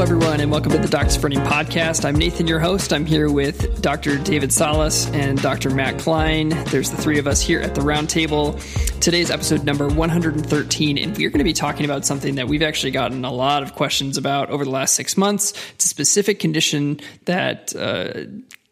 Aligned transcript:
everyone, 0.00 0.40
and 0.40 0.50
welcome 0.50 0.72
to 0.72 0.78
the 0.78 0.88
for 0.88 1.28
Running 1.28 1.40
podcast. 1.40 2.06
I'm 2.06 2.14
Nathan, 2.14 2.46
your 2.46 2.58
host. 2.58 2.90
I'm 2.90 3.04
here 3.04 3.30
with 3.30 3.82
Dr. 3.82 4.16
David 4.16 4.50
Salas 4.50 5.10
and 5.10 5.40
Dr. 5.42 5.68
Matt 5.68 5.98
Klein. 5.98 6.48
There's 6.68 6.90
the 6.90 6.96
three 6.96 7.18
of 7.18 7.26
us 7.26 7.42
here 7.42 7.60
at 7.60 7.74
the 7.74 7.82
round 7.82 8.08
table. 8.08 8.54
Today's 9.02 9.30
episode 9.30 9.62
number 9.62 9.88
113, 9.88 10.96
and 10.96 11.14
we're 11.18 11.28
going 11.28 11.38
to 11.38 11.44
be 11.44 11.52
talking 11.52 11.84
about 11.84 12.06
something 12.06 12.36
that 12.36 12.48
we've 12.48 12.62
actually 12.62 12.92
gotten 12.92 13.26
a 13.26 13.30
lot 13.30 13.62
of 13.62 13.74
questions 13.74 14.16
about 14.16 14.48
over 14.48 14.64
the 14.64 14.70
last 14.70 14.94
six 14.94 15.18
months. 15.18 15.52
It's 15.74 15.84
a 15.84 15.88
specific 15.88 16.38
condition 16.38 17.00
that 17.26 17.76
uh, 17.76 18.22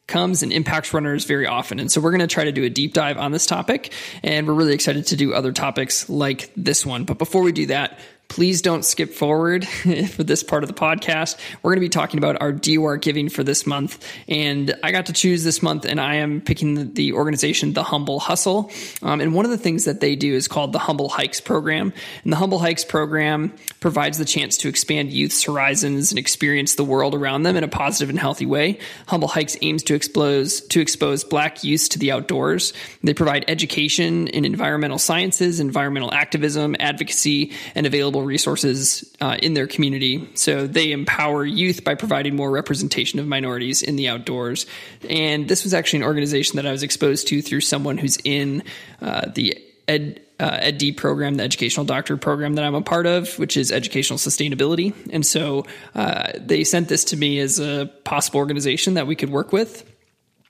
comes 0.07 0.43
and 0.43 0.51
impacts 0.51 0.95
runners 0.95 1.27
very 1.27 1.47
often. 1.47 1.79
And 1.79 1.93
so 1.93 2.01
we're 2.01 2.13
going 2.13 2.21
to 2.21 2.27
try 2.27 2.45
to 2.45 2.53
do 2.53 2.65
a 2.65 2.71
deep 2.71 2.95
dive 2.95 3.19
on 3.19 3.33
this 3.33 3.45
topic. 3.45 3.93
And 4.23 4.47
we're 4.47 4.55
really 4.55 4.73
excited 4.73 5.07
to 5.09 5.17
do 5.17 5.35
other 5.35 5.53
topics 5.53 6.09
like 6.09 6.51
this 6.57 6.87
one. 6.87 7.05
But 7.05 7.19
before 7.19 7.43
we 7.43 7.53
do 7.53 7.67
that, 7.67 8.01
Please 8.29 8.61
don't 8.61 8.85
skip 8.85 9.15
forward 9.15 9.67
for 10.11 10.23
this 10.23 10.43
part 10.43 10.63
of 10.63 10.69
the 10.69 10.75
podcast. 10.75 11.39
We're 11.63 11.71
going 11.71 11.81
to 11.81 11.87
be 11.87 11.89
talking 11.89 12.19
about 12.19 12.41
our 12.43 12.53
DOR 12.53 12.99
giving 12.99 13.31
for 13.31 13.43
this 13.43 13.67
month. 13.67 14.05
And 14.29 14.75
I 14.83 14.93
got 14.93 15.07
to 15.07 15.15
choose 15.15 15.45
this 15.45 15.63
month, 15.63 15.87
and 15.87 15.99
I 15.99 16.17
am 16.17 16.43
picking 16.43 16.75
the, 16.75 16.85
the 16.85 17.13
organization, 17.15 17.73
The 17.73 17.83
Humble 17.83 18.21
Hustle. 18.21 18.71
Um, 19.03 19.23
and 19.23 19.35
one 19.35 19.47
of 19.47 19.51
the 19.51 19.59
things 19.59 19.87
that 19.87 20.01
they 20.01 20.15
do 20.15 20.35
is 20.35 20.47
called 20.47 20.73
the 20.73 20.79
Humble 20.79 21.09
Hikes 21.09 21.41
program. 21.41 21.93
And 22.23 22.33
the 22.33 22.37
Humble 22.37 22.59
Hikes 22.59 22.85
program 22.85 23.55
provides 23.81 24.19
the 24.19 24.27
chance 24.27 24.59
to 24.59 24.69
expand 24.69 25.11
youth's 25.11 25.43
horizons 25.43 26.13
and 26.13 26.19
experience 26.19 26.75
the 26.75 26.85
world 26.85 27.15
around 27.15 27.45
them 27.45 27.57
in 27.57 27.65
a 27.65 27.69
positive 27.69 28.11
and 28.11 28.19
healthy 28.19 28.47
way. 28.47 28.79
Humble 29.07 29.29
Hikes 29.29 29.57
aims 29.63 29.83
to 29.85 29.95
expose, 29.95 30.61
to 30.69 30.81
expose 30.81 31.25
black 31.25 31.65
youth 31.65 31.89
to 31.91 31.99
the 31.99 32.13
outdoors. 32.13 32.75
They 33.03 33.15
provide 33.15 33.47
education 33.49 34.29
in 34.29 34.45
environmental 34.45 34.99
sciences, 34.99 35.61
environmental 35.61 36.13
activism, 36.13 36.77
advocacy, 36.79 37.53
and 37.75 37.87
available 37.87 38.18
resources 38.25 39.15
uh, 39.21 39.37
in 39.43 39.55
their 39.55 39.67
community. 39.67 40.29
So 40.35 40.67
they 40.67 40.93
empower 40.93 41.45
youth 41.45 41.85
by 41.85 41.95
providing 41.95 42.37
more 42.37 42.51
representation 42.51 43.19
of 43.19 43.27
minorities 43.27 43.83
in 43.83 43.97
the 43.97 44.09
outdoors. 44.09 44.67
And 45.09 45.49
this 45.49 45.65
was 45.65 45.75
actually 45.75 46.01
an 46.01 46.07
organization 46.07 46.57
that 46.57 46.67
I 46.67 46.73
was 46.73 46.83
exposed 46.83 47.29
to 47.29 47.43
through 47.43 47.63
someone 47.63 47.99
who's 47.99 48.19
in 48.25 48.63
uh, 49.01 49.31
the 49.35 49.63
ed. 49.87 50.23
Uh, 50.41 50.57
EdD 50.61 50.97
program, 50.97 51.35
the 51.35 51.43
educational 51.43 51.85
doctorate 51.85 52.21
program 52.21 52.55
that 52.55 52.65
I'm 52.65 52.77
a 52.77 52.81
part 52.81 53.07
of, 53.07 53.41
which 53.41 53.57
is 53.57 53.73
educational 53.73 54.21
sustainability. 54.21 54.95
And 55.11 55.27
so 55.27 55.67
uh, 55.97 56.31
they 56.37 56.63
sent 56.63 56.89
this 56.89 57.03
to 57.07 57.17
me 57.17 57.41
as 57.41 57.59
a 57.59 57.91
possible 58.05 58.39
organization 58.39 58.95
that 58.95 59.09
we 59.09 59.17
could 59.17 59.31
work 59.31 59.53
with 59.53 59.85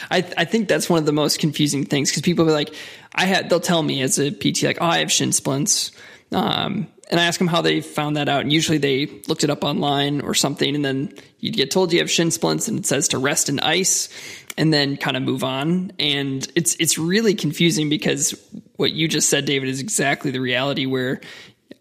I 0.09 0.17
I 0.37 0.45
think 0.45 0.67
that's 0.67 0.89
one 0.89 0.99
of 0.99 1.05
the 1.05 1.13
most 1.13 1.39
confusing 1.39 1.85
things 1.85 2.09
because 2.09 2.23
people 2.23 2.47
are 2.49 2.53
like, 2.53 2.73
I 3.13 3.25
had 3.25 3.49
they'll 3.49 3.59
tell 3.59 3.83
me 3.83 4.01
as 4.01 4.17
a 4.17 4.31
PT 4.31 4.63
like, 4.63 4.77
oh, 4.81 4.85
I 4.85 4.99
have 4.99 5.11
shin 5.11 5.31
splints, 5.31 5.91
um, 6.31 6.87
and 7.11 7.19
I 7.19 7.25
ask 7.25 7.37
them 7.37 7.47
how 7.47 7.61
they 7.61 7.81
found 7.81 8.17
that 8.17 8.29
out, 8.29 8.41
and 8.41 8.51
usually 8.51 8.77
they 8.77 9.05
looked 9.27 9.43
it 9.43 9.49
up 9.49 9.63
online 9.63 10.21
or 10.21 10.33
something, 10.33 10.73
and 10.73 10.83
then 10.83 11.13
you 11.39 11.51
get 11.51 11.69
told 11.69 11.93
you 11.93 11.99
have 11.99 12.09
shin 12.09 12.31
splints, 12.31 12.67
and 12.67 12.79
it 12.79 12.85
says 12.85 13.09
to 13.09 13.17
rest 13.17 13.49
in 13.49 13.59
ice, 13.59 14.09
and 14.57 14.73
then 14.73 14.97
kind 14.97 15.17
of 15.17 15.23
move 15.23 15.43
on. 15.43 15.91
And 15.99 16.47
it's 16.55 16.75
it's 16.79 16.97
really 16.97 17.35
confusing 17.35 17.89
because 17.89 18.33
what 18.75 18.91
you 18.91 19.07
just 19.07 19.29
said, 19.29 19.45
David, 19.45 19.69
is 19.69 19.79
exactly 19.79 20.31
the 20.31 20.39
reality 20.39 20.85
where 20.85 21.21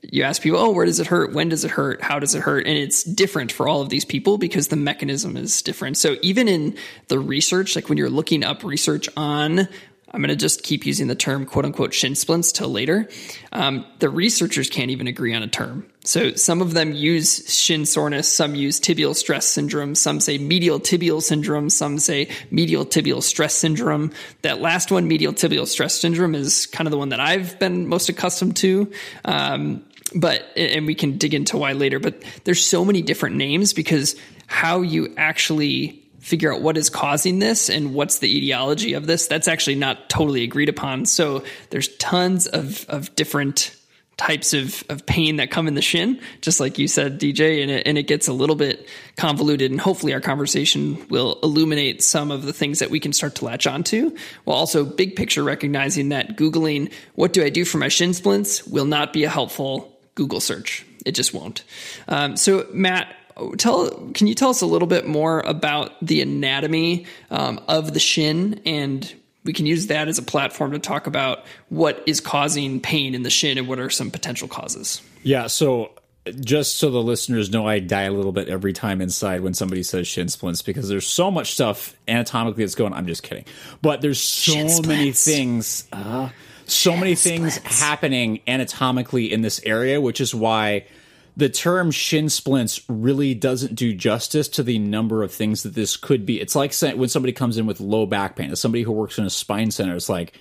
you 0.02 0.22
ask 0.22 0.42
people, 0.42 0.58
oh, 0.58 0.70
where 0.70 0.86
does 0.86 1.00
it 1.00 1.06
hurt? 1.06 1.32
When 1.32 1.48
does 1.48 1.64
it 1.64 1.70
hurt? 1.70 2.02
How 2.02 2.18
does 2.18 2.34
it 2.34 2.42
hurt? 2.42 2.66
And 2.66 2.76
it's 2.76 3.02
different 3.02 3.50
for 3.50 3.66
all 3.66 3.80
of 3.80 3.88
these 3.88 4.04
people 4.04 4.38
because 4.38 4.68
the 4.68 4.76
mechanism 4.76 5.36
is 5.36 5.62
different. 5.62 5.96
So 5.96 6.16
even 6.22 6.46
in 6.46 6.76
the 7.08 7.18
research, 7.18 7.74
like 7.74 7.88
when 7.88 7.98
you're 7.98 8.10
looking 8.10 8.44
up 8.44 8.64
research 8.64 9.08
on 9.16 9.68
I'm 10.14 10.20
going 10.20 10.28
to 10.28 10.36
just 10.36 10.62
keep 10.62 10.86
using 10.86 11.08
the 11.08 11.16
term 11.16 11.44
quote 11.44 11.64
unquote 11.64 11.92
shin 11.92 12.14
splints 12.14 12.52
till 12.52 12.68
later. 12.68 13.08
Um, 13.50 13.84
the 13.98 14.08
researchers 14.08 14.70
can't 14.70 14.92
even 14.92 15.08
agree 15.08 15.34
on 15.34 15.42
a 15.42 15.48
term. 15.48 15.86
So 16.04 16.34
some 16.34 16.62
of 16.62 16.72
them 16.72 16.92
use 16.92 17.52
shin 17.52 17.84
soreness, 17.84 18.32
some 18.32 18.54
use 18.54 18.78
tibial 18.78 19.16
stress 19.16 19.44
syndrome, 19.44 19.96
some 19.96 20.20
say 20.20 20.38
medial 20.38 20.78
tibial 20.78 21.20
syndrome, 21.20 21.68
some 21.68 21.98
say 21.98 22.30
medial 22.52 22.86
tibial 22.86 23.24
stress 23.24 23.56
syndrome. 23.56 24.12
That 24.42 24.60
last 24.60 24.92
one, 24.92 25.08
medial 25.08 25.32
tibial 25.32 25.66
stress 25.66 26.00
syndrome, 26.00 26.36
is 26.36 26.66
kind 26.66 26.86
of 26.86 26.92
the 26.92 26.98
one 26.98 27.08
that 27.08 27.20
I've 27.20 27.58
been 27.58 27.88
most 27.88 28.08
accustomed 28.08 28.56
to. 28.58 28.92
Um, 29.24 29.84
but 30.14 30.44
and 30.56 30.86
we 30.86 30.94
can 30.94 31.18
dig 31.18 31.34
into 31.34 31.56
why 31.56 31.72
later. 31.72 31.98
But 31.98 32.22
there's 32.44 32.64
so 32.64 32.84
many 32.84 33.02
different 33.02 33.34
names 33.34 33.72
because 33.72 34.14
how 34.46 34.82
you 34.82 35.12
actually 35.16 36.03
figure 36.24 36.52
out 36.52 36.62
what 36.62 36.78
is 36.78 36.88
causing 36.88 37.38
this 37.38 37.68
and 37.68 37.92
what's 37.92 38.20
the 38.20 38.38
etiology 38.38 38.94
of 38.94 39.06
this, 39.06 39.26
that's 39.26 39.46
actually 39.46 39.74
not 39.74 40.08
totally 40.08 40.42
agreed 40.42 40.70
upon. 40.70 41.04
So 41.04 41.44
there's 41.68 41.94
tons 41.98 42.46
of, 42.46 42.86
of 42.88 43.14
different 43.14 43.76
types 44.16 44.54
of, 44.54 44.84
of 44.88 45.04
pain 45.04 45.36
that 45.36 45.50
come 45.50 45.68
in 45.68 45.74
the 45.74 45.82
shin, 45.82 46.18
just 46.40 46.60
like 46.60 46.78
you 46.78 46.88
said, 46.88 47.20
DJ, 47.20 47.60
and 47.60 47.70
it, 47.70 47.86
and 47.86 47.98
it 47.98 48.04
gets 48.04 48.26
a 48.26 48.32
little 48.32 48.56
bit 48.56 48.88
convoluted. 49.18 49.70
And 49.70 49.78
hopefully, 49.78 50.14
our 50.14 50.20
conversation 50.20 51.06
will 51.08 51.38
illuminate 51.42 52.02
some 52.02 52.30
of 52.30 52.44
the 52.44 52.52
things 52.52 52.78
that 52.78 52.88
we 52.88 53.00
can 53.00 53.12
start 53.12 53.34
to 53.36 53.44
latch 53.44 53.66
onto, 53.66 54.16
while 54.44 54.56
also 54.56 54.84
big 54.84 55.16
picture 55.16 55.42
recognizing 55.42 56.08
that 56.10 56.36
Googling, 56.36 56.90
what 57.16 57.34
do 57.34 57.44
I 57.44 57.50
do 57.50 57.64
for 57.66 57.78
my 57.78 57.88
shin 57.88 58.14
splints, 58.14 58.66
will 58.66 58.86
not 58.86 59.12
be 59.12 59.24
a 59.24 59.28
helpful 59.28 59.98
Google 60.14 60.40
search. 60.40 60.86
It 61.04 61.12
just 61.12 61.34
won't. 61.34 61.64
Um, 62.08 62.36
so, 62.36 62.66
Matt, 62.72 63.14
tell 63.56 63.90
can 64.14 64.26
you 64.26 64.34
tell 64.34 64.50
us 64.50 64.60
a 64.60 64.66
little 64.66 64.88
bit 64.88 65.06
more 65.06 65.40
about 65.40 65.92
the 66.04 66.20
anatomy 66.20 67.06
um, 67.30 67.60
of 67.68 67.94
the 67.94 68.00
shin? 68.00 68.60
And 68.66 69.12
we 69.44 69.52
can 69.52 69.66
use 69.66 69.88
that 69.88 70.08
as 70.08 70.18
a 70.18 70.22
platform 70.22 70.72
to 70.72 70.78
talk 70.78 71.06
about 71.06 71.44
what 71.68 72.02
is 72.06 72.20
causing 72.20 72.80
pain 72.80 73.14
in 73.14 73.22
the 73.22 73.30
shin 73.30 73.58
and 73.58 73.68
what 73.68 73.78
are 73.78 73.90
some 73.90 74.10
potential 74.10 74.48
causes. 74.48 75.02
Yeah 75.22 75.46
so 75.46 75.90
just 76.40 76.78
so 76.78 76.90
the 76.90 77.02
listeners 77.02 77.50
know 77.50 77.66
i 77.66 77.78
die 77.78 78.02
a 78.02 78.10
little 78.10 78.32
bit 78.32 78.48
every 78.48 78.72
time 78.72 79.00
inside 79.00 79.42
when 79.42 79.52
somebody 79.52 79.82
says 79.82 80.06
shin 80.08 80.28
splints 80.28 80.62
because 80.62 80.88
there's 80.88 81.06
so 81.06 81.30
much 81.30 81.52
stuff 81.52 81.94
anatomically 82.08 82.64
that's 82.64 82.74
going 82.74 82.92
i'm 82.94 83.06
just 83.06 83.22
kidding. 83.22 83.44
But 83.82 84.00
there's 84.00 84.20
so 84.20 84.80
many 84.82 85.12
things 85.12 85.86
uh, 85.92 86.30
so 86.66 86.92
shin 86.92 87.00
many 87.00 87.14
things 87.14 87.58
happening 87.58 88.40
anatomically 88.46 89.32
in 89.32 89.42
this 89.42 89.60
area 89.64 90.00
which 90.00 90.20
is 90.20 90.34
why 90.34 90.86
the 91.36 91.48
term 91.48 91.90
shin 91.90 92.28
splints 92.28 92.80
really 92.88 93.34
doesn't 93.34 93.74
do 93.74 93.92
justice 93.92 94.48
to 94.48 94.62
the 94.62 94.78
number 94.78 95.22
of 95.22 95.32
things 95.32 95.62
that 95.64 95.74
this 95.74 95.96
could 95.96 96.24
be. 96.24 96.40
It's 96.40 96.54
like 96.54 96.72
when 96.96 97.08
somebody 97.08 97.32
comes 97.32 97.58
in 97.58 97.66
with 97.66 97.80
low 97.80 98.06
back 98.06 98.36
pain, 98.36 98.50
as 98.50 98.60
somebody 98.60 98.82
who 98.82 98.92
works 98.92 99.18
in 99.18 99.24
a 99.24 99.30
spine 99.30 99.70
center, 99.70 99.96
it's 99.96 100.08
like, 100.08 100.38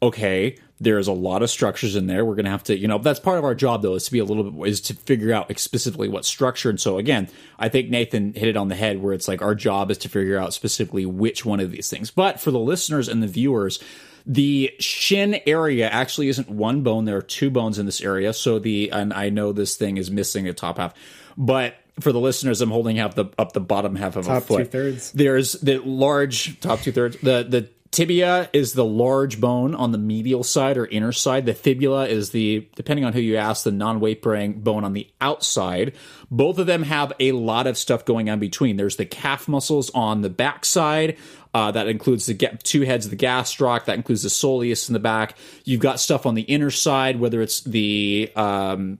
okay, 0.00 0.56
there's 0.80 1.06
a 1.06 1.12
lot 1.12 1.42
of 1.42 1.50
structures 1.50 1.94
in 1.94 2.08
there. 2.08 2.24
We're 2.24 2.34
going 2.34 2.44
to 2.44 2.50
have 2.50 2.64
to, 2.64 2.76
you 2.76 2.88
know, 2.88 2.98
that's 2.98 3.20
part 3.20 3.38
of 3.38 3.44
our 3.44 3.54
job 3.54 3.82
though, 3.82 3.94
is 3.94 4.04
to 4.06 4.12
be 4.12 4.18
a 4.18 4.24
little 4.24 4.50
bit, 4.50 4.68
is 4.68 4.80
to 4.82 4.94
figure 4.94 5.32
out 5.32 5.56
specifically 5.58 6.08
what 6.08 6.24
structure. 6.24 6.70
And 6.70 6.80
so 6.80 6.98
again, 6.98 7.28
I 7.58 7.68
think 7.68 7.88
Nathan 7.88 8.32
hit 8.34 8.48
it 8.48 8.56
on 8.56 8.68
the 8.68 8.74
head 8.74 9.00
where 9.00 9.14
it's 9.14 9.28
like 9.28 9.42
our 9.42 9.54
job 9.54 9.90
is 9.90 9.98
to 9.98 10.08
figure 10.08 10.38
out 10.38 10.54
specifically 10.54 11.06
which 11.06 11.44
one 11.44 11.60
of 11.60 11.70
these 11.70 11.88
things. 11.88 12.10
But 12.10 12.40
for 12.40 12.50
the 12.50 12.58
listeners 12.58 13.08
and 13.08 13.22
the 13.22 13.28
viewers, 13.28 13.78
the 14.26 14.74
shin 14.78 15.40
area 15.46 15.88
actually 15.88 16.28
isn't 16.28 16.48
one 16.48 16.82
bone. 16.82 17.04
There 17.04 17.16
are 17.16 17.22
two 17.22 17.50
bones 17.50 17.78
in 17.78 17.86
this 17.86 18.00
area. 18.00 18.32
So 18.32 18.58
the, 18.58 18.90
and 18.90 19.12
I 19.12 19.30
know 19.30 19.52
this 19.52 19.76
thing 19.76 19.96
is 19.96 20.10
missing 20.10 20.48
a 20.48 20.52
top 20.52 20.78
half, 20.78 20.94
but 21.36 21.74
for 22.00 22.12
the 22.12 22.20
listeners, 22.20 22.60
I'm 22.60 22.70
holding 22.70 22.98
up 22.98 23.14
the 23.14 23.26
up 23.38 23.52
the 23.52 23.60
bottom 23.60 23.96
half 23.96 24.16
of 24.16 24.26
Top 24.26 24.42
a 24.42 24.46
foot. 24.46 24.58
two-thirds. 24.64 25.12
There's 25.12 25.52
the 25.52 25.78
large 25.78 26.58
top 26.60 26.80
two 26.80 26.92
thirds. 26.92 27.18
The 27.18 27.44
the 27.48 27.68
tibia 27.90 28.48
is 28.54 28.72
the 28.72 28.84
large 28.84 29.38
bone 29.38 29.74
on 29.74 29.92
the 29.92 29.98
medial 29.98 30.42
side 30.42 30.78
or 30.78 30.86
inner 30.86 31.12
side. 31.12 31.44
The 31.46 31.54
fibula 31.54 32.08
is 32.08 32.30
the 32.30 32.66
depending 32.74 33.04
on 33.04 33.12
who 33.12 33.20
you 33.20 33.36
ask, 33.36 33.64
the 33.64 33.70
non 33.70 34.00
weight 34.00 34.22
bearing 34.22 34.60
bone 34.60 34.84
on 34.84 34.94
the 34.94 35.08
outside. 35.20 35.94
Both 36.30 36.58
of 36.58 36.66
them 36.66 36.82
have 36.82 37.12
a 37.20 37.32
lot 37.32 37.66
of 37.66 37.76
stuff 37.76 38.04
going 38.04 38.30
on 38.30 38.40
between. 38.40 38.76
There's 38.76 38.96
the 38.96 39.06
calf 39.06 39.46
muscles 39.46 39.90
on 39.90 40.22
the 40.22 40.30
back 40.30 40.64
side. 40.64 41.18
Uh, 41.54 41.70
that 41.70 41.86
includes 41.86 42.26
the 42.26 42.34
ga- 42.34 42.56
two 42.62 42.82
heads 42.82 43.04
of 43.04 43.10
the 43.10 43.16
gastroc. 43.16 43.84
That 43.84 43.96
includes 43.96 44.22
the 44.22 44.30
soleus 44.30 44.88
in 44.88 44.94
the 44.94 44.98
back. 44.98 45.36
You've 45.64 45.80
got 45.80 46.00
stuff 46.00 46.24
on 46.24 46.34
the 46.34 46.42
inner 46.42 46.70
side, 46.70 47.20
whether 47.20 47.42
it's 47.42 47.60
the 47.60 48.32
um, 48.36 48.98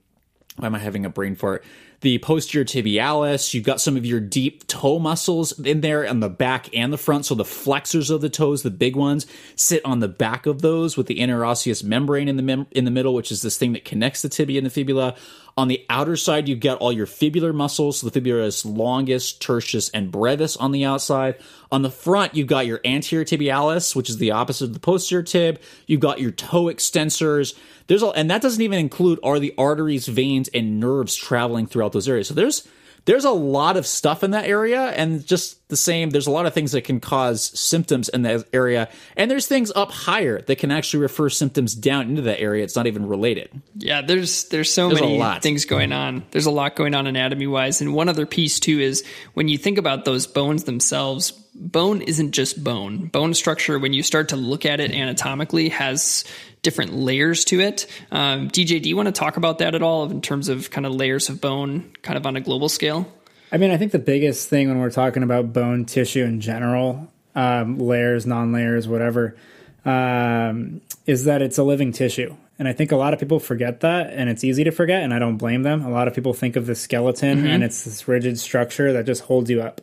why 0.56 0.66
am 0.66 0.74
I 0.74 0.78
having 0.78 1.06
a 1.06 1.10
brain 1.10 1.34
fart? 1.34 1.64
The 2.02 2.18
posterior 2.18 2.64
tibialis. 2.64 3.54
You've 3.54 3.64
got 3.64 3.80
some 3.80 3.96
of 3.96 4.04
your 4.04 4.18
deep 4.18 4.66
toe 4.66 4.98
muscles 4.98 5.58
in 5.60 5.82
there 5.82 6.06
on 6.06 6.20
the 6.20 6.28
back 6.28 6.68
and 6.76 6.92
the 6.92 6.98
front. 6.98 7.26
So 7.26 7.36
the 7.36 7.44
flexors 7.44 8.10
of 8.10 8.20
the 8.20 8.28
toes, 8.28 8.62
the 8.62 8.70
big 8.70 8.96
ones, 8.96 9.26
sit 9.54 9.84
on 9.84 10.00
the 10.00 10.08
back 10.08 10.46
of 10.46 10.62
those 10.62 10.96
with 10.96 11.06
the 11.06 11.20
interosseous 11.20 11.84
membrane 11.84 12.28
in 12.28 12.36
the 12.36 12.42
mem- 12.42 12.66
in 12.72 12.84
the 12.84 12.90
middle, 12.90 13.14
which 13.14 13.30
is 13.30 13.42
this 13.42 13.56
thing 13.56 13.72
that 13.72 13.84
connects 13.84 14.22
the 14.22 14.28
tibia 14.28 14.58
and 14.58 14.66
the 14.66 14.70
fibula. 14.70 15.14
On 15.56 15.68
the 15.68 15.84
outer 15.90 16.16
side, 16.16 16.48
you've 16.48 16.60
got 16.60 16.78
all 16.78 16.92
your 16.92 17.06
fibular 17.06 17.54
muscles. 17.54 18.00
So 18.00 18.08
the 18.08 18.20
fibularis 18.20 18.64
longus, 18.64 19.32
tertius, 19.32 19.90
and 19.90 20.10
brevis 20.10 20.56
on 20.56 20.72
the 20.72 20.84
outside. 20.84 21.36
On 21.70 21.82
the 21.82 21.90
front, 21.90 22.34
you've 22.34 22.46
got 22.46 22.66
your 22.66 22.80
anterior 22.84 23.24
tibialis, 23.24 23.94
which 23.94 24.08
is 24.08 24.16
the 24.16 24.30
opposite 24.30 24.66
of 24.66 24.72
the 24.74 24.80
posterior 24.80 25.22
tib. 25.22 25.60
You've 25.86 26.00
got 26.00 26.20
your 26.20 26.30
toe 26.30 26.64
extensors. 26.64 27.54
There's 27.86 28.02
a, 28.02 28.08
and 28.08 28.30
that 28.30 28.40
doesn't 28.40 28.62
even 28.62 28.78
include 28.78 29.18
are 29.22 29.38
the 29.38 29.54
arteries, 29.58 30.06
veins, 30.06 30.48
and 30.54 30.80
nerves 30.80 31.14
traveling 31.14 31.66
throughout 31.66 31.92
those 31.92 32.08
areas. 32.08 32.28
So 32.28 32.34
there's 32.34 32.66
there's 33.04 33.24
a 33.24 33.30
lot 33.30 33.76
of 33.76 33.86
stuff 33.86 34.22
in 34.22 34.32
that 34.32 34.46
area 34.46 34.90
and 34.90 35.26
just 35.26 35.68
the 35.68 35.76
same 35.76 36.10
there's 36.10 36.26
a 36.26 36.30
lot 36.30 36.46
of 36.46 36.52
things 36.52 36.72
that 36.72 36.82
can 36.82 37.00
cause 37.00 37.58
symptoms 37.58 38.08
in 38.08 38.22
that 38.22 38.46
area 38.52 38.88
and 39.16 39.30
there's 39.30 39.46
things 39.46 39.72
up 39.74 39.90
higher 39.90 40.42
that 40.42 40.56
can 40.56 40.70
actually 40.70 41.00
refer 41.00 41.28
symptoms 41.28 41.74
down 41.74 42.08
into 42.08 42.22
that 42.22 42.40
area 42.40 42.62
it's 42.62 42.76
not 42.76 42.86
even 42.86 43.06
related 43.06 43.50
Yeah, 43.76 44.02
there's 44.02 44.44
there's 44.44 44.72
so 44.72 44.88
There's 44.88 45.00
many 45.00 45.40
things 45.40 45.64
going 45.64 45.90
mm-hmm. 45.90 45.98
on. 45.98 46.24
There's 46.30 46.46
a 46.46 46.50
lot 46.50 46.76
going 46.76 46.94
on 46.94 47.06
anatomy 47.06 47.46
wise, 47.46 47.80
and 47.80 47.94
one 47.94 48.08
other 48.08 48.26
piece 48.26 48.60
too 48.60 48.78
is 48.80 49.04
when 49.34 49.48
you 49.48 49.58
think 49.58 49.78
about 49.78 50.04
those 50.04 50.26
bones 50.26 50.64
themselves. 50.64 51.32
Bone 51.54 52.00
isn't 52.02 52.32
just 52.32 52.62
bone. 52.62 53.06
Bone 53.06 53.34
structure, 53.34 53.78
when 53.78 53.92
you 53.92 54.02
start 54.02 54.30
to 54.30 54.36
look 54.36 54.64
at 54.64 54.80
it 54.80 54.90
anatomically, 54.92 55.68
has 55.68 56.24
different 56.62 56.94
layers 56.94 57.44
to 57.46 57.60
it. 57.60 57.86
Um, 58.10 58.48
DJ, 58.48 58.82
do 58.82 58.88
you 58.88 58.96
want 58.96 59.06
to 59.06 59.12
talk 59.12 59.36
about 59.36 59.58
that 59.58 59.74
at 59.74 59.82
all 59.82 60.10
in 60.10 60.22
terms 60.22 60.48
of 60.48 60.70
kind 60.70 60.86
of 60.86 60.94
layers 60.94 61.28
of 61.28 61.40
bone, 61.40 61.92
kind 62.02 62.16
of 62.16 62.24
on 62.24 62.36
a 62.36 62.40
global 62.40 62.68
scale? 62.68 63.06
I 63.50 63.58
mean, 63.58 63.70
I 63.70 63.76
think 63.76 63.92
the 63.92 63.98
biggest 63.98 64.48
thing 64.48 64.68
when 64.68 64.78
we're 64.78 64.90
talking 64.90 65.22
about 65.22 65.52
bone 65.52 65.84
tissue 65.84 66.24
in 66.24 66.40
general, 66.40 67.08
um, 67.34 67.78
layers, 67.78 68.24
non 68.24 68.52
layers, 68.52 68.88
whatever, 68.88 69.36
um, 69.84 70.80
is 71.06 71.24
that 71.24 71.42
it's 71.42 71.58
a 71.58 71.62
living 71.62 71.92
tissue. 71.92 72.34
And 72.58 72.68
I 72.68 72.72
think 72.72 72.92
a 72.92 72.96
lot 72.96 73.12
of 73.12 73.18
people 73.18 73.40
forget 73.40 73.80
that, 73.80 74.12
and 74.12 74.30
it's 74.30 74.44
easy 74.44 74.64
to 74.64 74.70
forget, 74.70 75.02
and 75.02 75.12
I 75.12 75.18
don't 75.18 75.36
blame 75.36 75.64
them. 75.64 75.84
A 75.84 75.90
lot 75.90 76.06
of 76.08 76.14
people 76.14 76.32
think 76.32 76.56
of 76.56 76.66
the 76.66 76.74
skeleton 76.74 77.44
and 77.46 77.64
it's 77.64 77.84
this 77.84 78.06
rigid 78.06 78.38
structure 78.38 78.92
that 78.92 79.04
just 79.04 79.22
holds 79.22 79.50
you 79.50 79.60
up. 79.60 79.80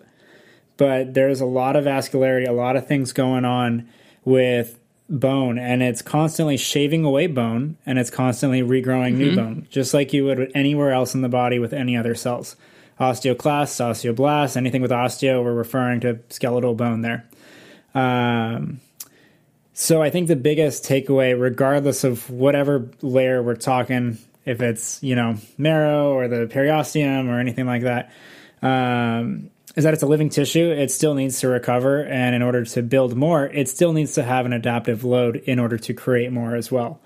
But 0.79 1.13
there's 1.13 1.41
a 1.41 1.45
lot 1.45 1.75
of 1.75 1.83
vascularity, 1.83 2.47
a 2.47 2.53
lot 2.53 2.77
of 2.77 2.87
things 2.87 3.11
going 3.11 3.43
on 3.43 3.89
with 4.23 4.79
bone, 5.09 5.59
and 5.59 5.83
it's 5.83 6.01
constantly 6.01 6.55
shaving 6.55 7.03
away 7.03 7.27
bone 7.27 7.77
and 7.85 7.99
it's 7.99 8.09
constantly 8.09 8.61
regrowing 8.61 9.15
new 9.15 9.35
bone, 9.35 9.67
just 9.69 9.93
like 9.93 10.13
you 10.13 10.23
would 10.23 10.51
anywhere 10.55 10.93
else 10.93 11.13
in 11.13 11.21
the 11.21 11.27
body 11.27 11.59
with 11.59 11.73
any 11.73 11.97
other 11.97 12.15
cells. 12.15 12.55
Osteoclasts, 12.97 13.81
osteoblasts, 13.83 14.55
anything 14.55 14.81
with 14.81 14.91
osteo, 14.91 15.43
we're 15.43 15.53
referring 15.53 15.99
to 15.99 16.19
skeletal 16.29 16.73
bone 16.73 17.01
there. 17.01 17.25
Um, 17.93 18.79
so 19.73 20.01
I 20.01 20.09
think 20.09 20.29
the 20.29 20.37
biggest 20.37 20.85
takeaway, 20.85 21.37
regardless 21.37 22.05
of 22.05 22.29
whatever 22.29 22.89
layer 23.01 23.43
we're 23.43 23.55
talking, 23.55 24.17
if 24.45 24.61
it's 24.61 25.03
you 25.03 25.15
know 25.15 25.35
marrow 25.57 26.13
or 26.13 26.29
the 26.29 26.47
periosteum 26.47 27.27
or 27.27 27.37
anything 27.37 27.65
like 27.65 27.81
that, 27.81 28.13
um, 28.61 29.49
is 29.75 29.83
that 29.83 29.94
it's 29.94 30.04
a 30.04 30.07
living 30.07 30.30
tissue. 30.30 30.71
It 30.71 30.92
still 30.92 31.13
needs 31.13 31.39
to 31.42 31.48
recover, 31.48 32.04
and 32.04 32.36
in 32.36 32.42
order 32.42 32.66
to 32.66 32.81
build 32.81 33.16
more, 33.16 33.45
it 33.45 33.69
still 33.69 33.94
needs 33.94 34.13
to 34.16 34.24
have 34.24 34.45
an 34.45 34.54
adaptive 34.54 35.04
load 35.04 35.38
in 35.38 35.60
order 35.60 35.77
to 35.77 35.94
create 35.94 36.31
more 36.31 36.56
as 36.56 36.71
well. 36.71 37.00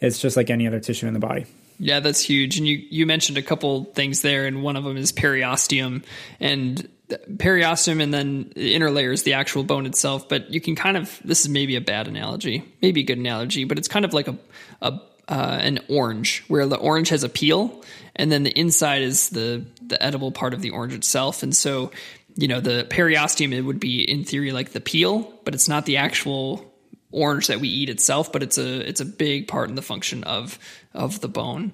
It's 0.00 0.18
just 0.18 0.36
like 0.36 0.50
any 0.50 0.66
other 0.66 0.80
tissue 0.80 1.06
in 1.06 1.14
the 1.14 1.20
body. 1.20 1.46
Yeah, 1.78 2.00
that's 2.00 2.20
huge. 2.20 2.58
And 2.58 2.68
you, 2.68 2.76
you 2.90 3.06
mentioned 3.06 3.38
a 3.38 3.42
couple 3.42 3.84
things 3.84 4.22
there, 4.22 4.46
and 4.46 4.62
one 4.62 4.76
of 4.76 4.84
them 4.84 4.96
is 4.96 5.12
periosteum. 5.12 6.04
And 6.40 6.88
periosteum 7.08 8.02
and 8.02 8.14
then 8.14 8.52
the 8.54 8.74
inner 8.74 8.90
layer 8.90 9.12
is 9.12 9.24
the 9.24 9.34
actual 9.34 9.64
bone 9.64 9.86
itself. 9.86 10.28
But 10.28 10.52
you 10.52 10.60
can 10.60 10.76
kind 10.76 10.96
of, 10.96 11.20
this 11.24 11.40
is 11.40 11.48
maybe 11.48 11.74
a 11.76 11.80
bad 11.80 12.06
analogy, 12.06 12.64
maybe 12.80 13.00
a 13.00 13.04
good 13.04 13.18
analogy, 13.18 13.64
but 13.64 13.78
it's 13.78 13.88
kind 13.88 14.04
of 14.04 14.12
like 14.12 14.28
a, 14.28 14.38
a 14.82 15.00
uh, 15.26 15.58
an 15.60 15.80
orange, 15.88 16.44
where 16.48 16.66
the 16.66 16.76
orange 16.76 17.08
has 17.08 17.24
a 17.24 17.28
peel, 17.28 17.82
and 18.14 18.30
then 18.30 18.42
the 18.42 18.50
inside 18.50 19.02
is 19.02 19.30
the 19.30 19.64
the 19.88 20.02
edible 20.02 20.32
part 20.32 20.54
of 20.54 20.62
the 20.62 20.70
orange 20.70 20.94
itself. 20.94 21.42
And 21.42 21.54
so, 21.54 21.90
you 22.36 22.48
know, 22.48 22.60
the 22.60 22.86
periosteum 22.88 23.52
it 23.52 23.62
would 23.62 23.80
be 23.80 24.02
in 24.02 24.24
theory 24.24 24.52
like 24.52 24.72
the 24.72 24.80
peel, 24.80 25.32
but 25.44 25.54
it's 25.54 25.68
not 25.68 25.86
the 25.86 25.98
actual 25.98 26.72
orange 27.10 27.46
that 27.46 27.60
we 27.60 27.68
eat 27.68 27.88
itself, 27.88 28.32
but 28.32 28.42
it's 28.42 28.58
a 28.58 28.88
it's 28.88 29.00
a 29.00 29.04
big 29.04 29.48
part 29.48 29.68
in 29.68 29.76
the 29.76 29.82
function 29.82 30.24
of 30.24 30.58
of 30.92 31.20
the 31.20 31.28
bone. 31.28 31.72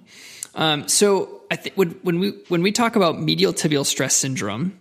Um, 0.54 0.88
so 0.88 1.42
I 1.50 1.56
think 1.56 1.76
when, 1.76 1.90
when 2.02 2.18
we 2.18 2.30
when 2.48 2.62
we 2.62 2.72
talk 2.72 2.96
about 2.96 3.20
medial 3.20 3.52
tibial 3.52 3.86
stress 3.86 4.14
syndrome, 4.14 4.78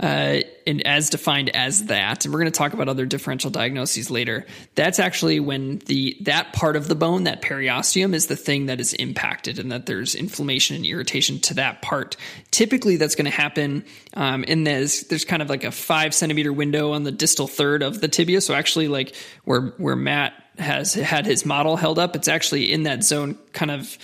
uh, 0.00 0.40
and 0.66 0.86
as 0.86 1.10
defined 1.10 1.50
as 1.50 1.86
that, 1.86 2.24
and 2.24 2.32
we're 2.32 2.40
going 2.40 2.50
to 2.50 2.56
talk 2.56 2.72
about 2.72 2.88
other 2.88 3.06
differential 3.06 3.50
diagnoses 3.50 4.10
later. 4.10 4.46
That's 4.74 4.98
actually 4.98 5.40
when 5.40 5.78
the 5.86 6.16
that 6.22 6.52
part 6.52 6.76
of 6.76 6.88
the 6.88 6.94
bone, 6.94 7.24
that 7.24 7.42
periosteum, 7.42 8.14
is 8.14 8.26
the 8.26 8.36
thing 8.36 8.66
that 8.66 8.80
is 8.80 8.92
impacted, 8.94 9.58
and 9.58 9.70
that 9.72 9.86
there's 9.86 10.14
inflammation 10.14 10.76
and 10.76 10.86
irritation 10.86 11.38
to 11.40 11.54
that 11.54 11.82
part. 11.82 12.16
Typically, 12.50 12.96
that's 12.96 13.14
going 13.14 13.26
to 13.26 13.30
happen, 13.30 13.84
um, 14.14 14.44
and 14.48 14.66
there's 14.66 15.02
there's 15.04 15.24
kind 15.24 15.42
of 15.42 15.50
like 15.50 15.64
a 15.64 15.70
five 15.70 16.14
centimeter 16.14 16.52
window 16.52 16.92
on 16.92 17.04
the 17.04 17.12
distal 17.12 17.46
third 17.46 17.82
of 17.82 18.00
the 18.00 18.08
tibia. 18.08 18.40
So 18.40 18.54
actually, 18.54 18.88
like 18.88 19.14
where 19.44 19.72
where 19.78 19.96
Matt 19.96 20.34
has 20.58 20.94
had 20.94 21.26
his 21.26 21.44
model 21.44 21.76
held 21.76 21.98
up, 21.98 22.16
it's 22.16 22.28
actually 22.28 22.72
in 22.72 22.84
that 22.84 23.02
zone, 23.02 23.38
kind 23.52 23.70
of 23.70 23.98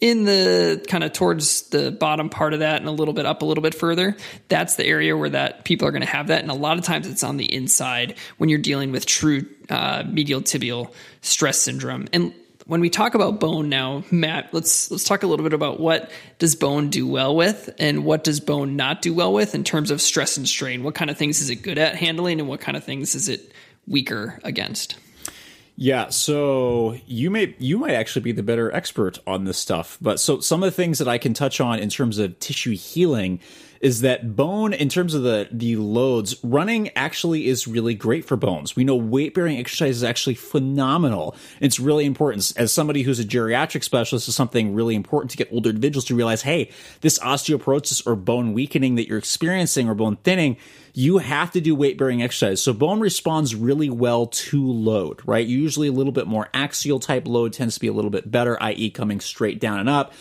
in 0.00 0.24
the 0.24 0.84
kind 0.88 1.02
of 1.04 1.12
towards 1.12 1.62
the 1.70 1.90
bottom 1.90 2.28
part 2.28 2.52
of 2.52 2.60
that 2.60 2.80
and 2.80 2.88
a 2.88 2.92
little 2.92 3.14
bit 3.14 3.24
up 3.24 3.42
a 3.42 3.44
little 3.44 3.62
bit 3.62 3.74
further. 3.74 4.16
That's 4.48 4.76
the 4.76 4.84
area 4.84 5.16
where 5.16 5.30
that 5.30 5.64
people 5.64 5.88
are 5.88 5.90
going 5.90 6.02
to 6.02 6.08
have 6.08 6.26
that. 6.28 6.42
And 6.42 6.50
a 6.50 6.54
lot 6.54 6.78
of 6.78 6.84
times 6.84 7.08
it's 7.08 7.24
on 7.24 7.38
the 7.38 7.52
inside 7.52 8.16
when 8.36 8.50
you're 8.50 8.58
dealing 8.58 8.92
with 8.92 9.06
true 9.06 9.46
uh, 9.70 10.04
medial 10.06 10.42
tibial 10.42 10.92
stress 11.22 11.58
syndrome. 11.58 12.08
And 12.12 12.34
when 12.66 12.80
we 12.80 12.90
talk 12.90 13.14
about 13.14 13.38
bone 13.38 13.68
now 13.68 14.02
matt 14.10 14.52
let's 14.52 14.90
let's 14.90 15.04
talk 15.04 15.22
a 15.22 15.26
little 15.28 15.44
bit 15.44 15.52
about 15.52 15.78
what 15.78 16.10
does 16.40 16.56
bone 16.56 16.90
do 16.90 17.06
well 17.06 17.36
with 17.36 17.70
and 17.78 18.04
what 18.04 18.24
does 18.24 18.40
bone 18.40 18.74
not 18.74 19.00
do 19.00 19.14
well 19.14 19.32
with 19.32 19.54
in 19.54 19.62
terms 19.62 19.90
of 19.90 20.02
stress 20.02 20.36
and 20.36 20.48
strain. 20.48 20.82
What 20.82 20.94
kind 20.94 21.08
of 21.08 21.16
things 21.16 21.40
is 21.40 21.48
it 21.48 21.62
good 21.62 21.78
at 21.78 21.94
handling 21.94 22.40
and 22.40 22.48
what 22.48 22.60
kind 22.60 22.76
of 22.76 22.84
things 22.84 23.14
is 23.14 23.28
it 23.28 23.52
weaker 23.86 24.40
against 24.42 24.98
Yeah, 25.78 26.08
so 26.08 26.96
you 27.06 27.30
may 27.30 27.54
you 27.58 27.78
might 27.78 27.92
actually 27.92 28.22
be 28.22 28.32
the 28.32 28.42
better 28.42 28.72
expert 28.72 29.18
on 29.26 29.44
this 29.44 29.58
stuff. 29.58 29.98
But 30.00 30.18
so 30.18 30.40
some 30.40 30.62
of 30.62 30.66
the 30.68 30.76
things 30.76 30.98
that 30.98 31.08
I 31.08 31.18
can 31.18 31.34
touch 31.34 31.60
on 31.60 31.78
in 31.78 31.90
terms 31.90 32.18
of 32.18 32.38
tissue 32.40 32.74
healing 32.74 33.40
is 33.80 34.00
that 34.00 34.36
bone 34.36 34.72
in 34.72 34.88
terms 34.88 35.14
of 35.14 35.22
the 35.22 35.48
the 35.50 35.76
loads 35.76 36.36
running 36.42 36.90
actually 36.96 37.46
is 37.46 37.66
really 37.66 37.94
great 37.94 38.24
for 38.24 38.36
bones. 38.36 38.76
We 38.76 38.84
know 38.84 38.96
weight 38.96 39.34
bearing 39.34 39.58
exercise 39.58 39.96
is 39.96 40.04
actually 40.04 40.34
phenomenal. 40.34 41.36
It's 41.60 41.78
really 41.80 42.04
important 42.04 42.52
as 42.56 42.72
somebody 42.72 43.02
who's 43.02 43.20
a 43.20 43.24
geriatric 43.24 43.84
specialist 43.84 44.28
is 44.28 44.34
something 44.34 44.74
really 44.74 44.94
important 44.94 45.30
to 45.32 45.36
get 45.36 45.52
older 45.52 45.70
individuals 45.70 46.04
to 46.06 46.14
realize, 46.14 46.42
hey, 46.42 46.70
this 47.00 47.18
osteoporosis 47.18 48.06
or 48.06 48.16
bone 48.16 48.52
weakening 48.52 48.96
that 48.96 49.08
you're 49.08 49.18
experiencing 49.18 49.88
or 49.88 49.94
bone 49.94 50.16
thinning 50.16 50.56
you 50.98 51.18
have 51.18 51.50
to 51.50 51.60
do 51.60 51.74
weight 51.74 51.98
bearing 51.98 52.22
exercise. 52.22 52.62
So 52.62 52.72
bone 52.72 53.00
responds 53.00 53.54
really 53.54 53.90
well 53.90 54.28
to 54.28 54.66
load, 54.66 55.20
right? 55.26 55.46
Usually 55.46 55.88
a 55.88 55.92
little 55.92 56.10
bit 56.10 56.26
more 56.26 56.48
axial 56.54 56.98
type 56.98 57.28
load 57.28 57.52
tends 57.52 57.74
to 57.74 57.80
be 57.80 57.86
a 57.86 57.92
little 57.92 58.10
bit 58.10 58.30
better, 58.30 58.60
i.e., 58.62 58.88
coming 58.88 59.20
straight 59.20 59.60
down 59.60 59.78
and 59.78 59.90
up. 59.90 60.14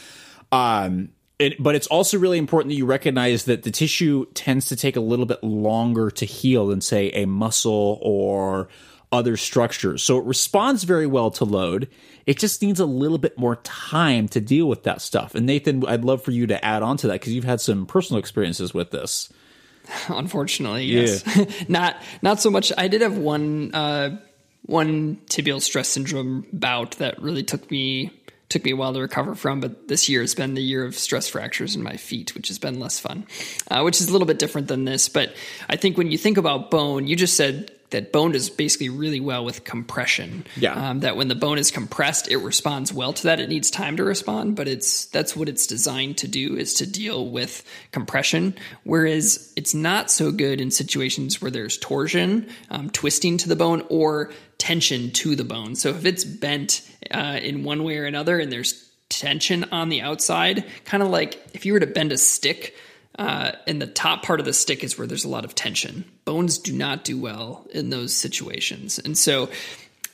Um, 0.52 1.12
it, 1.40 1.62
but 1.62 1.76
it's 1.76 1.88
also 1.88 2.18
really 2.18 2.38
important 2.38 2.72
that 2.72 2.78
you 2.78 2.86
recognize 2.86 3.46
that 3.46 3.64
the 3.64 3.72
tissue 3.72 4.26
tends 4.34 4.68
to 4.68 4.76
take 4.76 4.96
a 4.96 5.02
little 5.02 5.26
bit 5.26 5.44
longer 5.44 6.10
to 6.12 6.26
heal 6.26 6.68
than, 6.68 6.82
say, 6.82 7.10
a 7.12 7.26
muscle 7.26 8.00
or 8.02 8.70
other 9.12 9.38
structures. 9.38 10.04
So 10.04 10.18
it 10.18 10.26
responds 10.26 10.84
very 10.84 11.08
well 11.08 11.32
to 11.32 11.46
load. 11.46 11.90
It 12.26 12.40
just 12.40 12.62
needs 12.62 12.80
a 12.80 12.86
little 12.86 13.18
bit 13.18 13.38
more 13.38 13.58
time 13.58 14.28
to 14.30 14.42
deal 14.42 14.68
with 14.68 14.84
that 14.84 15.02
stuff. 15.02 15.36
And 15.36 15.46
Nathan, 15.46 15.86
I'd 15.86 16.04
love 16.04 16.24
for 16.24 16.32
you 16.32 16.48
to 16.48 16.64
add 16.64 16.84
on 16.84 16.98
to 16.98 17.08
that 17.08 17.14
because 17.14 17.34
you've 17.34 17.44
had 17.44 17.62
some 17.62 17.86
personal 17.86 18.20
experiences 18.20 18.74
with 18.74 18.92
this. 18.92 19.30
Unfortunately, 20.08 20.86
yes. 20.86 21.24
Yeah. 21.36 21.46
not 21.68 21.98
not 22.22 22.40
so 22.42 22.50
much. 22.50 22.72
I 22.78 22.88
did 22.88 23.02
have 23.02 23.18
one 23.18 23.74
uh, 23.74 24.18
one 24.64 25.18
tibial 25.28 25.62
stress 25.62 25.90
syndrome 25.90 26.48
bout 26.52 26.92
that 26.94 27.22
really 27.22 27.44
took 27.44 27.70
me 27.70 28.12
took 28.50 28.64
me 28.64 28.72
a 28.72 28.76
while 28.76 28.94
to 28.94 29.00
recover 29.00 29.36
from, 29.36 29.60
but 29.60 29.88
this 29.88 30.08
year 30.08 30.22
has 30.22 30.36
been 30.36 30.54
the 30.54 30.62
year 30.62 30.86
of 30.86 30.96
stress 30.98 31.28
fractures 31.28 31.76
in 31.76 31.84
my 31.84 31.98
feet, 31.98 32.36
which 32.36 32.48
has 32.48 32.60
been 32.60 32.80
less 32.80 33.00
fun, 33.00 33.26
uh, 33.70 33.82
which 33.82 34.00
is 34.00 34.08
a 34.08 34.12
little 34.12 34.28
bit 34.28 34.40
different 34.40 34.68
than 34.68 34.86
this. 34.86 35.10
But 35.10 35.36
I 35.70 35.76
think 35.76 35.98
when 35.98 36.12
you 36.12 36.18
think 36.18 36.38
about 36.38 36.72
bone, 36.72 37.08
you 37.08 37.16
just 37.16 37.36
said 37.36 37.72
that 37.96 38.12
bone 38.12 38.34
does 38.34 38.50
basically 38.50 38.90
really 38.90 39.22
well 39.22 39.46
with 39.46 39.64
compression. 39.64 40.46
Yeah. 40.58 40.74
Um, 40.74 41.00
that 41.00 41.16
when 41.16 41.30
the 41.30 41.36
bone 41.36 41.58
is 41.58 41.72
compressed, 41.72 42.30
it 42.30 42.36
responds 42.38 42.92
well 42.92 43.14
to 43.14 43.24
that. 43.24 43.40
It 43.40 43.48
needs 43.48 43.72
time 43.72 43.96
to 43.96 44.04
respond, 44.04 44.58
but 44.58 44.68
it's 44.68 45.06
that's 45.06 45.34
what 45.34 45.48
it's 45.48 45.66
designed 45.66 46.18
to 46.18 46.28
do 46.28 46.58
is 46.58 46.74
to 46.76 46.86
deal 46.86 47.30
with 47.30 47.64
compression. 47.94 48.54
Whereas 48.84 49.54
it's 49.56 49.74
not 49.74 50.12
so 50.12 50.34
good 50.34 50.60
in 50.60 50.72
situations 50.72 51.42
where 51.42 51.50
there's 51.50 51.78
torsion, 51.78 52.50
um, 52.70 52.90
twisting 52.90 53.38
to 53.38 53.48
the 53.48 53.56
bone, 53.56 53.86
or 53.88 54.34
tension 54.58 55.12
to 55.12 55.38
the 55.38 55.46
bone. 55.46 55.76
So 55.76 55.92
if 55.92 56.06
it's 56.06 56.26
bent 56.26 56.82
uh, 57.12 57.40
in 57.42 57.64
one 57.64 57.86
way 57.86 57.98
or 57.98 58.06
another, 58.06 58.40
and 58.40 58.52
there's 58.52 58.90
tension 59.08 59.64
on 59.72 59.88
the 59.88 60.02
outside, 60.02 60.66
kind 60.84 61.02
of 61.02 61.08
like 61.08 61.40
if 61.54 61.66
you 61.66 61.72
were 61.72 61.80
to 61.80 61.88
bend 61.88 62.12
a 62.12 62.18
stick 62.18 62.76
uh, 63.18 63.54
and 63.68 63.82
the 63.82 63.88
top 63.88 64.24
part 64.24 64.40
of 64.40 64.46
the 64.46 64.54
stick 64.54 64.84
is 64.84 64.98
where 64.98 65.08
there's 65.08 65.26
a 65.26 65.30
lot 65.30 65.46
of 65.46 65.56
tension. 65.56 66.06
Bones 66.26 66.58
do 66.58 66.74
not 66.74 67.04
do 67.04 67.18
well 67.20 67.66
in 67.72 67.90
those 67.90 68.14
situations. 68.14 69.00
And 69.00 69.18
so 69.18 69.50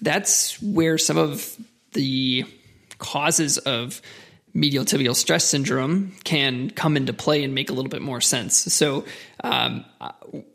that's 0.02 0.62
where 0.62 0.98
some 0.98 1.18
of 1.18 1.56
the 1.94 2.46
causes 3.00 3.58
of 3.58 4.02
medial 4.54 4.86
tibial 4.86 5.16
stress 5.16 5.46
syndrome 5.46 6.14
can 6.24 6.70
come 6.70 6.98
into 6.98 7.14
play 7.14 7.44
and 7.44 7.56
make 7.56 7.70
a 7.70 7.74
little 7.74 7.90
bit 7.90 8.02
more 8.02 8.22
sense. 8.22 8.58
So, 8.58 9.06
um, 9.44 9.86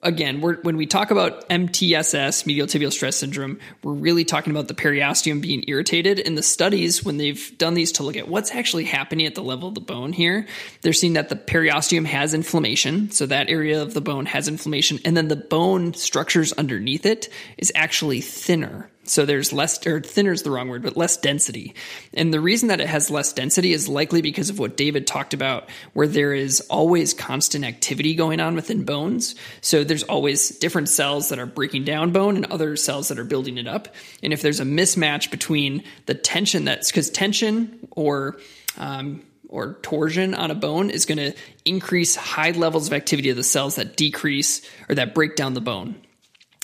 again, 0.02 0.40
when 0.40 0.76
we 0.76 0.86
talk 0.86 1.10
about 1.10 1.48
MTSS, 1.48 2.46
medial 2.46 2.66
tibial 2.66 2.92
stress 2.92 3.16
syndrome, 3.16 3.58
we're 3.82 3.92
really 3.92 4.24
talking 4.24 4.52
about 4.52 4.68
the 4.68 4.74
periosteum 4.74 5.40
being 5.40 5.64
irritated. 5.66 6.18
In 6.20 6.36
the 6.36 6.42
studies, 6.42 7.04
when 7.04 7.16
they've 7.16 7.52
done 7.58 7.74
these 7.74 7.92
to 7.92 8.04
look 8.04 8.16
at 8.16 8.28
what's 8.28 8.52
actually 8.52 8.84
happening 8.84 9.26
at 9.26 9.34
the 9.34 9.42
level 9.42 9.68
of 9.68 9.74
the 9.74 9.80
bone 9.80 10.12
here, 10.12 10.46
they're 10.82 10.92
seeing 10.92 11.14
that 11.14 11.28
the 11.28 11.36
periosteum 11.36 12.06
has 12.06 12.32
inflammation. 12.32 13.10
So 13.10 13.26
that 13.26 13.50
area 13.50 13.82
of 13.82 13.92
the 13.92 14.00
bone 14.00 14.26
has 14.26 14.46
inflammation, 14.46 15.00
and 15.04 15.16
then 15.16 15.28
the 15.28 15.36
bone 15.36 15.94
structures 15.94 16.52
underneath 16.52 17.06
it 17.06 17.28
is 17.58 17.72
actually 17.74 18.20
thinner. 18.20 18.90
So 19.06 19.24
there's 19.24 19.52
less, 19.52 19.86
or 19.86 20.00
thinner 20.00 20.32
is 20.32 20.42
the 20.42 20.50
wrong 20.50 20.68
word, 20.68 20.82
but 20.82 20.96
less 20.96 21.16
density. 21.16 21.74
And 22.12 22.34
the 22.34 22.40
reason 22.40 22.68
that 22.68 22.80
it 22.80 22.88
has 22.88 23.10
less 23.10 23.32
density 23.32 23.72
is 23.72 23.88
likely 23.88 24.20
because 24.20 24.50
of 24.50 24.58
what 24.58 24.76
David 24.76 25.06
talked 25.06 25.32
about, 25.32 25.70
where 25.92 26.08
there 26.08 26.34
is 26.34 26.60
always 26.62 27.14
constant 27.14 27.64
activity 27.64 28.14
going 28.14 28.40
on 28.40 28.56
within 28.56 28.75
bones. 28.84 29.34
So 29.60 29.84
there's 29.84 30.02
always 30.02 30.50
different 30.58 30.88
cells 30.88 31.28
that 31.30 31.38
are 31.38 31.46
breaking 31.46 31.84
down 31.84 32.12
bone 32.12 32.36
and 32.36 32.46
other 32.46 32.76
cells 32.76 33.08
that 33.08 33.18
are 33.18 33.24
building 33.24 33.58
it 33.58 33.66
up. 33.66 33.88
And 34.22 34.32
if 34.32 34.42
there's 34.42 34.60
a 34.60 34.64
mismatch 34.64 35.30
between 35.30 35.84
the 36.06 36.14
tension 36.14 36.64
that's, 36.64 36.90
because 36.90 37.10
tension 37.10 37.88
or, 37.92 38.38
um, 38.78 39.22
or 39.48 39.74
torsion 39.82 40.34
on 40.34 40.50
a 40.50 40.54
bone 40.54 40.90
is 40.90 41.06
going 41.06 41.18
to 41.18 41.34
increase 41.64 42.16
high 42.16 42.50
levels 42.50 42.88
of 42.88 42.92
activity 42.92 43.30
of 43.30 43.36
the 43.36 43.44
cells 43.44 43.76
that 43.76 43.96
decrease 43.96 44.68
or 44.88 44.96
that 44.96 45.14
break 45.14 45.36
down 45.36 45.54
the 45.54 45.60
bone. 45.60 45.94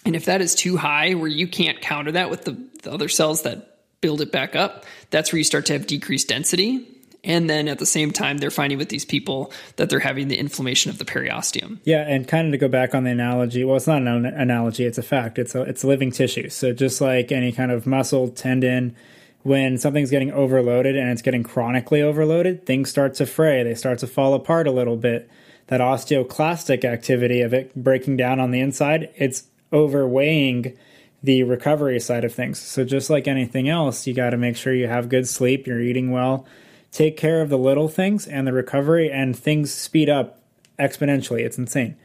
And 0.04 0.16
if 0.16 0.24
that 0.24 0.40
is 0.40 0.54
too 0.54 0.76
high, 0.76 1.14
where 1.14 1.28
you 1.28 1.46
can't 1.46 1.80
counter 1.80 2.12
that 2.12 2.28
with 2.28 2.44
the, 2.44 2.58
the 2.82 2.92
other 2.92 3.08
cells 3.08 3.42
that 3.42 3.78
build 4.00 4.20
it 4.20 4.32
back 4.32 4.56
up, 4.56 4.84
that's 5.10 5.32
where 5.32 5.38
you 5.38 5.44
start 5.44 5.66
to 5.66 5.74
have 5.74 5.86
decreased 5.86 6.28
density. 6.28 6.88
And 7.24 7.48
then 7.48 7.68
at 7.68 7.78
the 7.78 7.86
same 7.86 8.10
time, 8.10 8.38
they're 8.38 8.50
finding 8.50 8.78
with 8.78 8.88
these 8.88 9.04
people 9.04 9.52
that 9.76 9.88
they're 9.88 10.00
having 10.00 10.28
the 10.28 10.38
inflammation 10.38 10.90
of 10.90 10.98
the 10.98 11.04
periosteum. 11.04 11.78
Yeah, 11.84 12.06
and 12.06 12.26
kind 12.26 12.48
of 12.48 12.52
to 12.52 12.58
go 12.58 12.68
back 12.68 12.94
on 12.94 13.04
the 13.04 13.10
analogy, 13.10 13.62
well, 13.62 13.76
it's 13.76 13.86
not 13.86 14.02
an 14.02 14.26
analogy; 14.26 14.84
it's 14.84 14.98
a 14.98 15.02
fact. 15.02 15.38
It's 15.38 15.54
a 15.54 15.62
it's 15.62 15.84
living 15.84 16.10
tissue. 16.10 16.48
So 16.48 16.72
just 16.72 17.00
like 17.00 17.30
any 17.30 17.52
kind 17.52 17.70
of 17.70 17.86
muscle, 17.86 18.28
tendon, 18.28 18.96
when 19.42 19.78
something's 19.78 20.10
getting 20.10 20.32
overloaded 20.32 20.96
and 20.96 21.10
it's 21.10 21.22
getting 21.22 21.42
chronically 21.42 22.02
overloaded, 22.02 22.66
things 22.66 22.90
start 22.90 23.14
to 23.14 23.26
fray. 23.26 23.62
They 23.62 23.74
start 23.74 23.98
to 24.00 24.06
fall 24.06 24.34
apart 24.34 24.66
a 24.66 24.72
little 24.72 24.96
bit. 24.96 25.30
That 25.68 25.80
osteoclastic 25.80 26.84
activity 26.84 27.40
of 27.40 27.54
it 27.54 27.74
breaking 27.74 28.16
down 28.16 28.40
on 28.40 28.50
the 28.50 28.60
inside, 28.60 29.10
it's 29.16 29.44
overweighing 29.72 30.76
the 31.22 31.44
recovery 31.44 32.00
side 32.00 32.24
of 32.24 32.34
things. 32.34 32.58
So 32.58 32.84
just 32.84 33.08
like 33.08 33.28
anything 33.28 33.68
else, 33.68 34.06
you 34.06 34.12
got 34.12 34.30
to 34.30 34.36
make 34.36 34.56
sure 34.56 34.74
you 34.74 34.88
have 34.88 35.08
good 35.08 35.28
sleep, 35.28 35.66
you're 35.66 35.80
eating 35.80 36.10
well, 36.10 36.46
take 36.92 37.16
care 37.16 37.40
of 37.40 37.48
the 37.48 37.58
little 37.58 37.88
things 37.88 38.26
and 38.26 38.46
the 38.46 38.52
recovery 38.52 39.10
and 39.10 39.36
things 39.36 39.72
speed 39.72 40.08
up 40.08 40.40
exponentially. 40.78 41.40
It's 41.40 41.58
insane. 41.58 41.96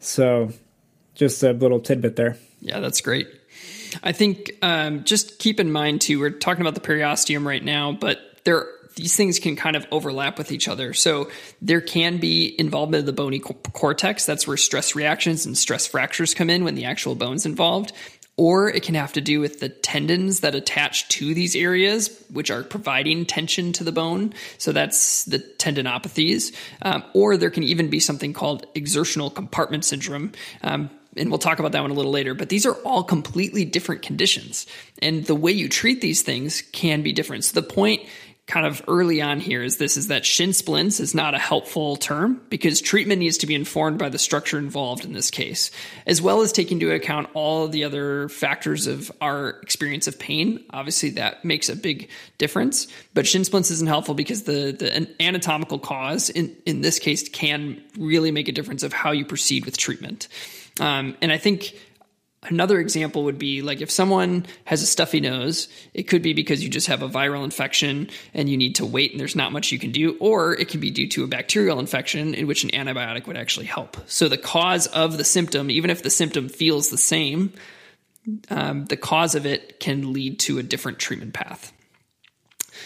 So 0.00 0.52
just 1.14 1.42
a 1.42 1.52
little 1.52 1.80
tidbit 1.80 2.16
there. 2.16 2.36
Yeah, 2.60 2.80
that's 2.80 3.00
great. 3.00 3.28
I 4.02 4.12
think 4.12 4.52
um, 4.62 5.04
just 5.04 5.38
keep 5.38 5.60
in 5.60 5.72
mind 5.72 6.00
too, 6.00 6.20
we're 6.20 6.30
talking 6.30 6.60
about 6.60 6.74
the 6.74 6.80
periosteum 6.80 7.44
right 7.44 7.64
now, 7.64 7.92
but 7.92 8.20
there 8.44 8.68
these 8.98 9.16
things 9.16 9.38
can 9.38 9.54
kind 9.54 9.76
of 9.76 9.86
overlap 9.92 10.38
with 10.38 10.50
each 10.50 10.66
other. 10.66 10.92
So 10.92 11.30
there 11.62 11.80
can 11.80 12.18
be 12.18 12.54
involvement 12.58 13.00
of 13.00 13.06
the 13.06 13.12
bony 13.12 13.38
cortex. 13.38 14.26
That's 14.26 14.44
where 14.44 14.56
stress 14.56 14.96
reactions 14.96 15.46
and 15.46 15.56
stress 15.56 15.86
fractures 15.86 16.34
come 16.34 16.50
in 16.50 16.64
when 16.64 16.74
the 16.74 16.84
actual 16.84 17.14
bone's 17.14 17.46
involved. 17.46 17.92
Or 18.38 18.70
it 18.70 18.84
can 18.84 18.94
have 18.94 19.12
to 19.14 19.20
do 19.20 19.40
with 19.40 19.58
the 19.58 19.68
tendons 19.68 20.40
that 20.40 20.54
attach 20.54 21.08
to 21.08 21.34
these 21.34 21.56
areas, 21.56 22.24
which 22.32 22.50
are 22.50 22.62
providing 22.62 23.26
tension 23.26 23.72
to 23.74 23.84
the 23.84 23.92
bone. 23.92 24.32
So 24.58 24.70
that's 24.70 25.24
the 25.24 25.40
tendinopathies. 25.40 26.54
Um, 26.80 27.02
or 27.14 27.36
there 27.36 27.50
can 27.50 27.64
even 27.64 27.90
be 27.90 27.98
something 27.98 28.32
called 28.32 28.64
exertional 28.76 29.28
compartment 29.28 29.84
syndrome. 29.84 30.32
Um, 30.62 30.88
and 31.16 31.30
we'll 31.30 31.38
talk 31.38 31.58
about 31.58 31.72
that 31.72 31.82
one 31.82 31.90
a 31.90 31.94
little 31.94 32.12
later, 32.12 32.32
but 32.34 32.48
these 32.48 32.64
are 32.64 32.74
all 32.84 33.02
completely 33.02 33.64
different 33.64 34.02
conditions. 34.02 34.66
And 35.02 35.26
the 35.26 35.34
way 35.34 35.50
you 35.50 35.68
treat 35.68 36.00
these 36.00 36.22
things 36.22 36.62
can 36.62 37.02
be 37.02 37.12
different. 37.12 37.44
So 37.44 37.60
the 37.60 37.66
point 37.66 38.02
kind 38.48 38.66
of 38.66 38.82
early 38.88 39.20
on 39.20 39.40
here 39.40 39.62
is 39.62 39.76
this 39.76 39.98
is 39.98 40.08
that 40.08 40.24
shin 40.24 40.54
splints 40.54 41.00
is 41.00 41.14
not 41.14 41.34
a 41.34 41.38
helpful 41.38 41.96
term 41.96 42.40
because 42.48 42.80
treatment 42.80 43.20
needs 43.20 43.36
to 43.36 43.46
be 43.46 43.54
informed 43.54 43.98
by 43.98 44.08
the 44.08 44.18
structure 44.18 44.58
involved 44.58 45.04
in 45.04 45.12
this 45.12 45.30
case, 45.30 45.70
as 46.06 46.20
well 46.22 46.40
as 46.40 46.50
taking 46.50 46.80
into 46.80 46.92
account 46.92 47.28
all 47.34 47.68
the 47.68 47.84
other 47.84 48.28
factors 48.30 48.86
of 48.86 49.12
our 49.20 49.50
experience 49.62 50.06
of 50.06 50.18
pain. 50.18 50.64
Obviously, 50.70 51.10
that 51.10 51.44
makes 51.44 51.68
a 51.68 51.76
big 51.76 52.08
difference. 52.38 52.88
But 53.12 53.26
shin 53.26 53.44
splints 53.44 53.70
isn't 53.70 53.86
helpful 53.86 54.14
because 54.14 54.44
the, 54.44 54.72
the 54.72 55.22
anatomical 55.22 55.78
cause 55.78 56.30
in, 56.30 56.56
in 56.64 56.80
this 56.80 56.98
case 56.98 57.28
can 57.28 57.82
really 57.98 58.30
make 58.30 58.48
a 58.48 58.52
difference 58.52 58.82
of 58.82 58.94
how 58.94 59.12
you 59.12 59.26
proceed 59.26 59.66
with 59.66 59.76
treatment. 59.76 60.26
Um, 60.80 61.16
and 61.20 61.30
I 61.30 61.38
think 61.38 61.74
Another 62.48 62.80
example 62.80 63.24
would 63.24 63.38
be 63.38 63.62
like 63.62 63.80
if 63.80 63.90
someone 63.90 64.46
has 64.64 64.82
a 64.82 64.86
stuffy 64.86 65.20
nose, 65.20 65.68
it 65.92 66.04
could 66.04 66.22
be 66.22 66.32
because 66.32 66.62
you 66.62 66.70
just 66.70 66.86
have 66.86 67.02
a 67.02 67.08
viral 67.08 67.44
infection 67.44 68.08
and 68.32 68.48
you 68.48 68.56
need 68.56 68.76
to 68.76 68.86
wait 68.86 69.12
and 69.12 69.20
there's 69.20 69.36
not 69.36 69.52
much 69.52 69.70
you 69.70 69.78
can 69.78 69.92
do, 69.92 70.16
or 70.18 70.54
it 70.54 70.68
can 70.68 70.80
be 70.80 70.90
due 70.90 71.08
to 71.08 71.24
a 71.24 71.26
bacterial 71.26 71.78
infection 71.78 72.34
in 72.34 72.46
which 72.46 72.64
an 72.64 72.70
antibiotic 72.70 73.26
would 73.26 73.36
actually 73.36 73.66
help. 73.66 73.96
So 74.06 74.28
the 74.28 74.38
cause 74.38 74.86
of 74.86 75.18
the 75.18 75.24
symptom, 75.24 75.70
even 75.70 75.90
if 75.90 76.02
the 76.02 76.10
symptom 76.10 76.48
feels 76.48 76.88
the 76.88 76.98
same, 76.98 77.52
um, 78.50 78.86
the 78.86 78.96
cause 78.96 79.34
of 79.34 79.46
it 79.46 79.78
can 79.80 80.12
lead 80.12 80.38
to 80.40 80.58
a 80.58 80.62
different 80.62 80.98
treatment 80.98 81.34
path. 81.34 81.72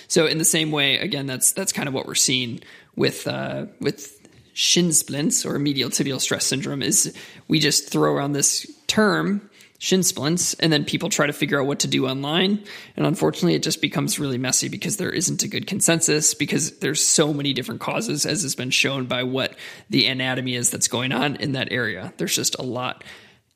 So 0.08 0.26
in 0.26 0.38
the 0.38 0.44
same 0.44 0.72
way, 0.72 0.98
again, 0.98 1.26
that's 1.26 1.52
that's 1.52 1.72
kind 1.72 1.88
of 1.88 1.94
what 1.94 2.06
we're 2.06 2.14
seeing 2.14 2.60
with 2.96 3.26
uh, 3.26 3.66
with 3.80 4.18
shin 4.54 4.92
splints 4.92 5.46
or 5.46 5.58
medial 5.58 5.90
tibial 5.90 6.20
stress 6.20 6.44
syndrome 6.44 6.82
is 6.82 7.16
we 7.48 7.58
just 7.58 7.90
throw 7.90 8.12
around 8.12 8.32
this 8.32 8.66
term 8.86 9.48
shin 9.82 10.04
splints 10.04 10.54
and 10.54 10.72
then 10.72 10.84
people 10.84 11.08
try 11.08 11.26
to 11.26 11.32
figure 11.32 11.60
out 11.60 11.66
what 11.66 11.80
to 11.80 11.88
do 11.88 12.06
online. 12.06 12.62
And 12.96 13.04
unfortunately 13.04 13.56
it 13.56 13.64
just 13.64 13.80
becomes 13.80 14.16
really 14.16 14.38
messy 14.38 14.68
because 14.68 14.96
there 14.96 15.10
isn't 15.10 15.42
a 15.42 15.48
good 15.48 15.66
consensus 15.66 16.34
because 16.34 16.78
there's 16.78 17.02
so 17.02 17.34
many 17.34 17.52
different 17.52 17.80
causes 17.80 18.24
as 18.24 18.42
has 18.42 18.54
been 18.54 18.70
shown 18.70 19.06
by 19.06 19.24
what 19.24 19.56
the 19.90 20.06
anatomy 20.06 20.54
is 20.54 20.70
that's 20.70 20.86
going 20.86 21.10
on 21.10 21.34
in 21.34 21.52
that 21.52 21.72
area. 21.72 22.14
There's 22.16 22.36
just 22.36 22.54
a 22.60 22.62
lot 22.62 23.02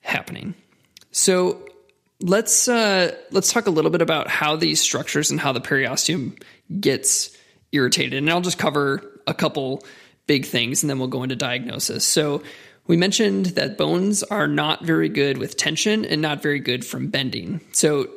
happening. 0.01 0.57
So 1.13 1.65
let's 2.21 2.67
uh, 2.67 3.15
let's 3.31 3.53
talk 3.53 3.69
a 3.69 3.71
little 3.71 3.93
bit 3.93 4.03
about 4.03 4.27
how 4.27 4.57
these 4.57 4.81
structures 4.81 5.31
and 5.31 5.39
how 5.39 5.53
the 5.53 5.61
periosteum 5.61 6.43
gets 6.81 7.37
irritated. 7.71 8.15
And 8.15 8.29
i'll 8.29 8.41
just 8.41 8.59
cover 8.59 9.21
a 9.29 9.35
couple 9.35 9.85
big 10.27 10.45
things, 10.45 10.83
and 10.83 10.91
then 10.91 10.99
we'll 10.99 11.07
go 11.07 11.23
into 11.23 11.37
diagnosis. 11.37 12.05
So, 12.05 12.43
we 12.87 12.97
mentioned 12.97 13.47
that 13.47 13.77
bones 13.77 14.23
are 14.23 14.47
not 14.47 14.85
very 14.85 15.09
good 15.09 15.39
with 15.39 15.57
tension 15.57 16.05
and 16.05 16.23
not 16.23 16.43
very 16.43 16.61
good 16.61 16.85
from 16.85 17.09
bending. 17.09 17.61
So, 17.73 18.09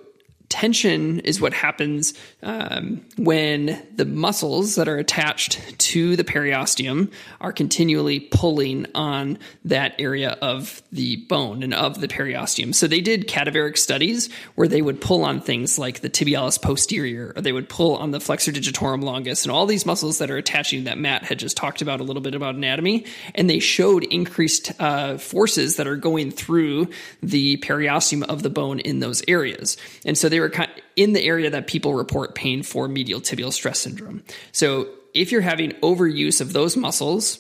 tension 0.50 1.20
is 1.20 1.40
what 1.40 1.54
happens 1.54 2.14
um, 2.42 3.06
when 3.18 3.86
the 3.96 4.06
muscles 4.06 4.76
that 4.76 4.88
are 4.88 4.98
attached 4.98 5.78
to 5.78 6.16
the 6.16 6.24
periosteum 6.24 7.12
are 7.40 7.54
continually 7.54 8.20
pulling 8.20 8.88
on 8.96 9.38
that 9.64 9.94
area 10.00 10.32
of 10.42 10.82
the 10.92 11.18
bone 11.28 11.62
and 11.62 11.74
of 11.74 12.02
the 12.02 12.08
periosteum. 12.08 12.74
So 12.74 12.88
they 12.88 13.00
did 13.00 13.28
cadaveric 13.28 13.78
studies 13.78 14.30
where 14.56 14.68
they 14.68 14.82
would 14.82 15.00
pull 15.00 15.24
on 15.24 15.40
things 15.40 15.78
like 15.78 16.02
the 16.02 16.10
tibialis 16.10 16.60
posterior, 16.60 17.32
or 17.36 17.42
they 17.42 17.52
would 17.54 17.70
pull 17.70 17.96
on 17.98 18.12
the 18.12 18.20
flexor 18.20 18.52
digitorum 18.52 19.04
longus, 19.04 19.44
and 19.44 19.52
all 19.52 19.68
these 19.68 19.86
muscles 19.86 20.18
that 20.18 20.32
are 20.32 20.38
attaching 20.38 20.86
that 20.86 20.98
Matt 20.98 21.24
had 21.24 21.38
just 21.38 21.58
talked 21.58 21.82
about 21.82 22.02
a 22.02 22.04
little 22.04 22.22
bit 22.22 22.34
about 22.34 22.56
anatomy, 22.56 23.06
and 23.36 23.50
they 23.50 23.60
showed 23.60 24.04
increased 24.06 24.72
uh, 24.80 25.18
forces 25.18 25.76
that 25.76 25.88
are 25.88 25.96
going 25.96 26.32
through 26.32 26.88
the 27.22 27.58
periosteum 27.58 28.24
of 28.24 28.42
the 28.42 28.50
bone 28.50 28.80
in 28.80 29.00
those 29.00 29.22
areas. 29.28 29.78
And 30.06 30.18
so 30.18 30.28
they 30.28 30.39
were 30.40 30.50
kind 30.50 30.72
of 30.72 30.78
in 30.96 31.14
the 31.14 31.24
area 31.24 31.50
that 31.50 31.68
people 31.68 31.94
report 31.94 32.36
pain 32.36 32.64
for 32.64 32.88
medial 32.88 33.22
tibial 33.22 33.54
stress 33.54 33.80
syndrome. 33.80 34.24
So 34.52 34.90
if 35.14 35.32
you're 35.32 35.42
having 35.42 35.72
overuse 35.82 36.42
of 36.42 36.54
those 36.54 36.78
muscles, 36.78 37.40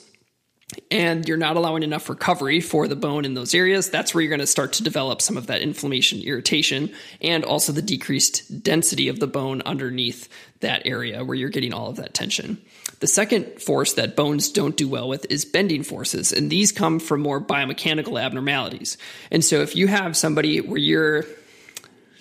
and 0.91 1.27
you're 1.27 1.37
not 1.37 1.55
allowing 1.55 1.83
enough 1.83 2.09
recovery 2.09 2.61
for 2.61 2.87
the 2.87 2.95
bone 2.95 3.25
in 3.25 3.33
those 3.33 3.55
areas, 3.55 3.89
that's 3.89 4.13
where 4.13 4.21
you're 4.21 4.29
going 4.29 4.39
to 4.39 4.47
start 4.47 4.73
to 4.73 4.83
develop 4.83 5.21
some 5.21 5.35
of 5.35 5.47
that 5.47 5.61
inflammation, 5.61 6.21
irritation, 6.21 6.91
and 7.21 7.43
also 7.43 7.71
the 7.71 7.81
decreased 7.81 8.63
density 8.63 9.07
of 9.07 9.19
the 9.19 9.27
bone 9.27 9.61
underneath 9.65 10.29
that 10.59 10.83
area 10.85 11.23
where 11.23 11.35
you're 11.35 11.49
getting 11.49 11.73
all 11.73 11.89
of 11.89 11.95
that 11.95 12.13
tension. 12.13 12.61
The 12.99 13.07
second 13.07 13.61
force 13.61 13.93
that 13.93 14.15
bones 14.15 14.51
don't 14.51 14.77
do 14.77 14.87
well 14.87 15.07
with 15.07 15.25
is 15.31 15.45
bending 15.45 15.83
forces, 15.83 16.31
and 16.31 16.51
these 16.51 16.71
come 16.71 16.99
from 16.99 17.21
more 17.21 17.41
biomechanical 17.41 18.21
abnormalities. 18.21 18.97
And 19.31 19.43
so 19.43 19.61
if 19.61 19.75
you 19.75 19.87
have 19.87 20.15
somebody 20.15 20.61
where 20.61 20.77
you're 20.77 21.25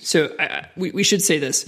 so 0.00 0.34
I, 0.38 0.66
we, 0.76 0.90
we 0.90 1.02
should 1.02 1.22
say 1.22 1.38
this. 1.38 1.66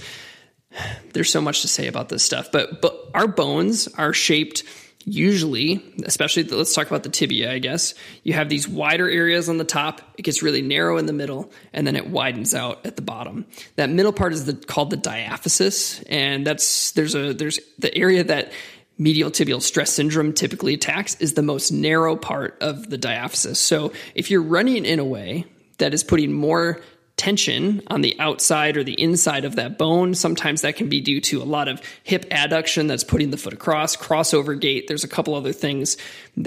There's 1.13 1.29
so 1.29 1.41
much 1.41 1.61
to 1.63 1.67
say 1.67 1.87
about 1.87 2.09
this 2.09 2.23
stuff, 2.23 2.51
but 2.51 2.81
but 2.81 3.09
our 3.13 3.27
bones 3.27 3.87
are 3.97 4.13
shaped 4.13 4.63
usually, 5.05 5.83
especially 6.05 6.43
the, 6.43 6.55
let's 6.55 6.73
talk 6.73 6.87
about 6.87 7.03
the 7.03 7.09
tibia, 7.09 7.51
I 7.51 7.59
guess. 7.59 7.93
You 8.23 8.33
have 8.33 8.49
these 8.49 8.67
wider 8.67 9.09
areas 9.09 9.49
on 9.49 9.57
the 9.57 9.63
top, 9.63 10.01
it 10.17 10.23
gets 10.23 10.43
really 10.43 10.61
narrow 10.61 10.97
in 10.97 11.05
the 11.05 11.13
middle, 11.13 11.51
and 11.73 11.85
then 11.85 11.95
it 11.95 12.07
widens 12.07 12.53
out 12.53 12.85
at 12.85 12.95
the 12.95 13.01
bottom. 13.01 13.45
That 13.75 13.89
middle 13.89 14.13
part 14.13 14.33
is 14.33 14.45
the, 14.45 14.53
called 14.53 14.89
the 14.89 14.97
diaphysis, 14.97 16.03
and 16.09 16.45
that's 16.45 16.91
there's 16.91 17.15
a 17.15 17.33
there's 17.33 17.59
the 17.79 17.95
area 17.95 18.23
that 18.23 18.51
medial 18.97 19.31
tibial 19.31 19.61
stress 19.61 19.91
syndrome 19.91 20.33
typically 20.33 20.75
attacks 20.75 21.15
is 21.15 21.33
the 21.33 21.41
most 21.41 21.71
narrow 21.71 22.15
part 22.15 22.57
of 22.61 22.89
the 22.89 22.97
diaphysis. 22.97 23.55
So 23.55 23.93
if 24.13 24.29
you're 24.29 24.43
running 24.43 24.85
in 24.85 24.99
a 24.99 25.05
way 25.05 25.45
that 25.79 25.93
is 25.93 26.03
putting 26.03 26.31
more 26.31 26.81
tension 27.21 27.83
on 27.85 28.01
the 28.01 28.19
outside 28.19 28.77
or 28.77 28.83
the 28.83 28.99
inside 28.99 29.45
of 29.45 29.55
that 29.55 29.77
bone. 29.77 30.15
Sometimes 30.15 30.61
that 30.61 30.75
can 30.75 30.89
be 30.89 31.01
due 31.01 31.21
to 31.21 31.39
a 31.39 31.45
lot 31.45 31.67
of 31.67 31.79
hip 32.03 32.27
adduction 32.31 32.87
that's 32.87 33.03
putting 33.03 33.29
the 33.29 33.37
foot 33.37 33.53
across, 33.53 33.95
crossover 33.95 34.59
gait. 34.59 34.87
There's 34.87 35.03
a 35.03 35.07
couple 35.07 35.35
other 35.35 35.53
things. 35.53 35.97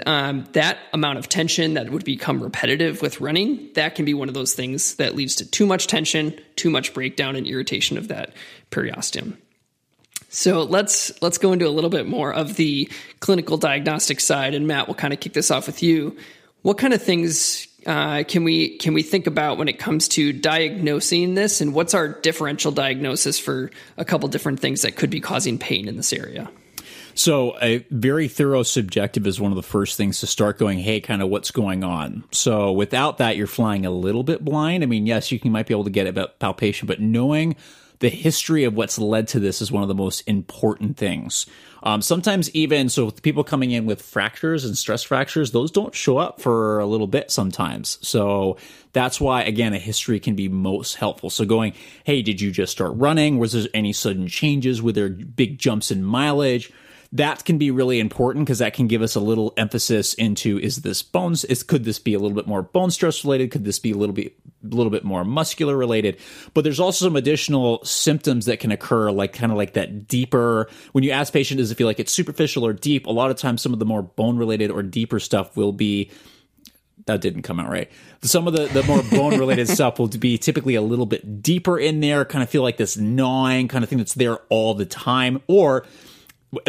Um, 0.05 0.47
that 0.51 0.79
amount 0.93 1.21
of 1.21 1.29
tension 1.29 1.75
that 1.75 1.91
would 1.91 2.05
become 2.05 2.43
repetitive 2.43 3.03
with 3.03 3.21
running, 3.21 3.71
that 3.75 3.95
can 3.95 4.05
be 4.05 4.15
one 4.15 4.27
of 4.27 4.35
those 4.35 4.55
things 4.55 4.97
that 4.97 5.15
leads 5.15 5.37
to 5.37 5.49
too 5.49 5.65
much 5.65 5.87
tension, 5.87 6.35
too 6.57 6.71
much 6.71 6.93
breakdown 6.93 7.37
and 7.37 7.47
irritation 7.47 7.97
of 7.97 8.09
that 8.09 8.33
periosteum. 8.73 9.37
So 10.31 10.65
let's 10.65 11.23
let's 11.23 11.39
go 11.39 11.53
into 11.53 11.69
a 11.69 11.71
little 11.71 11.89
bit 11.89 12.09
more 12.09 12.35
of 12.35 12.57
the 12.57 12.91
clinical 13.21 13.59
diagnostic 13.59 14.19
side, 14.19 14.55
and 14.55 14.67
Matt 14.67 14.89
will 14.89 14.97
kind 14.97 15.15
of 15.15 15.21
kick 15.21 15.35
this 15.35 15.53
off 15.53 15.69
with 15.69 15.85
you. 15.85 16.17
What 16.63 16.79
kind 16.79 16.93
of 16.93 17.01
things 17.01 17.69
uh, 17.87 18.25
can 18.25 18.45
we 18.45 18.77
can 18.79 18.95
we 18.95 19.03
think 19.03 19.27
about 19.27 19.59
when 19.59 19.69
it 19.69 19.79
comes 19.79 20.09
to 20.09 20.33
diagnosing 20.33 21.35
this, 21.35 21.61
and 21.61 21.75
what's 21.75 21.95
our 21.95 22.09
differential 22.09 22.73
diagnosis 22.73 23.39
for 23.39 23.71
a 23.97 24.05
couple 24.05 24.29
different 24.29 24.61
things 24.61 24.83
that 24.83 24.97
could 24.97 25.11
be 25.11 25.21
causing 25.21 25.59
pain 25.59 25.89
in 25.89 25.97
this 25.97 26.13
area? 26.13 26.51
So, 27.17 27.57
a 27.63 27.79
very 27.91 28.27
thorough 28.27 28.65
subjective 28.65 29.27
is 29.27 29.41
one 29.41 29.53
of 29.53 29.57
the 29.57 29.63
first 29.63 29.97
things 29.97 30.21
to 30.21 30.27
start 30.27 30.59
going, 30.59 30.81
hey, 30.81 31.01
kind 31.01 31.23
of 31.23 31.29
what's 31.29 31.53
going 31.53 31.85
on. 31.85 32.25
So, 32.33 32.73
without 32.73 33.19
that, 33.19 33.37
you're 33.37 33.47
flying 33.47 33.87
a 33.87 33.91
little 33.91 34.25
bit 34.25 34.45
blind. 34.45 34.83
I 34.83 34.87
mean, 34.87 35.07
yes, 35.07 35.31
you 35.31 35.39
can, 35.39 35.53
might 35.53 35.67
be 35.67 35.75
able 35.75 35.85
to 35.85 35.91
get 35.91 36.09
about 36.09 36.41
palpation, 36.41 36.87
but 36.89 37.01
knowing 37.01 37.55
the 38.01 38.09
history 38.09 38.65
of 38.65 38.75
what's 38.75 38.99
led 38.99 39.29
to 39.29 39.41
this 39.41 39.63
is 39.63 39.71
one 39.71 39.83
of 39.83 39.89
the 39.89 39.95
most 39.95 40.23
important 40.27 40.97
things. 40.97 41.47
Um, 41.83 42.01
sometimes 42.01 42.51
even 42.55 42.89
so, 42.89 43.11
people 43.11 43.45
coming 43.45 43.71
in 43.71 43.85
with 43.85 44.01
fractures 44.01 44.65
and 44.65 44.77
stress 44.77 45.03
fractures, 45.03 45.53
those 45.53 45.71
don't 45.71 45.95
show 45.95 46.17
up 46.17 46.41
for 46.41 46.79
a 46.81 46.87
little 46.87 47.07
bit 47.07 47.31
sometimes. 47.31 47.99
So 48.01 48.57
that's 48.93 49.21
why 49.21 49.43
again 49.43 49.75
a 49.75 49.79
history 49.79 50.19
can 50.19 50.35
be 50.35 50.49
most 50.49 50.95
helpful. 50.95 51.31
So 51.31 51.45
going, 51.45 51.75
hey, 52.05 52.23
did 52.23 52.41
you 52.41 52.51
just 52.51 52.73
start 52.73 52.93
running? 52.95 53.39
Was 53.39 53.53
there 53.53 53.69
any 53.75 53.93
sudden 53.93 54.29
changes? 54.29 54.81
Were 54.81 54.93
there 54.93 55.11
big 55.11 55.59
jumps 55.59 55.91
in 55.91 56.03
mileage? 56.03 56.73
That 57.15 57.45
can 57.45 57.59
be 57.59 57.71
really 57.71 58.01
important 58.01 58.45
because 58.45 58.59
that 58.59 58.75
can 58.75 58.89
give 58.89 59.01
us 59.01 59.15
a 59.15 59.21
little 59.21 59.55
emphasis 59.57 60.15
into 60.15 60.59
is 60.59 60.79
this 60.79 61.03
bones 61.03 61.45
is 61.45 61.63
could 61.63 61.85
this 61.85 61.99
be 61.99 62.13
a 62.13 62.19
little 62.19 62.35
bit 62.35 62.47
more 62.47 62.61
bone 62.61 62.91
stress 62.91 63.25
related 63.25 63.51
could 63.51 63.65
this 63.65 63.79
be 63.79 63.93
a 63.93 63.97
little 63.97 64.15
bit 64.15 64.35
a 64.65 64.75
little 64.75 64.91
bit 64.91 65.05
more 65.05 65.25
muscular 65.25 65.77
related 65.77 66.19
but 66.53 66.65
there's 66.65 66.81
also 66.81 67.07
some 67.07 67.17
additional 67.17 67.83
symptoms 67.85 68.47
that 68.47 68.59
can 68.59 68.73
occur 68.73 69.11
like 69.11 69.33
kind 69.33 69.53
of 69.53 69.57
like 69.57 69.75
that 69.75 70.09
deeper 70.09 70.69
when 70.93 71.05
you 71.05 71.13
ask 71.13 71.33
patient 71.33 71.59
does 71.59 71.71
it 71.71 71.77
feel 71.77 71.87
like 71.87 72.01
it's 72.01 72.13
superficial 72.13 72.67
or 72.67 72.73
deep 72.73 73.07
a 73.07 73.13
lot 73.13 73.31
of 73.31 73.37
times 73.37 73.63
some 73.63 73.73
of 73.73 73.79
the 73.79 73.87
more 73.87 74.03
bone 74.03 74.37
related 74.37 74.71
or 74.71 74.83
deeper 74.83 75.21
stuff 75.21 75.57
will 75.57 75.73
be 75.73 76.11
that 77.07 77.21
didn't 77.21 77.43
come 77.43 77.61
out 77.61 77.69
right. 77.69 77.91
Some 78.23 78.47
of 78.47 78.55
the, 78.55 78.65
the 78.65 78.83
more 78.85 79.03
bone 79.03 79.39
related 79.39 79.69
stuff 79.69 79.99
will 79.99 80.09
be 80.09 80.39
typically 80.39 80.75
a 80.75 80.81
little 80.81 81.05
bit 81.05 81.43
deeper 81.43 81.79
in 81.79 82.01
there, 82.01 82.25
kind 82.25 82.43
of 82.43 82.49
feel 82.49 82.63
like 82.63 82.79
this 82.79 82.97
gnawing 82.97 83.69
kind 83.69 83.85
of 83.85 83.91
thing 83.91 83.99
that's 83.99 84.15
there 84.15 84.39
all 84.49 84.73
the 84.73 84.87
time. 84.87 85.43
Or 85.47 85.85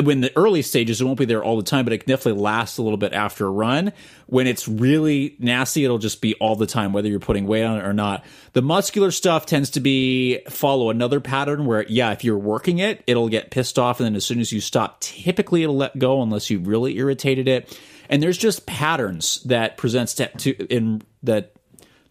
when 0.02 0.22
the 0.22 0.36
early 0.36 0.62
stages, 0.62 1.02
it 1.02 1.06
won't 1.06 1.20
be 1.20 1.26
there 1.26 1.44
all 1.44 1.58
the 1.58 1.64
time, 1.64 1.86
but 1.86 1.94
it 1.94 2.00
can 2.00 2.08
definitely 2.08 2.42
last 2.42 2.78
a 2.78 2.82
little 2.82 2.98
bit 2.98 3.14
after 3.14 3.46
a 3.46 3.50
run. 3.50 3.94
When 4.28 4.48
it's 4.48 4.68
really 4.68 5.36
nasty, 5.40 5.84
it'll 5.84 5.98
just 5.98 6.22
be 6.22 6.36
all 6.36 6.56
the 6.56 6.66
time, 6.66 6.94
whether 6.94 7.08
you're 7.08 7.20
putting 7.20 7.48
weight 7.48 7.64
on 7.64 7.78
it 7.78 7.86
or 7.86 7.94
not. 7.94 8.26
The 8.54 8.62
muscular 8.62 9.12
stuff 9.12 9.46
tends 9.46 9.70
to 9.72 9.80
be 9.80 10.40
follow 10.50 10.90
another 10.90 11.20
pattern 11.20 11.66
where, 11.66 11.86
yeah, 11.88 12.12
if 12.12 12.24
you're 12.24 12.38
working 12.38 12.80
it, 12.80 13.04
it'll 13.08 13.30
get 13.30 13.52
pissed 13.52 13.78
off. 13.80 14.00
And 14.00 14.06
then 14.06 14.16
as 14.16 14.26
soon 14.26 14.40
as 14.40 14.52
you 14.52 14.62
stop, 14.62 15.00
typically 15.02 15.64
it'll 15.64 15.78
let 15.78 15.98
go 15.98 16.22
unless 16.22 16.50
you 16.50 16.60
really 16.60 16.98
irritated 16.98 17.48
it. 17.48 17.80
And 18.10 18.22
there's 18.22 18.38
just 18.38 18.66
patterns 18.66 19.42
that 19.44 19.78
presents 19.78 20.14
to, 20.16 20.28
to 20.28 20.66
in 20.68 21.02
that 21.24 21.54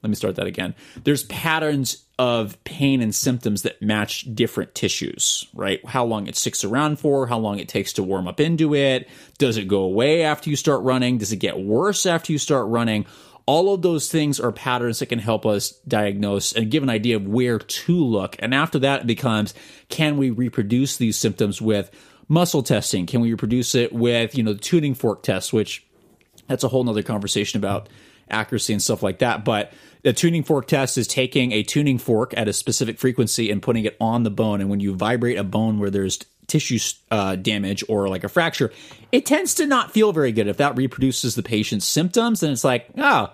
let 0.02 0.10
me 0.10 0.16
start 0.16 0.37
that 0.37 0.46
again. 0.46 0.74
There's 1.02 1.24
patterns 1.24 2.03
of 2.18 2.62
pain 2.64 3.00
and 3.00 3.14
symptoms 3.14 3.62
that 3.62 3.83
match 3.83 4.33
different 4.35 4.74
tissues, 4.74 5.46
right? 5.53 5.85
How 5.85 6.05
long 6.05 6.27
it 6.27 6.37
sticks 6.37 6.62
around 6.62 7.00
for, 7.00 7.27
how 7.27 7.38
long 7.38 7.59
it 7.59 7.68
takes 7.68 7.92
to 7.94 8.03
warm 8.03 8.29
up 8.29 8.38
into 8.38 8.74
it. 8.74 9.09
Does 9.38 9.57
it 9.57 9.66
go 9.66 9.81
away 9.81 10.22
after 10.22 10.48
you 10.48 10.57
start 10.57 10.83
running? 10.83 11.18
Does 11.18 11.33
it 11.33 11.38
get 11.38 11.59
worse 11.59 12.07
after 12.07 12.31
you 12.31 12.38
start 12.38 12.68
running? 12.68 13.07
All 13.46 13.74
of 13.74 13.83
those 13.83 14.11
things 14.11 14.40
are 14.40 14.53
patterns 14.53 15.00
that 15.00 15.07
can 15.07 15.18
help 15.18 15.44
us 15.44 15.72
diagnose 15.88 16.53
and 16.53 16.70
give 16.70 16.83
an 16.83 16.88
idea 16.88 17.16
of 17.16 17.27
where 17.27 17.59
to 17.59 18.05
look. 18.05 18.37
And 18.38 18.55
after 18.55 18.79
that, 18.79 19.03
it 19.03 19.07
becomes 19.07 19.53
can 19.88 20.16
we 20.16 20.31
reproduce 20.31 20.96
these 20.96 21.18
symptoms 21.18 21.61
with 21.61 21.90
muscle 22.29 22.62
testing? 22.62 23.07
Can 23.07 23.20
we 23.20 23.33
reproduce 23.33 23.74
it 23.74 23.92
with, 23.92 24.37
you 24.37 24.42
know, 24.42 24.53
the 24.53 24.61
tuning 24.61 24.94
fork 24.94 25.22
test, 25.22 25.53
which 25.53 25.85
that's 26.46 26.64
a 26.64 26.68
whole 26.68 26.85
nother 26.85 27.03
conversation 27.03 27.59
about 27.59 27.88
accuracy 28.31 28.72
and 28.72 28.83
stuff 28.83 29.03
like 29.03 29.18
that. 29.18 29.44
But 29.44 29.72
the 30.04 30.12
tuning 30.12 30.44
fork 30.44 30.68
test 30.68 30.98
is 30.98 31.08
taking 31.08 31.50
a 31.52 31.62
tuning 31.62 31.96
fork 31.96 32.34
at 32.36 32.46
a 32.46 32.52
specific 32.52 32.98
frequency 32.98 33.50
and 33.50 33.62
putting 33.62 33.86
it 33.86 33.96
on 34.00 34.22
the 34.22 34.30
bone. 34.30 34.60
And 34.60 34.68
when 34.68 34.78
you 34.78 34.94
vibrate 34.94 35.38
a 35.38 35.44
bone 35.44 35.78
where 35.78 35.88
there's 35.90 36.18
tissue 36.46 36.78
uh, 37.10 37.36
damage 37.36 37.82
or 37.88 38.08
like 38.08 38.22
a 38.22 38.28
fracture, 38.28 38.70
it 39.10 39.24
tends 39.24 39.54
to 39.54 39.66
not 39.66 39.92
feel 39.92 40.12
very 40.12 40.30
good. 40.30 40.46
If 40.46 40.58
that 40.58 40.76
reproduces 40.76 41.34
the 41.34 41.42
patient's 41.42 41.86
symptoms, 41.86 42.40
then 42.40 42.52
it's 42.52 42.64
like, 42.64 42.86
oh, 42.98 43.32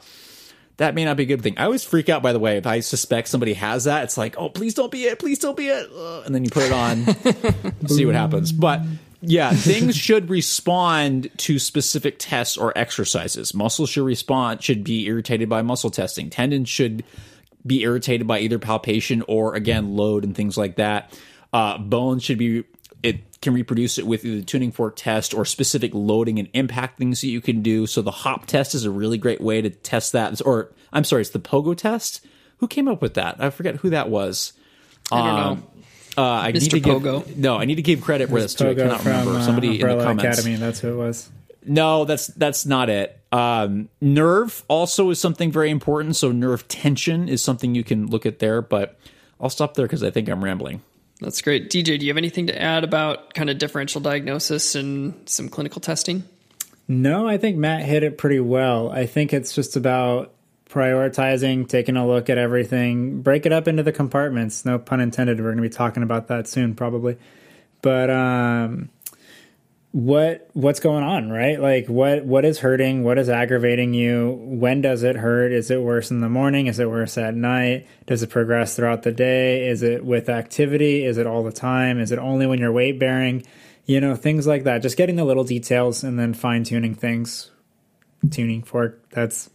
that 0.77 0.95
may 0.95 1.05
not 1.05 1.17
be 1.17 1.25
a 1.25 1.27
good 1.27 1.43
thing. 1.43 1.59
I 1.59 1.65
always 1.65 1.83
freak 1.83 2.09
out, 2.09 2.23
by 2.23 2.33
the 2.33 2.39
way, 2.39 2.57
if 2.57 2.69
I 2.69 2.81
suspect 2.81 3.27
somebody 3.27 3.55
has 3.55 3.85
that. 3.85 4.05
It's 4.05 4.17
like, 4.17 4.39
oh, 4.39 4.49
please 4.49 4.75
don't 4.75 4.93
be 4.93 5.07
it. 5.07 5.19
Please 5.19 5.41
don't 5.41 5.57
be 5.57 5.67
it. 5.67 5.91
And 6.25 6.33
then 6.33 6.45
you 6.45 6.51
put 6.51 6.63
it 6.63 6.73
on, 6.73 7.87
see 7.89 8.07
what 8.07 8.15
happens. 8.15 8.53
But 8.53 8.83
yeah, 9.23 9.53
things 9.53 9.97
should 9.97 10.31
respond 10.31 11.31
to 11.39 11.59
specific 11.59 12.17
tests 12.19 12.57
or 12.57 12.77
exercises. 12.77 13.55
Muscles 13.55 13.91
should 13.91 14.05
respond, 14.05 14.63
should 14.63 14.83
be 14.83 15.07
irritated 15.07 15.49
by 15.49 15.63
muscle 15.63 15.91
testing. 15.91 16.31
Tendons 16.31 16.69
should 16.69 17.05
be 17.67 17.83
irritated 17.83 18.27
by 18.27 18.39
either 18.41 18.59
palpation 18.59 19.23
or 19.29 19.55
again 19.55 19.97
load 19.97 20.25
and 20.25 20.35
things 20.35 20.57
like 20.57 20.77
that. 20.77 21.19
Uh, 21.53 21.77
bones 21.79 22.23
should 22.23 22.39
be 22.39 22.65
it 23.03 23.41
can 23.41 23.55
reproduce 23.55 23.99
it 23.99 24.07
with 24.07 24.25
either 24.25 24.45
tuning 24.45 24.73
fork 24.73 24.95
test 24.97 25.33
or 25.33 25.45
specific 25.45 25.93
loading 25.95 26.39
and 26.39 26.49
impact 26.53 26.99
things 26.99 27.23
that 27.23 27.29
you 27.29 27.41
can 27.41 27.63
do. 27.63 27.87
So 27.87 28.03
the 28.03 28.11
hop 28.11 28.47
test 28.47 28.75
is 28.75 28.85
a 28.85 28.91
really 28.91 29.19
great 29.19 29.41
way 29.41 29.63
to 29.63 29.71
test 29.71 30.13
that. 30.13 30.41
Or 30.45 30.73
I'm 30.93 31.05
sorry, 31.05 31.23
it's 31.23 31.31
the 31.31 31.39
pogo 31.41 31.77
test. 31.77 32.25
Who 32.59 32.69
came 32.69 32.89
up 32.89 33.01
with 33.01 33.15
that? 33.15 33.37
I 33.39 33.51
forget 33.51 33.77
who 33.77 33.91
that 33.91 34.11
was. 34.11 34.53
I 35.11 35.19
don't 35.19 35.29
um, 35.29 35.59
know. 35.59 35.80
Uh, 36.17 36.23
I 36.23 36.53
Mr. 36.53 36.73
need 36.75 36.85
to 36.85 36.91
Pogo. 36.91 37.27
give 37.27 37.39
no. 37.39 37.57
I 37.57 37.65
need 37.65 37.77
to 37.77 37.83
give 37.83 38.01
credit 38.01 38.31
where 38.31 38.43
this 38.43 38.55
to. 38.55 38.71
I 38.71 38.75
cannot 38.75 39.01
from, 39.01 39.13
remember. 39.13 39.41
Somebody 39.43 39.83
uh, 39.83 39.89
in 39.89 39.99
the 39.99 40.05
comments. 40.05 40.39
Academy. 40.39 40.57
That's 40.57 40.81
who 40.81 40.93
it 40.93 40.97
was. 40.97 41.31
No, 41.65 42.05
that's 42.05 42.27
that's 42.29 42.67
not 42.67 42.89
it. 42.89 43.19
Um, 43.33 43.89
nerve 44.01 44.65
also 44.69 45.11
is 45.11 45.21
something 45.21 45.53
very 45.53 45.71
important. 45.71 46.17
So 46.17 46.33
nerve 46.33 46.67
tension 46.69 47.29
is 47.29 47.43
something 47.43 47.75
you 47.75 47.85
can 47.85 48.07
look 48.07 48.27
at 48.27 48.39
there. 48.39 48.61
But 48.63 48.99
I'll 49.41 49.51
stop 49.51 49.75
there 49.75 49.87
because 49.87 50.03
I 50.03 50.11
think 50.11 50.29
I'm 50.29 50.43
rambling. 50.43 50.83
That's 51.21 51.43
great. 51.43 51.69
DJ, 51.71 51.99
do 51.99 52.07
you 52.07 52.11
have 52.11 52.17
anything 52.17 52.47
to 52.47 52.61
add 52.61 52.83
about 52.83 53.35
kind 53.35 53.51
of 53.51 53.59
differential 53.59 54.01
diagnosis 54.01 54.75
and 54.75 55.29
some 55.29 55.49
clinical 55.51 55.81
testing? 55.81 56.25
No, 56.89 57.29
I 57.29 57.37
think 57.37 57.57
Matt 57.57 57.83
hit 57.85 58.03
it 58.03 58.19
pretty 58.19 58.41
well. 58.41 58.91
I 58.91 59.07
think 59.07 59.33
it's 59.33 59.55
just 59.55 59.77
about 59.77 60.33
prioritizing, 60.71 61.69
taking 61.69 61.97
a 61.97 62.07
look 62.07 62.31
at 62.31 62.39
everything, 62.39 63.23
break 63.23 63.45
it 63.45 63.53
up 63.53 63.67
into 63.67 63.83
the 63.83 63.93
compartments. 63.93 64.65
No 64.65 64.79
pun 64.79 65.01
intended. 65.01 65.39
We're 65.39 65.53
going 65.53 65.57
to 65.57 65.63
be 65.63 65.69
talking 65.69 66.03
about 66.03 66.29
that 66.29 66.47
soon, 66.47 66.75
probably. 66.75 67.19
But 67.83 68.11
um, 68.11 68.91
what 69.93 70.49
what's 70.53 70.79
going 70.79 71.03
on, 71.03 71.31
right? 71.31 71.61
Like 71.61 71.89
what 71.89 72.25
what 72.25 72.45
is 72.45 72.61
hurting? 72.61 73.03
What 73.03 73.19
is 73.19 73.29
aggravating 73.29 73.93
you? 73.93 74.39
When 74.41 74.81
does 74.81 75.03
it 75.03 75.17
hurt? 75.17 75.53
Is 75.53 75.71
it 75.71 75.83
worse 75.83 76.11
in 76.11 76.21
the 76.21 76.29
morning? 76.29 76.69
Is 76.69 76.79
it 76.79 76.89
worse 76.89 77.19
at 77.19 77.35
night? 77.35 77.87
Does 78.07 78.23
it 78.23 78.31
progress 78.31 78.77
throughout 78.77 79.03
the 79.03 79.13
day? 79.13 79.69
Is 79.69 79.83
it 79.83 80.05
with 80.05 80.29
activity? 80.29 81.05
Is 81.05 81.19
it 81.19 81.27
all 81.27 81.43
the 81.43 81.53
time? 81.53 81.99
Is 81.99 82.13
it 82.13 82.19
only 82.19 82.47
when 82.47 82.61
you're 82.61 82.73
weight 82.73 82.99
bearing? 83.01 83.45
You 83.87 84.01
know, 84.01 84.15
things 84.15 84.47
like 84.47 84.65
that. 84.65 84.83
Just 84.83 84.97
getting 84.97 85.17
the 85.17 85.25
little 85.25 85.43
details 85.43 86.05
and 86.05 86.17
then 86.19 86.35
fine 86.35 86.63
tuning 86.63 86.95
things. 86.95 87.51
Tuning 88.31 88.63
fork. 88.63 89.09
That's 89.11 89.51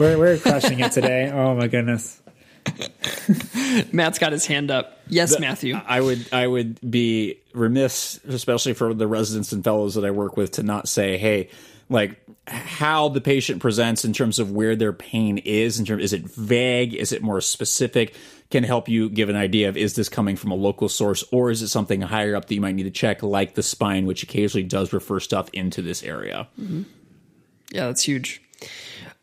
we're 0.00 0.18
we're 0.18 0.38
crushing 0.38 0.80
it 0.80 0.92
today. 0.92 1.30
Oh 1.40 1.54
my 1.54 1.68
goodness. 1.68 2.20
Matt's 3.92 4.18
got 4.18 4.32
his 4.32 4.46
hand 4.46 4.70
up. 4.70 4.98
Yes, 5.08 5.34
the, 5.34 5.40
Matthew. 5.40 5.74
I 5.74 6.00
would 6.00 6.26
I 6.32 6.46
would 6.46 6.78
be 6.88 7.40
remiss, 7.54 8.20
especially 8.26 8.74
for 8.74 8.92
the 8.94 9.06
residents 9.06 9.52
and 9.52 9.62
fellows 9.62 9.94
that 9.94 10.04
I 10.04 10.10
work 10.10 10.36
with, 10.36 10.52
to 10.52 10.62
not 10.62 10.88
say, 10.88 11.16
hey, 11.16 11.50
like 11.88 12.20
how 12.46 13.08
the 13.08 13.20
patient 13.20 13.60
presents 13.60 14.04
in 14.04 14.12
terms 14.12 14.38
of 14.38 14.52
where 14.52 14.76
their 14.76 14.92
pain 14.92 15.38
is 15.38 15.78
in 15.78 15.84
terms 15.84 16.02
is 16.02 16.12
it 16.12 16.22
vague 16.22 16.94
is 16.94 17.12
it 17.12 17.22
more 17.22 17.40
specific 17.40 18.14
can 18.50 18.64
help 18.64 18.88
you 18.88 19.08
give 19.08 19.28
an 19.28 19.36
idea 19.36 19.68
of 19.68 19.76
is 19.76 19.94
this 19.94 20.08
coming 20.08 20.36
from 20.36 20.50
a 20.50 20.54
local 20.54 20.88
source 20.88 21.22
or 21.30 21.50
is 21.50 21.62
it 21.62 21.68
something 21.68 22.00
higher 22.00 22.34
up 22.34 22.46
that 22.46 22.54
you 22.54 22.60
might 22.60 22.74
need 22.74 22.84
to 22.84 22.90
check 22.90 23.22
like 23.22 23.54
the 23.54 23.62
spine 23.62 24.06
which 24.06 24.22
occasionally 24.22 24.64
does 24.64 24.92
refer 24.92 25.20
stuff 25.20 25.48
into 25.52 25.82
this 25.82 26.02
area 26.02 26.48
mm-hmm. 26.58 26.82
yeah 27.72 27.86
that's 27.86 28.02
huge 28.02 28.42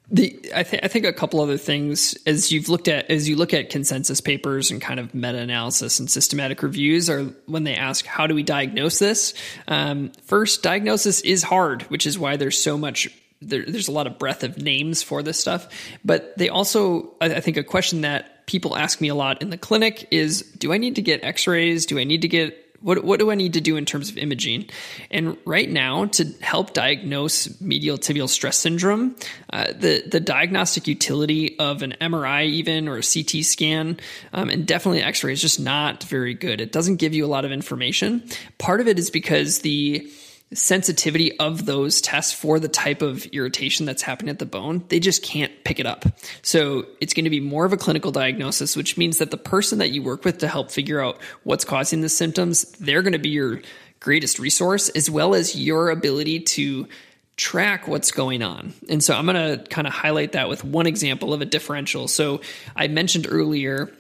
the 0.10 0.52
I 0.56 0.64
think 0.64 0.86
I 0.86 0.88
think 0.88 1.06
a 1.06 1.12
couple 1.12 1.42
other 1.42 1.58
things 1.58 2.18
as 2.26 2.52
you've 2.52 2.70
looked 2.70 2.88
at 2.88 3.10
as 3.12 3.28
you 3.28 3.36
look 3.36 3.54
at 3.54 3.70
consensus 3.70 4.22
papers 4.22 4.72
and 4.72 4.82
kind 4.82 5.00
of 5.00 5.14
meta 5.14 5.38
analysis 5.38 6.00
and 6.00 6.10
systematic 6.10 6.64
reviews 6.64 7.10
are 7.10 7.24
when 7.46 7.66
they 7.66 7.76
ask 7.76 8.06
how 8.06 8.26
do 8.26 8.34
we 8.34 8.44
diagnose 8.44 9.00
this. 9.00 9.34
Um, 9.68 10.12
first, 10.24 10.64
diagnosis 10.64 11.22
is 11.22 11.44
hard, 11.44 11.84
which 11.84 12.08
is 12.08 12.18
why 12.18 12.38
there's 12.38 12.58
so 12.58 12.78
much. 12.78 13.10
There, 13.40 13.64
there's 13.64 13.88
a 13.88 13.92
lot 13.92 14.08
of 14.08 14.18
breadth 14.18 14.44
of 14.44 14.58
names 14.58 15.04
for 15.04 15.22
this 15.22 15.40
stuff, 15.40 15.68
but 16.04 16.36
they 16.38 16.50
also 16.50 17.14
I, 17.22 17.36
I 17.36 17.40
think 17.42 17.58
a 17.58 17.64
question 17.64 18.02
that 18.02 18.48
people 18.48 18.78
ask 18.78 19.02
me 19.02 19.10
a 19.10 19.16
lot 19.16 19.42
in 19.42 19.50
the 19.50 19.58
clinic 19.58 20.08
is, 20.10 20.42
do 20.42 20.72
I 20.72 20.78
need 20.78 20.96
to 20.96 21.02
get 21.02 21.24
X-rays? 21.24 21.86
Do 21.86 22.00
I 22.00 22.06
need 22.06 22.22
to 22.22 22.30
get 22.30 22.67
what 22.82 23.04
what 23.04 23.20
do 23.20 23.32
I 23.32 23.36
need 23.36 23.54
to 23.54 23.62
do 23.62 23.76
in 23.76 23.86
terms 23.86 24.10
of 24.10 24.18
imaging? 24.18 24.70
And 25.10 25.38
right 25.46 25.70
now, 25.70 26.06
to 26.06 26.26
help 26.42 26.74
diagnose 26.74 27.60
medial 27.60 27.98
tibial 27.98 28.30
stress 28.30 28.58
syndrome, 28.58 29.16
uh, 29.52 29.74
the 29.74 30.04
the 30.06 30.20
diagnostic 30.20 30.88
utility 30.88 31.58
of 31.60 31.82
an 31.82 31.96
MRI, 32.00 32.46
even 32.46 32.88
or 32.88 32.98
a 32.98 33.02
CT 33.02 33.44
scan, 33.44 34.00
um, 34.34 34.50
and 34.50 34.66
definitely 34.66 35.02
X-ray 35.02 35.34
is 35.34 35.42
just 35.42 35.60
not 35.60 36.04
very 36.04 36.34
good. 36.34 36.62
It 36.62 36.72
doesn't 36.72 36.98
give 36.98 37.14
you 37.14 37.26
a 37.26 37.28
lot 37.28 37.46
of 37.46 37.52
information. 37.52 38.24
Part 38.58 38.82
of 38.82 38.88
it 38.88 39.00
is 39.00 39.10
because 39.10 39.60
the 39.60 40.10
sensitivity 40.54 41.38
of 41.40 41.66
those 41.66 42.00
tests 42.00 42.32
for 42.32 42.60
the 42.60 42.70
type 42.70 43.02
of 43.02 43.26
irritation 43.28 43.86
that's 43.86 44.02
happening 44.02 44.30
at 44.30 44.40
the 44.40 44.46
bone, 44.46 44.84
they 44.88 45.00
just 45.00 45.24
can't 45.24 45.52
pick 45.66 45.80
it 45.80 45.86
up. 45.86 46.06
So 46.42 46.86
it's 47.02 47.14
going 47.14 47.26
to 47.26 47.30
be 47.30 47.42
more 47.42 47.66
of 47.66 47.74
a 47.74 47.78
clinical 47.78 48.12
diagnosis, 48.12 48.76
which 48.76 48.98
means 48.98 49.18
that 49.18 49.32
the 49.32 49.38
person 49.38 49.80
that 49.80 49.92
you 49.92 50.02
work 50.02 50.24
with 50.24 50.38
to 50.40 50.48
help 50.48 50.72
figure 50.72 51.02
out 51.02 51.20
what's 51.44 51.66
causing 51.66 52.02
the 52.02 52.10
symptoms, 52.10 52.64
they're 52.80 53.02
going 53.02 53.14
to 53.14 53.20
be 53.20 53.30
your 53.30 53.62
greatest 54.00 54.40
resource, 54.40 54.90
as 54.90 55.10
well 55.10 55.36
as 55.36 55.56
your 55.56 55.90
ability 55.90 56.40
to 56.42 56.88
track 57.36 57.88
what's 57.88 58.12
going 58.12 58.42
on. 58.42 58.74
And 58.90 59.04
so 59.04 59.14
I'm 59.14 59.26
going 59.26 59.58
to 59.58 59.64
kind 59.70 59.86
of 59.86 59.94
highlight 59.94 60.32
that 60.32 60.50
with 60.50 60.64
one 60.64 60.88
example 60.88 61.34
of 61.34 61.42
a 61.42 61.46
differential. 61.46 62.08
So 62.08 62.42
I 62.76 62.88
mentioned 62.88 63.28
earlier 63.30 63.92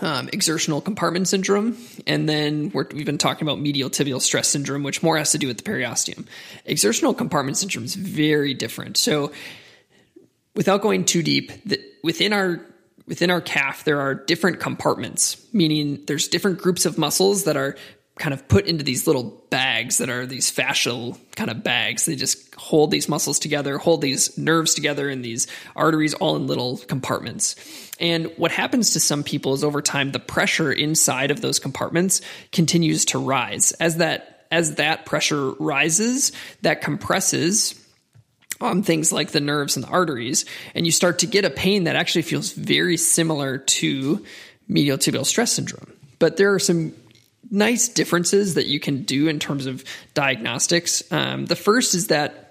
um, 0.00 0.28
exertional 0.32 0.80
compartment 0.80 1.28
syndrome, 1.28 1.76
and 2.06 2.28
then 2.28 2.70
we 2.70 2.82
have 2.82 3.06
been 3.06 3.18
talking 3.18 3.46
about 3.46 3.60
medial 3.60 3.90
tibial 3.90 4.20
stress 4.20 4.48
syndrome, 4.48 4.82
which 4.82 5.02
more 5.02 5.16
has 5.16 5.32
to 5.32 5.38
do 5.38 5.46
with 5.46 5.58
the 5.58 5.62
periosteum. 5.62 6.26
Exertional 6.64 7.14
compartment 7.14 7.56
syndrome 7.56 7.84
is 7.84 7.94
very 7.94 8.54
different. 8.54 8.96
So, 8.96 9.32
without 10.54 10.82
going 10.82 11.04
too 11.04 11.22
deep, 11.22 11.52
the, 11.64 11.80
within 12.02 12.32
our 12.32 12.60
within 13.06 13.30
our 13.30 13.40
calf, 13.40 13.84
there 13.84 14.00
are 14.00 14.14
different 14.14 14.60
compartments, 14.60 15.36
meaning 15.52 16.04
there's 16.06 16.28
different 16.28 16.58
groups 16.58 16.86
of 16.86 16.98
muscles 16.98 17.44
that 17.44 17.56
are 17.56 17.76
kind 18.16 18.32
of 18.32 18.46
put 18.46 18.66
into 18.66 18.84
these 18.84 19.06
little 19.06 19.44
bags 19.50 19.98
that 19.98 20.08
are 20.08 20.24
these 20.24 20.50
fascial 20.50 21.18
kind 21.34 21.50
of 21.50 21.64
bags. 21.64 22.06
They 22.06 22.14
just 22.14 22.54
hold 22.54 22.90
these 22.90 23.08
muscles 23.08 23.40
together, 23.40 23.76
hold 23.76 24.02
these 24.02 24.38
nerves 24.38 24.74
together, 24.74 25.08
and 25.08 25.24
these 25.24 25.48
arteries 25.74 26.14
all 26.14 26.36
in 26.36 26.46
little 26.46 26.78
compartments. 26.78 27.56
And 27.98 28.32
what 28.36 28.52
happens 28.52 28.92
to 28.92 29.00
some 29.00 29.24
people 29.24 29.54
is 29.54 29.64
over 29.64 29.82
time, 29.82 30.12
the 30.12 30.20
pressure 30.20 30.72
inside 30.72 31.32
of 31.32 31.40
those 31.40 31.58
compartments 31.58 32.20
continues 32.52 33.04
to 33.06 33.18
rise. 33.18 33.72
As 33.72 33.96
that, 33.96 34.46
as 34.52 34.76
that 34.76 35.06
pressure 35.06 35.50
rises, 35.52 36.30
that 36.62 36.82
compresses 36.82 37.80
on 38.60 38.84
things 38.84 39.12
like 39.12 39.32
the 39.32 39.40
nerves 39.40 39.76
and 39.76 39.84
the 39.84 39.90
arteries, 39.90 40.44
and 40.76 40.86
you 40.86 40.92
start 40.92 41.18
to 41.18 41.26
get 41.26 41.44
a 41.44 41.50
pain 41.50 41.84
that 41.84 41.96
actually 41.96 42.22
feels 42.22 42.52
very 42.52 42.96
similar 42.96 43.58
to 43.58 44.24
medial 44.68 44.96
tibial 44.96 45.26
stress 45.26 45.52
syndrome. 45.52 45.92
But 46.20 46.36
there 46.36 46.54
are 46.54 46.60
some 46.60 46.94
nice 47.50 47.88
differences 47.88 48.54
that 48.54 48.66
you 48.66 48.80
can 48.80 49.02
do 49.02 49.28
in 49.28 49.38
terms 49.38 49.66
of 49.66 49.84
diagnostics. 50.14 51.02
Um, 51.12 51.46
the 51.46 51.56
first 51.56 51.94
is 51.94 52.08
that 52.08 52.44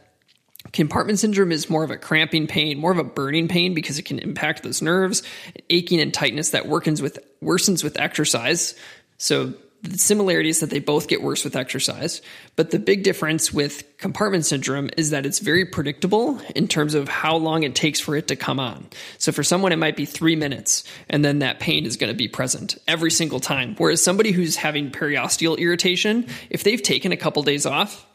Compartment 0.72 1.20
syndrome 1.20 1.52
is 1.52 1.70
more 1.70 1.84
of 1.84 1.92
a 1.92 1.98
cramping 1.98 2.48
pain, 2.48 2.80
more 2.80 2.92
of 2.92 2.98
a 2.98 3.04
burning 3.04 3.48
pain 3.48 3.74
because 3.74 4.00
it 4.00 4.04
can 4.04 4.18
impact 4.20 4.64
those 4.64 4.82
nerves, 4.82 5.22
aching 5.70 6.00
and 6.00 6.14
tightness 6.14 6.52
that 6.52 6.64
worsens 6.64 7.02
with 7.02 7.20
worsens 7.44 7.84
with 7.84 8.00
exercise. 8.00 8.74
So 9.18 9.54
the 9.84 9.98
similarity 9.98 10.48
is 10.48 10.62
that 10.62 10.69
they 10.69 10.80
both 10.80 11.10
get 11.10 11.22
worse 11.22 11.43
with 11.43 11.58
exercise. 11.58 12.22
But 12.56 12.72
the 12.72 12.80
big 12.80 13.04
difference 13.04 13.52
with 13.52 13.84
compartment 13.98 14.46
syndrome 14.46 14.89
is 14.96 15.10
that 15.10 15.26
it's 15.26 15.39
very 15.39 15.65
predictable 15.65 16.39
in 16.56 16.69
terms 16.69 16.93
of 16.93 17.10
how 17.10 17.36
long 17.36 17.63
it 17.63 17.76
takes 17.76 18.00
for 18.00 18.15
it 18.15 18.30
to 18.30 18.38
come 18.38 18.62
on. 18.62 18.88
So 19.17 19.34
for 19.34 19.43
someone, 19.43 19.74
it 19.74 19.78
might 19.78 19.98
be 19.98 20.06
three 20.06 20.38
minutes, 20.38 20.86
and 21.10 21.24
then 21.24 21.39
that 21.39 21.60
pain 21.60 21.86
is 21.86 21.98
going 21.98 22.12
to 22.12 22.17
be 22.17 22.30
present 22.30 22.78
every 22.88 23.12
single 23.12 23.41
time. 23.41 23.76
Whereas 23.78 24.02
somebody 24.02 24.32
who's 24.32 24.56
having 24.56 24.89
periosteal 24.89 25.58
irritation, 25.58 26.28
if 26.50 26.63
they've 26.63 26.82
taken 26.82 27.12
a 27.12 27.17
couple 27.17 27.43
days 27.43 27.65
off, 27.65 28.06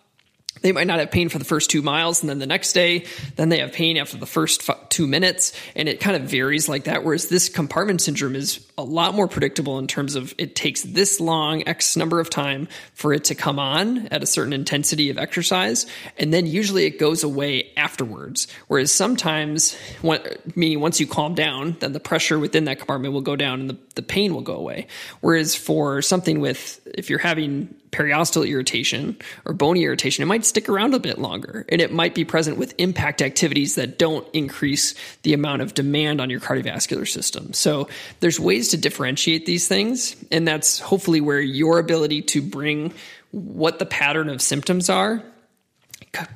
they 0.61 0.73
might 0.73 0.87
not 0.87 0.99
have 0.99 1.11
pain 1.11 1.29
for 1.29 1.39
the 1.39 1.45
first 1.45 1.71
two 1.71 1.83
miles 1.83 2.23
and 2.23 2.31
then 2.31 2.39
the 2.39 2.47
next 2.47 2.73
day. 2.73 3.05
Then 3.37 3.49
they 3.49 3.61
have 3.61 3.73
pain 3.73 3.97
after 3.97 4.17
the 4.17 4.27
first 4.27 4.69
two 4.89 5.07
minutes. 5.07 5.53
And 5.75 5.89
it 5.89 6.01
kind 6.01 6.17
of 6.17 6.29
varies 6.29 6.69
like 6.69 6.85
that 6.85 7.05
whereas 7.05 7.29
this 7.29 7.49
compartment 7.49 8.01
syndrome 8.01 8.37
is 8.37 8.67
a 8.77 8.83
lot 8.83 9.15
more 9.15 9.29
predictable 9.29 9.79
in 9.79 9.87
terms 9.87 10.15
of 10.15 10.35
it 10.39 10.55
takes 10.55 10.83
this 10.83 11.21
long 11.21 11.67
x 11.67 11.97
number 11.97 12.21
of 12.21 12.31
time 12.31 12.69
for 12.95 13.13
it 13.13 13.25
to 13.25 13.35
come 13.35 13.59
on 13.59 14.07
at 14.09 14.23
a 14.23 14.27
certain 14.27 14.53
intensity 14.53 15.11
of 15.11 15.19
exercise. 15.19 15.87
And 16.17 16.33
then 16.33 16.47
usually 16.47 16.85
it 16.85 16.99
goes 16.99 17.25
away 17.25 17.73
afterwards. 17.77 18.47
Whereas 18.69 18.93
sometimes 18.93 19.77
meaning 20.55 20.81
once 20.81 21.01
you 21.01 21.07
calm 21.07 21.35
down 21.35 21.77
then 21.81 21.93
the 21.93 22.01
pressure 22.01 22.39
within 22.39 22.65
that 22.65 22.79
compartment 22.79 23.15
will 23.15 23.21
go 23.21 23.37
down 23.37 23.61
and 23.61 23.71
the, 23.71 23.79
the 23.95 24.03
pain 24.03 24.35
will 24.35 24.43
go 24.43 24.55
away. 24.55 24.87
Whereas 25.21 25.55
for 25.55 26.03
something 26.03 26.41
with 26.41 26.81
if 26.87 27.11
you're 27.11 27.19
having 27.19 27.75
periosteal 27.91 28.49
irritation 28.49 29.17
or 29.45 29.55
bony 29.55 29.85
irritation, 29.85 30.23
it 30.23 30.27
might 30.27 30.45
stick 30.49 30.69
around 30.69 30.95
a 30.95 30.99
bit 30.99 31.19
longer 31.19 31.65
and 31.69 31.81
it 31.81 31.93
might 31.93 32.15
be 32.15 32.25
present 32.25 32.57
with 32.57 32.75
impact 32.79 33.23
activities 33.23 33.75
that 33.77 33.99
don't 33.99 34.27
increase 34.33 34.95
the 35.23 35.35
amount 35.35 35.63
of 35.63 35.75
demand 35.75 36.21
on 36.21 36.31
your 36.31 36.41
cardiovascular 36.41 37.07
system. 37.07 37.53
So 37.53 37.89
there's 38.21 38.41
ways 38.41 38.69
to 38.69 38.77
differentiate 38.77 39.47
these 39.47 39.69
things. 39.69 40.17
And 40.31 40.47
that's 40.47 40.79
hopefully 40.79 41.21
where 41.21 41.41
your 41.41 41.79
ability 41.79 42.23
to 42.23 42.43
bring 42.43 42.93
what 43.31 43.79
the 43.79 43.87
pattern 43.87 44.29
of 44.29 44.41
symptoms 44.41 44.89
are 44.89 45.23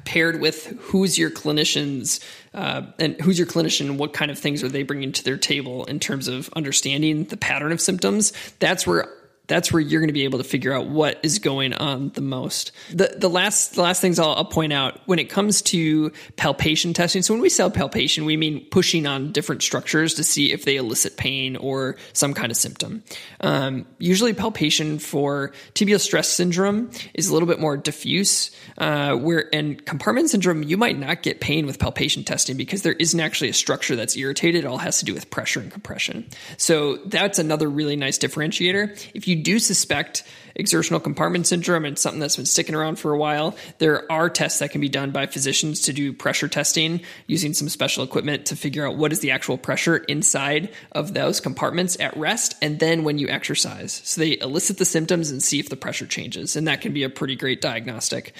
paired 0.04 0.40
with 0.40 0.66
who's 0.80 1.18
your 1.18 1.30
clinicians 1.30 2.22
uh, 2.52 2.82
and 2.98 3.18
who's 3.20 3.38
your 3.38 3.46
clinician 3.46 3.96
what 3.96 4.12
kind 4.12 4.30
of 4.30 4.38
things 4.38 4.62
are 4.62 4.68
they 4.68 4.82
bringing 4.82 5.12
to 5.12 5.24
their 5.24 5.38
table 5.38 5.84
in 5.86 5.98
terms 5.98 6.28
of 6.28 6.50
understanding 6.54 7.24
the 7.24 7.36
pattern 7.36 7.72
of 7.72 7.80
symptoms 7.80 8.32
that's 8.58 8.86
where 8.86 9.08
that's 9.48 9.72
where 9.72 9.80
you're 9.80 10.00
going 10.00 10.08
to 10.08 10.14
be 10.14 10.24
able 10.24 10.38
to 10.38 10.44
figure 10.44 10.72
out 10.72 10.86
what 10.86 11.18
is 11.22 11.38
going 11.38 11.74
on 11.74 12.10
the 12.10 12.20
most. 12.20 12.72
The 12.90 13.14
the 13.16 13.28
last 13.28 13.74
the 13.74 13.82
last 13.82 14.00
things 14.00 14.18
I'll, 14.18 14.34
I'll, 14.34 14.44
point 14.52 14.72
out 14.72 15.00
when 15.06 15.18
it 15.18 15.30
comes 15.30 15.62
to 15.62 16.12
palpation 16.36 16.92
testing. 16.92 17.22
So 17.22 17.34
when 17.34 17.40
we 17.40 17.48
say 17.48 17.68
palpation, 17.70 18.24
we 18.24 18.36
mean 18.36 18.66
pushing 18.70 19.06
on 19.06 19.32
different 19.32 19.62
structures 19.62 20.14
to 20.14 20.24
see 20.24 20.52
if 20.52 20.64
they 20.64 20.76
elicit 20.76 21.16
pain 21.16 21.56
or 21.56 21.96
some 22.12 22.34
kind 22.34 22.52
of 22.52 22.56
symptom. 22.56 23.02
Um, 23.40 23.86
usually, 23.98 24.32
palpation 24.32 24.98
for 24.98 25.52
tibial 25.74 26.00
stress 26.00 26.28
syndrome 26.28 26.90
is 27.14 27.28
a 27.28 27.32
little 27.32 27.48
bit 27.48 27.58
more 27.58 27.76
diffuse. 27.76 28.50
Uh, 28.78 29.16
where 29.16 29.52
and 29.54 29.84
compartment 29.86 30.30
syndrome, 30.30 30.62
you 30.62 30.76
might 30.76 30.98
not 30.98 31.22
get 31.22 31.40
pain 31.40 31.66
with 31.66 31.78
palpation 31.78 32.24
testing 32.24 32.56
because 32.56 32.82
there 32.82 32.92
isn't 32.94 33.20
actually 33.20 33.48
a 33.48 33.54
structure 33.54 33.96
that's 33.96 34.16
irritated. 34.16 34.64
It 34.64 34.66
all 34.66 34.78
has 34.78 34.98
to 35.00 35.04
do 35.04 35.14
with 35.14 35.30
pressure 35.30 35.60
and 35.60 35.70
compression. 35.70 36.28
So 36.58 36.96
that's 37.06 37.38
another 37.38 37.68
really 37.68 37.96
nice 37.96 38.18
differentiator. 38.18 39.10
If 39.14 39.26
you 39.28 39.31
do 39.34 39.58
suspect 39.58 40.24
exertional 40.54 41.00
compartment 41.00 41.46
syndrome 41.46 41.84
and 41.84 41.98
something 41.98 42.20
that's 42.20 42.36
been 42.36 42.46
sticking 42.46 42.74
around 42.74 42.98
for 42.98 43.12
a 43.12 43.18
while, 43.18 43.56
there 43.78 44.10
are 44.10 44.28
tests 44.28 44.58
that 44.58 44.70
can 44.70 44.80
be 44.80 44.88
done 44.88 45.10
by 45.10 45.26
physicians 45.26 45.80
to 45.82 45.92
do 45.92 46.12
pressure 46.12 46.48
testing 46.48 47.00
using 47.26 47.54
some 47.54 47.68
special 47.68 48.04
equipment 48.04 48.46
to 48.46 48.56
figure 48.56 48.86
out 48.86 48.96
what 48.96 49.12
is 49.12 49.20
the 49.20 49.30
actual 49.30 49.56
pressure 49.56 49.96
inside 49.96 50.72
of 50.92 51.14
those 51.14 51.40
compartments 51.40 51.98
at 52.00 52.16
rest 52.16 52.54
and 52.62 52.78
then 52.80 53.04
when 53.04 53.18
you 53.18 53.28
exercise. 53.28 54.00
So 54.04 54.20
they 54.20 54.38
elicit 54.38 54.78
the 54.78 54.84
symptoms 54.84 55.30
and 55.30 55.42
see 55.42 55.58
if 55.58 55.68
the 55.68 55.76
pressure 55.76 56.06
changes. 56.06 56.56
And 56.56 56.68
that 56.68 56.80
can 56.80 56.92
be 56.92 57.04
a 57.04 57.08
pretty 57.08 57.36
great 57.36 57.60
diagnostic. 57.60 58.34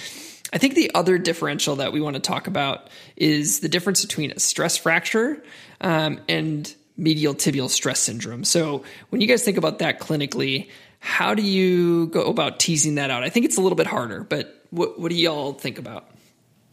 I 0.52 0.58
think 0.58 0.74
the 0.74 0.90
other 0.94 1.16
differential 1.16 1.76
that 1.76 1.92
we 1.92 2.00
want 2.00 2.14
to 2.14 2.20
talk 2.20 2.46
about 2.46 2.90
is 3.16 3.60
the 3.60 3.68
difference 3.70 4.04
between 4.04 4.32
a 4.32 4.38
stress 4.38 4.76
fracture 4.76 5.42
um, 5.80 6.20
and 6.28 6.72
medial 6.96 7.34
tibial 7.34 7.68
stress 7.68 8.00
syndrome. 8.00 8.44
So 8.44 8.84
when 9.10 9.20
you 9.20 9.26
guys 9.26 9.42
think 9.42 9.56
about 9.56 9.78
that 9.78 10.00
clinically, 10.00 10.68
how 11.00 11.34
do 11.34 11.42
you 11.42 12.06
go 12.08 12.22
about 12.22 12.60
teasing 12.60 12.94
that 12.96 13.10
out? 13.10 13.22
I 13.22 13.28
think 13.28 13.46
it's 13.46 13.56
a 13.56 13.60
little 13.60 13.76
bit 13.76 13.86
harder, 13.86 14.24
but 14.24 14.64
what, 14.70 15.00
what 15.00 15.10
do 15.10 15.16
y'all 15.16 15.52
think 15.52 15.78
about? 15.78 16.08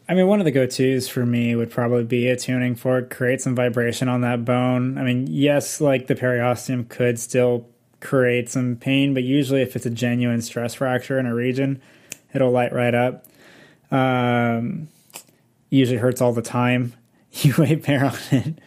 I 0.07 0.15
mean, 0.15 0.27
one 0.27 0.39
of 0.39 0.45
the 0.45 0.51
go 0.51 0.65
tos 0.65 1.07
for 1.07 1.25
me 1.25 1.55
would 1.55 1.69
probably 1.69 2.03
be 2.03 2.27
a 2.27 2.35
tuning 2.35 2.75
fork, 2.75 3.09
create 3.09 3.41
some 3.41 3.55
vibration 3.55 4.07
on 4.07 4.21
that 4.21 4.43
bone. 4.43 4.97
I 4.97 5.03
mean, 5.03 5.27
yes, 5.29 5.79
like 5.79 6.07
the 6.07 6.15
periosteum 6.15 6.89
could 6.89 7.19
still 7.19 7.67
create 7.99 8.49
some 8.49 8.75
pain, 8.75 9.13
but 9.13 9.23
usually 9.23 9.61
if 9.61 9.75
it's 9.75 9.85
a 9.85 9.91
genuine 9.91 10.41
stress 10.41 10.73
fracture 10.73 11.19
in 11.19 11.25
a 11.25 11.33
region, 11.33 11.81
it'll 12.33 12.51
light 12.51 12.73
right 12.73 12.95
up. 12.95 13.25
Um, 13.91 14.89
usually 15.69 15.97
hurts 15.97 16.21
all 16.21 16.33
the 16.33 16.41
time. 16.41 16.93
You 17.31 17.53
weight 17.59 17.85
bear 17.85 18.05
on 18.05 18.17
it 18.31 18.59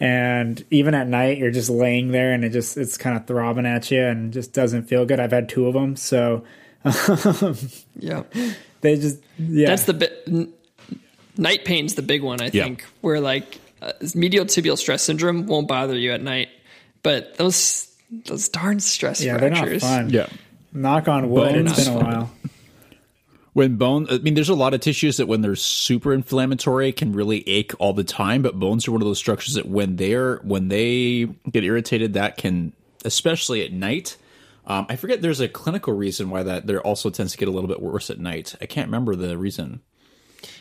and 0.00 0.64
even 0.70 0.94
at 0.94 1.06
night 1.06 1.38
you're 1.38 1.50
just 1.50 1.70
laying 1.70 2.10
there 2.10 2.32
and 2.32 2.44
it 2.44 2.50
just 2.50 2.76
it's 2.76 2.96
kind 2.96 3.16
of 3.16 3.26
throbbing 3.26 3.66
at 3.66 3.90
you 3.90 4.02
and 4.02 4.32
just 4.32 4.52
doesn't 4.52 4.84
feel 4.84 5.04
good. 5.06 5.20
I've 5.20 5.30
had 5.30 5.48
two 5.48 5.66
of 5.66 5.74
them 5.74 5.94
so 5.96 6.44
yeah. 7.96 8.22
they 8.80 8.96
just 8.96 9.18
yeah. 9.38 9.68
That's 9.68 9.84
the 9.84 9.94
bit 9.94 10.28
night 11.36 11.64
pain's 11.64 11.94
the 11.94 12.02
big 12.02 12.22
one 12.22 12.40
i 12.40 12.50
think 12.50 12.84
where 13.00 13.20
like 13.20 13.60
uh, 13.82 13.92
medial 14.14 14.44
tibial 14.44 14.76
stress 14.76 15.02
syndrome 15.02 15.46
won't 15.46 15.68
bother 15.68 15.96
you 15.96 16.12
at 16.12 16.22
night 16.22 16.48
but 17.02 17.36
those 17.36 17.90
those 18.26 18.48
darn 18.48 18.80
stress 18.80 19.22
yeah 19.22 19.38
fractures 19.38 19.82
they're 19.82 19.90
not 19.90 20.04
fun. 20.04 20.10
Yeah. 20.10 20.26
Knock 20.72 21.08
on 21.08 21.30
wood 21.30 21.52
Bones. 21.52 21.72
it's 21.72 21.88
been 21.88 21.96
a 21.96 21.98
while 21.98 22.30
when 23.52 23.76
bone 23.76 24.06
i 24.10 24.18
mean 24.18 24.34
there's 24.34 24.48
a 24.48 24.54
lot 24.54 24.74
of 24.74 24.80
tissues 24.80 25.16
that 25.16 25.26
when 25.26 25.40
they're 25.40 25.56
super 25.56 26.12
inflammatory 26.12 26.92
can 26.92 27.12
really 27.12 27.46
ache 27.48 27.72
all 27.78 27.92
the 27.92 28.04
time 28.04 28.42
but 28.42 28.58
bones 28.58 28.86
are 28.86 28.92
one 28.92 29.02
of 29.02 29.06
those 29.06 29.18
structures 29.18 29.54
that 29.54 29.66
when 29.66 29.96
they're 29.96 30.36
when 30.38 30.68
they 30.68 31.24
get 31.50 31.64
irritated 31.64 32.14
that 32.14 32.36
can 32.36 32.72
especially 33.04 33.64
at 33.64 33.72
night 33.72 34.16
um, 34.66 34.86
i 34.88 34.96
forget 34.96 35.22
there's 35.22 35.40
a 35.40 35.48
clinical 35.48 35.92
reason 35.92 36.30
why 36.30 36.42
that 36.42 36.66
there 36.66 36.80
also 36.80 37.10
tends 37.10 37.32
to 37.32 37.38
get 37.38 37.48
a 37.48 37.50
little 37.50 37.68
bit 37.68 37.80
worse 37.80 38.10
at 38.10 38.18
night 38.18 38.54
i 38.60 38.66
can't 38.66 38.88
remember 38.88 39.14
the 39.14 39.36
reason 39.36 39.80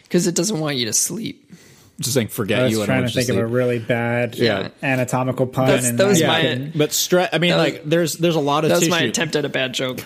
because 0.03 0.27
it 0.27 0.35
doesn't 0.35 0.59
want 0.59 0.77
you 0.77 0.85
to 0.85 0.93
sleep 0.93 1.51
just 1.99 2.13
saying 2.13 2.29
forget 2.29 2.61
I 2.61 2.63
was 2.63 2.77
you. 2.77 2.85
trying 2.85 3.05
to 3.05 3.11
think 3.11 3.27
of 3.27 3.35
a 3.37 3.45
really 3.45 3.77
bad 3.77 4.35
yeah. 4.35 4.69
anatomical 4.81 5.45
pun. 5.47 5.67
That's, 5.67 5.85
and 5.85 5.99
that 5.99 6.07
was 6.07 6.23
my, 6.23 6.71
but 6.73 6.93
stress. 6.93 7.29
I 7.33 7.39
mean, 7.39 7.57
like 7.57 7.83
there's 7.83 8.13
there's 8.13 8.37
a 8.37 8.39
lot 8.39 8.63
of. 8.63 8.69
That 8.69 8.75
was 8.75 8.87
tissue. 8.87 8.91
my 8.91 9.01
attempt 9.01 9.35
at 9.35 9.43
a 9.43 9.49
bad 9.49 9.73
joke 9.73 9.99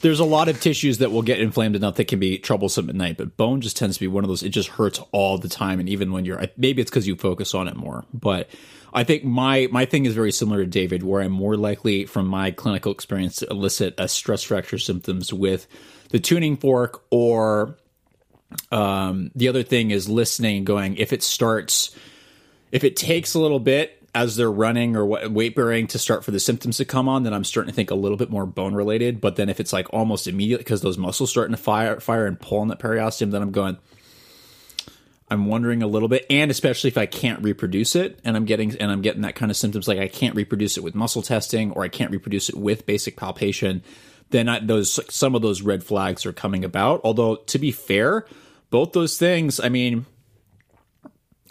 there's 0.00 0.20
a 0.20 0.24
lot 0.24 0.48
of 0.48 0.60
tissues 0.60 0.98
that 0.98 1.10
will 1.10 1.22
get 1.22 1.40
inflamed 1.40 1.76
enough 1.76 1.96
that 1.96 2.08
can 2.08 2.18
be 2.18 2.38
troublesome 2.38 2.88
at 2.88 2.94
night, 2.94 3.16
but 3.16 3.36
bone 3.36 3.60
just 3.60 3.76
tends 3.76 3.96
to 3.96 4.00
be 4.00 4.08
one 4.08 4.24
of 4.24 4.28
those. 4.28 4.42
It 4.42 4.50
just 4.50 4.68
hurts 4.70 5.00
all 5.12 5.38
the 5.38 5.48
time, 5.48 5.80
and 5.80 5.88
even 5.88 6.12
when 6.12 6.24
you're 6.24 6.42
maybe 6.56 6.82
it's 6.82 6.90
because 6.90 7.06
you 7.06 7.16
focus 7.16 7.54
on 7.54 7.68
it 7.68 7.76
more. 7.76 8.04
But 8.12 8.48
I 8.92 9.04
think 9.04 9.24
my 9.24 9.68
my 9.70 9.84
thing 9.84 10.06
is 10.06 10.14
very 10.14 10.32
similar 10.32 10.64
to 10.64 10.66
David, 10.66 11.02
where 11.02 11.22
I'm 11.22 11.32
more 11.32 11.56
likely 11.56 12.06
from 12.06 12.26
my 12.26 12.50
clinical 12.50 12.92
experience 12.92 13.36
to 13.36 13.46
elicit 13.48 13.94
a 13.98 14.08
stress 14.08 14.42
fracture 14.42 14.78
symptoms 14.78 15.32
with 15.32 15.66
the 16.10 16.18
tuning 16.18 16.56
fork 16.56 17.02
or 17.10 17.76
um, 18.70 19.30
the 19.34 19.48
other 19.48 19.62
thing 19.62 19.90
is 19.90 20.08
listening, 20.08 20.64
going 20.64 20.96
if 20.96 21.12
it 21.12 21.22
starts, 21.22 21.94
if 22.70 22.84
it 22.84 22.96
takes 22.96 23.34
a 23.34 23.40
little 23.40 23.60
bit 23.60 24.05
as 24.16 24.34
they're 24.34 24.50
running 24.50 24.96
or 24.96 25.04
weight 25.04 25.54
bearing 25.54 25.86
to 25.88 25.98
start 25.98 26.24
for 26.24 26.30
the 26.30 26.40
symptoms 26.40 26.78
to 26.78 26.86
come 26.86 27.06
on, 27.06 27.22
then 27.22 27.34
I'm 27.34 27.44
starting 27.44 27.70
to 27.70 27.76
think 27.76 27.90
a 27.90 27.94
little 27.94 28.16
bit 28.16 28.30
more 28.30 28.46
bone 28.46 28.74
related. 28.74 29.20
But 29.20 29.36
then 29.36 29.50
if 29.50 29.60
it's 29.60 29.74
like 29.74 29.92
almost 29.92 30.26
immediate 30.26 30.56
because 30.58 30.80
those 30.80 30.96
muscles 30.96 31.28
starting 31.28 31.54
to 31.54 31.62
fire, 31.62 32.00
fire 32.00 32.26
and 32.26 32.40
pull 32.40 32.60
on 32.60 32.68
that 32.68 32.78
periosteum, 32.78 33.30
then 33.30 33.42
I'm 33.42 33.52
going. 33.52 33.76
I'm 35.28 35.46
wondering 35.46 35.82
a 35.82 35.88
little 35.88 36.08
bit, 36.08 36.24
and 36.30 36.52
especially 36.52 36.86
if 36.86 36.96
I 36.96 37.06
can't 37.06 37.42
reproduce 37.42 37.96
it, 37.96 38.20
and 38.24 38.36
I'm 38.36 38.44
getting 38.44 38.76
and 38.76 38.92
I'm 38.92 39.02
getting 39.02 39.22
that 39.22 39.34
kind 39.34 39.50
of 39.50 39.56
symptoms, 39.56 39.88
like 39.88 39.98
I 39.98 40.06
can't 40.06 40.36
reproduce 40.36 40.76
it 40.78 40.84
with 40.84 40.94
muscle 40.94 41.20
testing, 41.20 41.72
or 41.72 41.82
I 41.82 41.88
can't 41.88 42.12
reproduce 42.12 42.48
it 42.48 42.54
with 42.54 42.86
basic 42.86 43.16
palpation, 43.16 43.82
then 44.30 44.48
I, 44.48 44.60
those 44.60 45.00
some 45.12 45.34
of 45.34 45.42
those 45.42 45.62
red 45.62 45.82
flags 45.82 46.24
are 46.26 46.32
coming 46.32 46.64
about. 46.64 47.00
Although 47.02 47.36
to 47.36 47.58
be 47.58 47.72
fair, 47.72 48.24
both 48.70 48.92
those 48.92 49.18
things, 49.18 49.58
I 49.58 49.68
mean, 49.68 50.06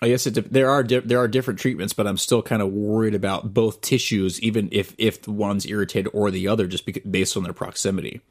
I 0.02 0.10
guess 0.10 0.28
it, 0.28 0.52
there 0.52 0.70
are 0.70 0.84
di- 0.84 1.00
there 1.00 1.20
are 1.20 1.28
different 1.28 1.60
treatments, 1.60 1.94
but 1.94 2.08
I'm 2.08 2.18
still 2.18 2.42
kind 2.42 2.62
of 2.62 2.72
worried 2.72 3.16
about 3.16 3.54
both 3.54 3.82
tissues, 3.82 4.40
even 4.42 4.70
if 4.72 4.94
if 4.98 5.28
one's 5.28 5.66
irritated 5.66 6.12
or 6.14 6.32
the 6.32 6.48
other, 6.48 6.68
just 6.68 6.86
based 7.10 7.38
on 7.38 7.44
their 7.44 7.54
proximity. 7.54 8.22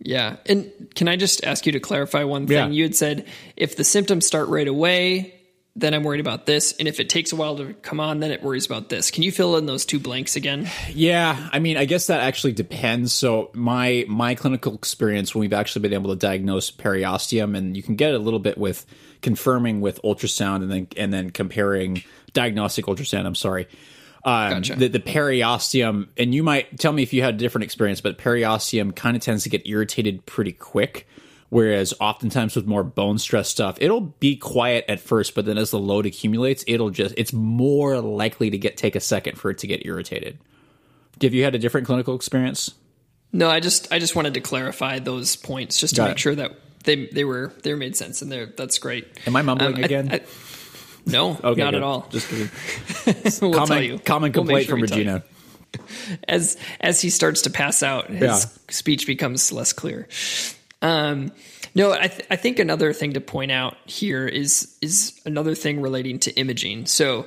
Yeah, 0.00 0.36
and 0.46 0.70
can 0.94 1.08
I 1.08 1.16
just 1.16 1.44
ask 1.44 1.66
you 1.66 1.72
to 1.72 1.80
clarify 1.80 2.24
one 2.24 2.46
thing? 2.46 2.56
Yeah. 2.56 2.68
You 2.68 2.84
had 2.84 2.94
said 2.94 3.26
if 3.56 3.76
the 3.76 3.84
symptoms 3.84 4.26
start 4.26 4.48
right 4.48 4.68
away, 4.68 5.34
then 5.76 5.92
I'm 5.92 6.04
worried 6.04 6.20
about 6.20 6.46
this, 6.46 6.72
and 6.78 6.88
if 6.88 7.00
it 7.00 7.08
takes 7.08 7.32
a 7.32 7.36
while 7.36 7.56
to 7.56 7.74
come 7.74 8.00
on, 8.00 8.20
then 8.20 8.30
it 8.30 8.42
worries 8.42 8.66
about 8.66 8.88
this. 8.88 9.10
Can 9.10 9.22
you 9.22 9.32
fill 9.32 9.56
in 9.56 9.66
those 9.66 9.84
two 9.84 9.98
blanks 9.98 10.36
again? 10.36 10.70
Yeah, 10.92 11.48
I 11.52 11.58
mean, 11.58 11.76
I 11.76 11.84
guess 11.84 12.06
that 12.06 12.20
actually 12.20 12.52
depends. 12.52 13.12
So 13.12 13.50
my 13.52 14.04
my 14.08 14.34
clinical 14.34 14.74
experience 14.74 15.34
when 15.34 15.40
we've 15.40 15.52
actually 15.52 15.82
been 15.82 15.92
able 15.92 16.10
to 16.10 16.16
diagnose 16.16 16.70
periosteum, 16.70 17.56
and 17.56 17.76
you 17.76 17.82
can 17.82 17.96
get 17.96 18.14
a 18.14 18.18
little 18.18 18.40
bit 18.40 18.56
with 18.56 18.86
confirming 19.22 19.80
with 19.80 20.00
ultrasound 20.02 20.62
and 20.62 20.70
then 20.70 20.88
and 20.96 21.12
then 21.12 21.30
comparing 21.30 22.02
diagnostic 22.32 22.86
ultrasound. 22.86 23.26
I'm 23.26 23.34
sorry. 23.34 23.68
Um, 24.24 24.50
gotcha. 24.50 24.74
the, 24.74 24.88
the 24.88 24.98
periosteum, 24.98 26.08
and 26.16 26.34
you 26.34 26.42
might 26.42 26.78
tell 26.78 26.92
me 26.92 27.02
if 27.02 27.12
you 27.12 27.22
had 27.22 27.34
a 27.34 27.38
different 27.38 27.64
experience, 27.64 28.00
but 28.00 28.18
periosteum 28.18 28.94
kind 28.94 29.16
of 29.16 29.22
tends 29.22 29.44
to 29.44 29.48
get 29.48 29.66
irritated 29.66 30.26
pretty 30.26 30.52
quick. 30.52 31.06
Whereas 31.50 31.94
oftentimes 31.98 32.54
with 32.54 32.66
more 32.66 32.84
bone 32.84 33.16
stress 33.16 33.48
stuff, 33.48 33.78
it'll 33.80 34.02
be 34.02 34.36
quiet 34.36 34.84
at 34.86 35.00
first, 35.00 35.34
but 35.34 35.46
then 35.46 35.56
as 35.56 35.70
the 35.70 35.78
load 35.78 36.04
accumulates, 36.04 36.62
it'll 36.66 36.90
just 36.90 37.14
it's 37.16 37.32
more 37.32 38.00
likely 38.00 38.50
to 38.50 38.58
get 38.58 38.76
take 38.76 38.94
a 38.94 39.00
second 39.00 39.38
for 39.38 39.50
it 39.50 39.58
to 39.58 39.66
get 39.66 39.86
irritated. 39.86 40.38
Have 41.22 41.32
you 41.32 41.44
had 41.44 41.54
a 41.54 41.58
different 41.58 41.86
clinical 41.86 42.14
experience? 42.14 42.74
No, 43.32 43.50
I 43.50 43.60
just 43.60 43.92
I 43.92 43.98
just 43.98 44.16
wanted 44.16 44.34
to 44.34 44.40
clarify 44.40 44.98
those 44.98 45.36
points 45.36 45.78
just 45.78 45.94
to 45.96 46.00
Got 46.00 46.08
make 46.08 46.16
it. 46.16 46.20
sure 46.20 46.34
that 46.34 46.52
they 46.84 47.06
they 47.06 47.24
were 47.24 47.52
they 47.62 47.74
made 47.74 47.96
sense 47.96 48.22
and 48.22 48.32
they're 48.32 48.46
that's 48.46 48.78
great. 48.78 49.06
Am 49.26 49.36
I 49.36 49.42
mumbling 49.42 49.76
um, 49.76 49.84
again? 49.84 50.08
I, 50.10 50.16
I, 50.16 50.20
no, 51.06 51.30
okay, 51.44 51.60
not 51.62 51.72
good. 51.72 51.74
at 51.74 51.82
all. 51.82 52.06
Just 52.10 52.28
kidding. 52.28 52.50
we'll 53.42 53.58
common, 53.58 53.98
common 54.00 54.32
complaint 54.32 54.48
we'll 54.48 54.64
sure 54.64 54.70
from 54.76 54.82
Regina. 54.82 55.22
As 56.26 56.56
as 56.80 57.02
he 57.02 57.10
starts 57.10 57.42
to 57.42 57.50
pass 57.50 57.82
out, 57.82 58.08
his 58.08 58.22
yeah. 58.22 58.38
speech 58.70 59.06
becomes 59.06 59.52
less 59.52 59.74
clear. 59.74 60.08
Um, 60.80 61.30
no, 61.74 61.92
I, 61.92 62.08
th- 62.08 62.26
I 62.30 62.36
think 62.36 62.58
another 62.58 62.94
thing 62.94 63.12
to 63.12 63.20
point 63.20 63.52
out 63.52 63.76
here 63.84 64.26
is 64.26 64.76
is 64.80 65.20
another 65.26 65.54
thing 65.54 65.82
relating 65.82 66.20
to 66.20 66.32
imaging. 66.32 66.86
So 66.86 67.26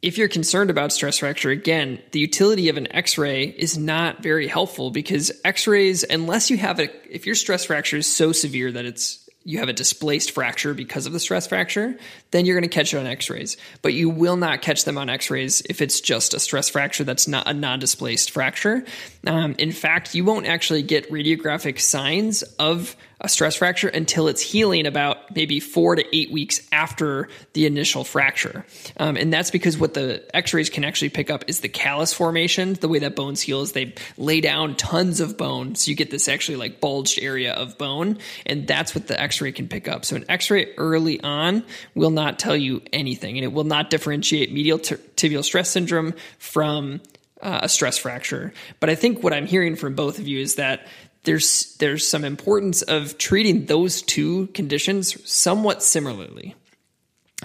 if 0.00 0.16
you're 0.16 0.28
concerned 0.28 0.70
about 0.70 0.92
stress 0.92 1.18
fracture, 1.18 1.50
again, 1.50 2.00
the 2.12 2.20
utility 2.20 2.68
of 2.68 2.76
an 2.76 2.92
x-ray 2.94 3.44
is 3.46 3.76
not 3.76 4.22
very 4.22 4.46
helpful 4.46 4.90
because 4.90 5.32
x-rays, 5.44 6.04
unless 6.04 6.50
you 6.50 6.56
have 6.56 6.78
a, 6.78 6.88
if 7.12 7.26
your 7.26 7.34
stress 7.34 7.64
fracture 7.64 7.96
is 7.96 8.06
so 8.06 8.30
severe 8.32 8.70
that 8.70 8.84
it's, 8.84 9.28
you 9.44 9.58
have 9.58 9.68
a 9.68 9.72
displaced 9.72 10.32
fracture 10.32 10.72
because 10.74 11.06
of 11.06 11.12
the 11.12 11.18
stress 11.18 11.48
fracture, 11.48 11.96
then 12.30 12.44
you're 12.44 12.54
going 12.54 12.68
to 12.68 12.74
catch 12.74 12.94
it 12.94 12.98
on 12.98 13.06
x-rays. 13.06 13.56
But 13.82 13.94
you 13.94 14.08
will 14.08 14.36
not 14.36 14.62
catch 14.62 14.84
them 14.84 14.98
on 14.98 15.08
x-rays 15.08 15.62
if 15.62 15.82
it's 15.82 16.00
just 16.00 16.32
a 16.32 16.38
stress 16.38 16.68
fracture 16.68 17.02
that's 17.02 17.26
not 17.26 17.48
a 17.48 17.54
non-displaced 17.54 18.30
fracture. 18.30 18.84
Um, 19.26 19.56
in 19.58 19.72
fact, 19.72 20.14
you 20.14 20.24
won't 20.24 20.46
actually 20.46 20.82
get 20.82 21.10
radiographic 21.10 21.80
signs 21.80 22.42
of 22.58 22.94
a 23.20 23.28
stress 23.28 23.56
fracture 23.56 23.88
until 23.88 24.28
it's 24.28 24.40
healing 24.40 24.86
about 24.86 25.34
maybe 25.34 25.58
four 25.60 25.96
to 25.96 26.16
eight 26.16 26.30
weeks 26.30 26.66
after 26.70 27.28
the 27.52 27.66
initial 27.66 28.04
fracture. 28.04 28.64
Um, 28.96 29.16
and 29.16 29.32
that's 29.32 29.50
because 29.50 29.76
what 29.76 29.94
the 29.94 30.24
x 30.34 30.54
rays 30.54 30.70
can 30.70 30.84
actually 30.84 31.08
pick 31.08 31.30
up 31.30 31.44
is 31.48 31.60
the 31.60 31.68
callus 31.68 32.12
formation. 32.12 32.74
The 32.74 32.88
way 32.88 33.00
that 33.00 33.16
bones 33.16 33.40
heal 33.40 33.62
is 33.62 33.72
they 33.72 33.94
lay 34.16 34.40
down 34.40 34.76
tons 34.76 35.20
of 35.20 35.36
bone. 35.36 35.74
So 35.74 35.90
you 35.90 35.96
get 35.96 36.10
this 36.10 36.28
actually 36.28 36.56
like 36.56 36.80
bulged 36.80 37.18
area 37.20 37.52
of 37.52 37.76
bone. 37.76 38.18
And 38.46 38.66
that's 38.66 38.94
what 38.94 39.08
the 39.08 39.20
x 39.20 39.40
ray 39.40 39.52
can 39.52 39.68
pick 39.68 39.88
up. 39.88 40.04
So 40.04 40.16
an 40.16 40.24
x 40.28 40.50
ray 40.50 40.74
early 40.76 41.20
on 41.20 41.64
will 41.94 42.10
not 42.10 42.38
tell 42.38 42.56
you 42.56 42.82
anything 42.92 43.36
and 43.36 43.44
it 43.44 43.52
will 43.52 43.64
not 43.64 43.90
differentiate 43.90 44.52
medial 44.52 44.78
t- 44.78 44.96
tibial 45.16 45.44
stress 45.44 45.70
syndrome 45.70 46.14
from 46.38 47.00
uh, 47.42 47.60
a 47.62 47.68
stress 47.68 47.98
fracture. 47.98 48.52
But 48.80 48.90
I 48.90 48.94
think 48.94 49.22
what 49.22 49.32
I'm 49.32 49.46
hearing 49.46 49.76
from 49.76 49.94
both 49.94 50.18
of 50.18 50.26
you 50.26 50.40
is 50.40 50.56
that 50.56 50.86
there's 51.24 51.76
there's 51.76 52.06
some 52.06 52.24
importance 52.24 52.82
of 52.82 53.18
treating 53.18 53.66
those 53.66 54.02
two 54.02 54.46
conditions 54.48 55.30
somewhat 55.30 55.82
similarly, 55.82 56.54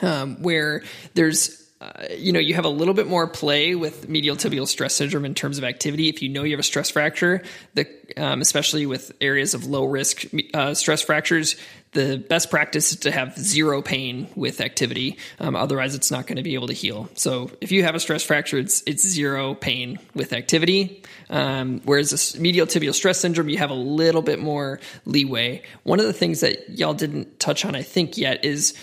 um, 0.01 0.41
where 0.41 0.83
there's 1.13 1.63
uh, 1.83 2.05
you 2.17 2.31
know, 2.31 2.39
you 2.39 2.53
have 2.53 2.63
a 2.63 2.69
little 2.69 2.93
bit 2.93 3.07
more 3.07 3.27
play 3.27 3.75
with 3.75 4.07
medial 4.07 4.37
tibial 4.37 4.65
stress 4.65 4.93
syndrome 4.93 5.25
in 5.25 5.33
terms 5.33 5.57
of 5.57 5.65
activity. 5.65 6.07
If 6.07 6.21
you 6.21 6.29
know 6.29 6.43
you 6.43 6.51
have 6.51 6.59
a 6.59 6.63
stress 6.63 6.89
fracture, 6.89 7.43
the, 7.73 7.85
um, 8.15 8.39
especially 8.39 8.85
with 8.85 9.11
areas 9.19 9.53
of 9.53 9.65
low 9.65 9.83
risk 9.83 10.23
uh, 10.53 10.75
stress 10.75 11.01
fractures, 11.01 11.57
the 11.93 12.17
best 12.17 12.49
practice 12.49 12.91
is 12.91 12.99
to 12.99 13.11
have 13.11 13.37
zero 13.37 13.81
pain 13.81 14.27
with 14.35 14.61
activity. 14.61 15.17
Um, 15.39 15.55
otherwise, 15.55 15.95
it's 15.95 16.11
not 16.11 16.27
going 16.27 16.37
to 16.37 16.43
be 16.43 16.55
able 16.55 16.67
to 16.67 16.73
heal. 16.73 17.09
So, 17.15 17.51
if 17.61 17.71
you 17.71 17.83
have 17.83 17.95
a 17.95 17.99
stress 17.99 18.23
fracture, 18.23 18.57
it's 18.57 18.83
it's 18.85 19.07
zero 19.07 19.53
pain 19.53 19.99
with 20.13 20.33
activity. 20.33 21.03
Um, 21.29 21.81
whereas 21.85 22.35
a 22.35 22.39
medial 22.39 22.67
tibial 22.67 22.93
stress 22.93 23.19
syndrome, 23.19 23.49
you 23.49 23.57
have 23.57 23.71
a 23.71 23.75
little 23.75 24.21
bit 24.21 24.39
more 24.39 24.79
leeway. 25.05 25.63
One 25.83 25.99
of 25.99 26.05
the 26.05 26.13
things 26.13 26.41
that 26.41 26.69
y'all 26.69 26.93
didn't 26.93 27.39
touch 27.39 27.65
on, 27.65 27.75
I 27.75 27.81
think, 27.81 28.17
yet 28.17 28.43
is 28.45 28.73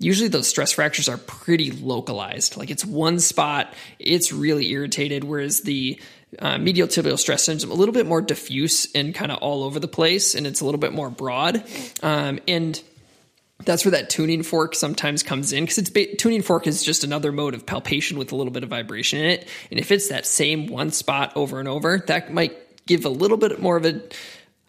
usually 0.00 0.28
those 0.28 0.48
stress 0.48 0.72
fractures 0.72 1.08
are 1.08 1.18
pretty 1.18 1.70
localized. 1.70 2.56
Like 2.56 2.70
it's 2.70 2.84
one 2.84 3.20
spot, 3.20 3.74
it's 3.98 4.32
really 4.32 4.70
irritated, 4.70 5.24
whereas 5.24 5.60
the 5.60 6.00
uh, 6.38 6.58
medial 6.58 6.88
tibial 6.88 7.18
stress 7.18 7.44
syndrome 7.44 7.72
a 7.72 7.74
little 7.74 7.92
bit 7.92 8.06
more 8.06 8.20
diffuse 8.20 8.90
and 8.94 9.14
kind 9.14 9.32
of 9.32 9.38
all 9.38 9.64
over 9.64 9.80
the 9.80 9.88
place, 9.88 10.34
and 10.34 10.46
it's 10.46 10.60
a 10.60 10.64
little 10.64 10.78
bit 10.78 10.92
more 10.92 11.10
broad. 11.10 11.64
Um, 12.02 12.38
and 12.46 12.80
that's 13.64 13.84
where 13.84 13.92
that 13.92 14.10
tuning 14.10 14.42
fork 14.42 14.74
sometimes 14.74 15.22
comes 15.22 15.52
in 15.52 15.64
because 15.64 15.78
it's 15.78 15.90
ba- 15.90 16.14
tuning 16.16 16.42
fork 16.42 16.66
is 16.66 16.82
just 16.82 17.04
another 17.04 17.32
mode 17.32 17.54
of 17.54 17.66
palpation 17.66 18.18
with 18.18 18.32
a 18.32 18.36
little 18.36 18.52
bit 18.52 18.62
of 18.62 18.70
vibration 18.70 19.18
in 19.18 19.26
it. 19.26 19.48
And 19.70 19.78
if 19.78 19.90
it's 19.90 20.08
that 20.08 20.26
same 20.26 20.66
one 20.66 20.92
spot 20.92 21.32
over 21.36 21.58
and 21.58 21.68
over, 21.68 22.02
that 22.06 22.32
might 22.32 22.86
give 22.86 23.04
a 23.04 23.10
little 23.10 23.36
bit 23.36 23.60
more 23.60 23.76
of 23.76 23.84
a 23.84 24.00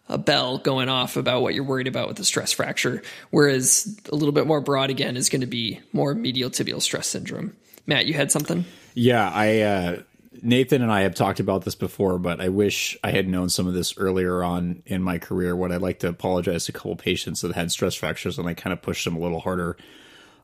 a 0.08 0.18
bell 0.18 0.58
going 0.58 0.88
off 0.88 1.16
about 1.16 1.42
what 1.42 1.54
you're 1.54 1.64
worried 1.64 1.86
about 1.86 2.08
with 2.08 2.16
the 2.16 2.24
stress 2.24 2.52
fracture. 2.52 3.02
Whereas 3.30 3.98
a 4.10 4.14
little 4.14 4.32
bit 4.32 4.46
more 4.46 4.60
broad 4.60 4.90
again 4.90 5.16
is 5.16 5.28
going 5.28 5.40
to 5.40 5.46
be 5.46 5.80
more 5.92 6.14
medial 6.14 6.50
tibial 6.50 6.82
stress 6.82 7.06
syndrome. 7.06 7.56
Matt, 7.86 8.06
you 8.06 8.14
had 8.14 8.30
something? 8.30 8.64
Yeah, 8.94 9.30
I 9.32 9.60
uh, 9.60 10.02
Nathan 10.40 10.82
and 10.82 10.90
I 10.92 11.02
have 11.02 11.14
talked 11.14 11.40
about 11.40 11.64
this 11.64 11.74
before, 11.74 12.18
but 12.18 12.40
I 12.40 12.48
wish 12.48 12.96
I 13.04 13.10
had 13.10 13.28
known 13.28 13.48
some 13.48 13.66
of 13.66 13.74
this 13.74 13.96
earlier 13.98 14.42
on 14.42 14.82
in 14.86 15.02
my 15.02 15.18
career. 15.18 15.54
What 15.54 15.72
I'd 15.72 15.82
like 15.82 15.98
to 16.00 16.08
apologize 16.08 16.66
to 16.66 16.72
a 16.72 16.74
couple 16.74 16.96
patients 16.96 17.42
that 17.42 17.54
had 17.54 17.70
stress 17.70 17.94
fractures, 17.94 18.38
and 18.38 18.48
I 18.48 18.54
kind 18.54 18.72
of 18.72 18.80
pushed 18.82 19.04
them 19.04 19.16
a 19.16 19.20
little 19.20 19.40
harder 19.40 19.76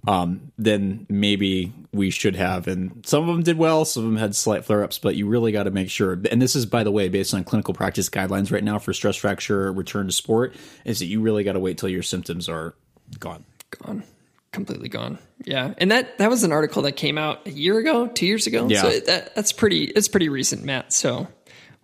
um, 0.07 0.53
then 0.57 1.07
maybe 1.09 1.73
we 1.93 2.11
should 2.11 2.37
have. 2.37 2.69
And 2.69 3.05
some 3.07 3.29
of 3.29 3.35
them 3.35 3.43
did 3.43 3.59
well, 3.59 3.85
some 3.85 4.05
of 4.05 4.11
them 4.11 4.19
had 4.19 4.37
slight 4.37 4.65
flare 4.65 4.85
ups, 4.85 4.99
but 4.99 5.17
you 5.17 5.27
really 5.27 5.53
got 5.53 5.65
to 5.65 5.71
make 5.71 5.91
sure. 5.91 6.13
And 6.31 6.41
this 6.41 6.55
is, 6.55 6.67
by 6.67 6.85
the 6.85 6.93
way, 6.93 7.09
based 7.09 7.35
on 7.35 7.45
clinical 7.45 7.75
practice 7.75 8.09
guidelines 8.09 8.53
right 8.53 8.65
now 8.65 8.79
for 8.79 8.93
stress 8.93 9.17
fracture 9.17 9.73
return 9.73 10.07
to 10.07 10.13
sport, 10.13 10.55
is 10.85 11.01
that 11.01 11.07
you 11.07 11.21
really 11.21 11.45
got 11.45 11.55
to 11.55 11.61
wait 11.61 11.79
till 11.79 11.89
your 11.89 12.03
symptoms 12.03 12.49
are 12.49 12.75
gone. 13.19 13.45
Gone. 13.83 14.05
Completely 14.53 14.89
gone. 14.89 15.19
Yeah. 15.45 15.75
And 15.79 15.91
that, 15.91 16.19
that 16.19 16.31
was 16.31 16.43
an 16.45 16.53
article 16.53 16.83
that 16.83 16.93
came 16.93 17.19
out 17.19 17.47
a 17.47 17.51
year 17.51 17.79
ago, 17.79 18.09
two 18.09 18.27
years 18.27 18.47
ago. 18.47 18.67
Yeah. 18.69 18.83
So 18.83 19.01
that, 19.01 19.35
that's 19.35 19.53
pretty, 19.53 19.85
it's 19.85 20.09
pretty 20.09 20.29
recent, 20.29 20.65
Matt. 20.65 20.93
So 20.93 21.29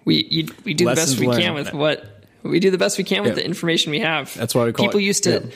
we, 0.05 0.25
you, 0.25 0.49
we 0.65 0.75
do 0.75 0.87
Lessons 0.87 1.17
the 1.17 1.27
best 1.27 1.37
we 1.37 1.43
can 1.43 1.55
with 1.55 1.73
what 1.73 2.11
we 2.43 2.61
do 2.61 2.71
the 2.71 2.79
best 2.79 2.99
we 2.99 3.05
can 3.05 3.23
with 3.23 3.31
yeah. 3.31 3.37
the 3.37 3.45
information 3.45 3.91
we 3.91 4.01
have. 4.01 4.35
That's 4.35 4.55
why 4.55 4.65
we 4.65 4.73
call 4.73 4.87
people 4.87 5.01
it, 5.01 5.05
used 5.05 5.25
to 5.25 5.51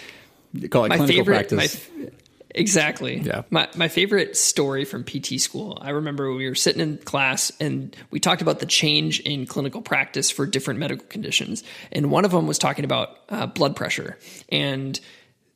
yeah. 0.52 0.68
call 0.68 0.84
it 0.84 0.88
my 0.88 1.06
favorite, 1.06 1.48
practice. 1.48 1.90
My, 1.96 2.10
Exactly. 2.58 3.18
Yeah. 3.18 3.42
My 3.50 3.68
my 3.76 3.88
favorite 3.88 4.36
story 4.36 4.84
from 4.84 5.04
PT 5.04 5.40
school. 5.40 5.78
I 5.80 5.90
remember 5.90 6.32
we 6.32 6.48
were 6.48 6.54
sitting 6.54 6.80
in 6.80 6.98
class 6.98 7.52
and 7.60 7.94
we 8.10 8.20
talked 8.20 8.42
about 8.42 8.58
the 8.58 8.66
change 8.66 9.20
in 9.20 9.46
clinical 9.46 9.82
practice 9.82 10.30
for 10.30 10.46
different 10.46 10.80
medical 10.80 11.06
conditions, 11.06 11.62
and 11.92 12.10
one 12.10 12.24
of 12.24 12.30
them 12.30 12.46
was 12.46 12.58
talking 12.58 12.84
about 12.84 13.18
uh, 13.28 13.46
blood 13.46 13.76
pressure 13.76 14.18
and. 14.50 14.98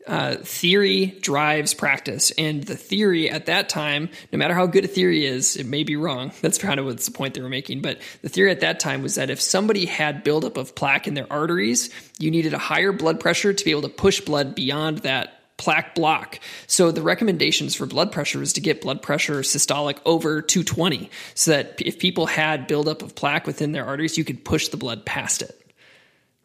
Uh, 0.07 0.37
theory 0.37 1.07
drives 1.21 1.75
practice, 1.75 2.33
and 2.33 2.65
the 2.65 2.77
theory 2.77 3.31
at 3.31 3.47
that 3.47 3.69
time, 3.69 4.09
no 4.33 4.39
matter 4.39 4.55
how 4.55 4.67
good 4.67 4.85
a 4.85 4.89
theory 4.89 5.25
is, 5.25 5.57
it 5.57 5.67
may 5.67 5.85
be 5.85 5.95
wrong. 5.95 6.33
That's 6.41 6.59
kind 6.59 6.81
of 6.81 6.87
what's 6.87 7.07
the 7.07 7.13
point 7.13 7.35
they 7.35 7.41
were 7.41 7.49
making. 7.49 7.83
But 7.83 8.01
the 8.21 8.29
theory 8.29 8.51
at 8.51 8.61
that 8.61 8.81
time 8.81 9.03
was 9.03 9.15
that 9.15 9.31
if 9.31 9.41
somebody 9.41 9.87
had 9.87 10.25
buildup 10.25 10.57
of 10.57 10.75
plaque 10.75 11.07
in 11.07 11.15
their 11.15 11.33
arteries, 11.33 11.91
you 12.19 12.31
needed 12.31 12.53
a 12.53 12.59
higher 12.59 12.93
blood 12.93 13.21
pressure 13.21 13.53
to 13.53 13.65
be 13.65 13.71
able 13.71 13.83
to 13.83 13.89
push 13.89 14.21
blood 14.21 14.55
beyond 14.55 14.99
that 14.99 15.39
plaque 15.57 15.95
block. 15.95 16.41
So 16.67 16.91
the 16.91 17.03
recommendations 17.03 17.77
for 17.77 17.87
blood 17.87 18.11
pressure 18.11 18.43
is 18.43 18.55
to 18.55 18.61
get 18.61 18.81
blood 18.81 19.01
pressure 19.01 19.41
systolic 19.43 19.99
over 20.05 20.43
220 20.43 21.09
so 21.35 21.53
that 21.53 21.81
if 21.81 22.01
people 22.01 22.27
had 22.27 22.67
buildup 22.67 23.03
of 23.03 23.15
plaque 23.15 23.47
within 23.47 23.71
their 23.71 23.87
arteries, 23.87 24.19
you 24.19 24.25
could 24.25 24.45
push 24.45 24.69
the 24.69 24.77
blood 24.77 25.07
past 25.07 25.43
it. 25.43 25.62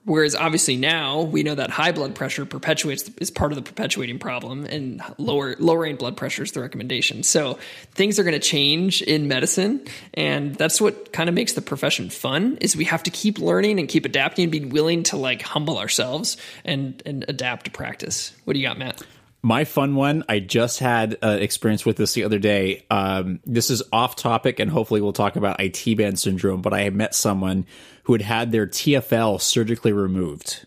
Whereas 0.07 0.35
obviously 0.35 0.77
now 0.77 1.23
we 1.23 1.43
know 1.43 1.53
that 1.53 1.69
high 1.69 1.91
blood 1.91 2.15
pressure 2.15 2.45
perpetuates 2.45 3.11
is 3.19 3.29
part 3.29 3.51
of 3.51 3.57
the 3.57 3.61
perpetuating 3.61 4.19
problem, 4.19 4.63
and 4.63 5.01
lower 5.17 5.57
lowering 5.59 5.97
blood 5.97 6.15
pressure 6.15 6.43
is 6.43 6.53
the 6.53 6.61
recommendation. 6.61 7.23
So 7.23 7.59
things 7.91 8.17
are 8.17 8.23
going 8.23 8.31
to 8.31 8.39
change 8.39 9.01
in 9.01 9.27
medicine, 9.27 9.85
and 10.13 10.55
that's 10.55 10.79
what 10.79 11.11
kind 11.11 11.27
of 11.27 11.35
makes 11.35 11.53
the 11.53 11.61
profession 11.61 12.09
fun. 12.09 12.57
Is 12.61 12.73
we 12.73 12.85
have 12.85 13.03
to 13.03 13.11
keep 13.11 13.37
learning 13.37 13.79
and 13.81 13.89
keep 13.89 14.05
adapting 14.05 14.43
and 14.43 14.51
be 14.51 14.63
willing 14.63 15.03
to 15.03 15.17
like 15.17 15.41
humble 15.41 15.77
ourselves 15.77 16.37
and 16.63 17.03
and 17.05 17.25
adapt 17.27 17.65
to 17.65 17.71
practice. 17.71 18.33
What 18.45 18.53
do 18.53 18.59
you 18.59 18.65
got, 18.65 18.77
Matt? 18.77 19.03
My 19.43 19.65
fun 19.65 19.95
one, 19.95 20.23
I 20.27 20.39
just 20.39 20.79
had 20.79 21.17
uh, 21.21 21.37
experience 21.39 21.85
with 21.85 21.95
this 21.95 22.13
the 22.13 22.23
other 22.23 22.39
day. 22.39 22.85
Um, 22.89 23.39
this 23.45 23.69
is 23.69 23.83
off 23.93 24.15
topic, 24.15 24.59
and 24.59 24.71
hopefully 24.71 24.99
we'll 24.99 25.13
talk 25.13 25.35
about 25.35 25.61
IT 25.61 25.97
band 25.97 26.17
syndrome. 26.17 26.61
But 26.61 26.73
I 26.73 26.89
met 26.89 27.13
someone 27.13 27.65
who 28.07 28.13
had 28.13 28.21
had 28.21 28.53
their 28.53 28.65
TFL 28.65 29.41
surgically 29.41 29.91
removed. 29.91 30.65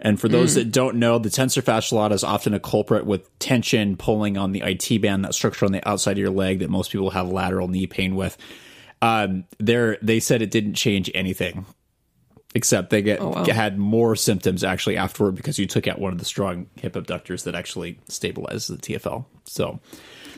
And 0.00 0.20
for 0.20 0.28
those 0.28 0.52
mm. 0.52 0.54
that 0.56 0.72
don't 0.72 0.96
know, 0.96 1.20
the 1.20 1.28
tensor 1.28 1.62
fasciae 1.62 1.92
latae 1.92 2.14
is 2.14 2.24
often 2.24 2.52
a 2.52 2.58
culprit 2.58 3.06
with 3.06 3.38
tension 3.38 3.96
pulling 3.96 4.36
on 4.36 4.50
the 4.50 4.60
IT 4.64 5.00
band, 5.00 5.24
that 5.24 5.36
structure 5.36 5.64
on 5.64 5.70
the 5.70 5.88
outside 5.88 6.12
of 6.12 6.18
your 6.18 6.30
leg 6.30 6.58
that 6.58 6.68
most 6.68 6.90
people 6.90 7.10
have 7.10 7.28
lateral 7.28 7.68
knee 7.68 7.86
pain 7.86 8.16
with. 8.16 8.36
Um, 9.00 9.44
there, 9.60 9.98
they 10.02 10.18
said 10.18 10.42
it 10.42 10.50
didn't 10.50 10.74
change 10.74 11.12
anything, 11.14 11.64
except 12.56 12.90
they 12.90 13.02
get 13.02 13.20
oh, 13.20 13.28
wow. 13.28 13.44
had 13.44 13.78
more 13.78 14.16
symptoms 14.16 14.64
actually 14.64 14.96
afterward 14.96 15.36
because 15.36 15.60
you 15.60 15.66
took 15.66 15.86
out 15.86 16.00
one 16.00 16.12
of 16.12 16.18
the 16.18 16.24
strong 16.24 16.66
hip 16.74 16.96
abductors 16.96 17.44
that 17.44 17.54
actually 17.54 18.00
stabilizes 18.08 18.66
the 18.66 18.78
TFL. 18.78 19.26
So 19.44 19.68
wow. 19.68 19.80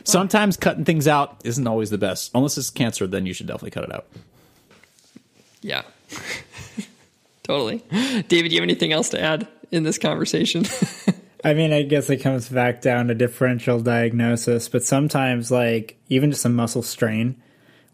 sometimes 0.03 0.55
cutting 0.55 0.85
things 0.85 1.07
out 1.07 1.41
isn't 1.43 1.65
always 1.65 1.89
the 1.89 1.97
best, 1.97 2.29
unless 2.35 2.59
it's 2.59 2.69
cancer. 2.69 3.07
Then 3.07 3.25
you 3.25 3.33
should 3.33 3.47
definitely 3.47 3.71
cut 3.71 3.85
it 3.85 3.91
out. 3.91 4.05
Yeah. 5.61 5.83
totally. 7.43 7.83
David, 8.27 8.49
do 8.49 8.55
you 8.55 8.61
have 8.61 8.63
anything 8.63 8.91
else 8.91 9.09
to 9.09 9.21
add 9.21 9.47
in 9.71 9.83
this 9.83 9.97
conversation? 9.97 10.65
I 11.43 11.53
mean, 11.53 11.71
I 11.71 11.83
guess 11.83 12.09
it 12.09 12.17
comes 12.17 12.49
back 12.49 12.81
down 12.81 13.07
to 13.07 13.15
differential 13.15 13.79
diagnosis, 13.79 14.67
but 14.67 14.83
sometimes, 14.83 15.49
like, 15.51 15.97
even 16.09 16.31
just 16.31 16.43
a 16.43 16.49
muscle 16.49 16.81
strain, 16.81 17.41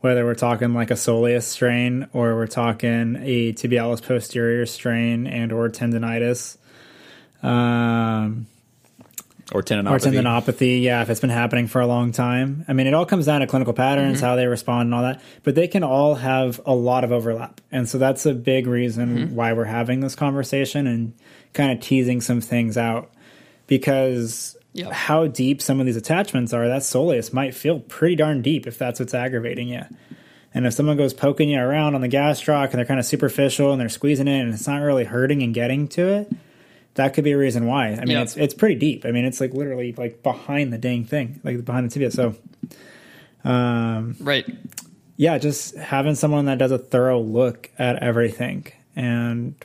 whether 0.02 0.26
we're 0.26 0.34
talking 0.36 0.74
like 0.74 0.90
a 0.90 0.96
soleus 0.96 1.44
strain 1.44 2.08
or 2.12 2.36
we're 2.36 2.48
talking 2.48 3.18
a 3.22 3.54
tibialis 3.54 4.02
posterior 4.06 4.66
strain 4.66 5.28
and 5.28 5.52
or 5.52 5.70
tendonitis, 5.70 6.58
um, 7.44 8.48
or 9.52 9.62
tendinopathy. 9.62 9.92
Or 9.92 10.00
tendinopathy, 10.00 10.82
yeah, 10.82 11.02
if 11.02 11.10
it's 11.10 11.20
been 11.20 11.30
happening 11.30 11.68
for 11.68 11.82
a 11.82 11.88
long 11.88 12.12
time. 12.12 12.66
I 12.68 12.74
mean, 12.74 12.88
it 12.88 12.94
all 12.94 13.06
comes 13.06 13.26
down 13.26 13.42
to 13.42 13.48
clinical 13.48 13.74
patterns, 13.74 14.18
mm-hmm. 14.18 14.26
how 14.26 14.36
they 14.36 14.48
respond, 14.48 14.88
and 14.88 14.96
all 14.96 15.04
that. 15.04 15.22
But 15.44 15.56
they 15.56 15.68
can 15.68 15.84
all 15.84 16.16
have 16.16 16.60
a 16.66 16.74
lot 16.74 17.04
of 17.04 17.12
overlap, 17.12 17.62
and 17.72 17.88
so 17.88 17.98
that's 17.98 18.26
a 18.26 18.34
big 18.34 18.68
reason 18.68 19.18
mm-hmm. 19.18 19.36
why 19.36 19.54
we're 19.54 19.66
having 19.66 20.00
this 20.00 20.16
conversation 20.16 20.88
and 20.88 21.14
kind 21.54 21.72
of 21.72 21.80
teasing 21.80 22.22
some 22.22 22.42
things 22.42 22.78
out 22.78 23.12
because 23.68 24.58
yep. 24.74 24.92
how 24.92 25.28
deep 25.28 25.62
some 25.62 25.80
of 25.80 25.86
these 25.86 25.96
attachments 25.96 26.54
are, 26.54 26.68
that 26.68 26.82
soleus 26.82 27.34
might 27.34 27.56
feel 27.56 27.80
pretty 27.80 28.16
darn 28.16 28.42
deep 28.42 28.68
if 28.68 28.78
that's 28.78 29.00
what's 29.00 29.14
aggravating 29.14 29.68
you. 29.68 29.82
And 30.54 30.66
if 30.66 30.74
someone 30.74 30.96
goes 30.96 31.14
poking 31.14 31.50
you 31.50 31.60
around 31.60 31.96
on 31.96 32.02
the 32.02 32.08
gastroc 32.08 32.70
and 32.70 32.74
they're 32.76 32.86
kind 32.86 33.00
of 33.00 33.06
superficial 33.06 33.74
and 33.74 33.82
they're 33.82 33.90
squeezing 33.90 34.28
it 34.28 34.40
and 34.40 34.54
it's 34.54 34.68
not 34.68 34.82
really 34.82 35.04
hurting 35.04 35.44
and 35.44 35.54
getting 35.54 35.88
to 35.90 36.08
it, 36.08 36.32
that 36.96 37.14
could 37.14 37.24
be 37.24 37.32
a 37.32 37.38
reason 37.38 37.66
why. 37.66 37.90
I 37.90 38.00
mean, 38.02 38.10
yep. 38.10 38.24
it's 38.24 38.38
it's 38.38 38.54
pretty 38.54 38.76
deep. 38.76 39.06
I 39.06 39.12
mean, 39.12 39.26
it's 39.26 39.40
like 39.40 39.54
literally 39.54 39.94
like 39.94 40.24
behind 40.24 40.74
the 40.74 40.78
dang 40.78 41.06
thing, 41.06 41.40
like 41.44 41.64
behind 41.64 41.90
the 41.90 41.94
tibia. 41.94 42.12
So, 42.12 42.36
um, 43.44 44.16
right, 44.20 44.46
yeah, 45.18 45.38
just 45.38 45.76
having 45.76 46.16
someone 46.16 46.46
that 46.46 46.58
does 46.58 46.72
a 46.72 46.78
thorough 46.78 47.20
look 47.22 47.70
at 47.78 48.02
everything 48.02 48.68
and 48.96 49.56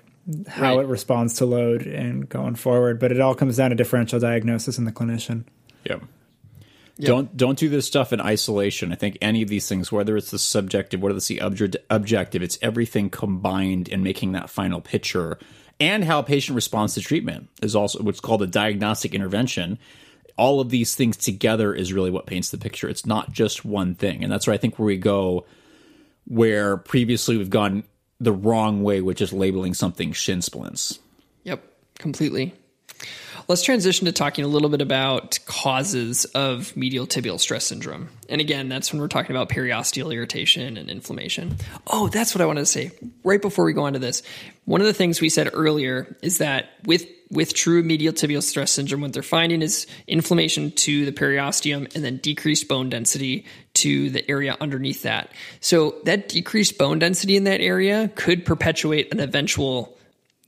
how 0.46 0.76
Right. 0.76 0.84
it 0.84 0.88
responds 0.88 1.34
to 1.34 1.46
load 1.46 1.86
and 1.86 2.28
going 2.28 2.54
forward. 2.54 3.00
But 3.00 3.10
it 3.12 3.20
all 3.20 3.34
comes 3.34 3.56
down 3.56 3.70
to 3.70 3.76
differential 3.76 4.20
diagnosis 4.20 4.78
in 4.78 4.84
the 4.84 4.92
clinician. 4.92 5.44
Yep. 5.84 6.02
Don't 7.00 7.34
don't 7.34 7.58
do 7.58 7.70
this 7.70 7.86
stuff 7.86 8.12
in 8.12 8.20
isolation. 8.20 8.92
I 8.92 8.94
think 8.94 9.16
any 9.22 9.40
of 9.40 9.48
these 9.48 9.66
things, 9.66 9.90
whether 9.90 10.18
it's 10.18 10.30
the 10.30 10.38
subjective, 10.38 11.00
whether 11.00 11.16
it's 11.16 11.28
the 11.28 11.38
obje- 11.38 11.76
objective, 11.88 12.42
it's 12.42 12.58
everything 12.60 13.08
combined 13.08 13.88
in 13.88 14.02
making 14.02 14.32
that 14.32 14.50
final 14.50 14.82
picture. 14.82 15.38
And 15.80 16.04
how 16.04 16.18
a 16.18 16.22
patient 16.22 16.54
responds 16.54 16.94
to 16.94 17.00
treatment 17.00 17.48
is 17.62 17.74
also 17.74 18.02
what's 18.02 18.20
called 18.20 18.42
a 18.42 18.46
diagnostic 18.46 19.14
intervention. 19.14 19.78
All 20.36 20.60
of 20.60 20.68
these 20.68 20.94
things 20.94 21.16
together 21.16 21.74
is 21.74 21.92
really 21.92 22.10
what 22.10 22.26
paints 22.26 22.50
the 22.50 22.58
picture. 22.58 22.88
It's 22.88 23.06
not 23.06 23.32
just 23.32 23.64
one 23.64 23.94
thing, 23.94 24.22
and 24.22 24.30
that's 24.30 24.46
where 24.46 24.54
I 24.54 24.58
think 24.58 24.78
where 24.78 24.86
we 24.86 24.98
go, 24.98 25.46
where 26.26 26.76
previously 26.76 27.38
we've 27.38 27.50
gone 27.50 27.84
the 28.20 28.32
wrong 28.32 28.82
way, 28.82 29.00
which 29.00 29.22
is 29.22 29.32
labeling 29.32 29.72
something 29.72 30.12
shin 30.12 30.42
splints. 30.42 30.98
Yep, 31.44 31.64
completely. 31.98 32.54
Let's 33.50 33.62
transition 33.62 34.04
to 34.04 34.12
talking 34.12 34.44
a 34.44 34.46
little 34.46 34.68
bit 34.68 34.80
about 34.80 35.40
causes 35.44 36.24
of 36.24 36.76
medial 36.76 37.04
tibial 37.04 37.40
stress 37.40 37.64
syndrome. 37.64 38.08
And 38.28 38.40
again, 38.40 38.68
that's 38.68 38.92
when 38.92 39.02
we're 39.02 39.08
talking 39.08 39.34
about 39.34 39.48
periosteal 39.48 40.14
irritation 40.14 40.76
and 40.76 40.88
inflammation. 40.88 41.56
Oh, 41.88 42.06
that's 42.06 42.32
what 42.32 42.42
I 42.42 42.46
wanted 42.46 42.60
to 42.60 42.66
say 42.66 42.92
right 43.24 43.42
before 43.42 43.64
we 43.64 43.72
go 43.72 43.82
on 43.82 43.94
to 43.94 43.98
this. 43.98 44.22
One 44.66 44.80
of 44.80 44.86
the 44.86 44.94
things 44.94 45.20
we 45.20 45.30
said 45.30 45.50
earlier 45.52 46.16
is 46.22 46.38
that 46.38 46.70
with 46.84 47.08
with 47.32 47.52
true 47.52 47.82
medial 47.82 48.12
tibial 48.12 48.40
stress 48.40 48.70
syndrome, 48.70 49.00
what 49.00 49.14
they're 49.14 49.22
finding 49.24 49.62
is 49.62 49.88
inflammation 50.06 50.70
to 50.72 51.04
the 51.04 51.12
periosteum 51.12 51.92
and 51.96 52.04
then 52.04 52.18
decreased 52.18 52.68
bone 52.68 52.88
density 52.88 53.46
to 53.74 54.10
the 54.10 54.30
area 54.30 54.56
underneath 54.60 55.02
that. 55.02 55.32
So 55.58 55.96
that 56.04 56.28
decreased 56.28 56.78
bone 56.78 57.00
density 57.00 57.36
in 57.36 57.44
that 57.44 57.60
area 57.60 58.12
could 58.14 58.44
perpetuate 58.44 59.12
an 59.12 59.18
eventual 59.18 59.96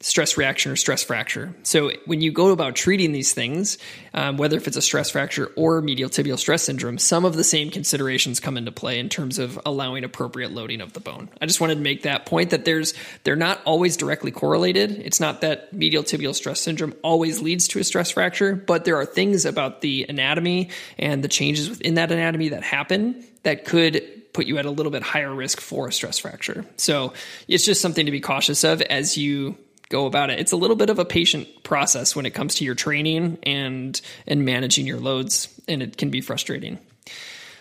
stress 0.03 0.36
reaction 0.36 0.72
or 0.72 0.76
stress 0.76 1.03
fracture. 1.03 1.55
So 1.62 1.92
when 2.07 2.20
you 2.20 2.32
go 2.32 2.48
about 2.48 2.74
treating 2.74 3.12
these 3.12 3.32
things, 3.32 3.78
um, 4.12 4.36
whether 4.36 4.57
if 4.57 4.66
it's 4.66 4.76
a 4.76 4.82
stress 4.82 5.11
fracture 5.11 5.50
or 5.57 5.80
medial 5.80 6.11
tibial 6.11 6.38
stress 6.38 6.64
syndrome, 6.64 6.98
some 6.98 7.24
of 7.24 7.36
the 7.36 7.44
same 7.44 7.70
considerations 7.70 8.40
come 8.40 8.57
into 8.57 8.72
play 8.72 8.98
in 8.98 9.09
terms 9.09 9.38
of 9.38 9.59
allowing 9.64 10.05
appropriate 10.05 10.50
loading 10.53 10.80
of 10.80 10.92
the 10.92 11.00
bone. 11.00 11.30
I 11.40 11.46
just 11.46 11.61
wanted 11.61 11.76
to 11.76 11.80
make 11.80 12.03
that 12.03 12.26
point 12.26 12.50
that 12.50 12.64
there's 12.64 12.94
they're 13.22 13.36
not 13.36 13.62
always 13.64 13.96
directly 13.96 14.32
correlated. 14.32 14.90
It's 14.90 15.20
not 15.20 15.40
that 15.42 15.72
medial 15.72 16.03
tibial 16.03 16.34
stress 16.34 16.61
syndrome 16.61 16.94
always 17.03 17.40
leads 17.40 17.68
to 17.68 17.78
a 17.78 17.84
stress 17.84 18.11
fracture, 18.11 18.57
but 18.57 18.84
there 18.84 18.96
are 18.96 19.07
things 19.07 19.44
about 19.46 19.82
the 19.82 20.05
anatomy 20.09 20.70
and 20.98 21.22
the 21.22 21.28
changes 21.28 21.70
within 21.70 21.94
that 21.94 22.11
anatomy 22.11 22.50
that 22.50 22.64
happen 22.64 23.24
that 23.44 23.64
could 23.64 24.03
put 24.32 24.46
you 24.46 24.59
at 24.59 24.66
a 24.66 24.70
little 24.70 24.90
bit 24.90 25.03
higher 25.03 25.32
risk 25.32 25.61
for 25.61 25.88
a 25.88 25.92
stress 25.92 26.18
fracture. 26.18 26.64
So 26.76 27.12
it's 27.48 27.64
just 27.64 27.80
something 27.80 28.07
to 28.07 28.12
be 28.12 28.20
cautious 28.20 28.64
of 28.64 28.82
as 28.82 29.16
you 29.16 29.57
go 29.93 30.07
about 30.07 30.30
it. 30.30 30.40
It's 30.40 30.51
a 30.51 30.57
little 30.57 30.74
bit 30.74 30.90
of 30.90 30.99
a 30.99 31.05
patient 31.05 31.47
process 31.62 32.16
when 32.16 32.26
it 32.26 32.30
comes 32.30 32.57
to 32.57 32.64
your 32.64 32.74
training 32.74 33.38
and 33.45 34.01
and 34.26 34.45
managing 34.45 34.86
your 34.86 34.99
loads 34.99 35.49
and 35.68 35.82
it 35.82 35.97
can 35.97 36.11
be 36.11 36.20
frustrating. 36.20 36.78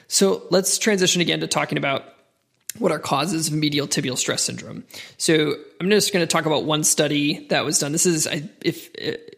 So 0.08 0.44
let's 0.50 0.80
transition 0.80 1.22
again 1.22 1.42
to 1.42 1.48
talking 1.48 1.78
about 1.78 2.04
what 2.78 2.92
are 2.92 3.00
causes 3.00 3.48
of 3.48 3.54
medial 3.54 3.88
tibial 3.88 4.18
stress 4.18 4.44
syndrome. 4.44 4.84
So 5.18 5.56
I'm 5.80 5.90
just 5.90 6.14
going 6.14 6.26
to 6.26 6.32
talk 6.32 6.46
about 6.46 6.64
one 6.64 6.84
study 6.84 7.48
that 7.48 7.66
was 7.66 7.80
done. 7.80 7.92
This 7.92 8.06
is, 8.06 8.28
if 8.62 8.90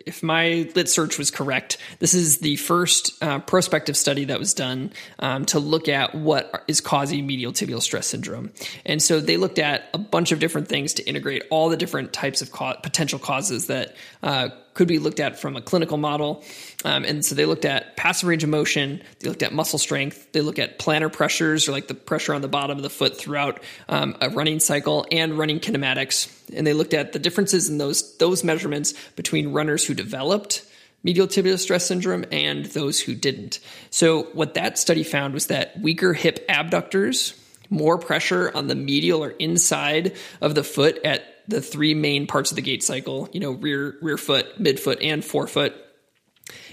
if 0.05 0.21
my 0.21 0.69
lit 0.75 0.89
search 0.89 1.17
was 1.17 1.31
correct, 1.31 1.77
this 1.99 2.13
is 2.13 2.39
the 2.39 2.57
first 2.57 3.23
uh, 3.23 3.39
prospective 3.39 3.95
study 3.95 4.25
that 4.25 4.39
was 4.39 4.53
done 4.53 4.91
um, 5.19 5.45
to 5.45 5.59
look 5.59 5.87
at 5.87 6.13
what 6.13 6.63
is 6.67 6.81
causing 6.81 7.25
medial 7.25 7.53
tibial 7.53 7.81
stress 7.81 8.07
syndrome. 8.07 8.51
And 8.85 9.01
so 9.01 9.19
they 9.19 9.37
looked 9.37 9.59
at 9.59 9.89
a 9.93 9.97
bunch 9.97 10.31
of 10.31 10.39
different 10.39 10.67
things 10.67 10.93
to 10.95 11.03
integrate 11.07 11.43
all 11.49 11.69
the 11.69 11.77
different 11.77 12.13
types 12.13 12.41
of 12.41 12.51
ca- 12.51 12.75
potential 12.75 13.19
causes 13.19 13.67
that 13.67 13.95
uh, 14.21 14.49
could 14.73 14.87
be 14.87 14.99
looked 14.99 15.19
at 15.19 15.39
from 15.39 15.55
a 15.55 15.61
clinical 15.61 15.97
model. 15.97 16.43
Um, 16.83 17.05
and 17.05 17.23
so 17.23 17.35
they 17.35 17.45
looked 17.45 17.65
at 17.65 17.95
passive 17.95 18.27
range 18.27 18.43
of 18.43 18.49
motion, 18.49 19.01
they 19.19 19.29
looked 19.29 19.43
at 19.43 19.53
muscle 19.53 19.79
strength, 19.79 20.31
they 20.33 20.41
look 20.41 20.59
at 20.59 20.79
plantar 20.79 21.11
pressures 21.11 21.67
or 21.67 21.71
like 21.71 21.87
the 21.87 21.93
pressure 21.93 22.33
on 22.33 22.41
the 22.41 22.47
bottom 22.47 22.77
of 22.77 22.83
the 22.83 22.89
foot 22.89 23.17
throughout 23.17 23.61
um, 23.89 24.15
a 24.21 24.29
running 24.29 24.59
cycle 24.59 25.05
and 25.11 25.37
running 25.37 25.59
kinematics. 25.59 26.31
And 26.55 26.67
they 26.67 26.73
looked 26.73 26.93
at 26.93 27.13
the 27.13 27.19
differences 27.19 27.69
in 27.69 27.77
those 27.77 28.17
those 28.17 28.43
measurements 28.43 28.93
between 29.15 29.53
runners 29.53 29.85
who 29.85 29.93
developed 29.93 30.65
medial 31.03 31.27
tibial 31.27 31.59
stress 31.59 31.85
syndrome 31.85 32.25
and 32.31 32.65
those 32.67 32.99
who 32.99 33.13
didn't. 33.13 33.59
So 33.89 34.23
what 34.33 34.53
that 34.53 34.77
study 34.77 35.03
found 35.03 35.33
was 35.33 35.47
that 35.47 35.79
weaker 35.79 36.13
hip 36.13 36.45
abductors, 36.49 37.33
more 37.69 37.97
pressure 37.97 38.51
on 38.55 38.67
the 38.67 38.75
medial 38.75 39.23
or 39.23 39.31
inside 39.31 40.15
of 40.41 40.55
the 40.55 40.63
foot 40.63 40.99
at 41.03 41.23
the 41.47 41.61
three 41.61 41.93
main 41.93 42.25
parts 42.25 42.51
of 42.51 42.55
the 42.55 42.61
gait 42.61 42.83
cycle, 42.83 43.29
you 43.33 43.39
know, 43.39 43.51
rear 43.51 43.97
rear 44.01 44.17
foot, 44.17 44.57
midfoot, 44.61 44.97
and 45.01 45.23
forefoot. 45.25 45.75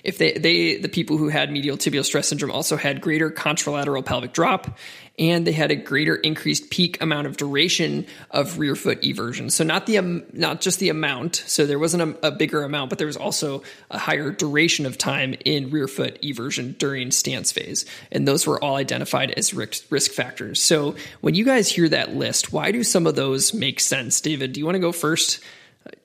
If 0.02 0.18
they, 0.18 0.32
they 0.32 0.76
the 0.76 0.88
people 0.88 1.16
who 1.16 1.28
had 1.28 1.52
medial 1.52 1.76
tibial 1.76 2.04
stress 2.04 2.28
syndrome 2.28 2.50
also 2.50 2.76
had 2.76 3.00
greater 3.00 3.30
contralateral 3.30 4.04
pelvic 4.04 4.32
drop, 4.32 4.78
and 5.18 5.46
they 5.46 5.52
had 5.52 5.70
a 5.70 5.76
greater 5.76 6.16
increased 6.16 6.70
peak 6.70 7.00
amount 7.00 7.26
of 7.26 7.36
duration 7.36 8.06
of 8.30 8.58
rear 8.58 8.74
foot 8.74 9.00
eversion. 9.02 9.50
So 9.50 9.62
not 9.62 9.86
the 9.86 9.98
um, 9.98 10.24
not 10.32 10.60
just 10.60 10.80
the 10.80 10.88
amount. 10.88 11.44
So 11.46 11.66
there 11.66 11.78
wasn't 11.78 12.02
a, 12.02 12.28
a 12.28 12.30
bigger 12.30 12.64
amount, 12.64 12.90
but 12.90 12.98
there 12.98 13.06
was 13.06 13.16
also 13.16 13.62
a 13.90 13.98
higher 13.98 14.30
duration 14.30 14.86
of 14.86 14.98
time 14.98 15.34
in 15.44 15.70
rear 15.70 15.86
foot 15.86 16.20
eversion 16.22 16.76
during 16.76 17.10
stance 17.12 17.52
phase, 17.52 17.86
and 18.10 18.26
those 18.26 18.46
were 18.46 18.62
all 18.62 18.76
identified 18.76 19.30
as 19.32 19.54
risk, 19.54 19.84
risk 19.90 20.10
factors. 20.10 20.60
So 20.60 20.96
when 21.20 21.34
you 21.34 21.44
guys 21.44 21.68
hear 21.68 21.88
that 21.90 22.14
list, 22.14 22.52
why 22.52 22.72
do 22.72 22.82
some 22.82 23.06
of 23.06 23.14
those 23.14 23.54
make 23.54 23.78
sense? 23.78 24.20
David, 24.20 24.52
do 24.52 24.60
you 24.60 24.66
want 24.66 24.76
to 24.76 24.80
go 24.80 24.92
first? 24.92 25.40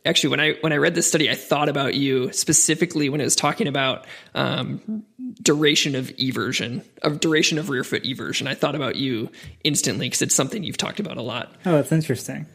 Actually 0.05 0.30
when 0.30 0.39
i 0.39 0.53
when 0.61 0.71
i 0.73 0.78
read 0.78 0.95
this 0.95 1.07
study 1.07 1.30
i 1.30 1.36
thought 1.36 1.67
about 1.69 1.93
you 1.95 2.32
specifically 2.32 3.09
when 3.09 3.19
it 3.21 3.26
was 3.26 3.36
talking 3.36 3.67
about 3.67 4.05
um, 4.34 5.03
duration 5.41 5.95
of 5.95 6.07
eversion 6.17 6.82
of 7.01 7.19
duration 7.19 7.57
of 7.57 7.69
rear 7.69 7.84
foot 7.84 8.03
eversion 8.03 8.47
i 8.47 8.53
thought 8.53 8.76
about 8.76 8.95
you 8.95 9.30
instantly 9.63 10.07
because 10.07 10.21
it's 10.21 10.36
something 10.36 10.63
you've 10.63 10.78
talked 10.78 10.99
about 10.99 11.17
a 11.17 11.21
lot 11.21 11.51
Oh, 11.65 11.73
that's 11.73 11.91
interesting. 11.91 12.45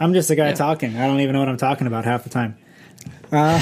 I'm 0.00 0.14
just 0.14 0.30
a 0.30 0.34
guy 0.34 0.48
Yeah. 0.48 0.54
talking. 0.54 0.96
I 0.96 1.06
don't 1.06 1.20
even 1.20 1.34
know 1.34 1.40
what 1.40 1.48
I'm 1.50 1.58
talking 1.58 1.86
about 1.86 2.06
half 2.06 2.24
the 2.24 2.30
time. 2.30 2.56
Uh, 3.30 3.60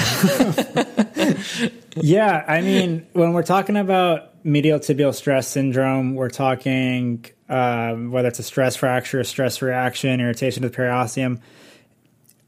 yeah, 1.97 2.45
I 2.47 2.61
mean, 2.61 3.05
when 3.11 3.33
we're 3.33 3.43
talking 3.43 3.75
about 3.75 4.43
medial 4.45 4.79
tibial 4.79 5.13
stress 5.13 5.49
syndrome, 5.49 6.15
we're 6.15 6.29
talking 6.29 7.25
um, 7.49 8.11
whether 8.11 8.29
it's 8.29 8.39
a 8.39 8.43
stress 8.43 8.77
fracture, 8.77 9.19
a 9.19 9.25
stress 9.25 9.61
reaction, 9.61 10.21
irritation 10.21 10.63
to 10.63 10.69
the 10.69 10.75
periosteum. 10.75 11.41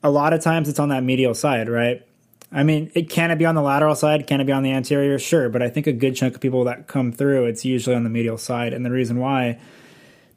A 0.04 0.10
lot 0.10 0.34
of 0.34 0.42
times 0.42 0.68
it's 0.68 0.80
on 0.80 0.90
that 0.90 1.04
medial 1.04 1.34
side, 1.34 1.70
right? 1.70 2.06
I 2.52 2.64
mean, 2.64 2.92
it 2.94 3.10
can 3.10 3.32
it 3.32 3.38
be 3.38 3.46
on 3.46 3.56
the 3.56 3.62
lateral 3.62 3.96
side? 3.96 4.28
Can 4.28 4.42
it 4.42 4.46
be 4.46 4.52
on 4.52 4.64
the 4.64 4.72
anterior? 4.72 5.18
Sure, 5.18 5.48
but 5.48 5.62
I 5.62 5.70
think 5.70 5.88
a 5.88 5.94
good 5.94 6.16
chunk 6.16 6.36
of 6.36 6.42
people 6.42 6.66
that 6.66 6.88
come 6.88 7.12
through, 7.12 7.46
it's 7.46 7.64
usually 7.64 7.96
on 7.96 8.04
the 8.04 8.10
medial 8.10 8.38
side. 8.38 8.74
And 8.74 8.86
the 8.86 8.92
reason 8.92 9.20
why 9.20 9.60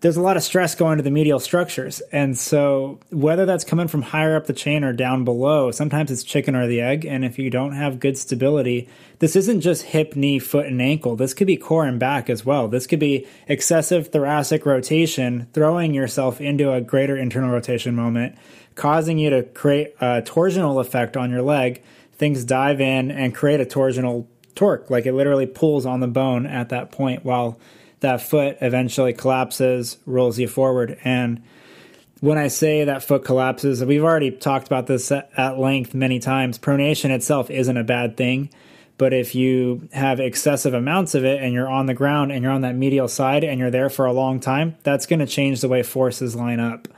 there's 0.04 0.18
a 0.18 0.20
lot 0.20 0.36
of 0.36 0.42
stress 0.42 0.74
going 0.74 0.98
to 0.98 1.02
the 1.02 1.10
medial 1.10 1.40
structures. 1.40 2.02
And 2.12 2.36
so, 2.36 3.00
whether 3.08 3.46
that's 3.46 3.64
coming 3.64 3.88
from 3.88 4.02
higher 4.02 4.36
up 4.36 4.46
the 4.46 4.52
chain 4.52 4.84
or 4.84 4.92
down 4.92 5.24
below, 5.24 5.70
sometimes 5.70 6.10
it's 6.10 6.22
chicken 6.22 6.54
or 6.54 6.66
the 6.66 6.82
egg. 6.82 7.06
And 7.06 7.24
if 7.24 7.38
you 7.38 7.48
don't 7.48 7.72
have 7.72 8.00
good 8.00 8.18
stability, 8.18 8.86
this 9.20 9.34
isn't 9.34 9.62
just 9.62 9.82
hip, 9.82 10.14
knee, 10.14 10.38
foot, 10.38 10.66
and 10.66 10.82
ankle. 10.82 11.16
This 11.16 11.32
could 11.32 11.46
be 11.46 11.56
core 11.56 11.86
and 11.86 11.98
back 11.98 12.28
as 12.28 12.44
well. 12.44 12.68
This 12.68 12.86
could 12.86 12.98
be 12.98 13.26
excessive 13.48 14.08
thoracic 14.08 14.66
rotation, 14.66 15.48
throwing 15.54 15.94
yourself 15.94 16.38
into 16.38 16.70
a 16.70 16.82
greater 16.82 17.16
internal 17.16 17.48
rotation 17.48 17.94
moment, 17.94 18.36
causing 18.74 19.18
you 19.18 19.30
to 19.30 19.42
create 19.42 19.94
a 20.00 20.22
torsional 20.22 20.80
effect 20.80 21.16
on 21.16 21.30
your 21.30 21.42
leg. 21.42 21.82
Things 22.12 22.44
dive 22.44 22.80
in 22.80 23.10
and 23.10 23.34
create 23.34 23.60
a 23.60 23.64
torsional 23.64 24.26
torque, 24.54 24.88
like 24.90 25.06
it 25.06 25.12
literally 25.12 25.46
pulls 25.46 25.84
on 25.84 26.00
the 26.00 26.06
bone 26.06 26.46
at 26.46 26.68
that 26.68 26.92
point 26.92 27.24
while 27.24 27.58
that 28.00 28.20
foot 28.20 28.56
eventually 28.60 29.12
collapses, 29.12 29.98
rolls 30.06 30.38
you 30.38 30.46
forward. 30.46 30.98
And 31.04 31.42
when 32.20 32.38
I 32.38 32.48
say 32.48 32.84
that 32.84 33.02
foot 33.02 33.24
collapses, 33.24 33.84
we've 33.84 34.04
already 34.04 34.30
talked 34.30 34.66
about 34.66 34.86
this 34.86 35.10
at 35.10 35.58
length 35.58 35.94
many 35.94 36.18
times. 36.20 36.58
Pronation 36.58 37.10
itself 37.10 37.50
isn't 37.50 37.76
a 37.76 37.84
bad 37.84 38.16
thing, 38.16 38.50
but 38.96 39.12
if 39.12 39.34
you 39.34 39.88
have 39.92 40.20
excessive 40.20 40.72
amounts 40.72 41.14
of 41.14 41.24
it 41.24 41.42
and 41.42 41.52
you're 41.52 41.68
on 41.68 41.86
the 41.86 41.94
ground 41.94 42.30
and 42.30 42.42
you're 42.42 42.52
on 42.52 42.60
that 42.60 42.76
medial 42.76 43.08
side 43.08 43.42
and 43.42 43.58
you're 43.58 43.70
there 43.70 43.90
for 43.90 44.06
a 44.06 44.12
long 44.12 44.38
time, 44.38 44.76
that's 44.84 45.06
going 45.06 45.20
to 45.20 45.26
change 45.26 45.60
the 45.60 45.68
way 45.68 45.82
forces 45.82 46.36
line 46.36 46.60
up. 46.60 46.88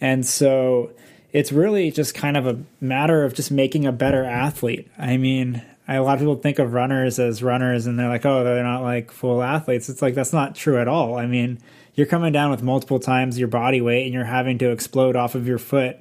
And 0.00 0.24
so 0.24 0.92
it's 1.32 1.52
really 1.52 1.90
just 1.90 2.14
kind 2.14 2.36
of 2.36 2.46
a 2.46 2.58
matter 2.80 3.24
of 3.24 3.34
just 3.34 3.50
making 3.50 3.86
a 3.86 3.92
better 3.92 4.24
athlete. 4.24 4.88
I 4.98 5.16
mean, 5.16 5.62
a 5.88 6.00
lot 6.00 6.14
of 6.14 6.20
people 6.20 6.36
think 6.36 6.58
of 6.58 6.72
runners 6.72 7.18
as 7.18 7.42
runners 7.42 7.86
and 7.86 7.98
they're 7.98 8.08
like, 8.08 8.26
oh, 8.26 8.42
they're 8.44 8.62
not 8.62 8.82
like 8.82 9.10
full 9.10 9.42
athletes. 9.42 9.88
It's 9.88 10.02
like 10.02 10.14
that's 10.14 10.32
not 10.32 10.54
true 10.54 10.80
at 10.80 10.88
all. 10.88 11.16
I 11.16 11.26
mean, 11.26 11.58
you're 11.94 12.06
coming 12.06 12.32
down 12.32 12.50
with 12.50 12.62
multiple 12.62 12.98
times 12.98 13.38
your 13.38 13.48
body 13.48 13.80
weight 13.80 14.04
and 14.04 14.14
you're 14.14 14.24
having 14.24 14.58
to 14.58 14.70
explode 14.70 15.16
off 15.16 15.34
of 15.34 15.46
your 15.46 15.58
foot 15.58 15.98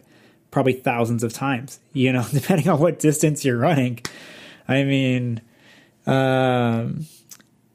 probably 0.52 0.74
thousands 0.74 1.24
of 1.24 1.34
times, 1.34 1.80
you 1.94 2.12
know, 2.12 2.26
depending 2.32 2.70
on 2.70 2.80
what 2.80 3.00
distance 3.00 3.46
you're 3.46 3.58
running. 3.58 4.00
I 4.68 4.84
mean, 4.84 5.42
um, 6.08 7.06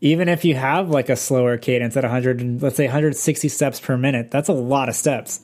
even 0.01 0.29
if 0.29 0.45
you 0.45 0.55
have 0.55 0.89
like 0.89 1.09
a 1.09 1.17
slower 1.17 1.59
cadence 1.59 1.97
at 1.97 2.05
100 2.05 2.41
and 2.41 2.63
let's 2.63 2.77
say 2.77 2.85
160 2.85 3.49
steps 3.49 3.81
per 3.81 3.97
minute, 3.97 4.31
that's 4.31 4.49
a 4.49 4.53
lot 4.53 4.89
of 4.89 4.95
steps. 4.95 5.41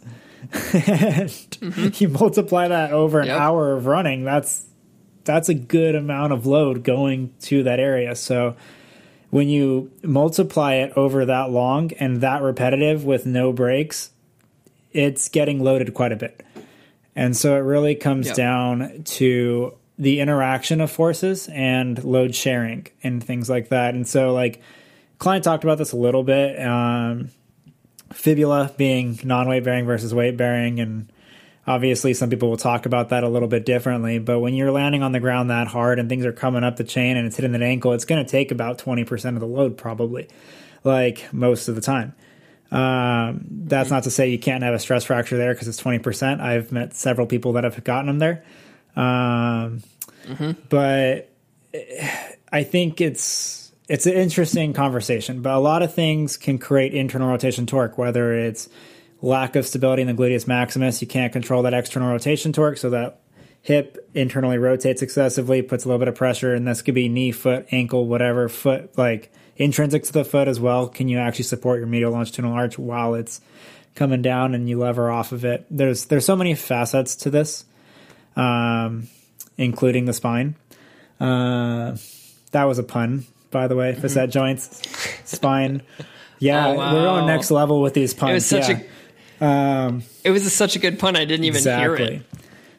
and 0.53 1.31
mm-hmm. 1.31 1.89
you 1.95 2.09
multiply 2.09 2.69
that 2.69 2.93
over 2.93 3.21
an 3.21 3.29
yep. 3.29 3.41
hour 3.41 3.73
of 3.73 3.87
running, 3.87 4.25
that's 4.25 4.65
that's 5.25 5.49
a 5.49 5.55
good 5.55 5.95
amount 5.95 6.33
of 6.33 6.47
load 6.47 6.85
going 6.85 7.35
to 7.41 7.65
that 7.65 7.81
area. 7.81 8.15
So 8.15 8.57
when 9.31 9.49
you 9.49 9.91
multiply 10.03 10.75
it 10.75 10.93
over 10.97 11.27
that 11.27 11.51
long 11.51 11.93
and 11.95 12.21
that 12.21 12.43
repetitive 12.43 13.05
with 13.05 13.27
no 13.27 13.53
breaks, 13.53 14.11
it's 14.93 15.29
getting 15.29 15.63
loaded 15.63 15.93
quite 15.95 16.13
a 16.13 16.17
bit. 16.17 16.45
And 17.15 17.37
so 17.37 17.57
it 17.57 17.61
really 17.61 17.95
comes 17.95 18.29
yep. 18.29 18.37
down 18.37 19.03
to 19.05 19.75
the 19.99 20.21
interaction 20.21 20.81
of 20.81 20.91
forces 20.91 21.49
and 21.49 22.03
load 22.05 22.35
sharing 22.35 22.87
and 23.03 23.23
things 23.23 23.49
like 23.49 23.71
that. 23.71 23.95
And 23.95 24.07
so, 24.07 24.33
like, 24.33 24.61
client 25.19 25.43
talked 25.45 25.65
about 25.65 25.79
this 25.79 25.93
a 25.93 25.97
little 25.97 26.23
bit. 26.23 26.61
Um, 26.61 27.31
fibula 28.13 28.73
being 28.77 29.19
non 29.25 29.49
weight 29.49 29.65
bearing 29.65 29.87
versus 29.87 30.15
weight 30.15 30.37
bearing, 30.37 30.81
and 30.81 31.11
obviously 31.67 32.15
some 32.15 32.31
people 32.31 32.51
will 32.51 32.57
talk 32.57 32.87
about 32.87 33.11
that 33.11 33.25
a 33.25 33.29
little 33.29 33.49
bit 33.49 33.65
differently. 33.65 34.19
But 34.19 34.41
when 34.41 34.55
you're 34.55 34.71
landing 34.71 35.03
on 35.03 35.13
the 35.13 35.21
ground 35.21 35.51
that 35.51 35.67
hard 35.69 35.99
and 35.99 36.09
things 36.09 36.25
are 36.25 36.33
coming 36.33 36.65
up 36.65 36.77
the 36.77 36.85
chain 36.85 37.17
and 37.17 37.27
it's 37.27 37.37
hitting 37.37 37.53
that 37.53 37.63
ankle, 37.63 37.93
it's 37.93 38.05
going 38.05 38.25
to 38.25 38.31
take 38.31 38.51
about 38.51 38.79
20% 38.79 39.35
of 39.35 39.41
the 39.41 39.47
load, 39.47 39.77
probably, 39.77 40.29
like 40.85 41.33
most 41.33 41.69
of 41.69 41.75
the 41.75 41.81
time. 41.81 42.15
Um, 42.71 43.47
that's 43.49 43.91
not 43.91 44.05
to 44.05 44.11
say 44.11 44.29
you 44.29 44.39
can't 44.39 44.65
have 44.65 44.75
a 44.75 44.79
stress 44.79 45.05
fracture 45.05 45.37
there 45.37 45.55
because 45.55 45.69
it's 45.69 45.81
20%. 45.81 46.41
I've 46.41 46.73
met 46.73 46.95
several 46.95 47.27
people 47.27 47.53
that 47.55 47.65
have 47.65 47.83
gotten 47.85 48.07
them 48.07 48.19
there. 48.19 48.45
Um, 48.97 49.83
mm-hmm. 50.27 50.53
But 50.69 51.31
I 52.53 52.65
think 52.65 53.01
it's 53.01 53.66
it's 53.89 54.07
an 54.07 54.15
interesting 54.15 54.73
conversation. 54.73 55.43
But 55.43 55.55
a 55.55 55.59
lot 55.59 55.83
of 55.83 55.95
things 55.95 56.37
can 56.37 56.59
create 56.59 56.95
internal 56.95 57.29
rotation 57.29 57.67
torque, 57.67 57.99
whether 57.99 58.35
it's 58.35 58.69
lack 59.23 59.57
of 59.57 59.67
stability 59.67 60.03
in 60.03 60.09
the 60.09 60.15
gluteus 60.15 60.47
maximus, 60.47 61.01
you 61.01 61.09
can't 61.09 61.33
control 61.33 61.63
that 61.63 61.75
external 61.75 62.11
rotation 62.11 62.53
torque, 62.53 62.77
so 62.77 62.91
that 62.91 63.21
hip 63.63 64.09
internally 64.15 64.59
rotates 64.59 65.03
excessively, 65.03 65.63
puts 65.63 65.85
a 65.85 65.89
little 65.89 65.99
bit 65.99 66.09
of 66.09 66.15
pressure, 66.15 66.55
and 66.55 66.69
this 66.69 66.83
could 66.83 66.95
be 66.95 67.09
knee, 67.09 67.33
foot, 67.33 67.67
ankle, 67.73 68.07
whatever, 68.07 68.49
foot, 68.49 68.97
like 68.99 69.33
intrinsic 69.57 70.03
to 70.05 70.13
the 70.13 70.25
foot 70.25 70.49
as 70.49 70.61
well. 70.61 70.89
Can 70.89 71.09
you 71.09 71.19
actually 71.19 71.45
support 71.45 71.79
your 71.79 71.87
medial 71.87 72.13
longitudinal 72.13 72.55
arch 72.55 72.79
while 72.79 73.15
it's 73.15 73.41
coming 73.95 74.21
down 74.21 74.55
and 74.55 74.69
you 74.69 74.79
lever 74.79 75.11
off 75.11 75.33
of 75.33 75.45
it? 75.45 75.67
There's 75.71 76.05
there's 76.05 76.27
so 76.27 76.37
many 76.37 76.55
facets 76.55 77.17
to 77.17 77.31
this 77.31 77.65
um, 78.37 79.09
including 79.57 80.05
the 80.05 80.13
spine. 80.13 80.55
Uh, 81.19 81.97
that 82.53 82.65
was 82.65 82.79
a 82.79 82.83
pun, 82.83 83.25
by 83.51 83.69
the 83.69 83.77
way. 83.77 83.95
Facet 83.95 84.31
joints, 84.31 84.83
spine. 85.25 85.83
Yeah, 86.39 86.69
oh, 86.69 86.75
wow. 86.75 86.95
we're 86.95 87.09
on 87.09 87.27
next 87.27 87.51
level 87.51 87.81
with 87.81 87.95
these 87.95 88.15
puns. 88.15 88.31
It 88.31 88.35
was 88.35 88.47
such 88.47 88.69
yeah. 88.69 88.81
a. 89.41 89.45
Um, 89.45 90.03
it 90.25 90.31
was 90.31 90.47
a, 90.47 90.51
such 90.51 90.77
a 90.77 90.79
good 90.79 90.99
pun. 90.99 91.17
I 91.17 91.25
didn't 91.25 91.45
even 91.45 91.59
exactly. 91.59 92.05
hear 92.05 92.15
it. 92.17 92.23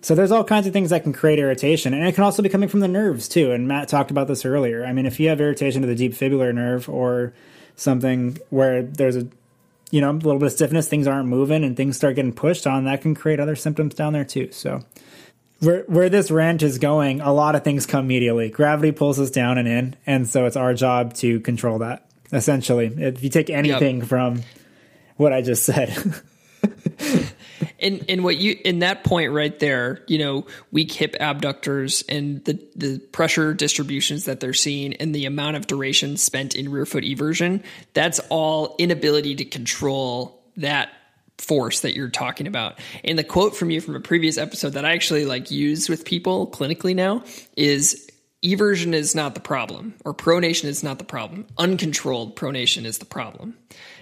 So 0.02 0.16
there's 0.16 0.32
all 0.32 0.44
kinds 0.44 0.68
of 0.68 0.74
things 0.74 0.92
that 0.92 1.04
can 1.04 1.12
create 1.12 1.40
irritation, 1.40 1.94
and 1.94 2.08
it 2.08 2.16
can 2.16 2.24
also 2.24 2.42
be 2.42 2.50
coming 2.50 2.70
from 2.70 2.80
the 2.80 2.88
nerves 2.88 3.28
too. 3.28 3.52
And 3.52 3.68
Matt 3.68 3.88
talked 3.88 4.12
about 4.12 4.28
this 4.28 4.46
earlier. 4.46 4.86
I 4.86 4.94
mean, 4.94 5.06
if 5.06 5.20
you 5.20 5.30
have 5.30 5.42
irritation 5.42 5.82
to 5.82 5.88
the 5.88 5.96
deep 5.96 6.14
fibular 6.14 6.54
nerve 6.54 6.88
or 6.88 7.34
something 7.76 8.38
where 8.50 8.84
there's 8.84 9.16
a 9.16 9.28
you 9.92 10.02
know 10.02 10.12
a 10.12 10.14
little 10.14 10.40
bit 10.40 10.48
of 10.48 10.52
stiffness, 10.54 10.88
things 10.88 11.08
aren't 11.08 11.28
moving, 11.28 11.64
and 11.64 11.76
things 11.76 11.98
start 11.98 12.16
getting 12.16 12.34
pushed 12.34 12.68
on, 12.68 12.86
that 12.86 13.02
can 13.02 13.16
create 13.16 13.40
other 13.40 13.56
symptoms 13.56 13.96
down 13.96 14.14
there 14.14 14.26
too. 14.26 14.52
So 14.52 14.84
where 15.60 15.84
where 15.84 16.10
this 16.10 16.30
rant 16.32 16.62
is 16.64 16.78
going, 16.78 17.22
a 17.22 17.34
lot 17.34 17.56
of 17.56 17.64
things 17.64 17.86
come 17.86 18.06
immediately. 18.06 18.50
Gravity 18.50 18.92
pulls 18.92 19.20
us 19.20 19.32
down 19.32 19.58
and 19.58 19.68
in, 19.68 19.96
and 20.06 20.28
so 20.28 20.46
it's 20.46 20.56
our 20.56 20.74
job 20.74 21.14
to 21.16 21.40
control 21.42 21.80
that. 21.80 22.06
Essentially, 22.32 22.88
if 22.88 23.24
you 23.24 23.30
take 23.30 23.50
anything 23.50 24.00
yep. 24.00 24.08
from 24.08 24.42
what 25.16 25.34
I 25.34 25.42
just 25.42 25.64
said. 25.64 26.22
in 27.80 28.00
in 28.00 28.24
what 28.24 28.38
you 28.38 28.58
in 28.64 28.80
that 28.80 29.04
point 29.04 29.32
right 29.32 29.58
there, 29.60 30.04
you 30.08 30.18
know, 30.18 30.46
weak 30.72 30.92
hip 30.92 31.16
abductors 31.20 32.04
and 32.10 32.44
the 32.46 32.60
the 32.76 33.00
pressure 33.00 33.54
distributions 33.54 34.26
that 34.26 34.40
they're 34.40 34.54
seeing 34.54 34.94
and 34.96 35.14
the 35.14 35.26
amount 35.26 35.58
of 35.58 35.68
duration 35.68 36.18
spent 36.18 36.56
in 36.56 36.70
rear 36.70 36.86
foot 36.86 37.04
eversion, 37.04 37.64
that's 37.94 38.20
all 38.30 38.76
inability 38.78 39.36
to 39.36 39.46
control 39.46 40.42
that 40.58 40.90
force 41.38 41.82
that 41.82 41.96
you're 41.96 42.10
talking 42.10 42.48
about. 42.48 42.80
And 43.04 43.18
the 43.18 43.24
quote 43.24 43.56
from 43.56 43.70
you 43.70 43.82
from 43.82 43.96
a 43.96 44.00
previous 44.00 44.38
episode 44.38 44.74
that 44.74 44.86
I 44.86 44.94
actually 44.94 45.26
like 45.26 45.52
use 45.52 45.90
with 45.90 46.06
people 46.06 46.48
clinically 46.48 46.96
now 46.96 47.24
is 47.56 48.10
eversion 48.44 48.94
is 48.94 49.16
not 49.16 49.34
the 49.34 49.40
problem 49.40 49.96
or 50.06 50.14
pronation 50.14 50.66
is 50.66 50.84
not 50.84 50.98
the 50.98 51.04
problem. 51.04 51.46
Uncontrolled 51.58 52.36
pronation 52.36 52.86
is 52.86 52.98
the 52.98 53.06
problem. 53.06 53.58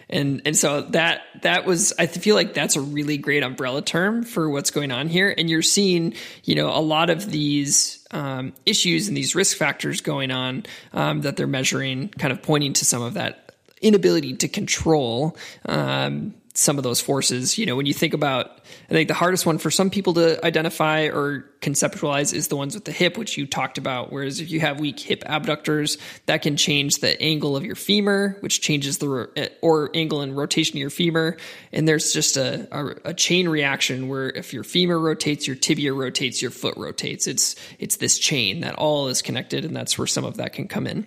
And 0.08 0.42
and 0.46 0.56
so 0.56 0.82
that 0.82 1.22
that 1.42 1.66
was 1.66 1.92
I 1.98 2.06
feel 2.06 2.36
like 2.36 2.54
that's 2.54 2.76
a 2.76 2.82
really 2.82 3.18
great 3.18 3.42
umbrella 3.42 3.82
term 3.82 4.24
for 4.24 4.50
what's 4.50 4.70
going 4.70 4.92
on 4.92 5.08
here. 5.08 5.34
And 5.36 5.50
you're 5.50 5.64
seeing, 5.64 6.14
you 6.44 6.56
know, 6.56 6.70
a 6.70 6.80
lot 6.80 7.10
of 7.10 7.32
these 7.32 8.06
um, 8.12 8.54
issues 8.66 9.08
and 9.08 9.18
these 9.18 9.34
risk 9.34 9.58
factors 9.58 10.02
going 10.02 10.30
on 10.32 10.66
um, 10.94 11.22
that 11.22 11.38
they're 11.38 11.48
measuring, 11.48 12.10
kind 12.10 12.32
of 12.32 12.44
pointing 12.44 12.74
to 12.74 12.86
some 12.86 13.02
of 13.02 13.16
that 13.16 13.52
inability 13.82 14.36
to 14.38 14.48
control 14.48 15.38
um, 15.66 16.36
some 16.58 16.78
of 16.78 16.84
those 16.84 17.02
forces. 17.02 17.58
You 17.58 17.66
know, 17.66 17.76
when 17.76 17.86
you 17.86 17.94
think 17.94 18.14
about, 18.14 18.62
I 18.90 18.94
think 18.94 19.08
the 19.08 19.14
hardest 19.14 19.46
one 19.46 19.58
for 19.58 19.70
some 19.70 19.90
people 19.90 20.14
to 20.14 20.44
identify 20.46 21.08
or 21.08 21.46
conceptualize 21.62 22.34
is 22.34 22.48
the 22.48 22.56
ones 22.56 22.76
with 22.76 22.86
the 22.86 22.92
hip, 22.92 23.18
which 23.18 23.38
you 23.38 23.46
talked 23.46 23.78
about. 23.78 24.12
Whereas 24.12 24.40
if 24.40 24.50
you 24.50 24.62
have 24.62 24.80
weak 24.80 25.00
hip 25.00 25.24
abductors, 25.26 25.98
that 26.28 26.42
can 26.42 26.56
change 26.56 26.98
the 26.98 27.22
angle 27.22 27.58
of 27.58 27.66
your 27.66 27.76
femur, 27.76 28.38
which 28.40 28.62
changes 28.62 29.00
the 29.00 29.30
eh, 29.36 29.50
or 29.62 29.92
angle 29.94 30.22
and 30.22 30.36
rotation 30.36 30.78
of 30.78 30.82
your 30.82 30.90
femur. 30.90 31.38
And 31.74 31.88
there's 31.88 32.14
just 32.14 32.38
a, 32.38 32.68
a, 32.72 33.10
a 33.10 33.14
chain 33.14 33.50
reaction 33.50 34.08
where 34.08 34.30
if 34.30 34.54
your 34.54 34.64
femur 34.64 35.00
rotates, 35.00 35.48
your 35.48 35.56
tibia 35.56 35.94
rotates, 35.94 36.42
your 36.42 36.52
foot 36.52 36.78
rotates. 36.78 37.28
It's 37.28 37.56
it's 37.80 37.98
this 37.98 38.18
chain 38.18 38.62
that 38.62 38.76
all 38.76 39.08
is 39.08 39.22
connected, 39.22 39.66
and 39.66 39.76
that's 39.76 39.98
where 39.98 40.08
some 40.08 40.24
of 40.24 40.38
that 40.38 40.54
can 40.54 40.68
come 40.68 40.88
in. 40.88 41.06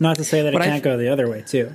Not 0.00 0.16
to 0.16 0.24
say 0.24 0.42
that 0.42 0.54
it 0.54 0.60
can't 0.60 0.82
go 0.82 0.96
the 0.96 1.08
other 1.08 1.28
way 1.28 1.42
too. 1.46 1.74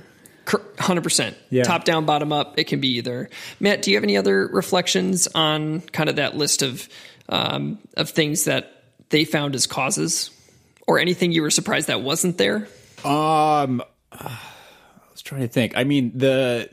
Hundred 0.78 1.02
percent. 1.02 1.36
Top 1.64 1.84
down, 1.84 2.04
bottom 2.04 2.32
up. 2.32 2.58
It 2.58 2.64
can 2.64 2.80
be 2.80 2.96
either. 2.96 3.30
Matt, 3.60 3.82
do 3.82 3.90
you 3.90 3.96
have 3.96 4.04
any 4.04 4.16
other 4.16 4.46
reflections 4.46 5.26
on 5.28 5.80
kind 5.80 6.08
of 6.08 6.16
that 6.16 6.36
list 6.36 6.62
of 6.62 6.88
um, 7.28 7.78
of 7.96 8.10
things 8.10 8.44
that 8.44 8.82
they 9.08 9.24
found 9.24 9.54
as 9.54 9.66
causes, 9.66 10.30
or 10.86 10.98
anything 10.98 11.32
you 11.32 11.42
were 11.42 11.50
surprised 11.50 11.86
that 11.86 12.02
wasn't 12.02 12.36
there? 12.38 12.68
Um, 13.04 13.82
I 14.12 14.38
was 15.10 15.22
trying 15.22 15.42
to 15.42 15.48
think. 15.48 15.76
I 15.76 15.84
mean 15.84 16.12
the 16.14 16.68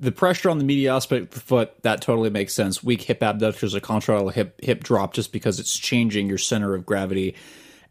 the 0.00 0.12
pressure 0.12 0.50
on 0.50 0.58
the 0.58 0.64
medial 0.64 0.96
aspect 0.96 1.34
foot 1.34 1.82
that 1.82 2.00
totally 2.00 2.30
makes 2.30 2.54
sense. 2.54 2.82
Weak 2.82 3.02
hip 3.02 3.22
abductors, 3.22 3.74
a 3.74 3.80
contralateral 3.80 4.32
hip 4.32 4.60
hip 4.62 4.82
drop, 4.82 5.12
just 5.12 5.32
because 5.32 5.60
it's 5.60 5.76
changing 5.76 6.28
your 6.28 6.38
center 6.38 6.74
of 6.74 6.86
gravity 6.86 7.36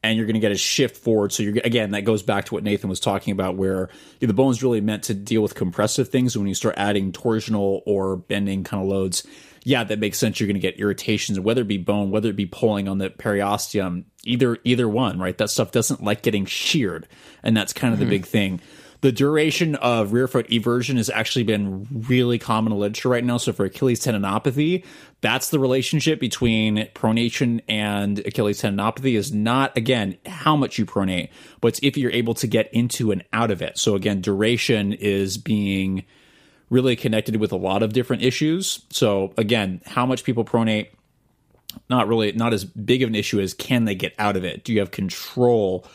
and 0.03 0.15
you're 0.15 0.25
going 0.25 0.35
to 0.35 0.39
get 0.39 0.51
a 0.51 0.57
shift 0.57 0.97
forward. 0.97 1.31
So 1.31 1.43
you're 1.43 1.57
again 1.63 1.91
that 1.91 2.03
goes 2.03 2.23
back 2.23 2.45
to 2.45 2.53
what 2.53 2.63
Nathan 2.63 2.89
was 2.89 2.99
talking 2.99 3.31
about, 3.31 3.55
where 3.55 3.89
the 4.19 4.33
bone's 4.33 4.63
really 4.63 4.81
meant 4.81 5.03
to 5.03 5.13
deal 5.13 5.41
with 5.41 5.55
compressive 5.55 6.09
things. 6.09 6.37
When 6.37 6.47
you 6.47 6.55
start 6.55 6.75
adding 6.77 7.11
torsional 7.11 7.81
or 7.85 8.17
bending 8.17 8.63
kind 8.63 8.81
of 8.81 8.89
loads, 8.89 9.25
yeah, 9.63 9.83
that 9.83 9.99
makes 9.99 10.17
sense. 10.17 10.39
You're 10.39 10.47
going 10.47 10.55
to 10.55 10.59
get 10.59 10.79
irritations, 10.79 11.39
whether 11.39 11.61
it 11.61 11.67
be 11.67 11.77
bone, 11.77 12.11
whether 12.11 12.29
it 12.29 12.35
be 12.35 12.45
pulling 12.45 12.87
on 12.87 12.99
the 12.99 13.09
periosteum, 13.09 14.05
either 14.23 14.57
either 14.63 14.87
one, 14.87 15.19
right? 15.19 15.37
That 15.37 15.49
stuff 15.49 15.71
doesn't 15.71 16.03
like 16.03 16.21
getting 16.21 16.45
sheared, 16.45 17.07
and 17.43 17.55
that's 17.55 17.73
kind 17.73 17.93
of 17.93 17.99
mm-hmm. 17.99 18.09
the 18.09 18.15
big 18.17 18.25
thing 18.25 18.61
the 19.01 19.11
duration 19.11 19.75
of 19.75 20.11
rear 20.13 20.27
foot 20.27 20.47
eversion 20.49 20.97
has 20.97 21.09
actually 21.09 21.43
been 21.43 21.87
really 22.07 22.39
common 22.39 22.73
in 22.73 22.79
literature 22.79 23.09
right 23.09 23.23
now. 23.23 23.37
So 23.37 23.53
for 23.53 23.65
Achilles 23.65 23.99
tendinopathy, 23.99 24.83
that's 25.21 25.49
the 25.49 25.59
relationship 25.59 26.19
between 26.19 26.87
pronation 26.95 27.61
and 27.67 28.19
Achilles 28.19 28.61
tendinopathy 28.61 29.15
is 29.15 29.31
not 29.31 29.75
again 29.77 30.17
how 30.25 30.55
much 30.55 30.77
you 30.79 30.85
pronate, 30.85 31.29
but 31.61 31.79
if 31.83 31.97
you're 31.97 32.11
able 32.11 32.33
to 32.35 32.47
get 32.47 32.73
into 32.73 33.11
and 33.11 33.23
out 33.33 33.51
of 33.51 33.61
it. 33.61 33.77
So 33.77 33.95
again, 33.95 34.21
duration 34.21 34.93
is 34.93 35.37
being 35.37 36.05
really 36.69 36.95
connected 36.95 37.37
with 37.37 37.51
a 37.51 37.57
lot 37.57 37.83
of 37.83 37.93
different 37.93 38.23
issues. 38.23 38.85
So 38.89 39.33
again, 39.37 39.81
how 39.85 40.05
much 40.05 40.23
people 40.23 40.43
pronate 40.43 40.89
not 41.89 42.07
really 42.07 42.31
not 42.31 42.53
as 42.53 42.65
big 42.65 43.03
of 43.03 43.09
an 43.09 43.15
issue 43.15 43.39
as 43.39 43.53
can 43.53 43.85
they 43.85 43.95
get 43.95 44.13
out 44.17 44.35
of 44.35 44.43
it? 44.43 44.63
Do 44.63 44.73
you 44.73 44.79
have 44.79 44.91
control 44.91 45.85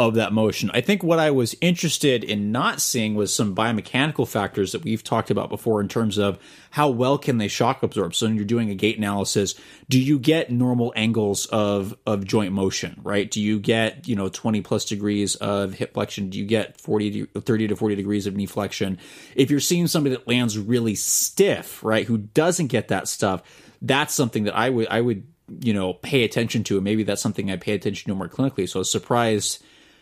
of 0.00 0.14
that 0.14 0.32
motion. 0.32 0.70
I 0.72 0.80
think 0.80 1.02
what 1.02 1.18
I 1.18 1.30
was 1.30 1.54
interested 1.60 2.24
in 2.24 2.50
not 2.50 2.80
seeing 2.80 3.14
was 3.14 3.34
some 3.34 3.54
biomechanical 3.54 4.26
factors 4.26 4.72
that 4.72 4.82
we've 4.82 5.04
talked 5.04 5.30
about 5.30 5.50
before 5.50 5.78
in 5.82 5.88
terms 5.88 6.16
of 6.16 6.38
how 6.70 6.88
well 6.88 7.18
can 7.18 7.36
they 7.36 7.48
shock 7.48 7.82
absorb. 7.82 8.14
So 8.14 8.24
when 8.24 8.34
you're 8.34 8.46
doing 8.46 8.70
a 8.70 8.74
gait 8.74 8.96
analysis, 8.96 9.56
do 9.90 10.00
you 10.00 10.18
get 10.18 10.50
normal 10.50 10.94
angles 10.96 11.44
of 11.46 11.94
of 12.06 12.24
joint 12.24 12.54
motion, 12.54 12.98
right? 13.02 13.30
Do 13.30 13.42
you 13.42 13.60
get, 13.60 14.08
you 14.08 14.16
know, 14.16 14.30
20 14.30 14.62
plus 14.62 14.86
degrees 14.86 15.34
of 15.34 15.74
hip 15.74 15.92
flexion? 15.92 16.30
Do 16.30 16.38
you 16.38 16.46
get 16.46 16.80
40 16.80 17.26
to, 17.26 17.40
30 17.42 17.68
to 17.68 17.76
40 17.76 17.94
degrees 17.94 18.26
of 18.26 18.34
knee 18.34 18.46
flexion? 18.46 18.96
If 19.36 19.50
you're 19.50 19.60
seeing 19.60 19.86
somebody 19.86 20.16
that 20.16 20.26
lands 20.26 20.56
really 20.56 20.94
stiff, 20.94 21.84
right, 21.84 22.06
who 22.06 22.16
doesn't 22.16 22.68
get 22.68 22.88
that 22.88 23.06
stuff, 23.06 23.42
that's 23.82 24.14
something 24.14 24.44
that 24.44 24.56
I 24.56 24.70
would 24.70 24.88
I 24.88 25.02
would 25.02 25.26
you 25.60 25.74
know 25.74 25.92
pay 25.92 26.24
attention 26.24 26.64
to 26.64 26.76
and 26.76 26.84
maybe 26.84 27.02
that's 27.02 27.20
something 27.20 27.50
i 27.50 27.56
pay 27.56 27.72
attention 27.72 28.08
to 28.08 28.14
more 28.14 28.28
clinically 28.28 28.68
so 28.68 28.78
i 28.78 28.82
was 28.82 28.88
surprised 28.88 29.60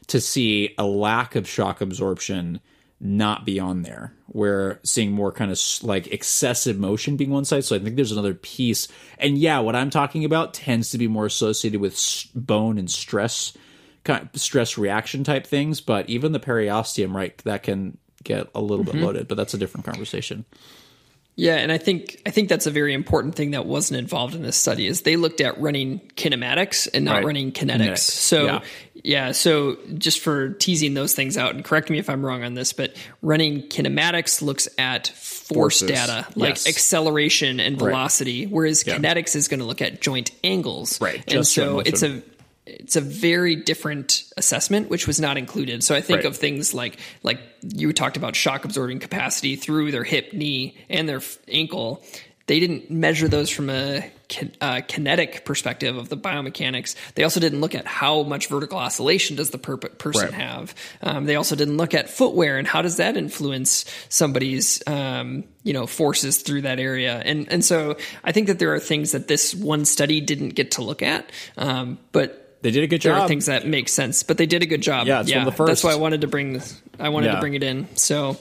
to 0.09 0.21
see 0.21 0.75
a 0.79 0.85
lack 0.85 1.35
of 1.37 1.49
shock 1.49 1.81
absorption 1.81 2.61
not 3.01 3.45
be 3.45 3.61
on 3.61 3.83
there. 3.83 4.13
We're 4.33 4.81
seeing 4.83 5.13
more 5.13 5.31
kind 5.31 5.51
of 5.51 5.61
like 5.83 6.09
excessive 6.09 6.79
motion 6.79 7.17
being 7.17 7.31
one 7.31 7.45
side. 7.45 7.65
So 7.65 7.77
I 7.77 7.79
think 7.79 7.97
there's 7.97 8.13
another 8.13 8.35
piece. 8.35 8.89
And 9.19 9.39
yeah, 9.39 9.61
what 9.61 9.77
I'm 9.77 9.91
talking 9.91 10.25
about 10.25 10.55
tends 10.55 10.91
to 10.91 10.99
be 10.99 11.07
more 11.07 11.27
associated 11.27 11.81
with 11.81 12.27
bone 12.35 12.77
and 12.79 12.91
stress, 12.91 13.57
kind 14.05 14.29
of 14.35 14.41
stress 14.41 14.77
reaction 14.77 15.23
type 15.25 15.47
things. 15.47 15.81
But 15.81 16.11
even 16.11 16.33
the 16.33 16.41
periosteum, 16.41 17.15
right, 17.15 17.37
that 17.39 17.63
can 17.63 17.99
get 18.25 18.49
a 18.55 18.61
little 18.61 18.85
mm-hmm. 18.85 18.99
bit 18.99 19.05
loaded. 19.05 19.29
But 19.29 19.37
that's 19.37 19.55
a 19.55 19.59
different 19.59 19.87
conversation. 19.87 20.45
Yeah, 21.39 21.55
and 21.55 21.71
I 21.71 21.79
think 21.79 22.21
I 22.27 22.31
think 22.31 22.49
that's 22.49 22.67
a 22.67 22.71
very 22.73 22.93
important 22.95 23.37
thing 23.37 23.53
that 23.53 23.65
wasn't 23.65 24.01
involved 24.01 24.35
in 24.35 24.43
this 24.43 24.57
study 24.57 24.89
is 24.89 25.03
they 25.03 25.15
looked 25.15 25.41
at 25.41 25.61
running 25.61 26.01
kinematics 26.17 26.89
and 26.93 27.05
not 27.05 27.19
right. 27.19 27.27
running 27.27 27.53
kinetics. 27.53 27.79
kinetics. 27.79 27.99
So 27.99 28.45
yeah. 28.45 28.61
Yeah, 29.05 29.33
so 29.33 29.77
just 29.97 30.21
for 30.21 30.51
teasing 30.51 30.95
those 30.95 31.15
things 31.15 31.37
out 31.37 31.55
and 31.55 31.65
correct 31.65 31.91
me 31.91 31.99
if 31.99 32.11
I'm 32.11 32.25
wrong 32.25 32.43
on 32.43 32.55
this, 32.55 32.73
but 32.73 32.97
running 33.23 33.63
kinematics 33.63 34.43
looks 34.43 34.69
at 34.79 35.09
force 35.09 35.81
Forces. 35.81 35.89
data 35.89 36.27
like 36.35 36.51
yes. 36.51 36.69
acceleration 36.69 37.61
and 37.61 37.79
velocity, 37.79 38.47
right. 38.47 38.55
whereas 38.55 38.87
yeah. 38.87 38.97
kinetics 38.97 39.35
is 39.37 39.49
going 39.49 39.61
to 39.61 39.67
look 39.67 39.81
at 39.81 40.01
joint 40.01 40.31
angles. 40.45 41.01
Right. 41.01 41.17
And 41.17 41.29
just 41.29 41.55
so 41.55 41.81
it's 41.81 42.03
a 42.03 42.23
it's 42.67 42.97
a 42.97 43.01
very 43.01 43.57
different 43.57 44.25
assessment 44.37 44.91
which 44.91 45.07
was 45.07 45.19
not 45.19 45.39
included 45.39 45.83
so 45.83 45.95
i 45.95 46.03
think 46.03 46.19
right. 46.19 46.27
of 46.27 46.37
things 46.37 46.75
like 46.75 46.99
like 47.23 47.41
you 47.63 47.95
talked 47.95 48.19
about 48.19 48.37
shock 48.37 48.67
absorbing 48.67 48.99
capacity 48.99 49.57
through 49.57 49.91
their 49.91 50.05
hip 50.05 50.35
knee 50.35 50.77
and 50.91 51.09
their 51.09 51.23
ankle 51.49 52.03
they 52.49 52.61
didn't 52.61 52.91
measure 52.91 53.29
those 53.29 53.51
from 53.51 53.69
a 53.69 54.11
uh, 54.61 54.81
kinetic 54.89 55.45
perspective 55.45 55.97
of 55.97 56.09
the 56.09 56.17
biomechanics. 56.17 56.97
They 57.15 57.23
also 57.23 57.41
didn't 57.41 57.61
look 57.61 57.75
at 57.75 57.87
how 57.87 58.23
much 58.23 58.49
vertical 58.49 58.79
oscillation 58.79 59.37
does 59.37 59.51
the 59.51 59.59
per- 59.59 59.77
person 59.77 60.31
right. 60.31 60.35
have. 60.35 60.75
Um, 61.03 61.27
they 61.27 61.37
also 61.37 61.57
didn't 61.57 61.77
look 61.77 61.93
at 61.93 62.09
footwear 62.09 62.57
and 62.57 62.67
how 62.67 62.81
does 62.81 62.97
that 62.97 63.19
influence 63.19 63.85
somebody's 64.09 64.83
um, 64.87 65.45
you 65.63 65.75
know 65.75 65.87
forces 65.87 66.39
through 66.39 66.63
that 66.63 66.81
area. 66.81 67.23
And 67.25 67.53
and 67.53 67.63
so 67.63 67.97
I 68.25 68.33
think 68.33 68.47
that 68.47 68.59
there 68.59 68.75
are 68.75 68.81
things 68.81 69.13
that 69.13 69.29
this 69.29 69.55
one 69.55 69.85
study 69.85 70.21
didn't 70.23 70.51
get 70.51 70.73
to 70.73 70.83
look 70.83 71.03
at, 71.03 71.31
um, 71.59 71.99
but 72.13 72.49
they 72.63 72.71
did 72.71 72.83
a 72.83 72.87
good 72.87 73.03
job. 73.03 73.15
There 73.15 73.23
are 73.23 73.29
things 73.29 73.47
that 73.47 73.67
make 73.67 73.89
sense, 73.89 74.23
but 74.23 74.39
they 74.39 74.47
did 74.47 74.63
a 74.63 74.67
good 74.67 74.81
job. 74.81 75.07
Yeah, 75.07 75.21
it's 75.21 75.31
yeah. 75.31 75.39
One 75.39 75.47
the 75.47 75.53
first. 75.53 75.69
That's 75.69 75.85
why 75.85 75.93
I 75.93 75.97
wanted 75.97 76.23
to 76.23 76.27
bring 76.27 76.55
this. 76.55 76.81
I 76.99 77.11
wanted 77.11 77.27
yeah. 77.27 77.35
to 77.35 77.41
bring 77.41 77.55
it 77.55 77.63
in. 77.63 77.95
So 77.97 78.37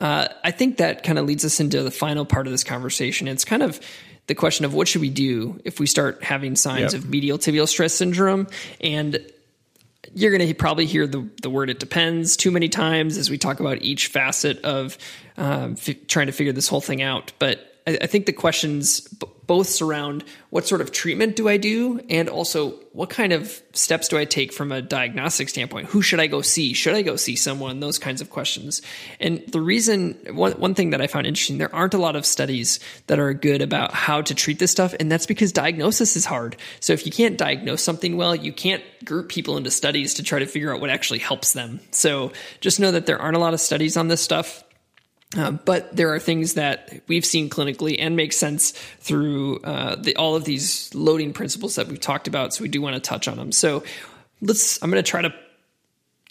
uh, 0.00 0.28
I 0.44 0.50
think 0.50 0.78
that 0.78 1.02
kind 1.02 1.18
of 1.18 1.26
leads 1.26 1.44
us 1.44 1.60
into 1.60 1.82
the 1.82 1.90
final 1.90 2.24
part 2.24 2.46
of 2.46 2.52
this 2.52 2.64
conversation. 2.64 3.28
It's 3.28 3.44
kind 3.44 3.62
of 3.62 3.80
the 4.26 4.34
question 4.34 4.64
of 4.64 4.74
what 4.74 4.88
should 4.88 5.00
we 5.00 5.10
do 5.10 5.60
if 5.64 5.80
we 5.80 5.86
start 5.86 6.22
having 6.22 6.54
signs 6.54 6.92
yep. 6.92 7.02
of 7.02 7.08
medial 7.08 7.38
tibial 7.38 7.66
stress 7.66 7.94
syndrome 7.94 8.46
and 8.80 9.20
you're 10.14 10.36
going 10.36 10.46
to 10.46 10.54
probably 10.54 10.86
hear 10.86 11.06
the, 11.06 11.28
the 11.42 11.50
word 11.50 11.70
it 11.70 11.78
depends 11.78 12.36
too 12.36 12.50
many 12.50 12.68
times 12.68 13.18
as 13.18 13.30
we 13.30 13.38
talk 13.38 13.60
about 13.60 13.82
each 13.82 14.06
facet 14.06 14.64
of 14.64 14.96
um, 15.36 15.72
f- 15.72 16.06
trying 16.06 16.26
to 16.26 16.32
figure 16.32 16.52
this 16.52 16.68
whole 16.68 16.80
thing 16.80 17.02
out. 17.02 17.32
But 17.38 17.80
I, 17.86 17.98
I 18.02 18.06
think 18.06 18.26
the 18.26 18.32
questions 18.32 19.06
both 19.48 19.66
surround 19.66 20.24
what 20.50 20.68
sort 20.68 20.80
of 20.80 20.92
treatment 20.92 21.34
do 21.34 21.48
I 21.48 21.56
do 21.56 21.98
and 22.10 22.28
also 22.28 22.72
what 22.92 23.08
kind 23.08 23.32
of 23.32 23.60
steps 23.72 24.08
do 24.08 24.18
I 24.18 24.26
take 24.26 24.52
from 24.52 24.70
a 24.70 24.82
diagnostic 24.82 25.48
standpoint? 25.48 25.88
Who 25.88 26.02
should 26.02 26.20
I 26.20 26.26
go 26.26 26.42
see? 26.42 26.74
Should 26.74 26.94
I 26.94 27.02
go 27.02 27.16
see 27.16 27.34
someone? 27.34 27.80
Those 27.80 27.98
kinds 27.98 28.20
of 28.20 28.28
questions. 28.28 28.82
And 29.18 29.42
the 29.48 29.60
reason, 29.60 30.18
one, 30.32 30.52
one 30.52 30.74
thing 30.74 30.90
that 30.90 31.00
I 31.00 31.06
found 31.06 31.26
interesting, 31.26 31.56
there 31.56 31.74
aren't 31.74 31.94
a 31.94 31.98
lot 31.98 32.14
of 32.14 32.26
studies 32.26 32.78
that 33.06 33.18
are 33.18 33.32
good 33.32 33.62
about 33.62 33.94
how 33.94 34.20
to 34.20 34.34
treat 34.34 34.58
this 34.58 34.70
stuff. 34.70 34.94
And 35.00 35.10
that's 35.10 35.26
because 35.26 35.50
diagnosis 35.50 36.14
is 36.14 36.26
hard. 36.26 36.56
So 36.80 36.92
if 36.92 37.06
you 37.06 37.12
can't 37.12 37.38
diagnose 37.38 37.82
something 37.82 38.18
well, 38.18 38.36
you 38.36 38.52
can't 38.52 38.84
group 39.04 39.30
people 39.30 39.56
into 39.56 39.70
studies 39.70 40.14
to 40.14 40.22
try 40.22 40.40
to 40.40 40.46
figure 40.46 40.74
out 40.74 40.80
what 40.80 40.90
actually 40.90 41.20
helps 41.20 41.54
them. 41.54 41.80
So 41.90 42.32
just 42.60 42.80
know 42.80 42.92
that 42.92 43.06
there 43.06 43.18
aren't 43.18 43.36
a 43.36 43.40
lot 43.40 43.54
of 43.54 43.60
studies 43.60 43.96
on 43.96 44.08
this 44.08 44.20
stuff. 44.20 44.62
Uh, 45.36 45.50
but 45.50 45.94
there 45.94 46.14
are 46.14 46.18
things 46.18 46.54
that 46.54 47.02
we've 47.06 47.26
seen 47.26 47.50
clinically 47.50 47.96
and 47.98 48.16
make 48.16 48.32
sense 48.32 48.70
through 49.00 49.58
uh, 49.58 49.94
the, 49.96 50.16
all 50.16 50.34
of 50.34 50.44
these 50.44 50.94
loading 50.94 51.34
principles 51.34 51.74
that 51.74 51.86
we've 51.86 52.00
talked 52.00 52.28
about. 52.28 52.54
So 52.54 52.62
we 52.62 52.68
do 52.68 52.80
want 52.80 52.94
to 52.94 53.00
touch 53.00 53.28
on 53.28 53.36
them. 53.36 53.52
So 53.52 53.82
let's. 54.40 54.82
I'm 54.82 54.90
going 54.90 55.02
to 55.02 55.08
try 55.08 55.20
to 55.20 55.34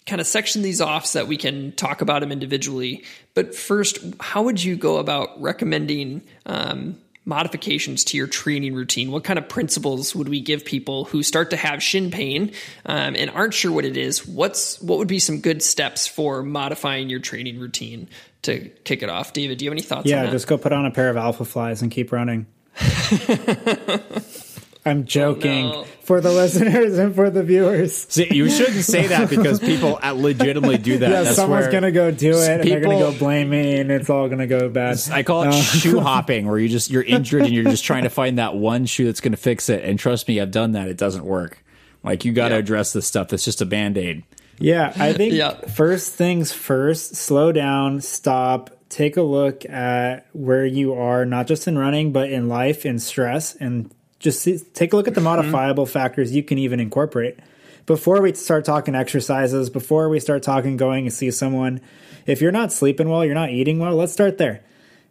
kind 0.04 0.20
of 0.20 0.26
section 0.26 0.62
these 0.62 0.80
off 0.80 1.06
so 1.06 1.20
that 1.20 1.26
we 1.26 1.36
can 1.36 1.72
talk 1.72 2.00
about 2.00 2.20
them 2.20 2.32
individually. 2.32 3.04
But 3.34 3.54
first, 3.54 3.98
how 4.18 4.42
would 4.42 4.62
you 4.62 4.74
go 4.74 4.96
about 4.96 5.40
recommending 5.40 6.22
um, 6.46 6.98
modifications 7.28 8.02
to 8.04 8.16
your 8.16 8.26
training 8.26 8.74
routine? 8.74 9.12
What 9.12 9.22
kind 9.22 9.38
of 9.38 9.48
principles 9.48 10.16
would 10.16 10.28
we 10.28 10.40
give 10.40 10.64
people 10.64 11.04
who 11.04 11.22
start 11.22 11.50
to 11.50 11.56
have 11.56 11.82
shin 11.82 12.10
pain 12.10 12.52
um, 12.86 13.14
and 13.14 13.30
aren't 13.30 13.54
sure 13.54 13.70
what 13.70 13.84
it 13.84 13.96
is? 13.96 14.26
What's 14.26 14.80
what 14.80 14.98
would 14.98 15.08
be 15.08 15.20
some 15.20 15.40
good 15.40 15.62
steps 15.62 16.08
for 16.08 16.42
modifying 16.42 17.08
your 17.08 17.20
training 17.20 17.60
routine 17.60 18.08
to 18.42 18.70
kick 18.84 19.02
it 19.02 19.10
off? 19.10 19.32
David, 19.32 19.58
do 19.58 19.64
you 19.64 19.70
have 19.70 19.74
any 19.74 19.82
thoughts? 19.82 20.08
Yeah, 20.08 20.30
just 20.30 20.46
go 20.46 20.58
put 20.58 20.72
on 20.72 20.86
a 20.86 20.90
pair 20.90 21.10
of 21.10 21.16
Alphaflys 21.16 21.82
and 21.82 21.90
keep 21.90 22.10
running. 22.10 22.46
I'm 24.88 25.04
joking 25.04 25.66
oh, 25.66 25.82
no. 25.82 25.84
for 26.00 26.20
the 26.20 26.32
listeners 26.32 26.98
and 26.98 27.14
for 27.14 27.30
the 27.30 27.42
viewers. 27.42 27.94
See, 28.08 28.32
you 28.34 28.50
shouldn't 28.50 28.84
say 28.84 29.06
that 29.08 29.30
because 29.30 29.60
people 29.60 30.00
legitimately 30.02 30.78
do 30.78 30.98
that. 30.98 31.10
Yeah, 31.10 31.22
That's 31.22 31.36
someone's 31.36 31.68
gonna 31.68 31.92
go 31.92 32.10
do 32.10 32.30
it, 32.30 32.32
people, 32.32 32.50
and 32.50 32.62
they're 32.64 32.80
gonna 32.80 32.98
go 32.98 33.18
blame 33.18 33.50
me, 33.50 33.78
and 33.78 33.90
it's 33.90 34.10
all 34.10 34.28
gonna 34.28 34.46
go 34.46 34.68
bad. 34.68 34.98
I 35.12 35.22
call 35.22 35.42
it 35.42 35.48
uh, 35.48 35.52
shoe 35.52 36.00
hopping, 36.00 36.46
where 36.46 36.58
you 36.58 36.68
just 36.68 36.90
you're 36.90 37.02
injured 37.02 37.42
and 37.42 37.52
you're 37.52 37.64
just 37.64 37.84
trying 37.84 38.04
to 38.04 38.10
find 38.10 38.38
that 38.38 38.56
one 38.56 38.86
shoe 38.86 39.04
that's 39.04 39.20
gonna 39.20 39.36
fix 39.36 39.68
it. 39.68 39.84
And 39.84 39.98
trust 39.98 40.26
me, 40.26 40.40
I've 40.40 40.50
done 40.50 40.72
that. 40.72 40.88
It 40.88 40.96
doesn't 40.96 41.24
work. 41.24 41.62
Like 42.02 42.24
you 42.24 42.32
got 42.32 42.48
to 42.48 42.54
yeah. 42.54 42.60
address 42.60 42.92
this 42.92 43.06
stuff. 43.06 43.32
It's 43.32 43.44
just 43.44 43.60
a 43.60 43.66
band 43.66 43.98
aid. 43.98 44.22
Yeah, 44.58 44.92
I 44.96 45.12
think 45.12 45.34
yeah. 45.34 45.52
first 45.66 46.14
things 46.14 46.52
first. 46.52 47.16
Slow 47.16 47.52
down. 47.52 48.00
Stop 48.00 48.70
take 48.88 49.16
a 49.16 49.22
look 49.22 49.64
at 49.66 50.26
where 50.32 50.64
you 50.64 50.94
are, 50.94 51.24
not 51.24 51.46
just 51.46 51.68
in 51.68 51.76
running, 51.76 52.12
but 52.12 52.30
in 52.30 52.48
life, 52.48 52.86
in 52.86 52.98
stress, 52.98 53.54
and 53.54 53.92
just 54.18 54.42
see, 54.42 54.58
take 54.74 54.92
a 54.92 54.96
look 54.96 55.08
at 55.08 55.14
the 55.14 55.20
modifiable 55.20 55.84
mm-hmm. 55.84 55.92
factors 55.92 56.34
you 56.34 56.42
can 56.42 56.58
even 56.58 56.80
incorporate. 56.80 57.38
Before 57.86 58.20
we 58.20 58.34
start 58.34 58.64
talking 58.64 58.94
exercises 58.94 59.70
before 59.70 60.08
we 60.08 60.20
start 60.20 60.42
talking 60.42 60.76
going 60.76 61.06
and 61.06 61.12
see 61.12 61.30
someone 61.30 61.80
if 62.26 62.42
you're 62.42 62.52
not 62.52 62.72
sleeping 62.72 63.08
well 63.08 63.24
you're 63.24 63.34
not 63.34 63.50
eating 63.50 63.78
well 63.78 63.94
let's 63.94 64.12
start 64.12 64.38
there. 64.38 64.62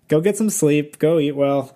Go 0.08 0.22
get 0.22 0.38
some 0.38 0.49
sleep 0.49 0.99
go 0.99 1.20
eat 1.20 1.36
well. 1.36 1.76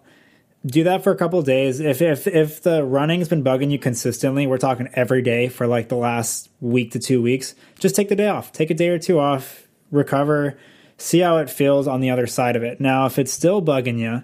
Do 0.64 0.84
that 0.84 1.04
for 1.04 1.12
a 1.12 1.16
couple 1.16 1.42
days. 1.42 1.80
If 1.80 2.04
if 2.04 2.28
if 2.28 2.62
the 2.62 2.84
running's 2.84 3.28
been 3.28 3.44
bugging 3.44 3.72
you 3.72 3.80
consistently 3.80 4.46
we're 4.46 4.60
talking 4.60 4.90
every 4.94 5.24
day 5.24 5.48
for 5.48 5.66
like 5.66 5.90
the 5.90 5.96
last 5.96 6.50
week 6.60 6.92
to 6.92 7.00
two 7.00 7.22
weeks 7.22 7.56
just 7.80 7.96
take 7.96 8.10
the 8.10 8.16
day 8.16 8.28
off. 8.28 8.52
Take 8.52 8.70
a 8.70 8.76
day 8.76 8.90
or 8.90 9.00
two 9.00 9.20
off 9.20 9.68
recover 9.90 10.58
see 10.98 11.20
how 11.20 11.38
it 11.38 11.50
feels 11.50 11.88
on 11.88 12.00
the 12.00 12.12
other 12.12 12.28
side 12.28 12.56
of 12.56 12.62
it. 12.62 12.80
Now 12.80 13.08
if 13.08 13.18
it's 13.18 13.32
still 13.32 13.60
bugging 13.60 13.98
you 13.98 14.22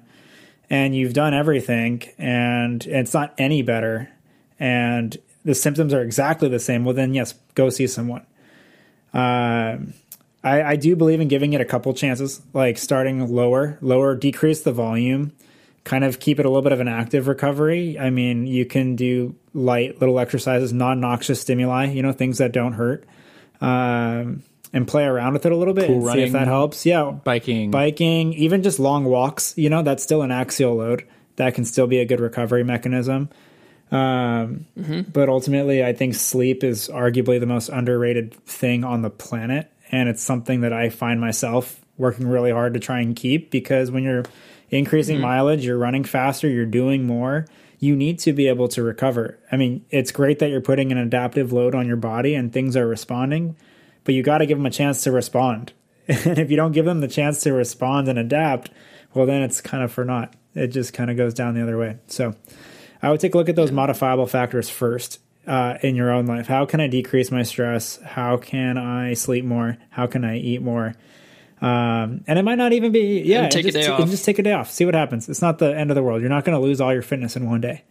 and 0.70 0.96
you've 0.96 1.14
done 1.14 1.34
everything 1.34 2.04
and 2.18 2.86
it's 2.86 3.14
not 3.14 3.34
any 3.38 3.62
better 3.62 4.10
and 4.60 5.18
the 5.46 5.56
symptoms 5.56 5.94
are 5.94 6.02
exactly 6.02 6.50
the 6.50 6.60
same, 6.60 6.84
well, 6.84 6.94
then 6.94 7.14
yes, 7.14 7.34
go 7.56 7.70
see 7.70 7.88
someone. 7.88 8.26
Uh, 9.14 9.78
I, 10.44 10.64
I 10.64 10.76
do 10.76 10.96
believe 10.96 11.22
in 11.22 11.28
giving 11.28 11.54
it 11.54 11.62
a 11.62 11.66
couple 11.66 11.94
chances, 11.94 12.42
like 12.54 12.78
starting 12.78 13.26
lower, 13.34 13.78
lower, 13.82 14.16
decrease 14.16 14.62
the 14.62 14.74
volume, 14.74 15.32
kind 15.84 16.04
of 16.04 16.20
keep 16.20 16.40
it 16.40 16.46
a 16.46 16.50
little 16.50 16.62
bit 16.62 16.74
of 16.74 16.82
an 16.82 16.90
active 16.90 17.28
recovery. 17.28 17.98
I 17.98 18.10
mean, 18.10 18.46
you 18.46 18.66
can 18.66 18.96
do 18.96 19.36
light 19.54 20.00
little 20.00 20.20
exercises, 20.20 20.74
non 20.74 21.00
noxious 21.00 21.42
stimuli, 21.42 21.92
you 21.92 22.02
know, 22.02 22.12
things 22.12 22.40
that 22.40 22.52
don't 22.52 22.74
hurt. 22.74 23.06
Um, 23.62 24.44
and 24.74 24.88
play 24.88 25.06
around 25.06 25.34
with 25.34 25.46
it 25.46 25.52
a 25.52 25.56
little 25.56 25.74
bit 25.74 25.88
cool 25.88 25.98
and 25.98 26.06
running, 26.06 26.24
see 26.24 26.28
if 26.28 26.34
that 26.34 26.48
helps. 26.48 26.86
Yeah, 26.86 27.12
biking, 27.12 27.72
biking, 27.72 28.34
even 28.34 28.64
just 28.64 28.80
long 28.80 29.06
walks. 29.06 29.58
You 29.58 29.70
know, 29.70 29.84
that's 29.84 30.04
still 30.04 30.22
an 30.22 30.32
axial 30.32 30.76
load. 30.76 31.08
That 31.38 31.54
can 31.54 31.66
still 31.66 31.88
be 31.88 32.00
a 32.00 32.06
good 32.06 32.20
recovery 32.20 32.64
mechanism. 32.64 33.30
Um, 33.92 34.66
mm-hmm. 34.78 35.02
But 35.12 35.30
ultimately, 35.30 35.84
I 35.84 35.94
think 35.94 36.16
sleep 36.16 36.64
is 36.64 36.90
arguably 36.90 37.40
the 37.40 37.46
most 37.46 37.70
underrated 37.70 38.34
thing 38.46 38.84
on 38.84 39.02
the 39.02 39.10
planet, 39.10 39.72
and 39.92 40.10
it's 40.10 40.22
something 40.22 40.62
that 40.62 40.74
I 40.74 40.90
find 40.90 41.22
myself 41.22 41.80
working 41.98 42.28
really 42.28 42.52
hard 42.52 42.74
to 42.74 42.80
try 42.80 43.00
and 43.00 43.16
keep 43.16 43.50
because 43.50 43.90
when 43.90 44.04
you're 44.04 44.24
increasing 44.70 45.16
mm-hmm. 45.16 45.24
mileage, 45.24 45.66
you're 45.66 45.78
running 45.78 46.04
faster, 46.04 46.48
you're 46.48 46.66
doing 46.66 47.06
more. 47.06 47.46
You 47.80 47.96
need 47.96 48.20
to 48.20 48.34
be 48.34 48.48
able 48.48 48.68
to 48.70 48.84
recover. 48.84 49.38
I 49.52 49.58
mean, 49.58 49.86
it's 49.90 50.12
great 50.12 50.40
that 50.40 50.50
you're 50.50 50.62
putting 50.62 50.92
an 50.92 50.98
adaptive 50.98 51.54
load 51.54 51.76
on 51.76 51.88
your 51.88 51.96
body 51.96 52.34
and 52.34 52.52
things 52.52 52.76
are 52.76 52.88
responding, 52.88 53.56
but 54.08 54.16
you 54.16 54.24
got 54.24 54.38
to 54.38 54.46
give 54.46 54.58
them 54.58 54.66
a 54.66 54.72
chance 54.72 55.04
to 55.04 55.12
respond. 55.12 55.74
And 56.08 56.40
if 56.40 56.50
you 56.50 56.56
don't 56.56 56.72
give 56.72 56.86
them 56.86 57.02
the 57.02 57.10
chance 57.10 57.42
to 57.42 57.52
respond 57.52 58.08
and 58.08 58.18
adapt, 58.18 58.72
well, 59.14 59.26
then 59.26 59.42
it's 59.42 59.60
kind 59.60 59.84
of 59.84 59.92
for 59.92 60.06
naught. 60.06 60.34
It 60.56 60.68
just 60.68 60.94
kind 60.94 61.12
of 61.12 61.18
goes 61.18 61.34
down 61.34 61.54
the 61.54 61.62
other 61.62 61.78
way. 61.78 61.98
So 62.08 62.34
I 63.04 63.12
would 63.12 63.20
take 63.20 63.36
a 63.36 63.38
look 63.38 63.50
at 63.50 63.58
those 63.58 63.74
modifiable 63.74 64.26
factors 64.26 64.70
first 64.70 65.20
uh, 65.46 65.80
in 65.82 65.98
your 65.98 66.10
own 66.12 66.26
life. 66.26 66.48
How 66.48 66.66
can 66.66 66.80
I 66.80 66.88
decrease 66.88 67.30
my 67.30 67.44
stress? 67.44 67.98
How 67.98 68.38
can 68.38 68.78
I 68.78 69.16
sleep 69.16 69.44
more? 69.44 69.76
How 69.90 70.08
can 70.08 70.24
I 70.24 70.38
eat 70.38 70.62
more? 70.62 70.96
Um, 71.60 72.24
and 72.26 72.40
it 72.40 72.44
might 72.44 72.58
not 72.58 72.72
even 72.72 72.94
be 72.94 73.24
yeah. 73.24 73.44
And 73.44 73.52
take 73.52 73.66
just, 73.66 73.76
a 73.76 73.82
day 73.82 73.88
off. 73.88 74.10
Just 74.10 74.24
take 74.24 74.40
a 74.40 74.44
day 74.44 74.54
off. 74.54 74.72
See 74.72 74.86
what 74.86 74.96
happens. 74.96 75.28
It's 75.28 75.42
not 75.42 75.60
the 75.60 75.78
end 75.78 75.92
of 75.92 75.96
the 75.96 76.04
world. 76.04 76.22
You're 76.22 76.30
not 76.30 76.46
going 76.46 76.58
to 76.58 76.64
lose 76.64 76.80
all 76.80 76.94
your 76.94 77.02
fitness 77.02 77.36
in 77.36 77.50
one 77.50 77.60
day. 77.60 77.84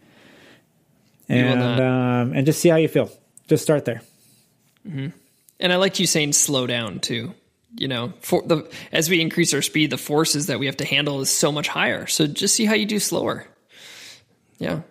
And 1.29 1.61
um, 1.61 2.33
and 2.33 2.47
just 2.47 2.59
see 2.59 2.69
how 2.69 2.77
you 2.77 2.87
feel. 2.87 3.11
Just 3.47 3.61
start 3.61 3.85
there. 3.85 4.01
Mm-hmm. 4.87 5.09
And 5.59 5.73
I 5.73 5.77
liked 5.77 5.99
you 5.99 6.07
saying 6.07 6.33
slow 6.33 6.67
down 6.67 6.99
too. 6.99 7.33
you 7.77 7.87
know, 7.87 8.13
for 8.21 8.41
the 8.41 8.69
as 8.91 9.09
we 9.09 9.21
increase 9.21 9.53
our 9.53 9.61
speed, 9.61 9.91
the 9.91 9.97
forces 9.97 10.47
that 10.47 10.59
we 10.59 10.65
have 10.65 10.77
to 10.77 10.85
handle 10.85 11.21
is 11.21 11.29
so 11.29 11.51
much 11.51 11.67
higher. 11.67 12.07
So 12.07 12.27
just 12.27 12.55
see 12.55 12.65
how 12.65 12.73
you 12.73 12.85
do 12.85 12.99
slower. 12.99 13.45
Yeah, 14.59 14.81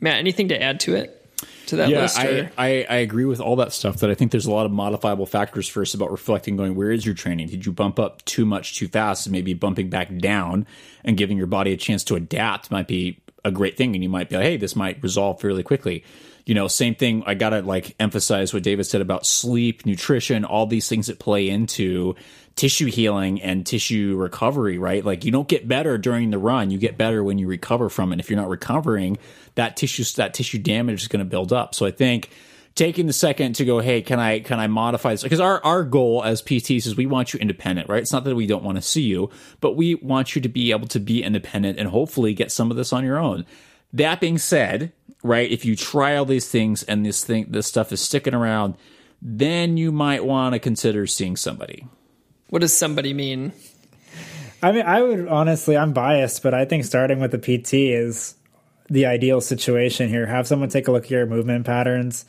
Matt, 0.00 0.18
anything 0.18 0.48
to 0.48 0.62
add 0.62 0.80
to 0.80 0.94
it? 0.94 1.12
To 1.66 1.76
that 1.76 1.88
yeah, 1.88 2.02
list? 2.02 2.16
I, 2.16 2.48
I, 2.56 2.86
I 2.88 2.96
agree 2.98 3.24
with 3.24 3.40
all 3.40 3.56
that 3.56 3.72
stuff. 3.72 3.96
That 3.96 4.08
I 4.08 4.14
think 4.14 4.30
there's 4.30 4.46
a 4.46 4.52
lot 4.52 4.66
of 4.66 4.72
modifiable 4.72 5.26
factors 5.26 5.68
first 5.68 5.94
about 5.94 6.12
reflecting, 6.12 6.56
going 6.56 6.76
where 6.76 6.92
is 6.92 7.04
your 7.04 7.14
training? 7.16 7.48
Did 7.48 7.66
you 7.66 7.72
bump 7.72 7.98
up 7.98 8.24
too 8.24 8.46
much 8.46 8.76
too 8.76 8.86
fast? 8.86 9.26
And 9.26 9.32
maybe 9.32 9.52
bumping 9.52 9.90
back 9.90 10.16
down 10.18 10.64
and 11.04 11.16
giving 11.16 11.36
your 11.36 11.48
body 11.48 11.72
a 11.72 11.76
chance 11.76 12.04
to 12.04 12.14
adapt 12.14 12.70
might 12.70 12.86
be 12.86 13.18
a 13.44 13.50
great 13.50 13.76
thing. 13.76 13.94
And 13.96 14.04
you 14.04 14.08
might 14.08 14.28
be 14.28 14.36
like, 14.36 14.44
hey, 14.44 14.56
this 14.56 14.76
might 14.76 15.02
resolve 15.02 15.40
fairly 15.40 15.64
quickly. 15.64 16.04
You 16.46 16.54
know, 16.54 16.68
same 16.68 16.94
thing. 16.94 17.24
I 17.26 17.34
gotta 17.34 17.60
like 17.60 17.94
emphasize 18.00 18.54
what 18.54 18.62
David 18.62 18.84
said 18.84 19.00
about 19.00 19.26
sleep, 19.26 19.84
nutrition, 19.84 20.44
all 20.44 20.66
these 20.66 20.88
things 20.88 21.08
that 21.08 21.18
play 21.18 21.48
into 21.48 22.14
tissue 22.56 22.86
healing 22.86 23.42
and 23.42 23.66
tissue 23.66 24.16
recovery, 24.16 24.78
right? 24.78 25.04
Like 25.04 25.24
you 25.24 25.30
don't 25.30 25.46
get 25.46 25.68
better 25.68 25.98
during 25.98 26.30
the 26.30 26.38
run. 26.38 26.70
You 26.70 26.78
get 26.78 26.96
better 26.96 27.22
when 27.22 27.36
you 27.38 27.46
recover 27.46 27.88
from 27.90 28.10
it. 28.10 28.14
And 28.14 28.20
If 28.20 28.30
you're 28.30 28.40
not 28.40 28.48
recovering, 28.48 29.18
that 29.56 29.76
tissue 29.76 30.04
that 30.16 30.34
tissue 30.34 30.58
damage 30.58 31.02
is 31.02 31.08
going 31.08 31.18
to 31.18 31.28
build 31.28 31.52
up. 31.52 31.74
So 31.74 31.84
I 31.84 31.90
think 31.90 32.30
taking 32.74 33.06
the 33.06 33.12
second 33.12 33.54
to 33.56 33.64
go, 33.64 33.80
hey, 33.80 34.00
can 34.00 34.18
I 34.18 34.40
can 34.40 34.58
I 34.58 34.68
modify 34.68 35.12
this? 35.12 35.22
Because 35.22 35.40
our 35.40 35.62
our 35.64 35.84
goal 35.84 36.24
as 36.24 36.42
PTs 36.42 36.86
is 36.86 36.96
we 36.96 37.06
want 37.06 37.34
you 37.34 37.40
independent, 37.40 37.88
right? 37.88 38.02
It's 38.02 38.12
not 38.12 38.24
that 38.24 38.34
we 38.34 38.46
don't 38.46 38.64
want 38.64 38.76
to 38.76 38.82
see 38.82 39.02
you, 39.02 39.30
but 39.60 39.76
we 39.76 39.96
want 39.96 40.34
you 40.34 40.42
to 40.42 40.48
be 40.48 40.70
able 40.70 40.86
to 40.88 41.00
be 41.00 41.22
independent 41.22 41.78
and 41.78 41.88
hopefully 41.88 42.32
get 42.34 42.50
some 42.50 42.70
of 42.70 42.76
this 42.76 42.92
on 42.92 43.04
your 43.04 43.18
own. 43.18 43.44
That 43.92 44.20
being 44.20 44.38
said, 44.38 44.92
right, 45.22 45.50
if 45.50 45.64
you 45.64 45.76
try 45.76 46.16
all 46.16 46.24
these 46.24 46.48
things 46.48 46.82
and 46.82 47.04
this 47.04 47.24
thing 47.24 47.46
this 47.50 47.66
stuff 47.66 47.92
is 47.92 48.00
sticking 48.00 48.34
around, 48.34 48.74
then 49.20 49.76
you 49.76 49.92
might 49.92 50.24
want 50.24 50.54
to 50.54 50.58
consider 50.58 51.06
seeing 51.06 51.36
somebody. 51.36 51.86
what 52.50 52.60
does 52.60 52.72
somebody 52.72 53.12
mean? 53.12 53.52
I 54.62 54.72
mean, 54.72 54.86
I 54.86 55.02
would 55.02 55.28
honestly, 55.28 55.76
I'm 55.76 55.92
biased, 55.92 56.42
but 56.42 56.54
I 56.54 56.64
think 56.64 56.84
starting 56.84 57.20
with 57.20 57.34
a 57.34 57.38
PT 57.38 57.74
is 57.74 58.34
the 58.88 59.06
ideal 59.06 59.40
situation 59.40 60.08
here. 60.08 60.26
Have 60.26 60.46
someone 60.46 60.68
take 60.68 60.88
a 60.88 60.92
look 60.92 61.04
at 61.04 61.10
your 61.10 61.26
movement 61.26 61.66
patterns, 61.66 62.24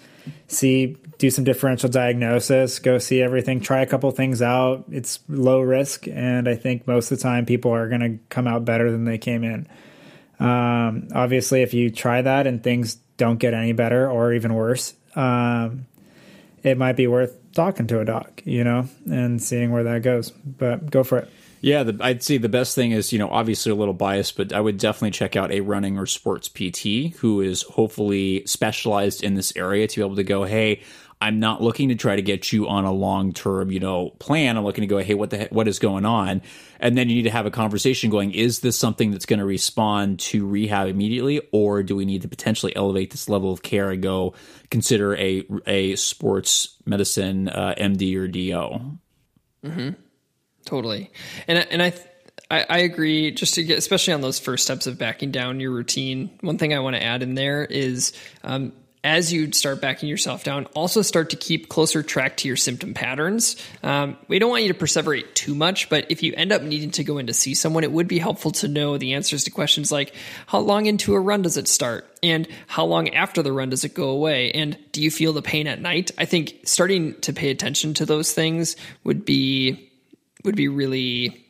see, 0.48 0.98
do 1.18 1.30
some 1.30 1.44
differential 1.44 1.90
diagnosis, 1.90 2.80
go 2.80 2.98
see 2.98 3.22
everything, 3.22 3.60
try 3.60 3.82
a 3.82 3.86
couple 3.86 4.10
things 4.12 4.42
out. 4.42 4.86
It's 4.92 5.20
low 5.30 5.62
risk, 5.62 6.08
and 6.08 6.50
I 6.50 6.56
think 6.56 6.88
most 6.88 7.12
of 7.12 7.18
the 7.18 7.24
time 7.24 7.46
people 7.46 7.72
are 7.72 7.88
going 7.88 8.02
to 8.02 8.20
come 8.30 8.48
out 8.48 8.66
better 8.66 8.92
than 8.92 9.06
they 9.06 9.18
came 9.18 9.44
in. 9.44 9.68
Um, 10.40 11.08
obviously, 11.14 11.62
if 11.62 11.74
you 11.74 11.90
try 11.90 12.22
that 12.22 12.48
and 12.48 12.64
things 12.64 12.96
don't 13.18 13.38
get 13.38 13.54
any 13.54 13.74
better 13.74 14.10
or 14.10 14.34
even 14.34 14.54
worse, 14.54 14.94
um, 15.16 15.88
it 16.64 16.78
might 16.78 16.96
be 16.96 17.08
worth 17.08 17.38
talking 17.54 17.88
to 17.88 18.00
a 18.00 18.06
doc, 18.06 18.42
you 18.46 18.64
know, 18.64 18.88
and 19.10 19.42
seeing 19.42 19.72
where 19.72 19.84
that 19.84 20.04
goes. 20.04 20.30
But 20.32 20.92
go 20.92 21.04
for 21.04 21.20
it. 21.20 21.30
Yeah, 21.60 21.84
the, 21.84 21.98
I'd 22.02 22.22
say 22.22 22.38
the 22.38 22.50
best 22.50 22.76
thing 22.76 22.92
is, 22.92 23.12
you 23.12 23.18
know, 23.18 23.30
obviously 23.30 23.72
a 23.72 23.76
little 23.76 23.94
biased, 23.94 24.38
but 24.38 24.54
I 24.54 24.62
would 24.62 24.78
definitely 24.78 25.12
check 25.12 25.36
out 25.36 25.52
a 25.52 25.62
running 25.62 25.98
or 25.98 26.06
sports 26.06 26.48
PT 26.48 27.16
who 27.18 27.42
is 27.42 27.64
hopefully 27.64 28.46
specialized 28.46 29.24
in 29.24 29.34
this 29.34 29.52
area 29.56 29.88
to 29.88 29.96
be 30.00 30.06
able 30.06 30.16
to 30.18 30.24
go, 30.24 30.44
hey, 30.44 30.84
I'm 31.20 31.40
not 31.40 31.62
looking 31.64 31.90
to 31.90 31.96
try 31.96 32.16
to 32.16 32.22
get 32.22 32.54
you 32.54 32.68
on 32.68 32.86
a 32.86 32.92
long 32.92 33.34
term, 33.34 33.72
you 33.72 33.80
know, 33.80 34.12
plan. 34.20 34.56
I'm 34.56 34.64
looking 34.64 34.84
to 34.84 34.88
go, 34.88 35.00
hey, 35.00 35.16
what 35.16 35.32
the 35.32 35.48
what 35.50 35.68
is 35.68 35.80
going 35.80 36.06
on? 36.06 36.44
And 36.80 36.96
then 36.96 37.10
you 37.10 37.16
need 37.16 37.24
to 37.24 37.32
have 37.32 37.48
a 37.48 37.52
conversation 37.52 38.12
going, 38.12 38.32
is 38.32 38.60
this 38.60 38.78
something 38.78 39.10
that's 39.10 39.26
going 39.26 39.40
to 39.40 39.46
respond 39.46 40.20
to 40.20 40.46
rehab 40.46 40.88
immediately, 40.88 41.42
or 41.52 41.82
do 41.82 41.96
we 41.96 42.06
need 42.06 42.22
to 42.22 42.28
potentially 42.28 42.76
elevate 42.76 43.10
this 43.10 43.28
level 43.28 43.52
of 43.52 43.64
care 43.64 43.90
and 43.90 44.04
go 44.04 44.36
consider 44.70 45.16
a 45.16 45.44
a 45.66 45.96
sports 45.96 46.76
medicine 46.86 47.50
uh, 47.50 47.74
MD 47.78 48.16
or 48.16 48.28
DO? 48.28 48.98
Totally, 50.66 51.10
and 51.48 51.58
and 51.72 51.82
I, 51.82 51.94
I 52.52 52.66
I 52.70 52.78
agree. 52.80 53.32
Just 53.32 53.56
to 53.56 53.64
get, 53.64 53.80
especially 53.80 54.14
on 54.14 54.22
those 54.22 54.38
first 54.38 54.66
steps 54.66 54.86
of 54.86 55.00
backing 55.00 55.32
down 55.32 55.60
your 55.60 55.72
routine. 55.72 56.30
One 56.42 56.60
thing 56.60 56.76
I 56.76 56.80
want 56.80 56.96
to 56.96 57.02
add 57.02 57.24
in 57.24 57.34
there 57.34 57.66
is, 57.66 58.14
um, 58.44 58.74
as 59.08 59.32
you 59.32 59.54
start 59.54 59.80
backing 59.80 60.10
yourself 60.10 60.44
down, 60.44 60.66
also 60.74 61.02
start 61.02 61.30
to 61.30 61.38
keep 61.38 61.70
closer 61.70 62.04
track 62.04 62.36
to 62.36 62.48
your 62.48 62.58
symptom 62.58 62.94
patterns. 62.94 63.56
Um, 63.82 64.18
we 64.28 64.38
don't 64.38 64.50
want 64.50 64.64
you 64.64 64.74
to 64.74 64.78
perseverate 64.78 65.34
too 65.34 65.56
much, 65.56 65.90
but 65.90 66.12
if 66.12 66.24
you 66.24 66.34
end 66.36 66.52
up 66.52 66.62
needing 66.62 66.92
to 66.92 67.06
go 67.06 67.18
in 67.18 67.28
to 67.28 67.34
see 67.34 67.54
someone, 67.54 67.86
it 67.86 67.92
would 67.94 68.10
be 68.10 68.20
helpful 68.20 68.52
to 68.52 68.68
know 68.68 68.98
the 68.98 69.14
answers 69.14 69.46
to 69.46 69.52
questions 69.52 69.94
like 69.94 70.14
how 70.46 70.60
long 70.60 70.88
into 70.88 71.14
a 71.14 71.20
run 71.22 71.42
does 71.42 71.56
it 71.56 71.70
start, 71.70 72.06
and 72.22 72.50
how 72.68 72.84
long 72.84 73.10
after 73.14 73.42
the 73.42 73.54
run 73.54 73.70
does 73.70 73.86
it 73.86 73.94
go 73.94 74.10
away, 74.10 74.52
and 74.52 74.78
do 74.92 75.02
you 75.02 75.10
feel 75.10 75.32
the 75.32 75.42
pain 75.42 75.68
at 75.68 75.80
night? 75.80 76.12
I 76.18 76.26
think 76.26 76.56
starting 76.66 77.14
to 77.22 77.32
pay 77.32 77.50
attention 77.50 77.94
to 77.96 78.06
those 78.06 78.34
things 78.34 78.76
would 79.06 79.24
be 79.24 79.90
would 80.44 80.58
be 80.58 80.68
really 80.68 81.46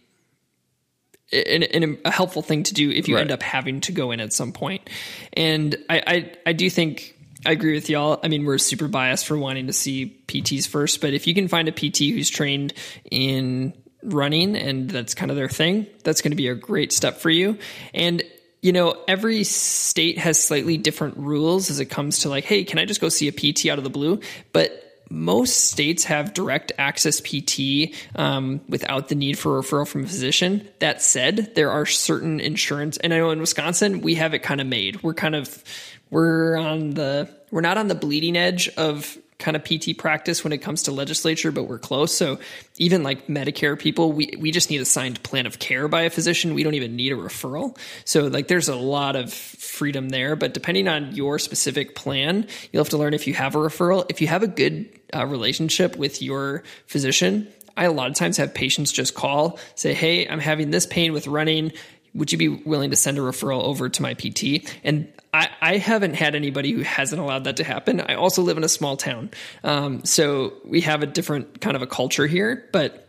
a 1.33 2.11
helpful 2.11 2.41
thing 2.43 2.63
to 2.63 2.73
do 2.73 2.89
if 2.91 3.07
you 3.07 3.15
Right. 3.15 3.21
end 3.21 3.31
up 3.31 3.41
having 3.43 3.81
to 3.81 3.91
go 3.91 4.11
in 4.11 4.19
at 4.19 4.31
some 4.31 4.53
point. 4.53 4.89
And 5.33 5.75
I, 5.89 6.03
I, 6.07 6.33
I 6.45 6.53
do 6.53 6.69
think 6.69 7.16
I 7.47 7.51
agree 7.51 7.75
with 7.75 7.89
y'all. 7.89 8.19
I 8.21 8.27
mean, 8.27 8.43
we're 8.43 8.57
super 8.57 8.89
biased 8.89 9.25
for 9.25 9.37
wanting 9.37 9.67
to 9.67 9.73
see 9.73 10.21
PTs 10.27 10.67
first, 10.67 10.99
but 10.99 11.13
if 11.13 11.27
you 11.27 11.33
can 11.33 11.47
find 11.47 11.69
a 11.69 11.71
PT 11.71 11.99
who's 11.99 12.29
trained 12.29 12.73
in 13.09 13.73
running 14.03 14.57
and 14.57 14.89
that's 14.89 15.15
kind 15.15 15.31
of 15.31 15.37
their 15.37 15.47
thing, 15.47 15.87
that's 16.03 16.19
going 16.19 16.33
to 16.33 16.35
be 16.35 16.49
a 16.49 16.55
great 16.55 16.91
step 16.91 17.19
for 17.19 17.29
you. 17.29 17.57
And 17.93 18.21
you 18.61 18.73
know, 18.73 19.01
every 19.07 19.45
state 19.45 20.17
has 20.17 20.43
slightly 20.43 20.77
different 20.77 21.15
rules 21.15 21.69
as 21.69 21.79
it 21.79 21.85
comes 21.85 22.19
to 22.19 22.29
like, 22.29 22.43
hey, 22.43 22.65
can 22.65 22.79
I 22.79 22.85
just 22.85 22.99
go 22.99 23.07
see 23.07 23.29
a 23.29 23.31
PT 23.31 23.67
out 23.67 23.77
of 23.77 23.85
the 23.85 23.89
blue? 23.89 24.19
But 24.51 24.83
most 25.09 25.69
states 25.69 26.03
have 26.03 26.33
direct 26.33 26.73
access 26.77 27.21
PT 27.21 27.95
um, 28.15 28.59
without 28.67 29.07
the 29.07 29.15
need 29.15 29.39
for 29.39 29.61
referral 29.61 29.87
from 29.87 30.03
a 30.03 30.07
physician. 30.07 30.67
That 30.79 31.01
said, 31.01 31.55
there 31.55 31.71
are 31.71 31.85
certain 31.85 32.41
insurance, 32.41 32.97
and 32.97 33.13
I 33.13 33.19
know 33.19 33.29
in 33.29 33.39
Wisconsin 33.39 34.01
we 34.01 34.15
have 34.15 34.33
it 34.33 34.39
kind 34.39 34.59
of 34.59 34.67
made. 34.67 35.01
We're 35.01 35.13
kind 35.13 35.35
of 35.35 35.63
we're 36.09 36.57
on 36.57 36.91
the 36.91 37.36
we're 37.51 37.61
not 37.61 37.77
on 37.77 37.87
the 37.87 37.95
bleeding 37.95 38.35
edge 38.35 38.69
of 38.69 39.17
kind 39.39 39.55
of 39.55 39.63
PT 39.63 39.97
practice 39.97 40.43
when 40.43 40.51
it 40.51 40.59
comes 40.59 40.83
to 40.83 40.91
legislature, 40.91 41.51
but 41.51 41.65
we're 41.65 41.77
close. 41.77 42.15
So 42.15 42.39
even 42.77 43.03
like 43.03 43.27
Medicare 43.27 43.77
people, 43.77 44.11
we, 44.11 44.33
we 44.39 44.51
just 44.51 44.69
need 44.69 44.81
a 44.81 44.85
signed 44.85 45.21
plan 45.23 45.45
of 45.45 45.59
care 45.59 45.87
by 45.87 46.03
a 46.03 46.09
physician. 46.09 46.55
We 46.55 46.63
don't 46.63 46.73
even 46.73 46.95
need 46.95 47.11
a 47.11 47.15
referral. 47.15 47.77
So 48.03 48.27
like 48.27 48.47
there's 48.47 48.67
a 48.67 48.75
lot 48.75 49.15
of 49.15 49.31
freedom 49.31 50.09
there, 50.09 50.35
but 50.35 50.53
depending 50.53 50.87
on 50.87 51.15
your 51.15 51.37
specific 51.37 51.95
plan, 51.95 52.47
you'll 52.71 52.83
have 52.83 52.89
to 52.89 52.97
learn 52.97 53.13
if 53.13 53.27
you 53.27 53.35
have 53.35 53.55
a 53.55 53.59
referral. 53.59 54.05
If 54.09 54.21
you 54.21 54.27
have 54.27 54.41
a 54.41 54.47
good 54.47 54.89
uh, 55.15 55.25
relationship 55.25 55.95
with 55.95 56.21
your 56.21 56.63
physician, 56.87 57.47
I 57.75 57.85
a 57.85 57.91
lot 57.91 58.09
of 58.09 58.15
times 58.15 58.37
have 58.37 58.55
patients 58.55 58.91
just 58.91 59.13
call, 59.13 59.59
say, 59.75 59.93
Hey, 59.93 60.27
I'm 60.27 60.39
having 60.39 60.71
this 60.71 60.87
pain 60.87 61.13
with 61.13 61.27
running. 61.27 61.73
Would 62.15 62.31
you 62.31 62.39
be 62.39 62.47
willing 62.47 62.89
to 62.89 62.95
send 62.95 63.19
a 63.19 63.21
referral 63.21 63.61
over 63.61 63.87
to 63.87 64.01
my 64.01 64.15
PT? 64.15 64.67
And 64.83 65.07
I, 65.33 65.49
I 65.61 65.77
haven't 65.77 66.13
had 66.15 66.35
anybody 66.35 66.71
who 66.71 66.81
hasn't 66.81 67.21
allowed 67.21 67.43
that 67.45 67.57
to 67.57 67.63
happen. 67.63 68.01
I 68.01 68.15
also 68.15 68.41
live 68.41 68.57
in 68.57 68.63
a 68.63 68.69
small 68.69 68.97
town. 68.97 69.29
Um, 69.63 70.03
so 70.05 70.53
we 70.65 70.81
have 70.81 71.03
a 71.03 71.05
different 71.07 71.61
kind 71.61 71.75
of 71.75 71.81
a 71.81 71.87
culture 71.87 72.25
here, 72.27 72.67
but 72.71 73.07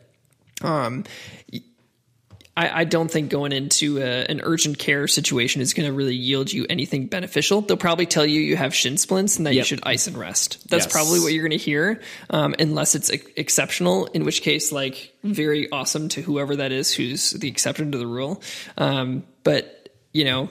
um, 0.62 1.04
I, 2.56 2.80
I 2.80 2.84
don't 2.84 3.08
think 3.08 3.30
going 3.30 3.52
into 3.52 3.98
a, 3.98 4.24
an 4.26 4.40
urgent 4.42 4.78
care 4.78 5.06
situation 5.06 5.62
is 5.62 5.74
going 5.74 5.86
to 5.88 5.92
really 5.92 6.16
yield 6.16 6.52
you 6.52 6.66
anything 6.68 7.06
beneficial. 7.06 7.60
They'll 7.60 7.76
probably 7.76 8.06
tell 8.06 8.26
you 8.26 8.40
you 8.40 8.56
have 8.56 8.74
shin 8.74 8.96
splints 8.96 9.36
and 9.36 9.46
that 9.46 9.54
you 9.54 9.62
should 9.62 9.80
ice 9.84 10.08
and 10.08 10.18
rest. 10.18 10.68
That's 10.68 10.86
Yes. 10.86 10.92
probably 10.92 11.20
what 11.20 11.32
you're 11.32 11.46
going 11.46 11.56
to 11.58 11.64
hear, 11.64 12.00
um, 12.30 12.54
unless 12.58 12.96
it's 12.96 13.10
ex- 13.10 13.26
exceptional. 13.36 14.06
In 14.06 14.24
which 14.24 14.42
case, 14.42 14.72
like 14.72 15.14
very 15.22 15.70
awesome 15.70 16.08
to 16.10 16.20
whoever 16.22 16.56
that 16.56 16.72
is 16.72 16.92
who's 16.92 17.30
the 17.30 17.48
exception 17.48 17.92
to 17.92 17.98
the 17.98 18.06
rule. 18.08 18.42
Um, 18.76 19.22
but 19.44 19.88
you 20.12 20.24
know, 20.24 20.48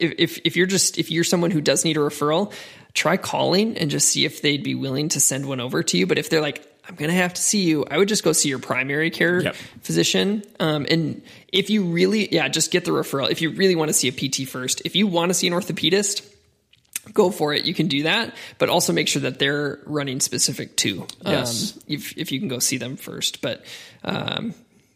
if 0.00 0.38
if 0.44 0.56
you're 0.56 0.66
just 0.66 0.98
if 0.98 1.10
you're 1.10 1.24
someone 1.24 1.50
who 1.50 1.60
does 1.60 1.84
need 1.84 1.96
a 1.96 2.00
referral, 2.00 2.52
try 2.94 3.16
calling 3.16 3.76
and 3.78 3.90
just 3.90 4.08
see 4.08 4.24
if 4.24 4.42
they'd 4.42 4.62
be 4.62 4.74
willing 4.74 5.08
to 5.10 5.20
send 5.20 5.46
one 5.46 5.60
over 5.60 5.82
to 5.82 5.98
you. 5.98 6.06
But 6.06 6.18
if 6.18 6.30
they're 6.30 6.40
like, 6.40 6.66
I'm 6.88 6.94
going 6.94 7.10
to 7.10 7.16
have 7.16 7.34
to 7.34 7.42
see 7.42 7.62
you, 7.62 7.84
I 7.90 7.98
would 7.98 8.08
just 8.08 8.22
go 8.24 8.32
see 8.32 8.48
your 8.48 8.58
primary 8.58 9.10
care 9.10 9.42
Yep. 9.42 9.56
physician. 9.82 10.42
Um, 10.60 10.86
and 10.88 11.22
if 11.52 11.68
you 11.68 11.82
really, 11.84 12.32
yeah, 12.32 12.48
just 12.48 12.70
get 12.70 12.84
the 12.84 12.92
referral. 12.92 13.30
If 13.30 13.42
you 13.42 13.50
really 13.50 13.74
want 13.74 13.88
to 13.88 13.92
see 13.92 14.08
a 14.08 14.12
PT 14.12 14.48
first, 14.48 14.82
if 14.84 14.94
you 14.96 15.06
want 15.06 15.30
to 15.30 15.34
see 15.34 15.46
an 15.48 15.52
orthopedist, 15.52 16.24
go 17.12 17.30
for 17.30 17.52
it. 17.52 17.64
You 17.66 17.74
can 17.74 17.88
do 17.88 18.04
that, 18.04 18.34
but 18.58 18.68
also 18.68 18.92
make 18.92 19.08
sure 19.08 19.22
that 19.22 19.38
they're 19.38 19.80
running 19.84 20.20
specific 20.20 20.76
too. 20.76 21.06
Yes. 21.24 21.76
Um, 21.76 21.82
if, 21.88 22.16
if 22.16 22.32
you 22.32 22.38
can 22.38 22.48
go 22.48 22.58
see 22.60 22.78
them 22.78 22.96
first. 22.96 23.42
But 23.42 23.64
um, 24.04 24.54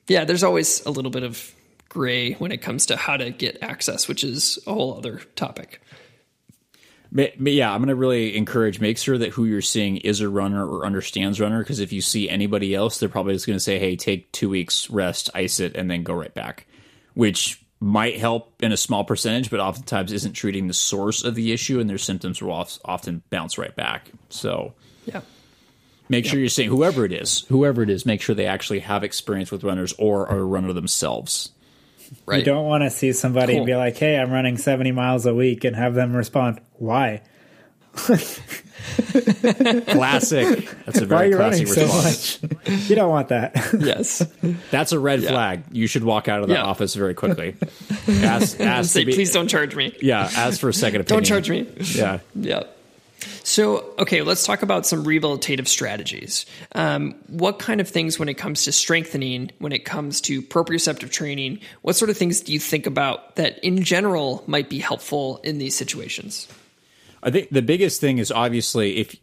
yeah, 0.08 0.24
there's 0.24 0.42
always 0.44 0.84
a 0.86 0.90
little 0.90 1.10
bit 1.10 1.22
of 1.24 1.54
gray 1.90 2.32
when 2.34 2.52
it 2.52 2.62
comes 2.62 2.86
to 2.86 2.96
how 2.96 3.18
to 3.18 3.30
get 3.30 3.62
access, 3.62 4.08
which 4.08 4.24
is 4.24 4.58
a 4.66 4.72
whole 4.72 4.96
other 4.96 5.18
topic. 5.36 5.82
But, 7.12 7.32
but 7.38 7.52
yeah, 7.52 7.72
I'm 7.72 7.80
going 7.80 7.88
to 7.88 7.96
really 7.96 8.36
encourage 8.36 8.80
make 8.80 8.96
sure 8.96 9.18
that 9.18 9.30
who 9.30 9.44
you're 9.44 9.60
seeing 9.60 9.98
is 9.98 10.20
a 10.20 10.28
runner 10.28 10.64
or 10.66 10.86
understands 10.86 11.40
runner 11.40 11.58
because 11.58 11.80
if 11.80 11.92
you 11.92 12.00
see 12.00 12.30
anybody 12.30 12.74
else, 12.74 12.98
they're 12.98 13.08
probably 13.08 13.34
just 13.34 13.46
going 13.46 13.56
to 13.56 13.60
say, 13.60 13.78
"Hey, 13.78 13.96
take 13.96 14.30
two 14.32 14.48
weeks 14.48 14.88
rest, 14.88 15.28
ice 15.34 15.60
it, 15.60 15.76
and 15.76 15.90
then 15.90 16.04
go 16.04 16.14
right 16.14 16.32
back," 16.32 16.66
which 17.14 17.62
might 17.80 18.18
help 18.18 18.62
in 18.62 18.72
a 18.72 18.76
small 18.76 19.04
percentage, 19.04 19.50
but 19.50 19.58
oftentimes 19.58 20.12
isn't 20.12 20.34
treating 20.34 20.68
the 20.68 20.74
source 20.74 21.24
of 21.24 21.34
the 21.34 21.50
issue, 21.50 21.80
and 21.80 21.90
their 21.90 21.98
symptoms 21.98 22.40
will 22.40 22.68
often 22.84 23.22
bounce 23.30 23.58
right 23.58 23.74
back. 23.74 24.10
So 24.28 24.74
Yeah. 25.06 25.22
Make 26.10 26.26
sure 26.26 26.40
you're 26.40 26.48
saying 26.48 26.70
whoever 26.70 27.04
it 27.04 27.12
is, 27.12 27.44
whoever 27.48 27.82
it 27.82 27.90
is, 27.90 28.04
make 28.04 28.20
sure 28.20 28.34
they 28.34 28.46
actually 28.46 28.80
have 28.80 29.04
experience 29.04 29.52
with 29.52 29.62
runners 29.62 29.94
or 29.96 30.28
are 30.28 30.40
a 30.40 30.44
runner 30.44 30.72
themselves. 30.72 31.52
Right. 32.26 32.38
You 32.38 32.44
don't 32.44 32.66
want 32.66 32.84
to 32.84 32.90
see 32.90 33.12
somebody 33.12 33.54
cool. 33.54 33.64
be 33.64 33.74
like, 33.74 33.96
"Hey, 33.96 34.18
I'm 34.18 34.30
running 34.30 34.56
70 34.56 34.92
miles 34.92 35.26
a 35.26 35.34
week," 35.34 35.64
and 35.64 35.76
have 35.76 35.94
them 35.94 36.14
respond, 36.14 36.60
"Why?" 36.74 37.22
classic. 37.92 38.44
That's 40.86 41.00
a 41.00 41.06
very 41.06 41.32
classic 41.32 41.68
response. 41.68 42.38
So 42.38 42.48
you 42.88 42.94
don't 42.94 43.10
want 43.10 43.28
that. 43.28 43.52
yes, 43.78 44.26
that's 44.70 44.92
a 44.92 44.98
red 44.98 45.22
yeah. 45.22 45.30
flag. 45.30 45.64
You 45.72 45.86
should 45.86 46.04
walk 46.04 46.28
out 46.28 46.42
of 46.42 46.48
the 46.48 46.54
yeah. 46.54 46.62
office 46.62 46.94
very 46.94 47.14
quickly. 47.14 47.56
Ask, 48.08 48.60
ask 48.60 48.90
Say, 48.90 49.04
be, 49.04 49.12
please 49.12 49.32
don't 49.32 49.48
charge 49.48 49.76
me. 49.76 49.96
Yeah, 50.00 50.28
ask 50.34 50.60
for 50.60 50.68
a 50.68 50.74
second 50.74 51.02
opinion. 51.02 51.22
Don't 51.22 51.26
charge 51.26 51.50
me. 51.50 51.66
Yeah, 51.94 52.20
yeah. 52.34 52.64
So, 53.42 53.94
okay, 53.98 54.22
let's 54.22 54.44
talk 54.44 54.62
about 54.62 54.86
some 54.86 55.04
rehabilitative 55.04 55.68
strategies. 55.68 56.46
Um, 56.72 57.14
what 57.28 57.58
kind 57.58 57.80
of 57.80 57.88
things, 57.88 58.18
when 58.18 58.28
it 58.28 58.34
comes 58.34 58.64
to 58.64 58.72
strengthening, 58.72 59.50
when 59.58 59.72
it 59.72 59.84
comes 59.84 60.20
to 60.22 60.42
proprioceptive 60.42 61.10
training, 61.10 61.60
what 61.82 61.96
sort 61.96 62.10
of 62.10 62.16
things 62.16 62.40
do 62.40 62.52
you 62.52 62.58
think 62.58 62.86
about 62.86 63.36
that 63.36 63.58
in 63.64 63.82
general 63.82 64.44
might 64.46 64.68
be 64.68 64.78
helpful 64.78 65.38
in 65.44 65.58
these 65.58 65.76
situations? 65.76 66.48
I 67.22 67.30
think 67.30 67.50
the 67.50 67.62
biggest 67.62 68.00
thing 68.00 68.18
is 68.18 68.32
obviously 68.32 68.96
if 68.96 69.14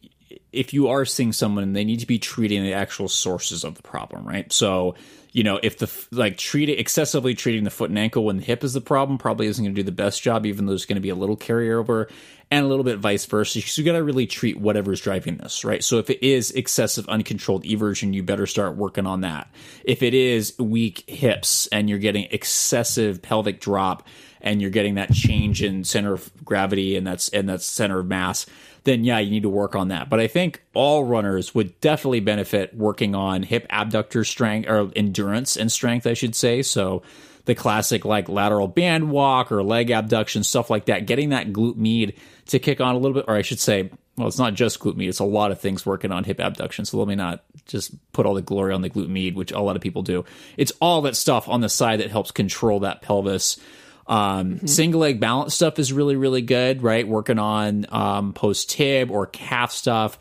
if 0.52 0.74
you 0.74 0.88
are 0.88 1.06
seeing 1.06 1.34
someone, 1.34 1.74
they 1.74 1.84
need 1.84 2.00
to 2.00 2.08
be 2.08 2.20
treating 2.20 2.64
the 2.64 2.74
actual 2.74 3.08
sources 3.08 3.64
of 3.64 3.76
the 3.76 3.84
problem, 3.84 4.26
right? 4.26 4.52
So, 4.52 4.96
you 5.32 5.44
know, 5.44 5.60
if 5.62 5.78
the 5.78 5.92
like 6.12 6.38
treating 6.38 6.80
excessively 6.80 7.36
treating 7.36 7.64
the 7.64 7.70
foot 7.70 7.90
and 7.90 8.00
ankle 8.00 8.26
when 8.26 8.38
the 8.38 8.44
hip 8.44 8.64
is 8.64 8.74
the 8.74 8.82
problem, 8.82 9.18
probably 9.18 9.48
isn't 9.48 9.64
going 9.64 9.76
to 9.76 9.82
do 9.82 9.86
the 9.86 9.92
best 9.92 10.24
job, 10.24 10.46
even 10.46 10.66
though 10.66 10.72
there's 10.72 10.86
going 10.86 10.96
to 10.96 11.02
be 11.02 11.10
a 11.10 11.16
little 11.16 11.38
carryover 11.38 12.10
and 12.50 12.66
a 12.66 12.68
little 12.68 12.86
bit 12.86 12.98
vice 12.98 13.26
versa. 13.26 13.62
So 13.62 13.82
you 13.82 13.86
got 13.86 13.98
to 13.98 14.04
really 14.04 14.26
treat 14.26 14.58
whatever's 14.58 15.02
driving 15.02 15.38
this, 15.38 15.66
right? 15.66 15.84
So 15.84 16.00
if 16.00 16.10
it 16.10 16.26
is 16.26 16.52
excessive 16.52 17.08
uncontrolled 17.10 17.66
eversion, 17.66 18.14
you 18.14 18.24
better 18.24 18.48
start 18.48 18.78
working 18.78 19.06
on 19.06 19.22
that. 19.22 19.50
If 19.84 20.02
it 20.02 20.14
is 20.14 20.58
weak 20.58 21.04
hips 21.10 21.68
and 21.68 21.90
you're 21.90 22.00
getting 22.00 22.28
excessive 22.32 23.22
pelvic 23.22 23.60
drop, 23.60 24.08
and 24.40 24.62
you're 24.62 24.72
getting 24.72 24.96
that 24.96 25.12
change 25.12 25.64
in 25.64 25.84
center 25.84 26.14
of 26.14 26.32
gravity 26.46 26.96
and 26.96 27.06
that's 27.06 27.28
and 27.30 27.50
that's 27.50 27.66
center 27.66 28.00
of 28.00 28.06
mass, 28.06 28.46
then 28.88 29.04
yeah, 29.04 29.20
you 29.20 29.30
need 29.30 29.44
to 29.44 29.50
work 29.50 29.76
on 29.76 29.90
that. 29.90 30.10
But 30.10 30.22
I 30.22 30.28
think 30.28 30.64
all 30.74 31.04
runners 31.04 31.54
would 31.54 31.80
definitely 31.82 32.22
benefit 32.22 32.74
working 32.74 33.16
on 33.16 33.44
hip 33.44 33.68
abductor 33.70 34.24
strength 34.24 34.70
or 34.70 34.90
endurance 34.96 35.58
and 35.58 35.70
strength, 35.70 36.08
I 36.08 36.14
should 36.14 36.36
say. 36.36 36.62
So 36.62 37.04
the 37.44 37.54
classic 37.54 38.06
like 38.06 38.30
lateral 38.30 38.70
band 38.70 39.12
walk 39.12 39.52
or 39.52 39.62
leg 39.62 39.92
abduction, 39.92 40.44
stuff 40.44 40.70
like 40.70 40.86
that, 40.86 41.06
getting 41.06 41.30
that 41.30 41.52
glute 41.52 41.76
med 41.76 42.14
to 42.48 42.60
kick 42.60 42.80
on 42.80 42.96
a 42.96 42.98
little 42.98 43.16
bit, 43.16 43.26
or 43.28 43.36
I 43.36 43.42
should 43.42 43.60
say, 43.60 43.92
well, 44.16 44.30
it's 44.30 44.40
not 44.40 44.54
just 44.54 44.80
glute 44.80 44.96
med, 44.96 45.10
it's 45.10 45.20
a 45.20 45.26
lot 45.26 45.52
of 45.52 45.60
things 45.60 45.86
working 45.86 46.14
on 46.14 46.24
hip 46.24 46.40
abduction. 46.40 46.86
So 46.86 46.98
let 46.98 47.10
me 47.10 47.16
not 47.16 47.44
just 47.66 47.92
put 48.14 48.26
all 48.26 48.36
the 48.36 48.42
glory 48.42 48.74
on 48.74 48.82
the 48.82 48.90
glute 48.90 49.10
med, 49.10 49.36
which 49.36 49.52
a 49.52 49.60
lot 49.60 49.76
of 49.76 49.82
people 49.82 50.02
do. 50.02 50.24
It's 50.56 50.72
all 50.80 51.02
that 51.02 51.18
stuff 51.18 51.50
on 51.50 51.60
the 51.60 51.70
side 51.70 52.00
that 52.00 52.10
helps 52.10 52.32
control 52.32 52.80
that 52.82 53.02
pelvis 53.02 53.60
um, 54.08 54.56
mm-hmm. 54.56 54.68
Single 54.68 55.02
leg 55.02 55.20
balance 55.20 55.54
stuff 55.54 55.80
is 55.80 55.92
really, 55.92 56.16
really 56.16 56.42
good, 56.42 56.82
right? 56.82 57.08
Working 57.08 57.40
on 57.40 57.86
um, 57.90 58.34
post 58.34 58.70
tib 58.70 59.12
or 59.12 59.28
calf 59.28 59.72
stuff. 59.72 60.18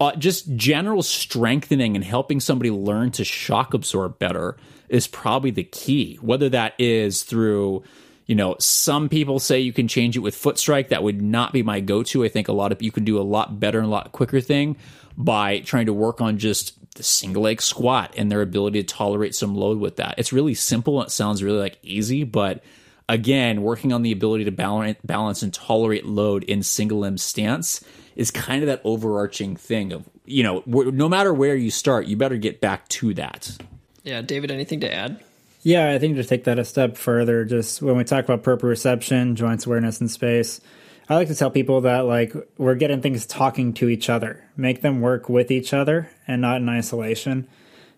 Uh, 0.00 0.14
just 0.16 0.54
general 0.56 1.02
strengthening 1.02 1.94
and 1.94 2.04
helping 2.04 2.40
somebody 2.40 2.70
learn 2.70 3.10
to 3.12 3.24
shock 3.24 3.72
absorb 3.72 4.18
better 4.18 4.56
is 4.88 5.06
probably 5.06 5.50
the 5.50 5.64
key. 5.64 6.16
Whether 6.20 6.48
that 6.50 6.74
is 6.78 7.22
through, 7.22 7.84
you 8.26 8.34
know, 8.34 8.56
some 8.58 9.08
people 9.08 9.38
say 9.38 9.60
you 9.60 9.72
can 9.72 9.88
change 9.88 10.16
it 10.16 10.20
with 10.20 10.34
foot 10.34 10.58
strike. 10.58 10.88
That 10.88 11.02
would 11.02 11.22
not 11.22 11.52
be 11.52 11.62
my 11.62 11.80
go 11.80 12.02
to. 12.02 12.24
I 12.24 12.28
think 12.28 12.48
a 12.48 12.52
lot 12.52 12.72
of 12.72 12.82
you 12.82 12.90
can 12.90 13.04
do 13.04 13.18
a 13.18 13.22
lot 13.22 13.60
better 13.60 13.78
and 13.78 13.86
a 13.86 13.90
lot 13.90 14.12
quicker 14.12 14.40
thing 14.40 14.76
by 15.16 15.60
trying 15.60 15.86
to 15.86 15.92
work 15.92 16.20
on 16.20 16.38
just 16.38 16.74
the 16.94 17.02
single 17.02 17.44
leg 17.44 17.62
squat 17.62 18.12
and 18.16 18.30
their 18.30 18.42
ability 18.42 18.82
to 18.82 18.86
tolerate 18.86 19.34
some 19.34 19.54
load 19.54 19.78
with 19.78 19.96
that. 19.96 20.16
It's 20.18 20.32
really 20.32 20.54
simple. 20.54 21.00
It 21.02 21.10
sounds 21.10 21.42
really 21.42 21.60
like 21.60 21.78
easy, 21.82 22.24
but 22.24 22.62
again, 23.08 23.62
working 23.62 23.92
on 23.92 24.02
the 24.02 24.12
ability 24.12 24.44
to 24.44 24.50
balance 24.50 25.42
and 25.42 25.52
tolerate 25.52 26.06
load 26.06 26.44
in 26.44 26.62
single 26.62 27.00
limb 27.00 27.18
stance 27.18 27.84
is 28.16 28.30
kind 28.30 28.62
of 28.62 28.66
that 28.66 28.80
overarching 28.84 29.56
thing 29.56 29.92
of, 29.92 30.08
you 30.26 30.42
know, 30.42 30.62
no 30.66 31.08
matter 31.08 31.32
where 31.32 31.56
you 31.56 31.70
start, 31.70 32.06
you 32.06 32.16
better 32.16 32.36
get 32.36 32.60
back 32.60 32.86
to 32.88 33.14
that. 33.14 33.56
Yeah. 34.02 34.20
David, 34.22 34.50
anything 34.50 34.80
to 34.80 34.92
add? 34.92 35.22
Yeah, 35.62 35.92
I 35.92 35.98
think 35.98 36.16
to 36.16 36.24
take 36.24 36.44
that 36.44 36.58
a 36.58 36.64
step 36.64 36.96
further, 36.96 37.44
just 37.44 37.80
when 37.82 37.96
we 37.96 38.04
talk 38.04 38.24
about 38.24 38.42
proprioception, 38.42 39.34
joints 39.34 39.64
awareness 39.64 40.00
in 40.00 40.08
space, 40.08 40.60
I 41.08 41.14
like 41.14 41.28
to 41.28 41.34
tell 41.34 41.50
people 41.50 41.82
that 41.82 42.00
like 42.00 42.34
we're 42.58 42.74
getting 42.74 43.00
things 43.00 43.26
talking 43.26 43.72
to 43.74 43.88
each 43.88 44.10
other, 44.10 44.44
make 44.56 44.80
them 44.80 45.00
work 45.00 45.28
with 45.28 45.50
each 45.50 45.72
other 45.72 46.10
and 46.26 46.42
not 46.42 46.56
in 46.56 46.68
isolation. 46.68 47.48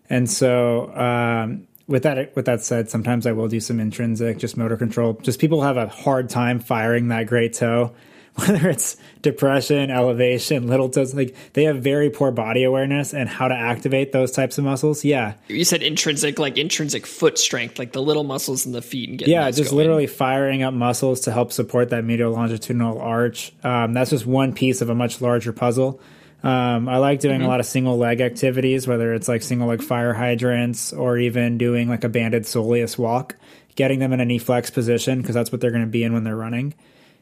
And 0.09 0.29
so, 0.29 0.95
um, 0.95 1.67
with 1.87 2.03
that 2.03 2.35
with 2.35 2.45
that 2.45 2.63
said, 2.63 2.89
sometimes 2.89 3.27
I 3.27 3.31
will 3.31 3.47
do 3.47 3.59
some 3.59 3.79
intrinsic, 3.79 4.37
just 4.37 4.57
motor 4.57 4.77
control. 4.77 5.13
Just 5.21 5.39
people 5.39 5.61
have 5.61 5.77
a 5.77 5.87
hard 5.87 6.29
time 6.29 6.59
firing 6.59 7.09
that 7.09 7.27
great 7.27 7.53
toe, 7.53 7.93
whether 8.35 8.67
it's 8.69 8.97
depression, 9.21 9.91
elevation, 9.91 10.67
little 10.67 10.89
toes. 10.89 11.13
Like 11.13 11.35
they 11.53 11.65
have 11.65 11.83
very 11.83 12.09
poor 12.09 12.31
body 12.31 12.63
awareness 12.63 13.13
and 13.13 13.29
how 13.29 13.47
to 13.47 13.55
activate 13.55 14.11
those 14.11 14.31
types 14.31 14.57
of 14.57 14.63
muscles. 14.63 15.05
Yeah, 15.05 15.35
you 15.47 15.63
said 15.63 15.83
intrinsic, 15.83 16.39
like 16.39 16.57
intrinsic 16.57 17.05
foot 17.05 17.37
strength, 17.37 17.77
like 17.77 17.93
the 17.93 18.01
little 18.01 18.23
muscles 18.23 18.65
in 18.65 18.71
the 18.71 18.81
feet 18.81 19.09
and 19.09 19.19
getting 19.19 19.33
yeah, 19.33 19.51
just 19.51 19.69
going. 19.69 19.77
literally 19.77 20.07
firing 20.07 20.63
up 20.63 20.73
muscles 20.73 21.21
to 21.21 21.31
help 21.31 21.51
support 21.51 21.91
that 21.91 22.03
medial 22.03 22.31
longitudinal 22.31 22.99
arch. 22.99 23.53
Um, 23.63 23.93
that's 23.93 24.09
just 24.09 24.25
one 24.25 24.53
piece 24.53 24.81
of 24.81 24.89
a 24.89 24.95
much 24.95 25.21
larger 25.21 25.53
puzzle. 25.53 26.01
Um, 26.45 26.87
I 26.87 26.97
like 26.97 27.21
doing 27.21 27.37
mm-hmm. 27.39 27.45
a 27.45 27.47
lot 27.47 27.59
of 27.59 27.65
single 27.65 27.97
leg 27.97 28.21
activities, 28.21 28.87
whether 28.87 29.15
it's 29.15 29.27
like 29.27 29.41
single 29.41 29.67
leg 29.67 29.81
fire 29.81 30.13
hydrants 30.13 30.93
or 30.93 31.17
even 31.17 31.57
doing 31.57 31.89
like 31.89 32.03
a 32.03 32.09
banded 32.09 32.43
soleus 32.43 32.99
walk, 32.99 33.35
getting 33.73 33.97
them 33.97 34.13
in 34.13 34.19
a 34.19 34.25
knee 34.25 34.37
flex 34.37 34.69
position 34.69 35.21
because 35.21 35.33
that's 35.33 35.51
what 35.51 35.59
they're 35.59 35.71
going 35.71 35.83
to 35.83 35.89
be 35.89 36.03
in 36.03 36.13
when 36.13 36.23
they're 36.23 36.35
running. 36.35 36.75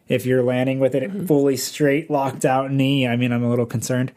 If 0.09 0.25
you're 0.25 0.43
landing 0.43 0.79
with 0.79 0.93
it 0.93 1.03
mm-hmm. 1.03 1.25
fully 1.25 1.55
straight, 1.55 2.11
locked 2.11 2.43
out 2.43 2.69
knee, 2.69 3.07
I 3.07 3.15
mean, 3.15 3.31
I'm 3.31 3.45
a 3.45 3.49
little 3.49 3.65
concerned. 3.65 4.11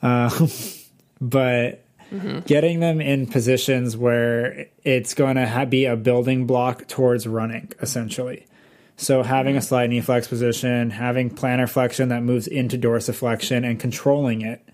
Uh, 0.00 0.30
but 1.20 1.84
mm-hmm. 2.12 2.38
getting 2.46 2.78
them 2.78 3.00
in 3.00 3.26
positions 3.26 3.96
where 3.96 4.68
it's 4.84 5.14
going 5.14 5.34
to 5.34 5.48
ha- 5.48 5.64
be 5.64 5.86
a 5.86 5.96
building 5.96 6.46
block 6.46 6.86
towards 6.86 7.26
running, 7.26 7.72
essentially. 7.82 8.46
So 8.96 9.22
having 9.22 9.56
a 9.56 9.60
slight 9.60 9.90
knee 9.90 10.00
flex 10.00 10.28
position, 10.28 10.90
having 10.90 11.30
plantar 11.30 11.68
flexion 11.68 12.10
that 12.10 12.22
moves 12.22 12.46
into 12.46 12.78
dorsiflexion 12.78 13.68
and 13.68 13.78
controlling 13.78 14.42
it, 14.42 14.66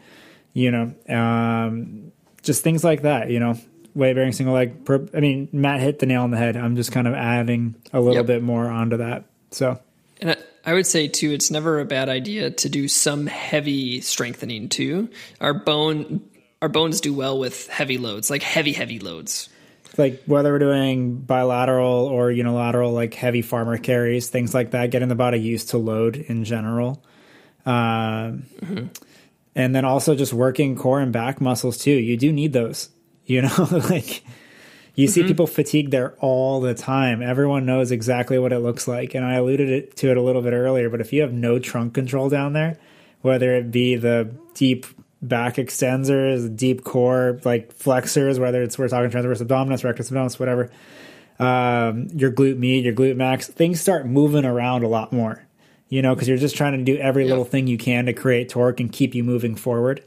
you 0.52 0.70
know, 0.70 0.94
um, 1.08 2.12
just 2.42 2.62
things 2.62 2.84
like 2.84 3.02
that, 3.02 3.30
you 3.30 3.40
know, 3.40 3.58
weight 3.94 4.14
bearing 4.14 4.32
single 4.32 4.54
leg. 4.54 4.88
I 5.14 5.20
mean, 5.20 5.48
Matt 5.52 5.80
hit 5.80 6.00
the 6.00 6.06
nail 6.06 6.22
on 6.22 6.30
the 6.30 6.36
head. 6.36 6.56
I'm 6.56 6.76
just 6.76 6.92
kind 6.92 7.08
of 7.08 7.14
adding 7.14 7.76
a 7.92 8.00
little 8.00 8.16
yep. 8.16 8.26
bit 8.26 8.42
more 8.42 8.68
onto 8.68 8.98
that. 8.98 9.24
So, 9.50 9.80
and 10.20 10.32
I, 10.32 10.36
I 10.64 10.74
would 10.74 10.86
say 10.86 11.08
too, 11.08 11.30
it's 11.32 11.50
never 11.50 11.80
a 11.80 11.86
bad 11.86 12.08
idea 12.08 12.50
to 12.50 12.68
do 12.68 12.88
some 12.88 13.26
heavy 13.26 14.02
strengthening 14.02 14.68
too. 14.68 15.08
Our 15.40 15.54
bone, 15.54 16.20
our 16.60 16.68
bones 16.68 17.00
do 17.00 17.14
well 17.14 17.38
with 17.38 17.68
heavy 17.68 17.96
loads, 17.96 18.28
like 18.28 18.42
heavy, 18.42 18.72
heavy 18.72 18.98
loads 18.98 19.48
like 19.98 20.22
whether 20.26 20.52
we're 20.52 20.58
doing 20.58 21.16
bilateral 21.18 22.06
or 22.06 22.30
unilateral, 22.30 22.92
like 22.92 23.14
heavy 23.14 23.42
farmer 23.42 23.78
carries, 23.78 24.28
things 24.28 24.54
like 24.54 24.72
that, 24.72 24.90
getting 24.90 25.08
the 25.08 25.14
body 25.14 25.38
used 25.38 25.70
to 25.70 25.78
load 25.78 26.16
in 26.16 26.44
general. 26.44 27.02
Um, 27.66 28.44
mm-hmm. 28.60 28.86
And 29.54 29.74
then 29.74 29.84
also 29.84 30.14
just 30.14 30.32
working 30.32 30.76
core 30.76 31.00
and 31.00 31.12
back 31.12 31.40
muscles 31.40 31.78
too. 31.78 31.90
You 31.90 32.16
do 32.16 32.32
need 32.32 32.52
those, 32.52 32.88
you 33.26 33.42
know, 33.42 33.54
like 33.70 34.24
you 34.94 35.06
mm-hmm. 35.06 35.12
see 35.12 35.24
people 35.24 35.46
fatigued 35.46 35.90
there 35.90 36.14
all 36.20 36.60
the 36.60 36.74
time. 36.74 37.22
Everyone 37.22 37.66
knows 37.66 37.90
exactly 37.90 38.38
what 38.38 38.52
it 38.52 38.60
looks 38.60 38.86
like. 38.86 39.14
And 39.14 39.24
I 39.24 39.34
alluded 39.34 39.68
it, 39.68 39.96
to 39.96 40.10
it 40.10 40.16
a 40.16 40.22
little 40.22 40.42
bit 40.42 40.52
earlier, 40.52 40.88
but 40.88 41.00
if 41.00 41.12
you 41.12 41.22
have 41.22 41.32
no 41.32 41.58
trunk 41.58 41.94
control 41.94 42.28
down 42.28 42.52
there, 42.52 42.78
whether 43.22 43.54
it 43.54 43.70
be 43.70 43.96
the 43.96 44.34
deep 44.54 44.86
back 45.22 45.56
extensors, 45.56 46.54
deep 46.54 46.84
core 46.84 47.40
like 47.44 47.72
flexors, 47.72 48.38
whether 48.38 48.62
it's 48.62 48.78
we're 48.78 48.88
talking 48.88 49.10
transverse 49.10 49.40
abdominis, 49.40 49.84
rectus 49.84 50.10
abdominis, 50.10 50.38
whatever. 50.38 50.70
Um, 51.38 52.08
your 52.14 52.30
glute 52.30 52.58
med, 52.58 52.84
your 52.84 52.94
glute 52.94 53.16
max, 53.16 53.46
things 53.46 53.80
start 53.80 54.06
moving 54.06 54.44
around 54.44 54.82
a 54.82 54.88
lot 54.88 55.12
more. 55.12 55.46
You 55.88 56.02
know, 56.02 56.14
because 56.14 56.28
you're 56.28 56.36
just 56.36 56.56
trying 56.56 56.78
to 56.78 56.84
do 56.84 56.96
every 56.98 57.24
yep. 57.24 57.30
little 57.30 57.44
thing 57.44 57.66
you 57.66 57.76
can 57.76 58.06
to 58.06 58.12
create 58.12 58.48
torque 58.48 58.78
and 58.78 58.92
keep 58.92 59.14
you 59.14 59.24
moving 59.24 59.56
forward. 59.56 60.04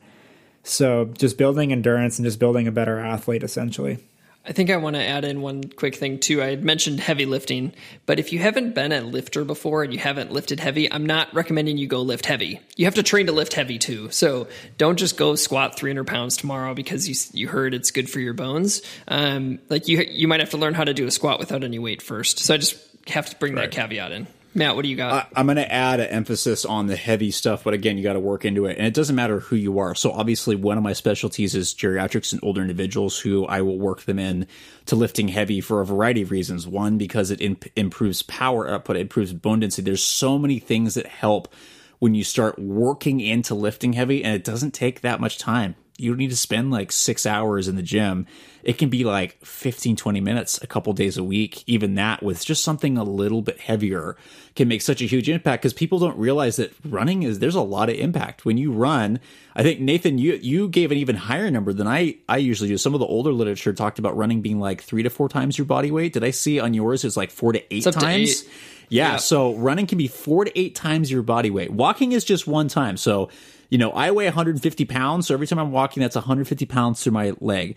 So 0.63 1.05
just 1.17 1.37
building 1.37 1.73
endurance 1.73 2.17
and 2.17 2.25
just 2.25 2.39
building 2.39 2.67
a 2.67 2.71
better 2.71 2.99
athlete, 2.99 3.43
essentially. 3.43 3.99
I 4.45 4.51
think 4.51 4.69
I 4.69 4.75
want 4.75 4.97
to 4.97 5.01
add 5.01 5.23
in 5.23 5.41
one 5.41 5.63
quick 5.63 5.95
thing 5.95 6.19
too. 6.19 6.41
I 6.41 6.47
had 6.47 6.65
mentioned 6.65 6.99
heavy 6.99 7.25
lifting, 7.25 7.73
but 8.05 8.19
if 8.19 8.33
you 8.33 8.39
haven't 8.39 8.75
been 8.75 8.91
a 8.91 8.99
lifter 8.99 9.45
before 9.45 9.83
and 9.83 9.93
you 9.93 9.99
haven't 9.99 10.33
lifted 10.33 10.59
heavy, 10.59 10.91
I'm 10.91 11.05
not 11.05 11.33
recommending 11.33 11.77
you 11.77 11.87
go 11.87 12.01
lift 12.01 12.25
heavy. 12.25 12.59
You 12.75 12.83
have 12.85 12.95
to 12.95 13.03
train 13.03 13.27
to 13.27 13.31
lift 13.31 13.53
heavy 13.53 13.79
too. 13.79 14.09
So 14.11 14.49
don't 14.77 14.99
just 14.99 15.15
go 15.15 15.35
squat 15.35 15.77
300 15.77 16.05
pounds 16.05 16.35
tomorrow 16.35 16.73
because 16.73 17.07
you 17.07 17.15
you 17.39 17.47
heard 17.47 17.73
it's 17.73 17.91
good 17.91 18.09
for 18.09 18.19
your 18.19 18.33
bones. 18.33 18.81
Um, 19.07 19.59
like 19.69 19.87
you 19.87 19.99
you 20.09 20.27
might 20.27 20.41
have 20.41 20.49
to 20.49 20.57
learn 20.57 20.73
how 20.73 20.83
to 20.83 20.93
do 20.93 21.07
a 21.07 21.11
squat 21.11 21.39
without 21.39 21.63
any 21.63 21.79
weight 21.79 22.01
first. 22.01 22.39
So 22.39 22.53
I 22.53 22.57
just 22.57 22.75
have 23.07 23.29
to 23.29 23.37
bring 23.37 23.55
right. 23.55 23.71
that 23.71 23.71
caveat 23.71 24.11
in. 24.11 24.27
Matt, 24.55 24.75
what 24.75 24.83
do 24.83 24.89
you 24.89 24.95
got? 24.95 25.29
I, 25.35 25.39
am 25.39 25.47
going 25.47 25.57
to 25.57 25.71
add 25.71 25.99
an 25.99 26.07
emphasis 26.07 26.63
on 26.63 26.85
the 26.85 26.95
heavy 26.95 27.31
stuff, 27.31 27.63
but 27.63 27.73
again, 27.73 27.97
you 27.97 28.03
got 28.03 28.13
to 28.13 28.19
work 28.19 28.45
into 28.45 28.65
it. 28.65 28.77
And 28.77 28.85
it 28.85 28.93
doesn't 28.93 29.15
matter 29.15 29.39
who 29.39 29.55
you 29.55 29.79
are. 29.79 29.95
So 29.95 30.11
obviously, 30.11 30.55
one 30.55 30.77
of 30.77 30.83
my 30.83 30.93
specialties 30.93 31.55
is 31.55 31.73
geriatrics 31.73 32.33
and 32.33 32.43
older 32.43 32.61
individuals 32.61 33.19
who 33.19 33.45
I 33.45 33.61
will 33.61 33.79
work 33.79 34.01
them 34.03 34.19
in 34.19 34.47
to 34.85 34.95
lifting 34.95 35.29
heavy 35.29 35.59
for 35.59 35.81
a 35.81 35.85
variety 35.85 36.21
of 36.21 36.31
reasons. 36.31 36.67
One, 36.67 36.97
because 36.97 37.31
it 37.31 37.41
imp- 37.41 37.65
improves 37.75 38.21
power 38.21 38.69
output, 38.69 38.95
it 38.95 39.01
improves 39.01 39.33
bone 39.33 39.61
density. 39.61 39.85
There's 39.85 40.03
so 40.03 40.37
many 40.37 40.59
things 40.59 40.93
that 40.93 41.07
help 41.07 41.53
when 41.97 42.13
you 42.13 42.23
start 42.23 42.59
working 42.59 43.21
into 43.21 43.55
lifting 43.55 43.93
heavy, 43.93 44.23
and 44.23 44.35
it 44.35 44.43
doesn't 44.43 44.73
take 44.73 45.01
that 45.01 45.19
much 45.19 45.37
time 45.39 45.75
you 46.03 46.11
don't 46.11 46.17
need 46.17 46.29
to 46.29 46.35
spend 46.35 46.69
like 46.69 46.91
six 46.91 47.25
hours 47.25 47.67
in 47.67 47.75
the 47.75 47.81
gym. 47.81 48.27
It 48.61 48.77
can 48.77 48.89
be 48.89 49.03
like 49.03 49.43
15, 49.45 49.95
20 49.95 50.21
minutes 50.21 50.61
a 50.61 50.67
couple 50.67 50.93
days 50.93 51.17
a 51.17 51.23
week. 51.23 51.63
Even 51.67 51.95
that 51.95 52.21
with 52.21 52.45
just 52.45 52.63
something 52.63 52.97
a 52.97 53.03
little 53.03 53.41
bit 53.41 53.59
heavier 53.59 54.15
can 54.55 54.67
make 54.67 54.81
such 54.81 55.01
a 55.01 55.05
huge 55.05 55.27
impact 55.29 55.63
because 55.63 55.73
people 55.73 55.99
don't 55.99 56.17
realize 56.17 56.57
that 56.57 56.73
running 56.85 57.23
is, 57.23 57.39
there's 57.39 57.55
a 57.55 57.61
lot 57.61 57.89
of 57.89 57.95
impact. 57.95 58.45
When 58.45 58.57
you 58.57 58.71
run, 58.71 59.19
I 59.55 59.63
think 59.63 59.79
Nathan, 59.79 60.17
you, 60.17 60.33
you 60.41 60.69
gave 60.69 60.91
an 60.91 60.97
even 60.97 61.15
higher 61.15 61.49
number 61.49 61.73
than 61.73 61.87
I, 61.87 62.17
I 62.29 62.37
usually 62.37 62.69
do. 62.69 62.77
Some 62.77 62.93
of 62.93 62.99
the 62.99 63.05
older 63.05 63.33
literature 63.33 63.73
talked 63.73 63.99
about 63.99 64.15
running 64.15 64.41
being 64.41 64.59
like 64.59 64.81
three 64.81 65.03
to 65.03 65.09
four 65.09 65.29
times 65.29 65.57
your 65.57 65.65
body 65.65 65.91
weight. 65.91 66.13
Did 66.13 66.23
I 66.23 66.31
see 66.31 66.59
on 66.59 66.73
yours 66.73 67.03
it's 67.03 67.17
like 67.17 67.31
four 67.31 67.53
to 67.53 67.73
eight 67.73 67.83
times? 67.83 67.95
To 67.99 68.07
eight. 68.07 68.49
Yeah, 68.89 69.11
yeah. 69.13 69.17
So 69.17 69.55
running 69.55 69.87
can 69.87 69.97
be 69.97 70.07
four 70.07 70.45
to 70.45 70.59
eight 70.59 70.75
times 70.75 71.11
your 71.11 71.23
body 71.23 71.49
weight. 71.49 71.71
Walking 71.71 72.11
is 72.11 72.23
just 72.23 72.47
one 72.47 72.67
time. 72.67 72.95
So 72.97 73.29
you 73.73 73.79
know, 73.79 73.89
I 73.89 74.11
weigh 74.11 74.25
150 74.25 74.85
pounds, 74.85 75.25
so 75.25 75.33
every 75.33 75.47
time 75.47 75.57
I'm 75.57 75.71
walking, 75.71 76.01
that's 76.01 76.15
150 76.15 76.67
pounds 76.67 77.01
through 77.01 77.13
my 77.13 77.33
leg. 77.39 77.75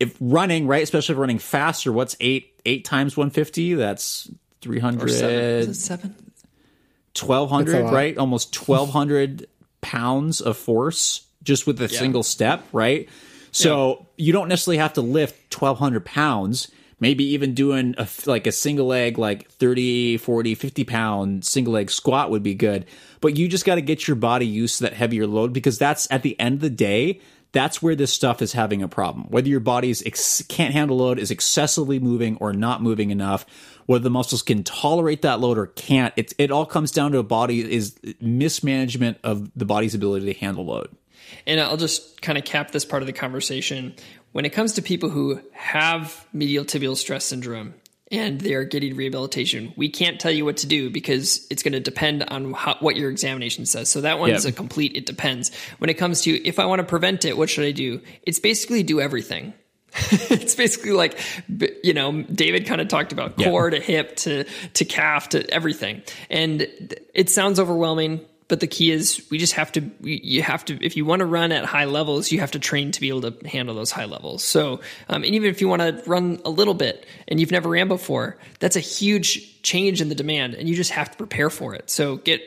If 0.00 0.16
running, 0.18 0.66
right, 0.66 0.82
especially 0.82 1.12
if 1.12 1.18
running 1.18 1.38
faster, 1.38 1.92
what's 1.92 2.16
eight 2.20 2.58
eight 2.64 2.86
times 2.86 3.18
150? 3.18 3.74
That's 3.74 4.30
300. 4.62 5.10
Seven. 5.10 5.74
seven? 5.74 6.14
1200, 7.20 7.92
right? 7.92 8.16
Almost 8.16 8.56
1200 8.66 9.46
pounds 9.82 10.40
of 10.40 10.56
force 10.56 11.26
just 11.42 11.66
with 11.66 11.82
a 11.82 11.88
yeah. 11.88 11.98
single 11.98 12.22
step, 12.22 12.66
right? 12.72 13.06
So 13.52 13.88
yeah. 13.88 14.04
you 14.24 14.32
don't 14.32 14.48
necessarily 14.48 14.78
have 14.78 14.94
to 14.94 15.02
lift 15.02 15.54
1200 15.54 16.02
pounds 16.06 16.68
maybe 17.00 17.24
even 17.24 17.54
doing 17.54 17.94
a, 17.98 18.08
like 18.26 18.46
a 18.46 18.52
single 18.52 18.86
leg 18.86 19.18
like 19.18 19.50
30 19.52 20.16
40 20.18 20.54
50 20.54 20.84
pound 20.84 21.44
single 21.44 21.74
leg 21.74 21.90
squat 21.90 22.30
would 22.30 22.42
be 22.42 22.54
good. 22.54 22.86
But 23.20 23.36
you 23.36 23.48
just 23.48 23.64
got 23.64 23.76
to 23.76 23.82
get 23.82 24.06
your 24.06 24.16
body 24.16 24.46
used 24.46 24.78
to 24.78 24.84
that 24.84 24.94
heavier 24.94 25.26
load 25.26 25.52
because 25.52 25.78
that's 25.78 26.10
at 26.10 26.22
the 26.22 26.38
end 26.40 26.56
of 26.56 26.60
the 26.60 26.70
day 26.70 27.20
that's 27.52 27.80
where 27.80 27.94
this 27.94 28.12
stuff 28.12 28.42
is 28.42 28.52
having 28.52 28.82
a 28.82 28.88
problem. 28.88 29.26
Whether 29.30 29.48
your 29.48 29.60
body 29.60 29.94
ex- 30.04 30.42
can't 30.42 30.74
handle 30.74 30.98
load 30.98 31.18
is 31.18 31.30
excessively 31.30 31.98
moving 31.98 32.36
or 32.36 32.52
not 32.52 32.82
moving 32.82 33.10
enough 33.10 33.46
whether 33.86 34.02
the 34.02 34.10
muscles 34.10 34.42
can 34.42 34.62
tolerate 34.62 35.22
that 35.22 35.40
load 35.40 35.56
or 35.58 35.66
can't 35.66 36.12
it, 36.16 36.34
it 36.38 36.50
all 36.50 36.66
comes 36.66 36.90
down 36.90 37.12
to 37.12 37.18
a 37.18 37.22
body 37.22 37.72
is 37.72 37.96
mismanagement 38.20 39.18
of 39.24 39.50
the 39.56 39.64
body's 39.64 39.94
ability 39.94 40.26
to 40.32 40.38
handle 40.38 40.66
load. 40.66 40.94
And 41.46 41.60
I'll 41.60 41.76
just 41.76 42.20
kind 42.22 42.38
of 42.38 42.44
cap 42.44 42.70
this 42.70 42.84
part 42.84 43.02
of 43.02 43.06
the 43.06 43.12
conversation 43.12 43.94
when 44.36 44.44
it 44.44 44.50
comes 44.50 44.74
to 44.74 44.82
people 44.82 45.08
who 45.08 45.40
have 45.52 46.26
medial 46.30 46.62
tibial 46.62 46.94
stress 46.94 47.24
syndrome 47.24 47.72
and 48.12 48.38
they 48.38 48.52
are 48.52 48.64
getting 48.64 48.94
rehabilitation, 48.94 49.72
we 49.76 49.88
can't 49.88 50.20
tell 50.20 50.30
you 50.30 50.44
what 50.44 50.58
to 50.58 50.66
do 50.66 50.90
because 50.90 51.46
it's 51.48 51.62
going 51.62 51.72
to 51.72 51.80
depend 51.80 52.22
on 52.22 52.52
how, 52.52 52.76
what 52.80 52.96
your 52.96 53.10
examination 53.10 53.64
says. 53.64 53.88
So 53.88 54.02
that 54.02 54.18
one's 54.18 54.44
yep. 54.44 54.52
a 54.52 54.54
complete, 54.54 54.94
it 54.94 55.06
depends. 55.06 55.54
When 55.78 55.88
it 55.88 55.94
comes 55.94 56.20
to 56.20 56.46
if 56.46 56.58
I 56.58 56.66
want 56.66 56.80
to 56.80 56.84
prevent 56.84 57.24
it, 57.24 57.38
what 57.38 57.48
should 57.48 57.64
I 57.64 57.72
do? 57.72 58.02
It's 58.24 58.38
basically 58.38 58.82
do 58.82 59.00
everything. 59.00 59.54
it's 60.10 60.54
basically 60.54 60.90
like 60.90 61.18
you 61.82 61.94
know 61.94 62.20
david 62.24 62.66
kind 62.66 62.82
of 62.82 62.88
talked 62.88 63.12
about 63.12 63.36
core 63.38 63.70
to 63.70 63.80
hip 63.80 64.16
to 64.16 64.44
to 64.74 64.84
calf 64.84 65.30
to 65.30 65.48
everything 65.48 66.02
and 66.28 66.68
it 67.14 67.30
sounds 67.30 67.58
overwhelming 67.58 68.20
but 68.48 68.60
the 68.60 68.66
key 68.66 68.90
is 68.90 69.26
we 69.30 69.38
just 69.38 69.54
have 69.54 69.72
to 69.72 69.90
you 70.00 70.42
have 70.42 70.64
to 70.64 70.84
if 70.84 70.96
you 70.96 71.04
want 71.04 71.20
to 71.20 71.26
run 71.26 71.52
at 71.52 71.64
high 71.64 71.84
levels 71.84 72.30
you 72.30 72.40
have 72.40 72.50
to 72.52 72.58
train 72.58 72.92
to 72.92 73.00
be 73.00 73.08
able 73.08 73.30
to 73.30 73.48
handle 73.48 73.74
those 73.74 73.90
high 73.90 74.04
levels. 74.04 74.44
So 74.44 74.80
um, 75.08 75.24
and 75.24 75.34
even 75.34 75.50
if 75.50 75.60
you 75.60 75.68
want 75.68 75.82
to 75.82 76.02
run 76.06 76.40
a 76.44 76.50
little 76.50 76.74
bit 76.74 77.06
and 77.28 77.40
you've 77.40 77.50
never 77.50 77.68
ran 77.68 77.88
before 77.88 78.36
that's 78.60 78.76
a 78.76 78.80
huge 78.80 79.62
change 79.62 80.00
in 80.00 80.08
the 80.08 80.14
demand 80.14 80.54
and 80.54 80.68
you 80.68 80.74
just 80.74 80.92
have 80.92 81.10
to 81.10 81.16
prepare 81.16 81.50
for 81.50 81.74
it. 81.74 81.90
So 81.90 82.16
get 82.16 82.40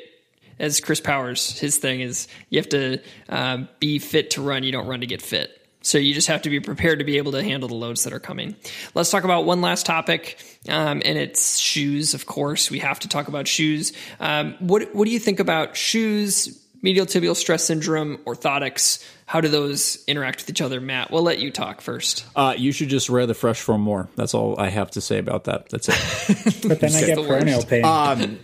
as 0.60 0.80
chris 0.80 1.00
powers 1.00 1.60
his 1.60 1.78
thing 1.78 2.02
is 2.02 2.28
you 2.50 2.60
have 2.60 2.70
to 2.70 3.00
uh, 3.30 3.66
be 3.80 4.00
fit 4.00 4.32
to 4.32 4.41
run. 4.41 4.64
You 4.64 4.72
don't 4.72 4.88
run 4.88 5.02
to 5.02 5.08
get 5.08 5.22
fit 5.22 5.59
so 5.82 5.98
you 5.98 6.14
just 6.14 6.28
have 6.28 6.42
to 6.44 6.50
be 6.50 6.60
prepared 6.60 7.00
to 7.00 7.06
be 7.06 7.18
able 7.18 7.32
to 7.34 7.44
handle 7.44 7.70
the 7.70 7.76
loads 7.76 8.04
that 8.04 8.14
are 8.14 8.20
coming. 8.20 8.56
Let's 8.96 9.10
talk 9.10 9.24
about 9.24 9.46
one 9.46 9.62
last 9.62 9.86
topic, 9.86 10.38
um, 10.68 11.02
and 11.06 11.18
it's 11.18 11.58
shoes. 11.58 12.14
Of 12.14 12.26
course, 12.26 12.70
we 12.70 12.80
have 12.80 13.00
to 13.00 13.08
talk 13.08 13.28
about 13.28 13.48
shoes. 13.48 13.94
Um, 14.20 14.56
what 14.60 14.94
What 14.94 15.06
do 15.06 15.12
you 15.12 15.20
think 15.20 15.40
about 15.40 15.78
shoes? 15.78 16.58
Medial 16.82 17.06
tibial 17.06 17.36
stress 17.36 17.66
syndrome, 17.66 18.20
orthotics. 18.20 19.06
How 19.26 19.42
do 19.42 19.50
those 19.50 20.04
interact 20.08 20.42
with 20.42 20.50
each 20.50 20.62
other, 20.62 20.80
Matt? 20.80 21.12
We'll 21.12 21.24
let 21.24 21.40
you 21.40 21.52
talk 21.52 21.82
first. 21.82 22.26
Uh, 22.36 22.56
you 22.58 22.72
should 22.72 22.88
just 22.88 23.10
wear 23.10 23.26
the 23.26 23.34
fresh 23.34 23.60
foam 23.60 23.82
more. 23.82 24.08
That's 24.16 24.34
all 24.34 24.58
I 24.60 24.70
have 24.70 24.92
to 24.92 25.02
say 25.02 25.18
about 25.18 25.44
that. 25.44 25.70
That's 25.70 25.90
it. 25.90 26.62
but 26.68 26.80
then 26.80 26.94
I 26.96 27.02
get 27.02 27.18
peroneal 27.18 27.68
pain. 27.68 27.84
Um, 27.84 28.40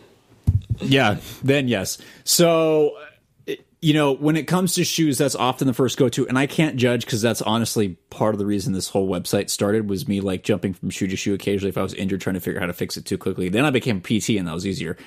yeah, 0.82 1.18
then 1.44 1.70
yes. 1.70 1.98
So 2.26 2.98
you 3.86 3.94
know, 3.94 4.14
when 4.14 4.36
it 4.36 4.48
comes 4.48 4.74
to 4.74 4.84
shoes, 4.84 5.20
that's 5.20 5.36
often 5.36 5.68
the 5.68 5.74
first 5.74 6.00
go 6.00 6.10
to, 6.10 6.28
and 6.28 6.40
I 6.40 6.48
can't 6.48 6.76
judge 6.76 7.06
because 7.06 7.22
that's 7.22 7.44
honestly 7.44 7.90
part 8.10 8.34
of 8.34 8.40
the 8.40 8.46
reason 8.48 8.74
this 8.74 8.90
whole 8.90 9.08
website 9.08 9.52
started 9.52 9.88
was 9.88 10.08
me 10.08 10.22
like 10.22 10.42
jumping 10.42 10.74
from 10.74 10.90
shoe 10.90 11.06
to 11.06 11.16
shoe 11.16 11.36
occasionally 11.36 11.70
if 11.70 11.78
I 11.78 11.84
was 11.84 11.94
injured 11.94 12.20
trying 12.20 12.34
to 12.34 12.40
figure 12.40 12.60
out 12.60 12.64
how 12.64 12.66
to 12.66 12.74
fix 12.74 12.98
it 12.98 13.06
too 13.06 13.20
quickly. 13.20 13.48
Then 13.48 13.64
I 13.64 13.70
became 13.70 14.02
PT 14.02 14.30
and 14.30 14.48
that 14.48 14.56
was 14.56 14.66
easier. 14.66 14.98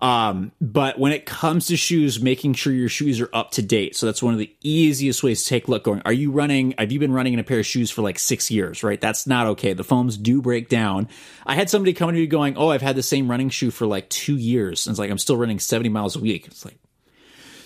Um, 0.00 0.52
but 0.62 0.98
when 0.98 1.12
it 1.12 1.26
comes 1.26 1.66
to 1.66 1.76
shoes, 1.76 2.18
making 2.18 2.54
sure 2.54 2.72
your 2.72 2.88
shoes 2.88 3.20
are 3.20 3.28
up 3.34 3.50
to 3.52 3.62
date. 3.62 3.96
So 3.96 4.06
that's 4.06 4.22
one 4.22 4.32
of 4.32 4.38
the 4.38 4.50
easiest 4.62 5.22
ways 5.22 5.42
to 5.42 5.50
take 5.50 5.68
a 5.68 5.70
look 5.70 5.84
going, 5.84 6.00
are 6.06 6.12
you 6.12 6.30
running, 6.30 6.72
have 6.78 6.92
you 6.92 6.98
been 6.98 7.12
running 7.12 7.34
in 7.34 7.38
a 7.38 7.44
pair 7.44 7.58
of 7.58 7.66
shoes 7.66 7.90
for 7.90 8.00
like 8.00 8.18
six 8.18 8.50
years, 8.50 8.82
right? 8.82 9.00
That's 9.00 9.26
not 9.26 9.46
okay. 9.48 9.74
The 9.74 9.84
foams 9.84 10.16
do 10.16 10.40
break 10.40 10.70
down. 10.70 11.10
I 11.44 11.54
had 11.54 11.68
somebody 11.68 11.92
come 11.92 12.08
to 12.08 12.14
me 12.14 12.26
going, 12.26 12.56
Oh, 12.56 12.70
I've 12.70 12.80
had 12.80 12.96
the 12.96 13.02
same 13.02 13.30
running 13.30 13.50
shoe 13.50 13.70
for 13.70 13.86
like 13.86 14.08
two 14.08 14.38
years. 14.38 14.86
And 14.86 14.92
it's 14.94 14.98
like, 14.98 15.10
I'm 15.10 15.18
still 15.18 15.36
running 15.36 15.58
70 15.58 15.90
miles 15.90 16.16
a 16.16 16.20
week. 16.20 16.46
It's 16.46 16.64
like, 16.64 16.78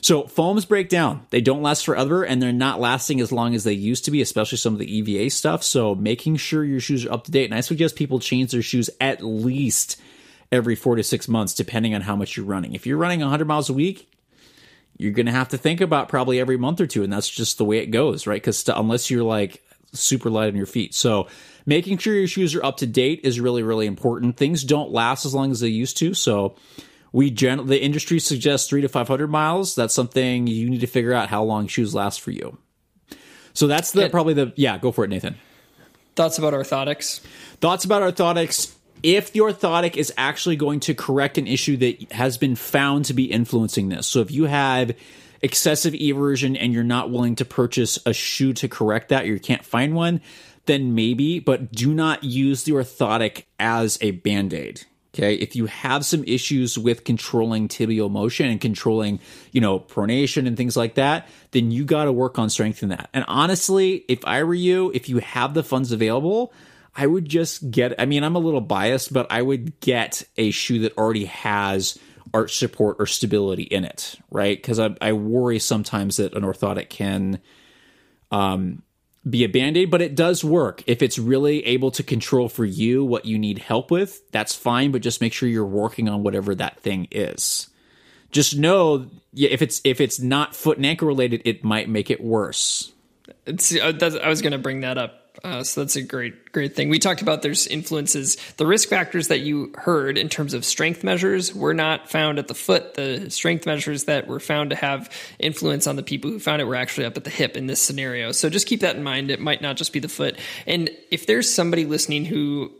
so 0.03 0.25
foams 0.25 0.65
break 0.65 0.89
down. 0.89 1.27
They 1.31 1.41
don't 1.41 1.63
last 1.63 1.85
forever 1.85 2.25
and 2.25 2.41
they're 2.41 2.53
not 2.53 2.81
lasting 2.81 3.21
as 3.21 3.33
long 3.33 3.55
as 3.55 3.65
they 3.65 3.73
used 3.73 4.07
to 4.07 4.11
be, 4.11 4.23
especially 4.23 4.59
some 4.59 4.73
of 4.73 4.79
the 4.79 4.99
EVA 4.99 5.31
stuff. 5.31 5.63
So 5.63 5.95
making 5.95 6.37
sure 6.37 6.65
your 6.65 6.81
shoes 6.81 7.05
are 7.05 7.13
up 7.13 7.25
to 7.25 7.31
date. 7.31 7.45
And 7.45 7.55
I 7.55 7.61
suggest 7.61 7.97
people 7.97 8.19
change 8.19 8.53
their 8.53 8.63
shoes 8.63 8.89
at 9.01 9.23
least 9.23 10.01
every 10.51 10.75
four 10.75 10.97
to 10.97 11.03
six 11.03 11.29
months, 11.29 11.55
depending 11.55 11.95
on 11.95 12.01
how 12.01 12.17
much 12.17 12.37
you're 12.37 12.47
running. 12.47 12.75
If 12.75 12.87
you're 12.87 12.97
running 12.97 13.21
100 13.21 13.47
miles 13.47 13.69
a 13.69 13.75
week, 13.75 14.11
you're 14.97 15.13
going 15.13 15.27
to 15.27 15.33
have 15.33 15.49
to 15.51 15.59
think 15.59 15.81
about 15.81 16.09
probably 16.09 16.41
every 16.41 16.57
month 16.57 16.81
or 16.81 16.87
two. 16.87 17.03
And 17.03 17.13
that's 17.13 17.29
just 17.29 17.59
the 17.59 17.65
way 17.65 17.79
it 17.79 17.87
goes, 17.87 18.27
right? 18.27 18.41
Because 18.41 18.59
st- 18.59 18.77
unless 18.79 19.11
you're 19.11 19.23
like 19.23 19.63
super 19.93 20.31
light 20.31 20.49
on 20.49 20.57
your 20.57 20.67
feet. 20.67 20.95
So 20.95 21.29
making 21.67 21.99
sure 21.99 22.15
your 22.15 22.27
shoes 22.27 22.55
are 22.55 22.65
up 22.65 22.79
to 22.79 22.87
date 22.87 23.21
is 23.25 23.41
really, 23.41 23.63
really 23.63 23.87
important. 23.87 24.37
Things 24.37 24.65
don't 24.65 24.91
last 24.93 25.25
as 25.25 25.35
long 25.35 25.51
as 25.51 25.61
they 25.61 25.69
used 25.69 25.97
to. 25.99 26.15
So 26.15 26.57
we 27.13 27.31
gen- 27.31 27.67
the 27.67 27.83
industry 27.83 28.21
suggests 28.21 28.69
three 28.69 28.81
to 28.83 28.89
500 28.89 29.29
miles. 29.29 29.75
That's 29.75 29.95
something 29.95 30.47
you 30.47 30.71
need 30.71 30.81
to 30.81 30.87
figure 30.87 31.13
out 31.13 31.29
how 31.29 31.43
long 31.43 31.67
shoes 31.67 31.95
last 31.95 32.21
for 32.21 32.31
you. 32.31 32.59
So 33.53 33.67
that's 33.67 33.93
the, 33.93 34.09
probably 34.09 34.35
the, 34.35 34.53
yeah, 34.57 34.79
go 34.79 34.93
for 34.93 35.05
it, 35.05 35.09
Nathan. 35.09 35.37
Thoughts 36.15 36.39
about 36.39 36.53
orthotics? 36.53 37.21
Thoughts 37.61 37.85
about 37.85 38.03
orthotics. 38.03 38.75
If 39.03 39.33
the 39.33 39.41
orthotic 39.41 39.97
is 39.97 40.13
actually 40.17 40.57
going 40.57 40.81
to 40.81 40.95
correct 40.95 41.39
an 41.39 41.47
issue 41.47 41.77
that 41.79 42.13
has 42.13 42.37
been 42.37 42.55
found 42.55 43.07
to 43.07 43.15
be 43.15 43.25
influencing 43.25 43.89
this. 43.89 44.07
So 44.07 44.21
if 44.21 44.31
you 44.31 44.45
have 44.45 44.95
excessive 45.43 45.95
eversion 45.95 46.57
and 46.59 46.73
you're 46.73 46.85
not 46.85 47.11
willing 47.11 47.35
to 47.37 47.45
purchase 47.45 47.99
a 48.05 48.13
shoe 48.13 48.53
to 48.55 48.69
correct 48.69 49.09
that, 49.09 49.25
or 49.25 49.29
you 49.29 49.41
can't 49.41 49.65
find 49.65 49.95
one, 49.95 50.21
then 50.67 50.95
maybe, 50.95 51.41
but 51.41 51.73
do 51.73 51.95
not 51.95 52.23
use 52.23 52.65
the 52.65 52.73
orthotic 52.73 53.45
as 53.59 53.99
a 54.01 54.11
band 54.13 54.53
aid. 54.53 54.85
Okay. 55.13 55.35
If 55.35 55.57
you 55.57 55.67
have 55.67 56.05
some 56.05 56.23
issues 56.25 56.79
with 56.79 57.03
controlling 57.03 57.67
tibial 57.67 58.11
motion 58.11 58.49
and 58.49 58.61
controlling, 58.61 59.19
you 59.51 59.61
know, 59.61 59.81
pronation 59.81 60.47
and 60.47 60.57
things 60.57 60.77
like 60.77 60.95
that, 60.95 61.29
then 61.51 61.73
you 61.73 61.85
got 61.85 62.05
to 62.05 62.13
work 62.13 62.39
on 62.39 62.49
strengthening 62.49 62.97
that. 62.97 63.11
And 63.13 63.25
honestly, 63.27 64.05
if 64.09 64.25
I 64.25 64.45
were 64.45 64.55
you, 64.55 64.93
if 64.95 65.09
you 65.09 65.19
have 65.19 65.55
the 65.55 65.65
funds 65.65 65.91
available, 65.91 66.53
I 66.95 67.07
would 67.07 67.29
just 67.29 67.71
get, 67.73 68.01
I 68.01 68.07
mean, 68.07 68.23
I'm 68.23 68.37
a 68.37 68.41
little 68.41 68.61
biased, 68.61 69.13
but 69.13 69.27
I 69.31 69.43
would 69.43 69.81
get 69.81 70.23
a 70.37 70.53
shoe 70.53 70.81
that 70.81 70.97
already 70.97 71.25
has 71.25 71.99
arch 72.33 72.57
support 72.57 72.97
or 73.01 73.07
stability 73.07 73.65
in 73.65 73.85
it, 73.85 74.15
right? 74.31 74.57
Because 74.57 74.79
I, 74.79 74.95
I 75.01 75.13
worry 75.13 75.59
sometimes 75.59 76.19
that 76.19 76.35
an 76.35 76.45
orthotic 76.45 76.89
can, 76.89 77.41
um, 78.31 78.83
be 79.29 79.45
a 79.45 79.49
band 79.49 79.77
aid, 79.77 79.91
but 79.91 80.01
it 80.01 80.15
does 80.15 80.43
work. 80.43 80.83
If 80.87 81.03
it's 81.03 81.19
really 81.19 81.65
able 81.67 81.91
to 81.93 82.03
control 82.03 82.49
for 82.49 82.65
you 82.65 83.05
what 83.05 83.27
you 83.27 83.39
need 83.39 83.59
help 83.59 83.91
with, 83.91 84.31
that's 84.33 84.55
fine, 84.55 84.93
but 84.93 85.03
just 85.03 85.21
make 85.21 85.33
sure 85.33 85.49
you're 85.49 85.65
working 85.67 86.09
on 86.09 86.23
whatever 86.23 86.55
that 86.55 86.81
thing 86.81 87.07
is. 87.11 87.69
Just 88.31 88.57
know 88.57 89.11
if 89.35 89.61
it's 89.61 89.81
if 89.85 90.01
it's 90.01 90.21
not 90.21 90.55
foot 90.55 90.77
and 90.77 90.87
ankle 90.87 91.09
related, 91.09 91.43
it 91.45 91.65
might 91.65 91.89
make 91.89 92.11
it 92.11 92.23
worse. 92.23 92.93
It's, 93.47 93.75
uh, 93.75 94.21
I 94.23 94.29
was 94.29 94.41
going 94.41 94.53
to 94.53 94.59
bring 94.59 94.81
that 94.81 94.99
up. 94.99 95.20
Uh, 95.43 95.63
so 95.63 95.81
that's 95.81 95.97
a 95.97 96.03
great, 96.03 96.53
great 96.53 96.77
thing. 96.77 96.89
We 96.89 96.99
talked 96.99 97.23
about 97.23 97.43
there's 97.43 97.67
influences. 97.67 98.37
The 98.57 98.67
risk 98.67 98.89
factors 98.89 99.29
that 99.29 99.41
you 99.41 99.73
heard 99.77 100.19
in 100.19 100.29
terms 100.29 100.55
of 100.55 100.65
strength 100.65 101.03
measures 101.03 101.55
were 101.55 101.75
not 101.75 102.11
found 102.11 102.39
at 102.39 102.49
the 102.49 102.55
foot. 102.55 102.95
The 102.95 103.31
strength 103.31 103.67
measures 103.67 104.05
that 104.05 104.27
were 104.27 104.41
found 104.41 104.71
to 104.71 104.77
have 104.77 105.11
influence 105.39 105.87
on 105.87 105.97
the 105.97 106.03
people 106.03 106.31
who 106.31 106.39
found 106.39 106.61
it 106.61 106.67
were 106.67 106.77
actually 106.77 107.07
up 107.07 107.17
at 107.17 107.25
the 107.25 107.31
hip 107.31 107.57
in 107.57 107.67
this 107.67 107.81
scenario. 107.81 108.33
So 108.33 108.51
just 108.51 108.67
keep 108.67 108.81
that 108.81 108.97
in 108.97 109.03
mind. 109.03 109.31
It 109.31 109.41
might 109.41 109.63
not 109.63 109.77
just 109.77 109.93
be 109.93 110.01
the 110.01 110.09
foot. 110.09 110.39
And 110.67 110.91
if 111.11 111.27
there's 111.27 111.53
somebody 111.53 111.87
listening 111.87 112.25
who 112.25 112.73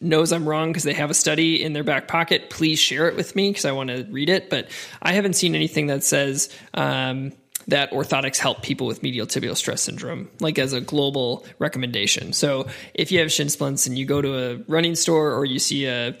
knows 0.00 0.32
I'm 0.32 0.48
wrong 0.48 0.70
because 0.70 0.84
they 0.84 0.94
have 0.94 1.10
a 1.10 1.14
study 1.14 1.62
in 1.62 1.72
their 1.72 1.84
back 1.84 2.08
pocket, 2.08 2.50
please 2.50 2.78
share 2.78 3.08
it 3.08 3.16
with 3.16 3.34
me 3.34 3.50
because 3.50 3.64
I 3.64 3.72
want 3.72 3.90
to 3.90 4.04
read 4.10 4.28
it. 4.28 4.50
But 4.50 4.68
I 5.00 5.12
haven't 5.12 5.34
seen 5.34 5.54
anything 5.54 5.86
that 5.86 6.04
says, 6.04 6.50
um, 6.74 7.32
that 7.68 7.90
orthotics 7.90 8.38
help 8.38 8.62
people 8.62 8.86
with 8.86 9.02
medial 9.02 9.26
tibial 9.26 9.56
stress 9.56 9.82
syndrome, 9.82 10.30
like 10.40 10.58
as 10.58 10.72
a 10.72 10.80
global 10.80 11.44
recommendation. 11.58 12.32
So 12.32 12.68
if 12.94 13.10
you 13.10 13.18
have 13.20 13.32
shin 13.32 13.48
splints 13.48 13.86
and 13.86 13.98
you 13.98 14.06
go 14.06 14.22
to 14.22 14.38
a 14.38 14.56
running 14.68 14.94
store 14.94 15.32
or 15.34 15.44
you 15.44 15.58
see 15.58 15.86
a 15.86 16.16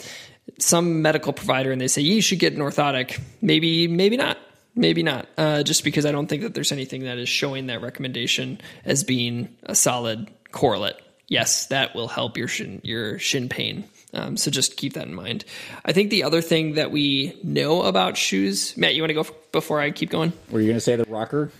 some 0.58 1.02
medical 1.02 1.32
provider 1.32 1.72
and 1.72 1.80
they 1.80 1.88
say 1.88 2.02
you 2.02 2.20
should 2.20 2.38
get 2.38 2.52
an 2.52 2.60
orthotic, 2.60 3.20
maybe 3.40 3.88
maybe 3.88 4.16
not, 4.16 4.38
maybe 4.74 5.02
not, 5.02 5.28
uh, 5.36 5.62
just 5.62 5.84
because 5.84 6.06
I 6.06 6.12
don't 6.12 6.26
think 6.26 6.42
that 6.42 6.54
there's 6.54 6.72
anything 6.72 7.04
that 7.04 7.18
is 7.18 7.28
showing 7.28 7.66
that 7.66 7.82
recommendation 7.82 8.60
as 8.84 9.04
being 9.04 9.48
a 9.64 9.74
solid 9.74 10.30
correlate. 10.52 10.96
Yes, 11.28 11.66
that 11.66 11.94
will 11.94 12.08
help 12.08 12.36
your 12.36 12.48
shin 12.48 12.80
your 12.84 13.18
shin 13.18 13.48
pain. 13.48 13.84
Um, 14.16 14.36
so 14.36 14.50
just 14.50 14.76
keep 14.76 14.94
that 14.94 15.06
in 15.06 15.14
mind. 15.14 15.44
I 15.84 15.92
think 15.92 16.10
the 16.10 16.22
other 16.22 16.40
thing 16.40 16.74
that 16.74 16.90
we 16.90 17.38
know 17.44 17.82
about 17.82 18.16
shoes, 18.16 18.76
Matt, 18.76 18.94
you 18.94 19.02
want 19.02 19.10
to 19.10 19.14
go 19.14 19.26
before 19.52 19.80
I 19.80 19.90
keep 19.90 20.10
going? 20.10 20.32
Were 20.50 20.60
you 20.60 20.66
going 20.66 20.76
to 20.76 20.80
say 20.80 20.96
the 20.96 21.04
rocker? 21.04 21.50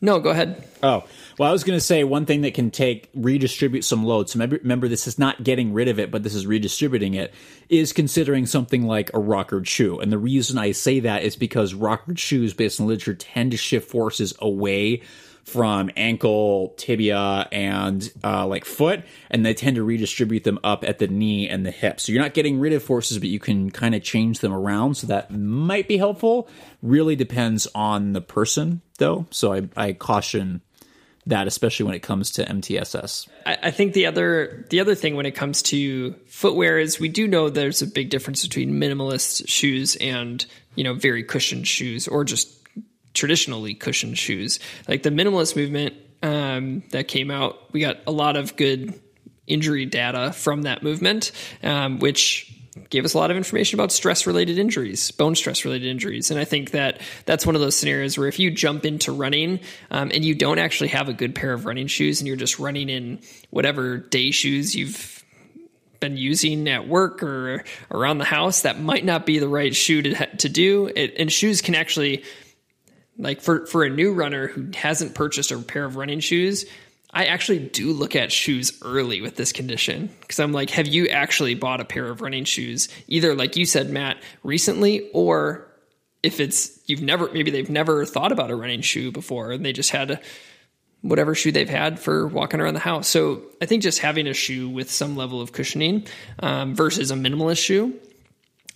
No, 0.00 0.18
go 0.18 0.30
ahead. 0.30 0.64
Oh, 0.82 1.04
well, 1.38 1.48
I 1.48 1.52
was 1.52 1.62
going 1.62 1.76
to 1.76 1.84
say 1.84 2.02
one 2.02 2.26
thing 2.26 2.40
that 2.40 2.54
can 2.54 2.72
take 2.72 3.08
redistribute 3.14 3.84
some 3.84 4.04
load. 4.04 4.28
So 4.28 4.36
remember, 4.36 4.56
remember, 4.56 4.88
this 4.88 5.06
is 5.06 5.16
not 5.16 5.44
getting 5.44 5.72
rid 5.72 5.86
of 5.86 6.00
it, 6.00 6.10
but 6.10 6.24
this 6.24 6.34
is 6.34 6.44
redistributing 6.44 7.14
it. 7.14 7.32
Is 7.68 7.92
considering 7.92 8.46
something 8.46 8.84
like 8.86 9.12
a 9.14 9.20
rockered 9.20 9.68
shoe, 9.68 10.00
and 10.00 10.10
the 10.10 10.18
reason 10.18 10.58
I 10.58 10.72
say 10.72 10.98
that 11.00 11.22
is 11.22 11.36
because 11.36 11.72
rockered 11.72 12.18
shoes, 12.18 12.52
based 12.52 12.80
on 12.80 12.88
literature, 12.88 13.14
tend 13.14 13.52
to 13.52 13.56
shift 13.56 13.88
forces 13.88 14.34
away 14.40 15.02
from 15.44 15.90
ankle, 15.96 16.74
tibia, 16.76 17.48
and 17.50 18.10
uh, 18.22 18.46
like 18.46 18.64
foot, 18.64 19.02
and 19.30 19.44
they 19.44 19.54
tend 19.54 19.76
to 19.76 19.82
redistribute 19.82 20.44
them 20.44 20.58
up 20.62 20.84
at 20.84 20.98
the 20.98 21.08
knee 21.08 21.48
and 21.48 21.66
the 21.66 21.70
hip. 21.70 22.00
So 22.00 22.12
you're 22.12 22.22
not 22.22 22.34
getting 22.34 22.60
rid 22.60 22.72
of 22.72 22.82
forces, 22.82 23.18
but 23.18 23.28
you 23.28 23.38
can 23.38 23.70
kind 23.70 23.94
of 23.94 24.02
change 24.02 24.40
them 24.40 24.52
around. 24.52 24.96
So 24.96 25.06
that 25.08 25.30
might 25.30 25.88
be 25.88 25.96
helpful. 25.96 26.48
Really 26.80 27.16
depends 27.16 27.66
on 27.74 28.12
the 28.12 28.20
person, 28.20 28.82
though. 28.98 29.26
So 29.30 29.52
I, 29.52 29.68
I 29.76 29.92
caution 29.92 30.62
that, 31.26 31.46
especially 31.46 31.86
when 31.86 31.94
it 31.94 32.02
comes 32.02 32.32
to 32.32 32.44
MTSS. 32.44 33.28
I, 33.46 33.70
think 33.70 33.92
the 33.92 34.06
other 34.06 34.66
the 34.70 34.80
other 34.80 34.94
thing 34.94 35.14
when 35.14 35.26
it 35.26 35.32
comes 35.32 35.62
to 35.62 36.14
footwear 36.26 36.78
is 36.78 36.98
we 36.98 37.08
do 37.08 37.28
know 37.28 37.48
there's 37.48 37.82
a 37.82 37.86
big 37.86 38.10
difference 38.10 38.42
between 38.42 38.72
minimalist 38.72 39.48
shoes 39.48 39.96
and 39.96 40.44
you 40.74 40.84
know 40.84 40.94
very 40.94 41.22
cushioned 41.22 41.66
shoes 41.66 42.08
or 42.08 42.24
just 42.24 42.61
traditionally 43.14 43.74
cushioned 43.74 44.18
shoes. 44.18 44.60
Like 44.88 45.02
the 45.02 45.10
minimalist 45.10 45.56
movement 45.56 45.94
um, 46.22 46.82
that 46.90 47.08
came 47.08 47.30
out, 47.30 47.72
we 47.72 47.80
got 47.80 47.98
a 48.06 48.12
lot 48.12 48.36
of 48.36 48.56
good 48.56 49.00
injury 49.46 49.86
data 49.86 50.32
from 50.32 50.62
that 50.62 50.82
movement, 50.82 51.32
um, 51.62 51.98
which 51.98 52.48
gave 52.88 53.04
us 53.04 53.12
a 53.12 53.18
lot 53.18 53.30
of 53.30 53.36
information 53.36 53.78
about 53.78 53.92
stress 53.92 54.26
related 54.26 54.58
injuries, 54.58 55.10
bone 55.10 55.34
stress 55.34 55.64
related 55.64 55.88
injuries. 55.88 56.30
And 56.30 56.40
I 56.40 56.44
think 56.44 56.70
that 56.70 57.00
that's 57.26 57.44
one 57.44 57.54
of 57.54 57.60
those 57.60 57.76
scenarios 57.76 58.16
where 58.16 58.28
if 58.28 58.38
you 58.38 58.50
jump 58.50 58.86
into 58.86 59.12
running 59.12 59.60
um, 59.90 60.10
and 60.12 60.24
you 60.24 60.34
don't 60.34 60.58
actually 60.58 60.88
have 60.88 61.08
a 61.08 61.12
good 61.12 61.34
pair 61.34 61.52
of 61.52 61.66
running 61.66 61.86
shoes 61.86 62.20
and 62.20 62.28
you're 62.28 62.36
just 62.36 62.58
running 62.58 62.88
in 62.88 63.20
whatever 63.50 63.98
day 63.98 64.30
shoes 64.30 64.74
you've 64.74 65.22
been 66.00 66.16
using 66.16 66.68
at 66.68 66.88
work 66.88 67.22
or 67.22 67.64
around 67.90 68.18
the 68.18 68.24
house, 68.24 68.62
that 68.62 68.80
might 68.80 69.04
not 69.04 69.26
be 69.26 69.38
the 69.38 69.48
right 69.48 69.74
shoe 69.74 70.02
to, 70.02 70.36
to 70.36 70.48
do. 70.48 70.90
It, 70.94 71.14
and 71.18 71.30
shoes 71.30 71.60
can 71.60 71.74
actually 71.74 72.24
like 73.18 73.40
for 73.40 73.66
for 73.66 73.84
a 73.84 73.90
new 73.90 74.12
runner 74.12 74.48
who 74.48 74.70
hasn't 74.74 75.14
purchased 75.14 75.50
a 75.50 75.58
pair 75.58 75.84
of 75.84 75.96
running 75.96 76.20
shoes, 76.20 76.64
I 77.10 77.26
actually 77.26 77.58
do 77.58 77.92
look 77.92 78.16
at 78.16 78.32
shoes 78.32 78.78
early 78.82 79.20
with 79.20 79.36
this 79.36 79.52
condition 79.52 80.10
because 80.20 80.40
I'm 80.40 80.52
like, 80.52 80.70
have 80.70 80.86
you 80.86 81.08
actually 81.08 81.54
bought 81.54 81.80
a 81.80 81.84
pair 81.84 82.06
of 82.06 82.22
running 82.22 82.44
shoes? 82.44 82.88
Either 83.06 83.34
like 83.34 83.56
you 83.56 83.66
said, 83.66 83.90
Matt, 83.90 84.16
recently, 84.42 85.10
or 85.12 85.68
if 86.22 86.40
it's 86.40 86.78
you've 86.86 87.02
never 87.02 87.30
maybe 87.32 87.50
they've 87.50 87.70
never 87.70 88.06
thought 88.06 88.32
about 88.32 88.50
a 88.50 88.56
running 88.56 88.80
shoe 88.80 89.12
before 89.12 89.52
and 89.52 89.64
they 89.64 89.72
just 89.72 89.90
had 89.90 90.12
a, 90.12 90.20
whatever 91.02 91.34
shoe 91.34 91.52
they've 91.52 91.68
had 91.68 91.98
for 91.98 92.26
walking 92.28 92.60
around 92.60 92.74
the 92.74 92.80
house. 92.80 93.08
So 93.08 93.42
I 93.60 93.66
think 93.66 93.82
just 93.82 93.98
having 93.98 94.26
a 94.26 94.34
shoe 94.34 94.68
with 94.68 94.90
some 94.90 95.16
level 95.16 95.40
of 95.40 95.52
cushioning 95.52 96.06
um, 96.38 96.74
versus 96.74 97.10
a 97.10 97.14
minimalist 97.14 97.62
shoe 97.62 97.98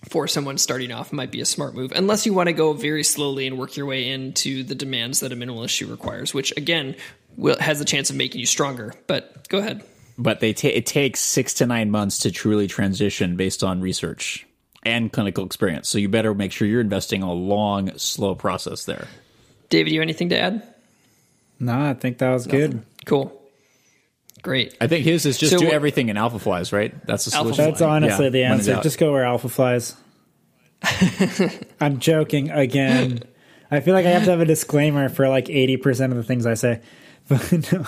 for 0.09 0.29
someone 0.29 0.59
starting 0.59 0.93
off 0.93 1.13
might 1.13 1.31
be 1.31 1.41
a 1.41 1.47
smart 1.47 1.75
move, 1.75 1.93
unless 1.95 2.27
you 2.27 2.33
want 2.33 2.49
to 2.49 2.53
go 2.53 2.73
very 2.73 3.03
slowly 3.05 3.47
and 3.47 3.59
work 3.59 3.77
your 3.77 3.87
way 3.87 4.09
into 4.09 4.63
the 4.63 4.75
demands 4.75 5.21
that 5.21 5.33
a 5.33 5.37
minimalist 5.37 5.71
shoe 5.71 5.87
requires, 5.87 6.33
which 6.33 6.57
again 6.57 6.95
will, 7.37 7.59
has 7.59 7.79
the 7.79 7.85
chance 7.85 8.11
of 8.11 8.17
making 8.17 8.41
you 8.41 8.47
stronger. 8.47 8.95
But 9.07 9.49
go 9.49 9.59
ahead. 9.59 9.83
But 10.19 10.41
they 10.41 10.53
ta- 10.53 10.69
it 10.69 10.87
takes 10.87 11.21
six 11.21 11.55
to 11.55 11.67
nine 11.67 11.91
months 11.91 12.21
to 12.21 12.31
truly 12.31 12.67
transition 12.69 13.37
based 13.37 13.63
on 13.63 13.81
research 13.81 14.47
and 14.83 15.13
clinical 15.13 15.45
experience. 15.45 15.89
So 15.89 15.99
you 15.99 16.09
better 16.09 16.33
make 16.35 16.53
sure 16.53 16.67
you're 16.67 16.81
investing 16.81 17.23
a 17.23 17.33
long, 17.33 17.99
slow 17.99 18.35
process 18.35 18.85
there. 18.85 19.09
David, 19.69 19.93
you 19.93 19.99
have 20.01 20.05
anything 20.05 20.29
to 20.31 20.39
add? 20.39 20.63
No, 21.59 21.79
I 21.91 21.95
think 21.95 22.19
that 22.19 22.31
was 22.31 22.47
Nothing. 22.47 22.71
good. 22.71 22.83
Cool. 23.05 23.43
Great. 24.47 24.77
I 24.81 24.87
think 24.87 25.05
his 25.05 25.27
is 25.27 25.39
just 25.39 25.51
so 25.51 25.59
do 25.59 25.69
everything 25.73 26.09
in 26.09 26.17
alpha 26.17 26.39
flies, 26.39 26.73
right? 26.73 26.95
That's 27.05 27.25
the 27.25 27.33
solution. 27.33 27.65
That's 27.65 27.83
honestly 27.83 28.27
yeah, 28.27 28.31
the 28.31 28.45
answer. 28.45 28.81
Just 28.81 28.97
go 28.97 29.11
wear 29.11 29.25
alpha 29.25 29.49
flies. 29.49 29.97
I'm 31.81 31.99
joking 31.99 32.53
again. 32.53 33.25
I 33.73 33.81
feel 33.81 33.93
like 33.93 34.07
I 34.07 34.11
have 34.11 34.23
to 34.27 34.31
have 34.31 34.41
a 34.41 34.45
disclaimer 34.45 35.09
for 35.09 35.29
like 35.29 35.47
80% 35.47 36.13
of 36.13 36.17
the 36.17 36.23
things 36.23 36.47
I 36.47 36.55
say. 36.55 36.81
But 37.29 37.73
no. 37.73 37.85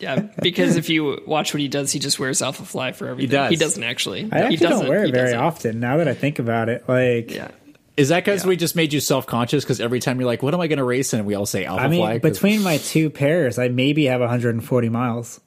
Yeah, 0.00 0.22
because 0.42 0.74
if 0.74 0.88
you 0.88 1.22
watch 1.28 1.54
what 1.54 1.60
he 1.60 1.68
does, 1.68 1.92
he 1.92 2.00
just 2.00 2.18
wears 2.18 2.42
alpha 2.42 2.64
fly 2.64 2.90
for 2.90 3.06
everything. 3.06 3.30
He 3.30 3.36
does. 3.36 3.50
He 3.50 3.56
doesn't 3.56 3.84
actually. 3.84 4.28
I 4.32 4.38
actually 4.40 4.56
don't 4.56 4.88
wear 4.88 5.04
it 5.04 5.14
very 5.14 5.34
often. 5.34 5.78
Now 5.78 5.98
that 5.98 6.08
I 6.08 6.14
think 6.14 6.40
about 6.40 6.68
it, 6.68 6.88
like 6.88 7.30
yeah. 7.30 7.52
Is 7.96 8.08
that 8.08 8.24
because 8.24 8.42
yeah. 8.42 8.48
we 8.48 8.56
just 8.56 8.74
made 8.74 8.92
you 8.92 8.98
self 8.98 9.28
conscious? 9.28 9.62
Because 9.62 9.80
every 9.80 10.00
time 10.00 10.18
you're 10.18 10.26
like, 10.26 10.42
"What 10.42 10.54
am 10.54 10.60
I 10.60 10.66
going 10.66 10.78
to 10.78 10.84
race?" 10.84 11.12
and 11.12 11.24
we 11.24 11.36
all 11.36 11.46
say 11.46 11.66
alpha 11.66 11.84
I 11.84 11.88
mean, 11.88 12.00
fly. 12.00 12.18
Between 12.18 12.64
my 12.64 12.78
two 12.78 13.10
pairs, 13.10 13.60
I 13.60 13.68
maybe 13.68 14.06
have 14.06 14.20
140 14.20 14.88
miles 14.88 15.40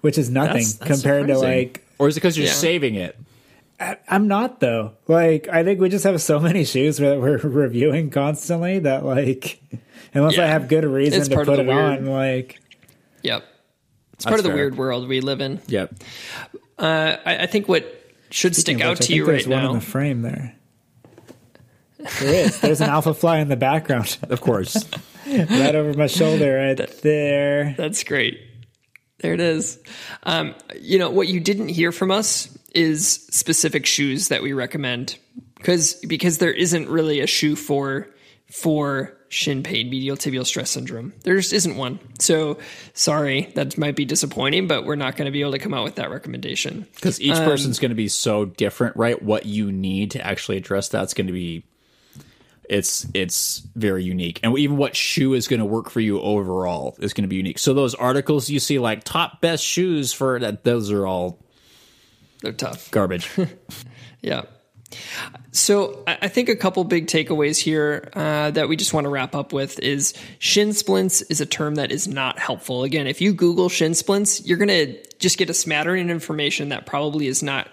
which 0.00 0.18
is 0.18 0.30
nothing 0.30 0.54
that's, 0.54 0.74
that's 0.74 1.02
compared 1.02 1.28
surprising. 1.28 1.42
to 1.42 1.56
like. 1.56 1.84
Or 1.98 2.08
is 2.08 2.16
it 2.16 2.20
because 2.20 2.36
you're 2.36 2.46
yeah. 2.46 2.52
saving 2.52 2.94
it? 2.94 3.18
I, 3.80 3.96
am 4.08 4.28
not 4.28 4.60
though. 4.60 4.92
Like 5.06 5.48
I 5.48 5.64
think 5.64 5.80
we 5.80 5.88
just 5.88 6.04
have 6.04 6.20
so 6.20 6.40
many 6.40 6.64
shoes 6.64 6.98
that 6.98 7.20
we're 7.20 7.38
reviewing 7.42 8.10
constantly 8.10 8.80
that 8.80 9.04
like, 9.04 9.60
unless 10.14 10.36
yeah. 10.36 10.44
I 10.44 10.46
have 10.46 10.68
good 10.68 10.84
reason 10.84 11.20
it's 11.20 11.28
to 11.28 11.36
put 11.36 11.48
it 11.58 11.66
weird, 11.66 11.98
on, 11.98 12.06
like. 12.06 12.60
Yep, 13.22 13.44
it's 14.14 14.24
part 14.24 14.38
of 14.38 14.44
the 14.44 14.50
fair. 14.50 14.56
weird 14.56 14.76
world 14.76 15.08
we 15.08 15.20
live 15.20 15.40
in. 15.40 15.60
Yep. 15.66 15.94
Uh, 16.78 17.16
I, 17.24 17.38
I, 17.38 17.46
think 17.46 17.68
what 17.68 17.84
should 18.30 18.54
Speaking 18.54 18.78
stick 18.78 18.86
out 18.86 18.98
which, 18.98 19.08
to 19.08 19.14
you 19.14 19.24
right 19.24 19.46
now. 19.46 19.56
There's 19.56 19.64
One 19.64 19.64
in 19.64 19.72
the 19.74 19.80
frame 19.80 20.22
there. 20.22 20.54
There 22.20 22.46
is. 22.46 22.60
There's 22.60 22.80
an 22.80 22.88
alpha 22.88 23.12
fly 23.12 23.38
in 23.38 23.48
the 23.48 23.56
background. 23.56 24.16
Of 24.22 24.40
course. 24.40 24.76
right 25.26 25.74
over 25.74 25.94
my 25.98 26.06
shoulder, 26.06 26.56
right 26.56 26.76
that, 26.76 27.02
there. 27.02 27.74
That's 27.76 28.04
great. 28.04 28.40
There 29.20 29.34
it 29.34 29.40
is. 29.40 29.78
Um, 30.22 30.54
you 30.80 30.98
know, 30.98 31.10
what 31.10 31.28
you 31.28 31.40
didn't 31.40 31.68
hear 31.68 31.92
from 31.92 32.10
us 32.10 32.56
is 32.74 33.08
specific 33.30 33.86
shoes 33.86 34.28
that 34.28 34.42
we 34.42 34.52
recommend 34.52 35.18
because 35.56 35.94
because 35.94 36.38
there 36.38 36.52
isn't 36.52 36.88
really 36.88 37.20
a 37.20 37.26
shoe 37.26 37.56
for 37.56 38.08
for 38.50 39.14
shin 39.28 39.62
pain, 39.62 39.90
medial 39.90 40.16
tibial 40.16 40.46
stress 40.46 40.70
syndrome. 40.70 41.12
There 41.22 41.36
just 41.36 41.52
isn't 41.52 41.76
one. 41.76 41.98
So 42.18 42.58
sorry, 42.94 43.52
that 43.54 43.76
might 43.76 43.96
be 43.96 44.04
disappointing, 44.04 44.68
but 44.68 44.84
we're 44.84 44.96
not 44.96 45.16
going 45.16 45.26
to 45.26 45.32
be 45.32 45.40
able 45.42 45.52
to 45.52 45.58
come 45.58 45.74
out 45.74 45.84
with 45.84 45.96
that 45.96 46.10
recommendation 46.10 46.86
because 46.94 47.20
each 47.20 47.36
um, 47.36 47.44
person's 47.44 47.78
going 47.78 47.90
to 47.90 47.96
be 47.96 48.08
so 48.08 48.46
different, 48.46 48.96
right? 48.96 49.20
What 49.20 49.46
you 49.46 49.70
need 49.70 50.12
to 50.12 50.26
actually 50.26 50.56
address 50.56 50.88
that's 50.88 51.14
going 51.14 51.26
to 51.26 51.32
be 51.32 51.64
it's 52.68 53.06
it's 53.14 53.60
very 53.74 54.04
unique. 54.04 54.40
And 54.42 54.56
even 54.58 54.76
what 54.76 54.94
shoe 54.94 55.34
is 55.34 55.48
going 55.48 55.60
to 55.60 55.66
work 55.66 55.90
for 55.90 56.00
you 56.00 56.20
overall 56.20 56.96
is 57.00 57.12
going 57.12 57.22
to 57.22 57.28
be 57.28 57.36
unique. 57.36 57.58
So 57.58 57.74
those 57.74 57.94
articles 57.94 58.50
you 58.50 58.60
see 58.60 58.78
like 58.78 59.04
top 59.04 59.40
best 59.40 59.64
shoes 59.64 60.12
for 60.12 60.38
that 60.38 60.64
those 60.64 60.90
are 60.90 61.06
all 61.06 61.38
they're 62.42 62.52
tough. 62.52 62.90
garbage. 62.90 63.30
Yeah. 64.20 64.42
So 65.52 66.02
I 66.06 66.28
think 66.28 66.48
a 66.48 66.56
couple 66.56 66.82
big 66.84 67.06
takeaways 67.06 67.58
here 67.58 68.10
uh, 68.14 68.50
that 68.52 68.68
we 68.68 68.76
just 68.76 68.94
want 68.94 69.04
to 69.04 69.10
wrap 69.10 69.34
up 69.34 69.52
with 69.52 69.78
is 69.80 70.14
shin 70.38 70.72
splints 70.72 71.20
is 71.22 71.40
a 71.40 71.46
term 71.46 71.76
that 71.76 71.92
is 71.92 72.08
not 72.08 72.38
helpful. 72.38 72.84
Again, 72.84 73.06
if 73.06 73.20
you 73.20 73.32
Google 73.32 73.68
shin 73.68 73.94
splints, 73.94 74.44
you're 74.46 74.58
going 74.58 74.68
to 74.68 75.16
just 75.18 75.36
get 75.36 75.50
a 75.50 75.54
smattering 75.54 76.04
of 76.04 76.10
information 76.10 76.70
that 76.70 76.86
probably 76.86 77.26
is 77.26 77.42
not 77.42 77.68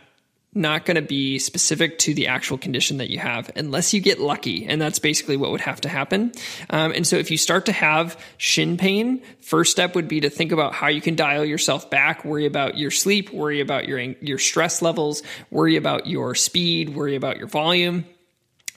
not 0.56 0.86
going 0.86 0.96
to 0.96 1.02
be 1.02 1.38
specific 1.38 2.00
to 2.00 2.14
the 2.14 2.28
actual 2.28 2.58
condition 2.58 2.98
that 2.98 3.10
you 3.10 3.20
have 3.20 3.52
unless 3.56 3.94
you 3.94 4.00
get 4.00 4.20
lucky. 4.20 4.66
And 4.66 4.82
that's 4.82 5.00
basically 5.00 5.36
what 5.36 5.52
would 5.52 5.62
have 5.62 5.82
to 5.82 5.90
happen. 5.90 6.32
Um, 6.70 6.94
and 6.94 7.06
so 7.06 7.18
if 7.18 7.30
you 7.30 7.38
start 7.38 7.66
to 7.66 7.74
have 7.74 8.20
shin 8.38 8.78
pain, 8.78 9.22
first 9.42 9.72
step 9.72 9.96
would 9.96 10.08
be 10.08 10.22
to 10.22 10.30
think 10.30 10.54
about 10.54 10.74
how 10.74 10.88
you 10.88 11.02
can 11.02 11.16
dial 11.16 11.44
yourself 11.44 11.90
back, 11.90 12.24
worry 12.24 12.46
about 12.46 12.78
your 12.78 12.92
sleep, 12.92 13.32
worry 13.32 13.60
about 13.60 13.88
your, 13.88 14.00
your 14.00 14.40
stress 14.40 14.82
levels, 14.82 15.22
worry 15.52 15.76
about 15.76 16.08
your 16.08 16.34
speed, 16.36 16.96
worry 16.96 17.16
about 17.16 17.38
your 17.38 17.48
volume 17.48 18.06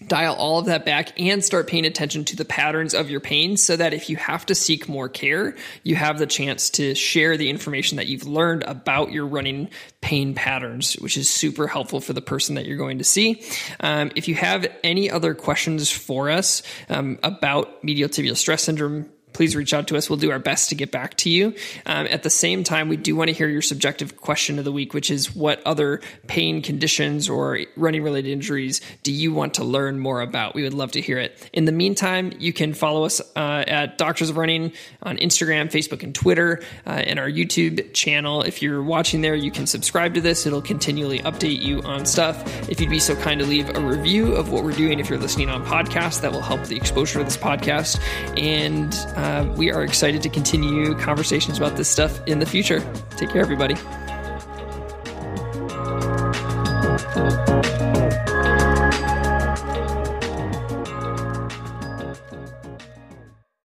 dial 0.06 0.34
all 0.34 0.58
of 0.58 0.66
that 0.66 0.84
back 0.84 1.18
and 1.20 1.42
start 1.42 1.66
paying 1.66 1.84
attention 1.84 2.24
to 2.24 2.36
the 2.36 2.44
patterns 2.44 2.94
of 2.94 3.10
your 3.10 3.20
pain 3.20 3.56
so 3.56 3.76
that 3.76 3.92
if 3.92 4.08
you 4.08 4.16
have 4.16 4.46
to 4.46 4.54
seek 4.54 4.88
more 4.88 5.08
care, 5.08 5.56
you 5.82 5.96
have 5.96 6.18
the 6.18 6.26
chance 6.26 6.70
to 6.70 6.94
share 6.94 7.36
the 7.36 7.50
information 7.50 7.96
that 7.96 8.06
you've 8.06 8.26
learned 8.26 8.62
about 8.64 9.10
your 9.10 9.26
running 9.26 9.68
pain 10.00 10.34
patterns, 10.34 10.94
which 10.94 11.16
is 11.16 11.28
super 11.30 11.66
helpful 11.66 12.00
for 12.00 12.12
the 12.12 12.22
person 12.22 12.54
that 12.54 12.66
you're 12.66 12.76
going 12.76 12.98
to 12.98 13.04
see. 13.04 13.42
Um, 13.80 14.12
if 14.14 14.28
you 14.28 14.34
have 14.36 14.66
any 14.84 15.10
other 15.10 15.34
questions 15.34 15.90
for 15.90 16.30
us 16.30 16.62
um, 16.88 17.18
about 17.22 17.82
medial 17.82 18.08
tibial 18.08 18.36
stress 18.36 18.62
syndrome, 18.62 19.10
please 19.38 19.54
reach 19.54 19.72
out 19.72 19.86
to 19.86 19.96
us. 19.96 20.10
We'll 20.10 20.18
do 20.18 20.32
our 20.32 20.40
best 20.40 20.70
to 20.70 20.74
get 20.74 20.90
back 20.90 21.14
to 21.18 21.30
you. 21.30 21.54
Um, 21.86 22.08
at 22.10 22.24
the 22.24 22.28
same 22.28 22.64
time, 22.64 22.88
we 22.88 22.96
do 22.96 23.14
want 23.14 23.28
to 23.28 23.32
hear 23.32 23.48
your 23.48 23.62
subjective 23.62 24.16
question 24.16 24.58
of 24.58 24.64
the 24.64 24.72
week, 24.72 24.92
which 24.92 25.12
is 25.12 25.32
what 25.32 25.64
other 25.64 26.00
pain 26.26 26.60
conditions 26.60 27.28
or 27.28 27.60
running 27.76 28.02
related 28.02 28.32
injuries 28.32 28.80
do 29.04 29.12
you 29.12 29.32
want 29.32 29.54
to 29.54 29.62
learn 29.62 30.00
more 30.00 30.22
about? 30.22 30.56
We 30.56 30.64
would 30.64 30.74
love 30.74 30.90
to 30.92 31.00
hear 31.00 31.18
it. 31.18 31.48
In 31.52 31.66
the 31.66 31.72
meantime, 31.72 32.32
you 32.40 32.52
can 32.52 32.74
follow 32.74 33.04
us 33.04 33.20
uh, 33.36 33.62
at 33.64 33.96
Doctors 33.96 34.28
of 34.28 34.36
Running 34.36 34.72
on 35.04 35.18
Instagram, 35.18 35.70
Facebook, 35.70 36.02
and 36.02 36.12
Twitter, 36.12 36.60
uh, 36.84 36.90
and 36.90 37.20
our 37.20 37.30
YouTube 37.30 37.94
channel. 37.94 38.42
If 38.42 38.60
you're 38.60 38.82
watching 38.82 39.20
there, 39.20 39.36
you 39.36 39.52
can 39.52 39.68
subscribe 39.68 40.14
to 40.14 40.20
this. 40.20 40.46
It'll 40.46 40.60
continually 40.60 41.20
update 41.20 41.62
you 41.62 41.80
on 41.82 42.06
stuff. 42.06 42.68
If 42.68 42.80
you'd 42.80 42.90
be 42.90 42.98
so 42.98 43.14
kind 43.14 43.38
to 43.38 43.46
leave 43.46 43.70
a 43.76 43.80
review 43.80 44.34
of 44.34 44.50
what 44.50 44.64
we're 44.64 44.72
doing, 44.72 44.98
if 44.98 45.08
you're 45.08 45.20
listening 45.20 45.48
on 45.48 45.64
podcast, 45.64 46.22
that 46.22 46.32
will 46.32 46.42
help 46.42 46.64
the 46.64 46.76
exposure 46.76 47.20
of 47.20 47.26
this 47.26 47.36
podcast. 47.36 48.00
And 48.36 48.92
uh, 49.28 49.44
we 49.56 49.70
are 49.70 49.84
excited 49.84 50.22
to 50.22 50.28
continue 50.28 50.94
conversations 50.94 51.58
about 51.58 51.76
this 51.76 51.88
stuff 51.88 52.20
in 52.26 52.38
the 52.38 52.46
future. 52.46 52.80
Take 53.16 53.30
care, 53.30 53.42
everybody. 53.42 53.76